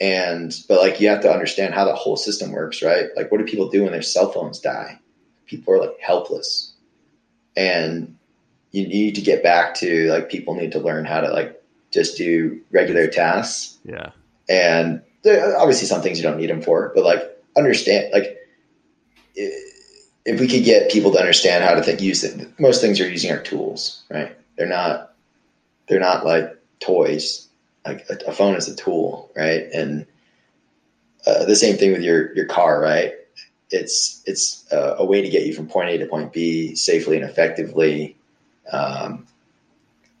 And 0.00 0.54
but 0.68 0.80
like 0.80 1.00
you 1.00 1.08
have 1.08 1.20
to 1.22 1.32
understand 1.32 1.74
how 1.74 1.84
the 1.84 1.94
whole 1.94 2.16
system 2.16 2.52
works, 2.52 2.82
right? 2.82 3.06
Like, 3.16 3.30
what 3.30 3.38
do 3.38 3.44
people 3.44 3.68
do 3.68 3.82
when 3.82 3.92
their 3.92 4.02
cell 4.02 4.30
phones 4.32 4.58
die? 4.58 4.98
People 5.46 5.74
are 5.74 5.80
like 5.80 5.98
helpless 6.00 6.74
and 7.56 8.16
you 8.72 8.86
need 8.86 9.14
to 9.14 9.20
get 9.20 9.42
back 9.42 9.74
to 9.76 10.10
like 10.10 10.28
people 10.28 10.54
need 10.54 10.72
to 10.72 10.80
learn 10.80 11.04
how 11.04 11.20
to 11.20 11.30
like 11.30 11.62
just 11.90 12.16
do 12.16 12.60
regular 12.70 13.06
tasks. 13.06 13.78
Yeah. 13.84 14.10
And 14.48 15.00
there 15.22 15.56
obviously 15.56 15.86
some 15.86 16.02
things 16.02 16.18
you 16.18 16.24
don't 16.24 16.38
need 16.38 16.50
them 16.50 16.62
for, 16.62 16.92
but 16.94 17.04
like 17.04 17.22
understand 17.56 18.12
like 18.12 18.36
if 20.24 20.40
we 20.40 20.48
could 20.48 20.64
get 20.64 20.90
people 20.90 21.12
to 21.12 21.18
understand 21.18 21.64
how 21.64 21.74
to 21.74 21.82
think, 21.82 22.00
use 22.00 22.24
it. 22.24 22.58
Most 22.58 22.80
things 22.80 23.00
are 23.00 23.08
using 23.08 23.30
our 23.30 23.42
tools, 23.42 24.02
right? 24.10 24.36
They're 24.56 24.66
not 24.66 25.12
they're 25.88 26.00
not 26.00 26.24
like 26.24 26.56
toys. 26.80 27.48
Like 27.86 28.06
a, 28.08 28.30
a 28.30 28.32
phone 28.32 28.54
is 28.54 28.68
a 28.68 28.74
tool, 28.74 29.30
right? 29.36 29.66
And 29.74 30.06
uh, 31.26 31.44
the 31.44 31.56
same 31.56 31.76
thing 31.76 31.92
with 31.92 32.02
your 32.02 32.34
your 32.34 32.46
car, 32.46 32.80
right? 32.80 33.14
it's 33.74 34.22
it's 34.26 34.64
a, 34.72 34.96
a, 34.98 35.04
way 35.04 35.22
to 35.22 35.28
get 35.28 35.46
you 35.46 35.54
from 35.54 35.66
point 35.66 35.90
A 35.90 35.98
to 35.98 36.06
point 36.06 36.32
B 36.32 36.74
safely 36.74 37.16
and 37.16 37.28
effectively. 37.28 38.16
Um, 38.70 39.26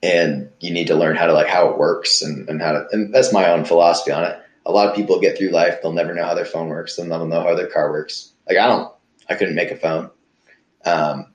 and 0.02 0.50
you 0.60 0.70
need 0.70 0.88
to 0.88 0.94
learn 0.94 1.16
how 1.16 1.26
to 1.26 1.32
like 1.32 1.46
how 1.46 1.68
it 1.68 1.78
works 1.78 2.20
and, 2.20 2.48
and 2.48 2.60
how 2.60 2.72
to 2.72 2.86
and 2.92 3.14
that's 3.14 3.32
my 3.32 3.50
own 3.50 3.64
philosophy 3.64 4.12
on 4.12 4.24
it. 4.24 4.38
A 4.66 4.72
lot 4.72 4.88
of 4.88 4.96
people 4.96 5.20
get 5.20 5.38
through 5.38 5.50
life, 5.50 5.80
they'll 5.82 5.92
never 5.92 6.14
know 6.14 6.24
how 6.24 6.34
their 6.34 6.44
phone 6.44 6.68
works, 6.68 6.96
they'll 6.96 7.06
never 7.06 7.26
know 7.26 7.42
how 7.42 7.54
their 7.54 7.68
car 7.68 7.90
works. 7.90 8.32
Like 8.48 8.58
I 8.58 8.66
don't 8.66 8.92
I 9.28 9.34
couldn't 9.34 9.54
make 9.54 9.70
a 9.70 9.76
phone. 9.76 10.10
Um, 10.84 11.26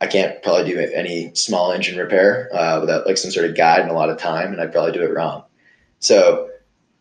I 0.00 0.06
can't 0.06 0.42
probably 0.42 0.72
do 0.72 0.78
any 0.78 1.34
small 1.34 1.72
engine 1.72 1.98
repair 1.98 2.48
uh, 2.54 2.80
without 2.80 3.06
like 3.06 3.18
some 3.18 3.30
sort 3.30 3.48
of 3.48 3.56
guide 3.56 3.80
and 3.80 3.90
a 3.90 3.94
lot 3.94 4.08
of 4.08 4.18
time, 4.18 4.52
and 4.52 4.60
I'd 4.60 4.72
probably 4.72 4.92
do 4.92 5.02
it 5.02 5.14
wrong. 5.14 5.44
So, 5.98 6.48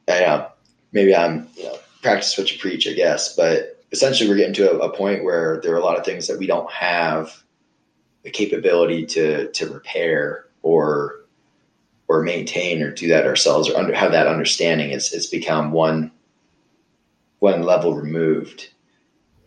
I 0.08 0.20
know 0.22 0.48
maybe 0.92 1.16
I'm 1.16 1.48
you 1.56 1.64
know, 1.64 1.78
practice 2.02 2.38
what 2.38 2.52
you 2.52 2.60
preach, 2.60 2.88
I 2.88 2.94
guess, 2.94 3.36
but 3.36 3.84
essentially 3.92 4.30
we're 4.30 4.36
getting 4.36 4.54
to 4.56 4.72
a, 4.72 4.78
a, 4.78 4.96
point 4.96 5.24
where 5.24 5.60
there 5.62 5.74
are 5.74 5.80
a 5.80 5.84
lot 5.84 5.98
of 5.98 6.06
things 6.06 6.28
that 6.28 6.38
we 6.38 6.48
don't 6.48 6.72
have 6.72 7.44
the 8.24 8.30
capability 8.30 9.06
to 9.06 9.52
to 9.52 9.74
repair 9.74 10.46
or 10.62 11.22
or 12.08 12.22
maintain 12.24 12.82
or 12.82 12.92
do 12.92 13.08
that 13.08 13.26
ourselves 13.26 13.70
or 13.70 13.78
under, 13.78 13.94
have 13.96 14.12
that 14.12 14.28
understanding. 14.28 14.92
It's 14.92 15.14
it's 15.14 15.28
become 15.28 15.72
one 15.72 16.12
one 17.40 17.64
level 17.64 17.94
removed, 17.96 18.70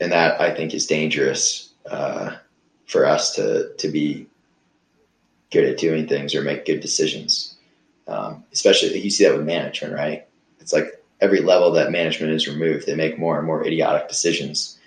and 0.03 0.13
that 0.13 0.41
I 0.41 0.53
think 0.55 0.75
is 0.75 0.87
dangerous 0.87 1.73
uh, 1.91 2.37
for 2.87 3.07
us 3.07 3.35
to 3.37 3.73
to 3.79 3.89
be 3.89 4.27
good 5.51 5.65
at 5.65 5.79
doing 5.79 6.09
things 6.09 6.35
or 6.35 6.43
make 6.43 6.67
good 6.67 6.81
decisions. 6.81 7.57
Um, 8.09 8.45
especially 8.53 8.99
you 8.99 9.11
see 9.11 9.25
that 9.25 9.37
with 9.37 9.47
management, 9.47 9.95
right? 9.95 10.27
It's 10.61 10.73
like 10.73 11.03
every 11.21 11.41
level 11.41 11.71
that 11.73 11.93
management 11.93 12.33
is 12.33 12.49
removed, 12.49 12.87
they 12.87 12.97
make 12.97 13.19
more 13.19 13.39
and 13.39 13.47
more 13.47 13.65
idiotic 13.65 14.09
decisions. 14.09 14.79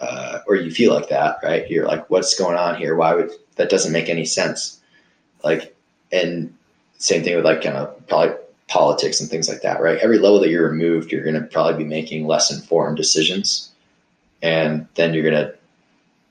Uh, 0.00 0.40
or 0.48 0.56
you 0.56 0.72
feel 0.72 0.92
like 0.92 1.08
that, 1.08 1.38
right? 1.42 1.70
You're 1.70 1.86
like, 1.86 2.10
what's 2.10 2.36
going 2.36 2.56
on 2.56 2.76
here? 2.76 2.96
Why 2.96 3.14
would 3.14 3.30
that 3.56 3.70
doesn't 3.70 3.92
make 3.92 4.08
any 4.08 4.24
sense? 4.24 4.80
Like, 5.44 5.74
and 6.10 6.52
same 6.98 7.22
thing 7.22 7.36
with 7.36 7.44
like 7.44 7.62
kind 7.62 7.76
of 7.76 8.06
probably 8.08 8.34
politics 8.66 9.20
and 9.20 9.30
things 9.30 9.48
like 9.48 9.62
that, 9.62 9.80
right? 9.80 9.98
Every 9.98 10.18
level 10.18 10.40
that 10.40 10.48
you're 10.48 10.68
removed, 10.68 11.12
you're 11.12 11.22
going 11.22 11.40
to 11.40 11.42
probably 11.42 11.84
be 11.84 11.88
making 11.88 12.26
less 12.26 12.50
informed 12.50 12.96
decisions, 12.96 13.70
and 14.44 14.86
then 14.94 15.14
you're 15.14 15.28
going 15.28 15.34
to. 15.34 15.54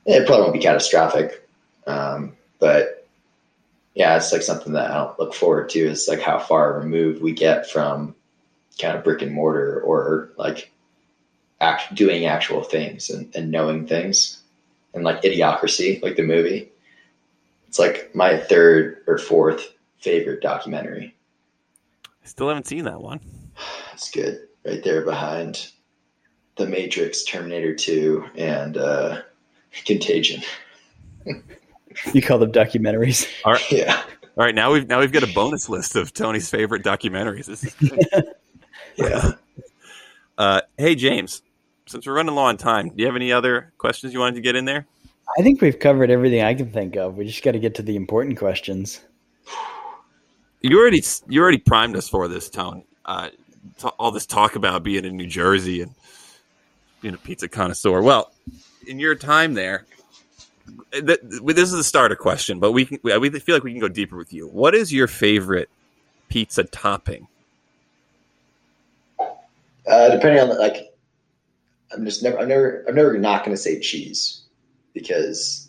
It 0.05 0.25
probably 0.25 0.43
won't 0.43 0.53
be 0.53 0.59
catastrophic, 0.59 1.47
um, 1.87 2.35
but 2.59 3.07
yeah, 3.95 4.15
it's 4.17 4.31
like 4.31 4.41
something 4.41 4.73
that 4.73 4.91
I 4.91 4.95
don't 4.95 5.19
look 5.19 5.33
forward 5.33 5.69
to. 5.69 5.79
Is 5.79 6.07
like 6.07 6.21
how 6.21 6.39
far 6.39 6.79
removed 6.79 7.21
we 7.21 7.33
get 7.33 7.69
from 7.69 8.15
kind 8.79 8.97
of 8.97 9.03
brick 9.03 9.21
and 9.21 9.33
mortar 9.33 9.81
or 9.81 10.31
like 10.37 10.71
act, 11.61 11.95
doing 11.95 12.25
actual 12.25 12.63
things 12.63 13.09
and, 13.09 13.33
and 13.35 13.51
knowing 13.51 13.87
things 13.87 14.41
and 14.93 15.03
like 15.03 15.21
idiocracy 15.21 16.01
like 16.03 16.15
the 16.15 16.23
movie 16.23 16.71
it's 17.67 17.79
like 17.79 18.13
my 18.13 18.37
third 18.37 19.03
or 19.07 19.17
fourth 19.17 19.73
favorite 19.99 20.41
documentary 20.41 21.15
i 22.23 22.27
still 22.27 22.47
haven't 22.47 22.67
seen 22.67 22.83
that 22.83 23.01
one 23.01 23.19
it's 23.93 24.11
good 24.11 24.47
right 24.65 24.83
there 24.83 25.03
behind 25.03 25.71
the 26.55 26.65
matrix 26.65 27.23
terminator 27.23 27.73
2 27.73 28.25
and 28.35 28.77
uh 28.77 29.21
contagion 29.85 30.41
you 32.13 32.21
call 32.21 32.37
them 32.37 32.51
documentaries 32.51 33.27
all 33.43 33.53
right 33.53 33.71
yeah 33.71 34.03
all 34.37 34.45
right 34.45 34.55
now 34.55 34.71
we've 34.71 34.87
now 34.87 34.99
we've 34.99 35.11
got 35.11 35.23
a 35.23 35.33
bonus 35.33 35.67
list 35.67 35.95
of 35.95 36.13
tony's 36.13 36.49
favorite 36.49 36.83
documentaries 36.83 37.73
yeah. 38.95 39.31
Uh, 40.37 40.61
hey, 40.77 40.95
James, 40.95 41.41
since 41.85 42.07
we're 42.07 42.13
running 42.13 42.35
low 42.35 42.43
on 42.43 42.57
time, 42.57 42.89
do 42.89 42.95
you 42.97 43.05
have 43.05 43.15
any 43.15 43.31
other 43.31 43.73
questions 43.77 44.13
you 44.13 44.19
wanted 44.19 44.35
to 44.35 44.41
get 44.41 44.55
in 44.55 44.65
there? 44.65 44.85
I 45.37 45.41
think 45.41 45.61
we've 45.61 45.79
covered 45.79 46.09
everything 46.09 46.41
I 46.41 46.53
can 46.53 46.71
think 46.71 46.95
of. 46.95 47.15
We 47.17 47.25
just 47.25 47.43
got 47.43 47.51
to 47.51 47.59
get 47.59 47.75
to 47.75 47.81
the 47.81 47.95
important 47.95 48.37
questions. 48.37 49.01
You 50.61 50.79
already 50.79 51.03
you 51.27 51.41
already 51.41 51.57
primed 51.57 51.95
us 51.95 52.07
for 52.07 52.27
this, 52.27 52.49
Tone. 52.49 52.83
Uh, 53.05 53.29
t- 53.79 53.89
all 53.99 54.11
this 54.11 54.25
talk 54.25 54.55
about 54.55 54.83
being 54.83 55.05
in 55.05 55.17
New 55.17 55.27
Jersey 55.27 55.81
and 55.81 55.91
being 57.03 57.13
a 57.13 57.17
pizza 57.17 57.47
connoisseur. 57.47 58.01
Well, 58.01 58.31
in 58.87 58.97
your 58.97 59.13
time 59.13 59.53
there, 59.53 59.85
th- 60.91 61.19
this 61.21 61.71
is 61.71 61.73
a 61.73 61.83
starter 61.83 62.15
question, 62.15 62.59
but 62.59 62.71
we 62.71 62.85
can, 62.85 62.99
we 63.03 63.29
feel 63.39 63.55
like 63.55 63.63
we 63.63 63.71
can 63.71 63.81
go 63.81 63.89
deeper 63.89 64.17
with 64.17 64.33
you. 64.33 64.47
What 64.47 64.73
is 64.73 64.91
your 64.91 65.07
favorite 65.07 65.69
pizza 66.29 66.63
topping? 66.63 67.27
Uh, 69.19 70.09
depending 70.09 70.39
on 70.39 70.49
the, 70.49 70.55
like, 70.55 70.93
I'm 71.91 72.05
just 72.05 72.23
never, 72.23 72.39
I'm 72.39 72.47
never, 72.47 72.85
I'm 72.87 72.95
never 72.95 73.17
not 73.19 73.45
going 73.45 73.55
to 73.55 73.61
say 73.61 73.79
cheese 73.79 74.41
because, 74.93 75.67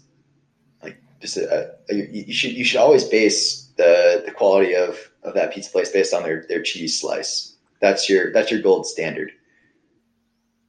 like, 0.83 0.97
just 1.21 1.37
uh, 1.37 1.65
you, 1.91 2.09
you, 2.27 2.33
should, 2.33 2.53
you 2.53 2.65
should 2.65 2.81
always 2.81 3.05
base 3.05 3.65
the 3.77 4.23
the 4.25 4.31
quality 4.31 4.75
of 4.77 5.11
of 5.25 5.35
that 5.35 5.53
pizza 5.53 5.71
place 5.71 5.91
based 5.91 6.15
on 6.15 6.23
their 6.23 6.45
their 6.49 6.63
cheese 6.63 7.01
slice. 7.01 7.57
That's 7.81 8.09
your 8.09 8.33
that's 8.33 8.53
your 8.53 8.63
gold 8.63 8.87
standard. 8.87 9.33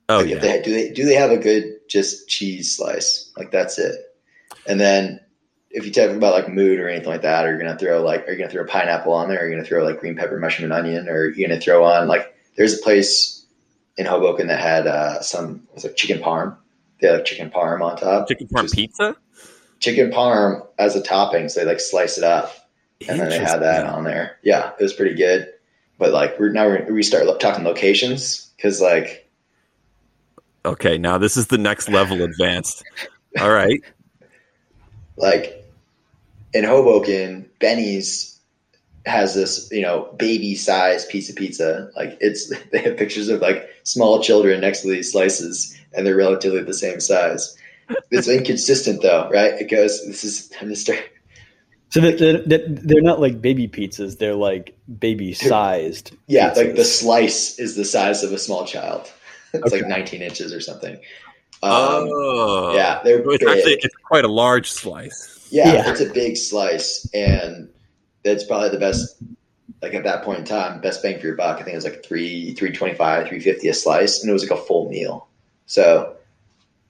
Oh 0.10 0.18
like 0.18 0.30
yeah. 0.30 0.38
They, 0.38 0.62
do 0.62 0.72
they 0.72 0.90
do 0.92 1.06
they 1.06 1.16
have 1.16 1.32
a 1.32 1.38
good 1.38 1.80
just 1.90 2.28
cheese 2.28 2.76
slice? 2.76 3.32
Like 3.38 3.52
that's 3.52 3.80
it. 3.80 3.96
And 4.68 4.80
then 4.80 5.20
if 5.72 5.86
you 5.86 5.92
talk 5.92 6.10
about 6.12 6.34
like 6.34 6.50
mood 6.50 6.80
or 6.80 6.88
anything 6.88 7.10
like 7.10 7.24
that, 7.24 7.46
are 7.46 7.54
you 7.54 7.60
gonna 7.60 7.78
throw 7.78 8.02
like 8.02 8.28
are 8.28 8.32
you 8.32 8.38
gonna 8.38 8.52
throw 8.52 8.64
a 8.64 8.68
pineapple 8.68 9.14
on 9.14 9.30
there? 9.30 9.42
Are 9.42 9.48
you 9.48 9.56
gonna 9.56 9.68
throw 9.68 9.84
like 9.84 10.00
green 10.00 10.16
pepper, 10.16 10.40
mushroom, 10.40 10.72
and 10.72 10.86
onion? 10.86 11.10
Or 11.10 11.14
are 11.14 11.30
you 11.30 11.48
gonna 11.48 11.60
throw 11.60 11.84
on 11.84 12.08
like 12.08 12.36
there's 12.56 12.80
a 12.80 12.82
place 12.84 13.46
in 13.98 14.06
Hoboken 14.06 14.48
that 14.48 14.60
had 14.60 14.88
uh, 14.88 15.22
some 15.22 15.68
was 15.74 15.84
like 15.84 15.96
chicken 15.96 16.22
parm. 16.22 16.58
They 17.00 17.08
had 17.08 17.18
like 17.18 17.26
chicken 17.26 17.50
parm 17.50 17.82
on 17.82 17.98
top. 17.98 18.28
Chicken 18.28 18.48
parm 18.48 18.72
pizza. 18.72 19.16
Chicken 19.80 20.12
parm 20.12 20.66
as 20.78 20.96
a 20.96 21.02
topping, 21.02 21.50
so 21.50 21.60
they 21.60 21.66
like 21.66 21.80
slice 21.80 22.18
it 22.18 22.24
up, 22.24 22.52
and 23.08 23.20
then 23.20 23.30
they 23.30 23.40
had 23.40 23.62
that 23.62 23.86
on 23.86 24.04
there. 24.04 24.38
Yeah, 24.44 24.72
it 24.80 24.84
was 24.84 24.94
pretty 24.94 25.16
good. 25.16 25.52
but 25.98 26.12
like 26.12 26.40
we're 26.40 26.52
now 26.52 26.68
we're, 26.68 26.92
we 26.94 27.04
start 27.04 27.28
talking 27.40 27.66
locations 27.66 28.52
because 28.56 28.82
like 28.82 29.25
Okay, 30.66 30.98
now 30.98 31.18
this 31.18 31.38
is 31.38 31.48
the 31.48 31.58
next 31.58 31.90
level 31.90 32.22
advanced. 32.24 32.84
All 33.40 33.52
right. 33.52 33.82
like 35.18 35.64
in 36.54 36.64
Hoboken, 36.64 37.50
Benny's 37.60 38.40
has 39.06 39.36
this, 39.36 39.70
you 39.72 39.82
know, 39.82 40.10
baby 40.18 40.56
size 40.56 41.06
piece 41.06 41.30
of 41.30 41.36
pizza. 41.36 41.92
Like 41.96 42.18
it's 42.20 42.52
they 42.72 42.80
have 42.80 42.98
pictures 42.98 43.30
of 43.30 43.42
like 43.42 43.70
small 43.84 44.22
children 44.22 44.62
next 44.62 44.82
to 44.82 44.90
these 44.90 45.12
slices 45.12 45.78
and 45.94 46.06
they're 46.06 46.16
relatively 46.16 46.64
the 46.64 46.74
same 46.74 47.00
size. 47.00 47.56
It's 48.10 48.28
inconsistent 48.28 49.04
though, 49.04 49.30
right? 49.30 49.54
It 49.54 49.70
goes 49.70 50.06
this 50.08 50.24
is 50.24 50.52
I'm 50.60 50.68
gonna 50.68 50.76
start 50.76 51.00
So 51.90 52.02
that 52.02 52.18
they're, 52.18 52.68
they're 52.68 53.02
not 53.02 53.22
like 53.22 53.42
baby 53.42 53.68
pizzas; 53.68 54.18
they're 54.18 54.34
like 54.34 54.76
baby-sized. 55.00 56.12
Yeah, 56.28 56.50
pizzas. 56.50 56.58
like 56.58 56.76
the 56.76 56.86
slice 56.86 57.60
is 57.60 57.76
the 57.76 57.86
size 57.86 58.24
of 58.24 58.32
a 58.32 58.40
small 58.40 58.66
child. 58.66 59.12
It's 59.64 59.74
Okay. 59.74 59.82
like 59.82 59.88
19 59.90 60.22
inches 60.22 60.54
or 60.54 60.60
something. 60.62 60.96
Um, 61.64 62.10
oh. 62.12 62.74
yeah, 62.76 63.02
they're 63.04 63.24
So 63.24 63.32
It's 63.32 63.44
big. 63.44 63.58
actually 63.58 63.74
it's 63.82 63.96
quite 64.04 64.26
a 64.26 64.30
large 64.32 64.70
slice. 64.70 65.48
Yeah, 65.50 65.74
Yeah. 65.74 65.92
it's 65.92 66.02
a 66.02 66.10
big 66.12 66.38
slice, 66.38 67.08
and 67.14 67.70
that's 68.24 68.44
probably 68.44 68.70
the 68.70 68.80
best. 68.80 69.16
Like 69.82 69.94
at 69.94 70.04
that 70.04 70.24
point 70.24 70.40
in 70.40 70.46
time, 70.46 70.82
best 70.82 71.04
bang 71.04 71.20
for 71.20 71.28
your 71.28 71.36
buck. 71.36 71.58
I 71.60 71.64
think 71.64 71.74
it 71.74 71.76
was 71.76 71.84
like 71.86 72.04
three, 72.04 72.54
three 72.56 72.72
twenty-five, 72.72 73.28
three 73.28 73.40
fifty 73.40 73.68
a 73.68 73.74
slice, 73.74 74.22
and 74.22 74.30
it 74.30 74.34
was 74.34 74.48
like 74.50 74.58
a 74.58 74.62
full 74.64 74.90
meal. 74.90 75.28
So 75.68 76.16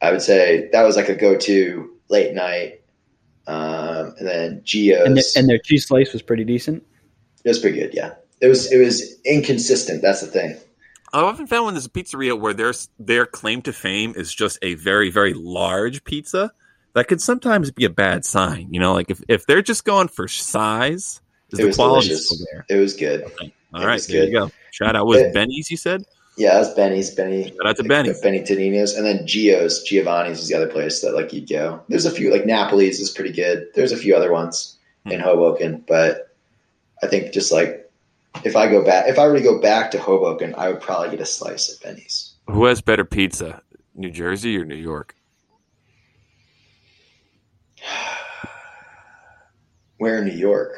I 0.01 0.11
would 0.11 0.21
say 0.21 0.69
that 0.71 0.83
was 0.83 0.95
like 0.95 1.09
a 1.09 1.15
go-to 1.15 1.89
late 2.09 2.33
night. 2.33 2.81
Um, 3.47 4.15
and 4.17 4.27
then 4.27 4.61
Gio's, 4.61 5.05
and, 5.05 5.17
their, 5.17 5.23
and 5.35 5.49
their 5.49 5.57
cheese 5.59 5.87
slice 5.87 6.13
was 6.13 6.21
pretty 6.21 6.43
decent. 6.43 6.83
it 7.43 7.49
was 7.49 7.59
pretty 7.59 7.79
good. 7.79 7.93
Yeah, 7.93 8.13
it 8.41 8.47
was 8.47 8.71
it 8.71 8.77
was 8.77 9.19
inconsistent. 9.25 10.01
That's 10.01 10.21
the 10.21 10.27
thing. 10.27 10.57
I 11.15 11.21
often 11.21 11.47
found 11.47 11.65
when 11.65 11.73
there's 11.73 11.85
a 11.85 11.89
pizzeria 11.89 12.37
where 12.39 12.53
their 12.53 12.73
their 12.99 13.25
claim 13.25 13.61
to 13.63 13.73
fame 13.73 14.13
is 14.17 14.33
just 14.33 14.59
a 14.61 14.73
very 14.75 15.09
very 15.09 15.33
large 15.33 16.03
pizza, 16.03 16.51
that 16.93 17.07
could 17.07 17.21
sometimes 17.21 17.71
be 17.71 17.85
a 17.85 17.89
bad 17.89 18.25
sign. 18.25 18.73
You 18.73 18.79
know, 18.81 18.93
like 18.93 19.09
if, 19.09 19.21
if 19.29 19.45
they're 19.45 19.61
just 19.61 19.85
going 19.85 20.09
for 20.09 20.27
size, 20.27 21.21
is 21.51 21.59
It 21.59 21.61
the 21.61 21.67
was 21.67 21.75
quality 21.77 22.07
delicious. 22.09 22.29
still 22.29 22.45
there? 22.51 22.65
It 22.69 22.81
was 22.81 22.93
good. 22.95 23.23
All 23.73 23.81
It 23.81 23.85
right, 23.85 24.01
there 24.09 24.25
you 24.25 24.31
go. 24.31 24.51
Shout 24.71 24.95
out 24.95 25.05
was 25.07 25.21
It- 25.21 25.33
Benny's. 25.33 25.71
You 25.71 25.77
said 25.77 26.03
Yeah, 26.37 26.61
that's 26.61 26.73
Benny's. 26.75 27.11
Benny. 27.11 27.45
shout 27.47 27.65
out 27.65 27.77
to 27.77 27.83
Benny's. 27.83 28.19
Benny 28.19 28.41
Tudino's, 28.41 28.93
and 28.93 29.05
then 29.05 29.25
Gio's, 29.25 29.83
Giovanni's 29.83 30.41
is 30.41 30.49
the 30.49 30.55
other 30.55 30.67
place 30.67 30.99
that 30.99 31.15
like 31.15 31.31
you'd 31.31 31.47
go. 31.47 31.81
There's 31.87 32.05
a 32.05 32.11
few 32.11 32.29
like 32.29 32.43
Napoli's 32.45 32.99
is 32.99 33.09
pretty 33.09 33.31
good. 33.31 33.67
There's 33.73 33.93
a 33.93 33.97
few 33.97 34.15
other 34.17 34.33
ones 34.33 34.77
in 35.05 35.19
hmm. 35.19 35.25
Hoboken, 35.25 35.85
but 35.87 36.35
I 37.01 37.07
think 37.07 37.31
just 37.31 37.53
like 37.53 37.84
if 38.43 38.55
I 38.55 38.67
go 38.69 38.83
back, 38.83 39.07
if 39.07 39.17
I 39.19 39.27
were 39.27 39.37
to 39.37 39.43
go 39.43 39.59
back 39.59 39.91
to 39.91 39.99
Hoboken, 39.99 40.53
I 40.57 40.69
would 40.69 40.81
probably 40.81 41.09
get 41.11 41.21
a 41.21 41.25
slice 41.25 41.73
at 41.73 41.81
Benny's. 41.83 42.35
Who 42.47 42.65
has 42.65 42.81
better 42.81 43.05
pizza, 43.05 43.61
New 43.95 44.11
Jersey 44.11 44.57
or 44.57 44.65
New 44.65 44.75
York? 44.75 45.15
Where 49.97 50.19
in 50.19 50.25
New 50.25 50.33
York? 50.37 50.71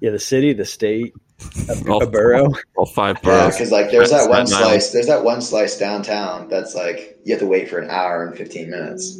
Yeah, 0.00 0.10
the 0.10 0.18
city, 0.18 0.52
the 0.52 0.64
state, 0.64 1.12
a, 1.68 1.76
All- 1.90 2.02
a 2.02 2.06
borough. 2.06 2.52
All 2.76 2.86
five 2.86 3.16
Yeah, 3.16 3.40
boroughs. 3.42 3.54
because 3.54 3.72
like 3.72 3.90
there's 3.90 4.10
that 4.10 4.28
one 4.28 4.46
slice. 4.46 4.90
There's 4.92 5.06
that 5.08 5.24
one 5.24 5.40
slice 5.40 5.76
downtown 5.78 6.48
that's 6.48 6.74
like 6.74 7.18
you 7.24 7.32
have 7.34 7.40
to 7.40 7.46
wait 7.46 7.68
for 7.68 7.78
an 7.78 7.90
hour 7.90 8.24
and 8.26 8.36
15 8.36 8.70
minutes, 8.70 9.16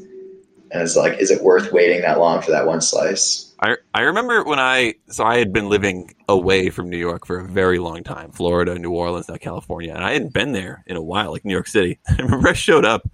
and 0.70 0.82
it's 0.82 0.94
like, 0.96 1.18
is 1.18 1.30
it 1.32 1.42
worth 1.42 1.72
waiting 1.72 2.02
that 2.02 2.18
long 2.20 2.40
for 2.42 2.52
that 2.52 2.66
one 2.66 2.80
slice? 2.80 3.47
I 3.94 4.02
remember 4.02 4.44
when 4.44 4.58
I 4.58 4.94
so 5.08 5.24
I 5.24 5.38
had 5.38 5.52
been 5.52 5.68
living 5.68 6.14
away 6.28 6.70
from 6.70 6.90
New 6.90 6.98
York 6.98 7.26
for 7.26 7.38
a 7.40 7.48
very 7.48 7.78
long 7.78 8.04
time, 8.04 8.32
Florida, 8.32 8.78
New 8.78 8.90
Orleans, 8.92 9.28
now 9.28 9.36
California, 9.36 9.94
and 9.94 10.04
I 10.04 10.12
hadn't 10.12 10.32
been 10.34 10.52
there 10.52 10.84
in 10.86 10.96
a 10.96 11.02
while, 11.02 11.32
like 11.32 11.44
New 11.44 11.54
York 11.54 11.66
City. 11.66 11.98
I 12.08 12.16
remember 12.16 12.48
I 12.48 12.52
showed 12.52 12.84
up 12.84 13.10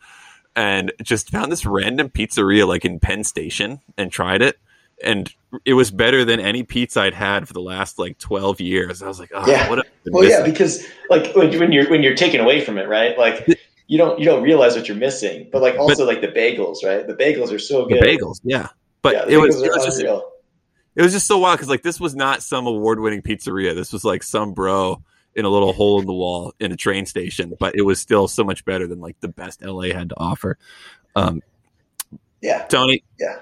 and 0.57 0.93
just 1.03 1.31
found 1.31 1.51
this 1.51 1.65
random 1.65 2.09
pizzeria 2.09 2.67
like 2.67 2.85
in 2.85 3.01
Penn 3.01 3.25
Station 3.25 3.81
and 3.97 4.11
tried 4.11 4.43
it, 4.43 4.59
and 5.03 5.33
it 5.65 5.75
was 5.75 5.91
better 5.91 6.25
than 6.25 6.41
any 6.41 6.65
pizza 6.65 7.03
I'd 7.03 7.15
had 7.15 7.47
for 7.47 7.55
the 7.55 7.61
last 7.61 7.99
like 7.99 8.19
twelve 8.19 8.61
years. 8.61 9.01
I 9.01 9.07
was 9.07 9.21
like, 9.21 9.31
oh, 9.33 9.49
Yeah. 9.49 9.69
what? 9.69 9.87
Well, 10.07 10.29
yeah, 10.29 10.45
because 10.45 10.87
like 11.09 11.35
when, 11.35 11.73
you're 11.73 11.89
when 11.89 12.03
you're 12.03 12.17
taken 12.17 12.41
away 12.41 12.61
from 12.61 12.79
it, 12.79 12.89
right? 12.89 13.17
Like 13.17 13.47
you 13.87 13.97
don't 13.97 14.19
you 14.19 14.25
don't 14.25 14.43
realize 14.43 14.75
what 14.77 14.89
you're 14.89 14.97
missing. 14.97 15.49
But 15.53 15.63
like 15.63 15.77
also 15.79 16.05
like 16.05 16.21
the 16.21 16.29
bagels, 16.29 16.85
right? 16.85 17.07
The 17.07 17.15
bagels 17.15 17.53
are 17.53 17.59
so 17.59 17.87
the 17.87 17.95
good. 17.95 18.03
bagels, 18.03 18.41
yeah. 18.43 18.69
But 19.03 19.15
yeah, 19.15 19.25
it 19.29 19.37
was 19.39 19.63
it 19.63 19.71
was 19.71 19.85
just. 19.85 20.05
It 20.97 21.03
was 21.03 21.13
just 21.13 21.27
so 21.27 21.39
wild 21.39 21.59
because 21.59 21.69
like 21.69 21.83
this 21.83 22.01
was 22.01 22.15
not 22.15 22.43
some 22.43 22.67
award-winning 22.67 23.23
pizzeria. 23.23 23.75
This 23.75 23.93
was 23.93 24.05
like 24.05 24.23
some 24.23 24.53
bro 24.53 25.03
in 25.35 25.45
a 25.45 25.49
little 25.49 25.73
hole 25.73 26.01
in 26.01 26.07
the 26.07 26.13
wall 26.13 26.55
in 26.61 26.73
a 26.73 26.77
train 26.77 27.07
station, 27.07 27.55
but 27.59 27.75
it 27.75 27.83
was 27.83 28.01
still 28.01 28.29
so 28.29 28.45
much 28.45 28.65
better 28.65 28.87
than 28.87 29.01
like 29.01 29.19
the 29.21 29.29
best 29.29 29.63
LA 29.63 29.93
had 29.93 30.11
to 30.11 30.15
offer. 30.17 30.59
Um, 31.17 31.43
yeah, 32.41 32.65
Tony, 32.67 33.03
yeah. 33.19 33.41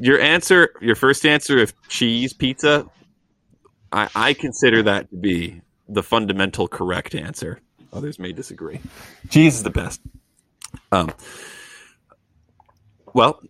your 0.00 0.20
answer, 0.20 0.70
your 0.80 0.96
first 0.96 1.24
answer 1.24 1.62
of 1.62 1.72
cheese 1.88 2.32
pizza, 2.32 2.86
I, 3.92 4.08
I 4.14 4.34
consider 4.34 4.82
that 4.84 5.10
to 5.10 5.16
be 5.16 5.60
the 5.88 6.02
fundamental 6.02 6.68
correct 6.68 7.14
answer. 7.14 7.60
Others 7.92 8.18
may 8.18 8.32
disagree. 8.32 8.80
Cheese 9.28 9.56
is 9.56 9.62
the 9.62 9.70
best. 9.70 10.00
Um, 10.92 11.12
well, 13.12 13.40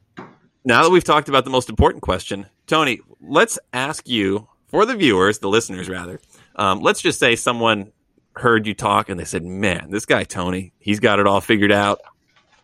now 0.65 0.83
that 0.83 0.91
we've 0.91 1.05
talked 1.05 1.29
about 1.29 1.45
the 1.45 1.51
most 1.51 1.69
important 1.69 2.03
question, 2.03 2.47
Tony, 2.67 3.01
let's 3.21 3.59
ask 3.73 4.09
you 4.09 4.49
for 4.69 4.87
the 4.87 4.95
viewers, 4.95 5.39
the 5.39 5.49
listeners 5.49 5.89
rather. 5.89 6.21
Um, 6.57 6.81
let's 6.81 7.01
just 7.01 7.19
say 7.19 7.37
someone 7.37 7.93
heard 8.37 8.67
you 8.67 8.75
talk 8.75 9.09
and 9.09 9.19
they 9.19 9.25
said, 9.25 9.45
"Man, 9.45 9.91
this 9.91 10.07
guy 10.07 10.25
Tony, 10.25 10.73
he's 10.79 11.01
got 11.01 11.19
it 11.19 11.27
all 11.27 11.41
figured 11.41 11.73
out. 11.73 12.01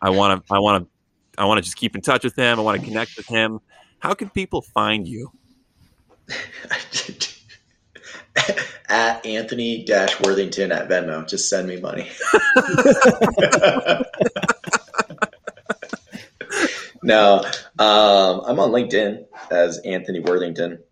I 0.00 0.10
want 0.10 0.46
to, 0.46 0.54
I 0.54 0.58
want 0.58 0.84
to, 0.84 1.40
I 1.40 1.46
want 1.46 1.58
to 1.58 1.62
just 1.62 1.76
keep 1.76 1.94
in 1.94 2.02
touch 2.02 2.24
with 2.24 2.36
him. 2.36 2.58
I 2.58 2.62
want 2.62 2.80
to 2.80 2.86
connect 2.86 3.16
with 3.16 3.26
him. 3.26 3.60
How 3.98 4.14
can 4.14 4.30
people 4.30 4.62
find 4.62 5.06
you?" 5.06 5.32
at 8.88 9.24
Anthony 9.24 9.84
Dash 9.84 10.20
Worthington 10.20 10.72
at 10.72 10.88
Venmo. 10.88 11.26
Just 11.26 11.48
send 11.48 11.68
me 11.68 11.80
money. 11.80 12.10
no, 17.06 17.44
um, 17.78 18.42
I'm 18.46 18.58
on 18.58 18.70
LinkedIn 18.70 19.26
as 19.50 19.78
Anthony 19.78 20.20
Worthington. 20.20 20.82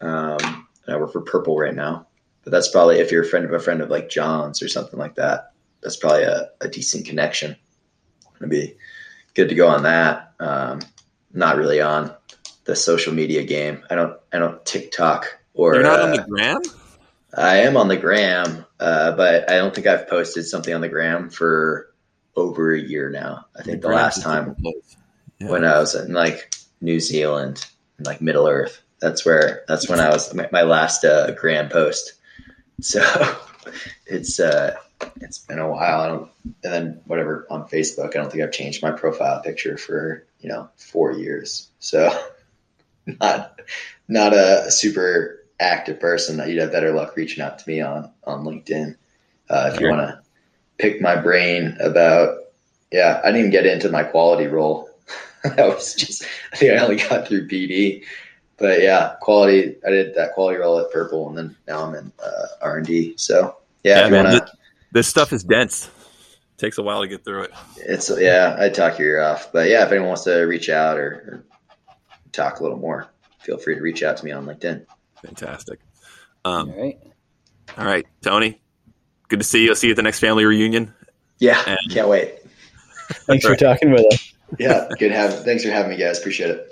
Um, 0.00 0.66
I 0.88 0.96
work 0.96 1.12
for 1.12 1.20
Purple 1.20 1.56
right 1.56 1.74
now, 1.74 2.08
but 2.42 2.50
that's 2.50 2.68
probably 2.68 2.98
if 2.98 3.12
you're 3.12 3.22
a 3.22 3.28
friend 3.28 3.44
of 3.44 3.52
a 3.52 3.60
friend 3.60 3.80
of 3.80 3.88
like 3.88 4.08
John's 4.08 4.60
or 4.60 4.68
something 4.68 4.98
like 4.98 5.14
that. 5.14 5.52
That's 5.80 5.96
probably 5.96 6.24
a, 6.24 6.50
a 6.60 6.68
decent 6.68 7.06
connection. 7.06 7.56
It'd 8.36 8.50
be 8.50 8.76
good 9.34 9.50
to 9.50 9.54
go 9.54 9.68
on 9.68 9.84
that. 9.84 10.32
Um, 10.40 10.80
not 11.32 11.56
really 11.56 11.80
on 11.80 12.12
the 12.64 12.74
social 12.74 13.14
media 13.14 13.44
game. 13.44 13.84
I 13.88 13.94
don't. 13.94 14.18
I 14.32 14.38
don't 14.38 14.64
TikTok 14.64 15.38
or. 15.54 15.74
You're 15.74 15.84
not 15.84 16.00
uh, 16.00 16.04
on 16.04 16.10
the 16.10 16.22
gram. 16.22 16.60
I 17.34 17.58
am 17.58 17.76
on 17.76 17.86
the 17.86 17.96
gram, 17.96 18.66
uh, 18.80 19.12
but 19.12 19.48
I 19.48 19.56
don't 19.58 19.72
think 19.74 19.86
I've 19.86 20.08
posted 20.08 20.44
something 20.44 20.74
on 20.74 20.80
the 20.80 20.88
gram 20.88 21.30
for 21.30 21.94
over 22.34 22.74
a 22.74 22.80
year 22.80 23.10
now. 23.10 23.46
I 23.56 23.62
think 23.62 23.80
the, 23.80 23.88
Gram's 23.88 24.16
last 24.16 24.22
time 24.22 24.56
place. 24.56 24.96
Yeah. 25.42 25.50
when 25.50 25.64
I 25.64 25.78
was 25.78 25.94
in 25.94 26.12
like 26.12 26.54
New 26.80 27.00
Zealand, 27.00 27.66
and 27.98 28.06
like 28.06 28.20
Middle 28.20 28.46
Earth, 28.46 28.82
that's 29.00 29.24
where 29.24 29.64
that's 29.68 29.88
when 29.88 30.00
I 30.00 30.10
was 30.10 30.32
my, 30.34 30.48
my 30.52 30.62
last 30.62 31.04
uh, 31.04 31.32
gram 31.32 31.68
post. 31.68 32.14
So 32.80 33.00
it's 34.06 34.40
uh, 34.40 34.74
it's 35.20 35.38
been 35.38 35.60
a 35.60 35.70
while. 35.70 36.00
I 36.00 36.08
don't, 36.08 36.30
and 36.64 36.72
then 36.72 37.00
whatever 37.06 37.46
on 37.48 37.68
Facebook, 37.68 38.08
I 38.08 38.18
don't 38.18 38.28
think 38.28 38.42
I've 38.42 38.50
changed 38.50 38.82
my 38.82 38.90
profile 38.90 39.40
picture 39.40 39.76
for 39.76 40.26
you 40.40 40.48
know 40.48 40.68
four 40.76 41.12
years. 41.12 41.68
So 41.78 42.10
not 43.20 43.60
not 44.08 44.32
a 44.32 44.68
super 44.70 45.44
active 45.60 46.00
person. 46.00 46.38
That 46.38 46.48
you'd 46.48 46.60
have 46.60 46.72
better 46.72 46.92
luck 46.92 47.14
reaching 47.14 47.44
out 47.44 47.60
to 47.60 47.68
me 47.68 47.80
on 47.80 48.10
on 48.24 48.44
LinkedIn 48.44 48.96
uh, 49.48 49.70
if 49.72 49.80
you 49.80 49.88
want 49.88 50.00
to 50.00 50.20
pick 50.78 51.00
my 51.00 51.14
brain 51.14 51.76
about. 51.80 52.38
Yeah, 52.90 53.20
I 53.22 53.28
didn't 53.28 53.38
even 53.38 53.50
get 53.52 53.66
into 53.66 53.90
my 53.90 54.02
quality 54.02 54.48
role. 54.48 54.90
I 55.58 55.68
was 55.68 55.94
just 55.94 56.24
I 56.52 56.56
think 56.56 56.72
I 56.72 56.76
only 56.82 56.96
got 56.96 57.26
through 57.28 57.48
PD, 57.48 58.04
but 58.58 58.80
yeah, 58.82 59.14
quality. 59.20 59.76
I 59.86 59.90
did 59.90 60.14
that 60.14 60.32
quality 60.34 60.58
role 60.58 60.78
at 60.78 60.90
Purple, 60.92 61.28
and 61.28 61.36
then 61.38 61.56
now 61.66 61.84
I'm 61.84 61.94
in 61.94 62.12
uh, 62.24 62.46
R 62.60 62.78
and 62.78 62.86
D. 62.86 63.14
So 63.16 63.56
yeah, 63.84 64.04
Yeah, 64.04 64.08
man, 64.10 64.24
want 64.24 64.46
to. 64.46 64.52
This 64.92 65.08
stuff 65.08 65.32
is 65.32 65.42
dense. 65.42 65.90
takes 66.58 66.78
a 66.78 66.82
while 66.82 67.00
to 67.00 67.08
get 67.08 67.24
through 67.24 67.42
it. 67.44 67.52
It's 67.76 68.10
yeah, 68.20 68.56
I 68.58 68.68
talk 68.68 68.98
your 68.98 69.08
ear 69.08 69.22
off, 69.22 69.50
but 69.52 69.68
yeah, 69.68 69.84
if 69.84 69.90
anyone 69.90 70.08
wants 70.08 70.24
to 70.24 70.40
reach 70.42 70.68
out 70.68 70.98
or, 70.98 71.04
or 71.04 71.44
talk 72.30 72.60
a 72.60 72.62
little 72.62 72.78
more, 72.78 73.08
feel 73.40 73.58
free 73.58 73.74
to 73.74 73.80
reach 73.80 74.02
out 74.02 74.16
to 74.18 74.24
me 74.24 74.30
on 74.32 74.46
LinkedIn. 74.46 74.86
Fantastic. 75.24 75.80
All 76.44 76.54
Um, 76.54 76.70
right. 76.72 76.98
all 77.78 77.84
right, 77.86 78.06
Tony. 78.22 78.60
Good 79.28 79.40
to 79.40 79.44
see 79.44 79.64
you. 79.64 79.70
I'll 79.70 79.74
see 79.76 79.86
you 79.88 79.92
at 79.92 79.96
the 79.96 80.02
next 80.02 80.18
family 80.20 80.44
reunion. 80.44 80.92
Yeah, 81.38 81.60
And- 81.66 81.78
can't 81.90 82.08
wait. 82.08 82.34
Thanks 83.26 83.44
for 83.46 83.56
talking 83.56 83.90
with 83.90 84.04
us. 84.12 84.31
Yeah, 84.58 84.88
good 84.98 85.12
have. 85.12 85.44
Thanks 85.44 85.64
for 85.64 85.70
having 85.70 85.90
me, 85.90 85.96
guys. 85.96 86.18
Appreciate 86.18 86.50
it. 86.50 86.68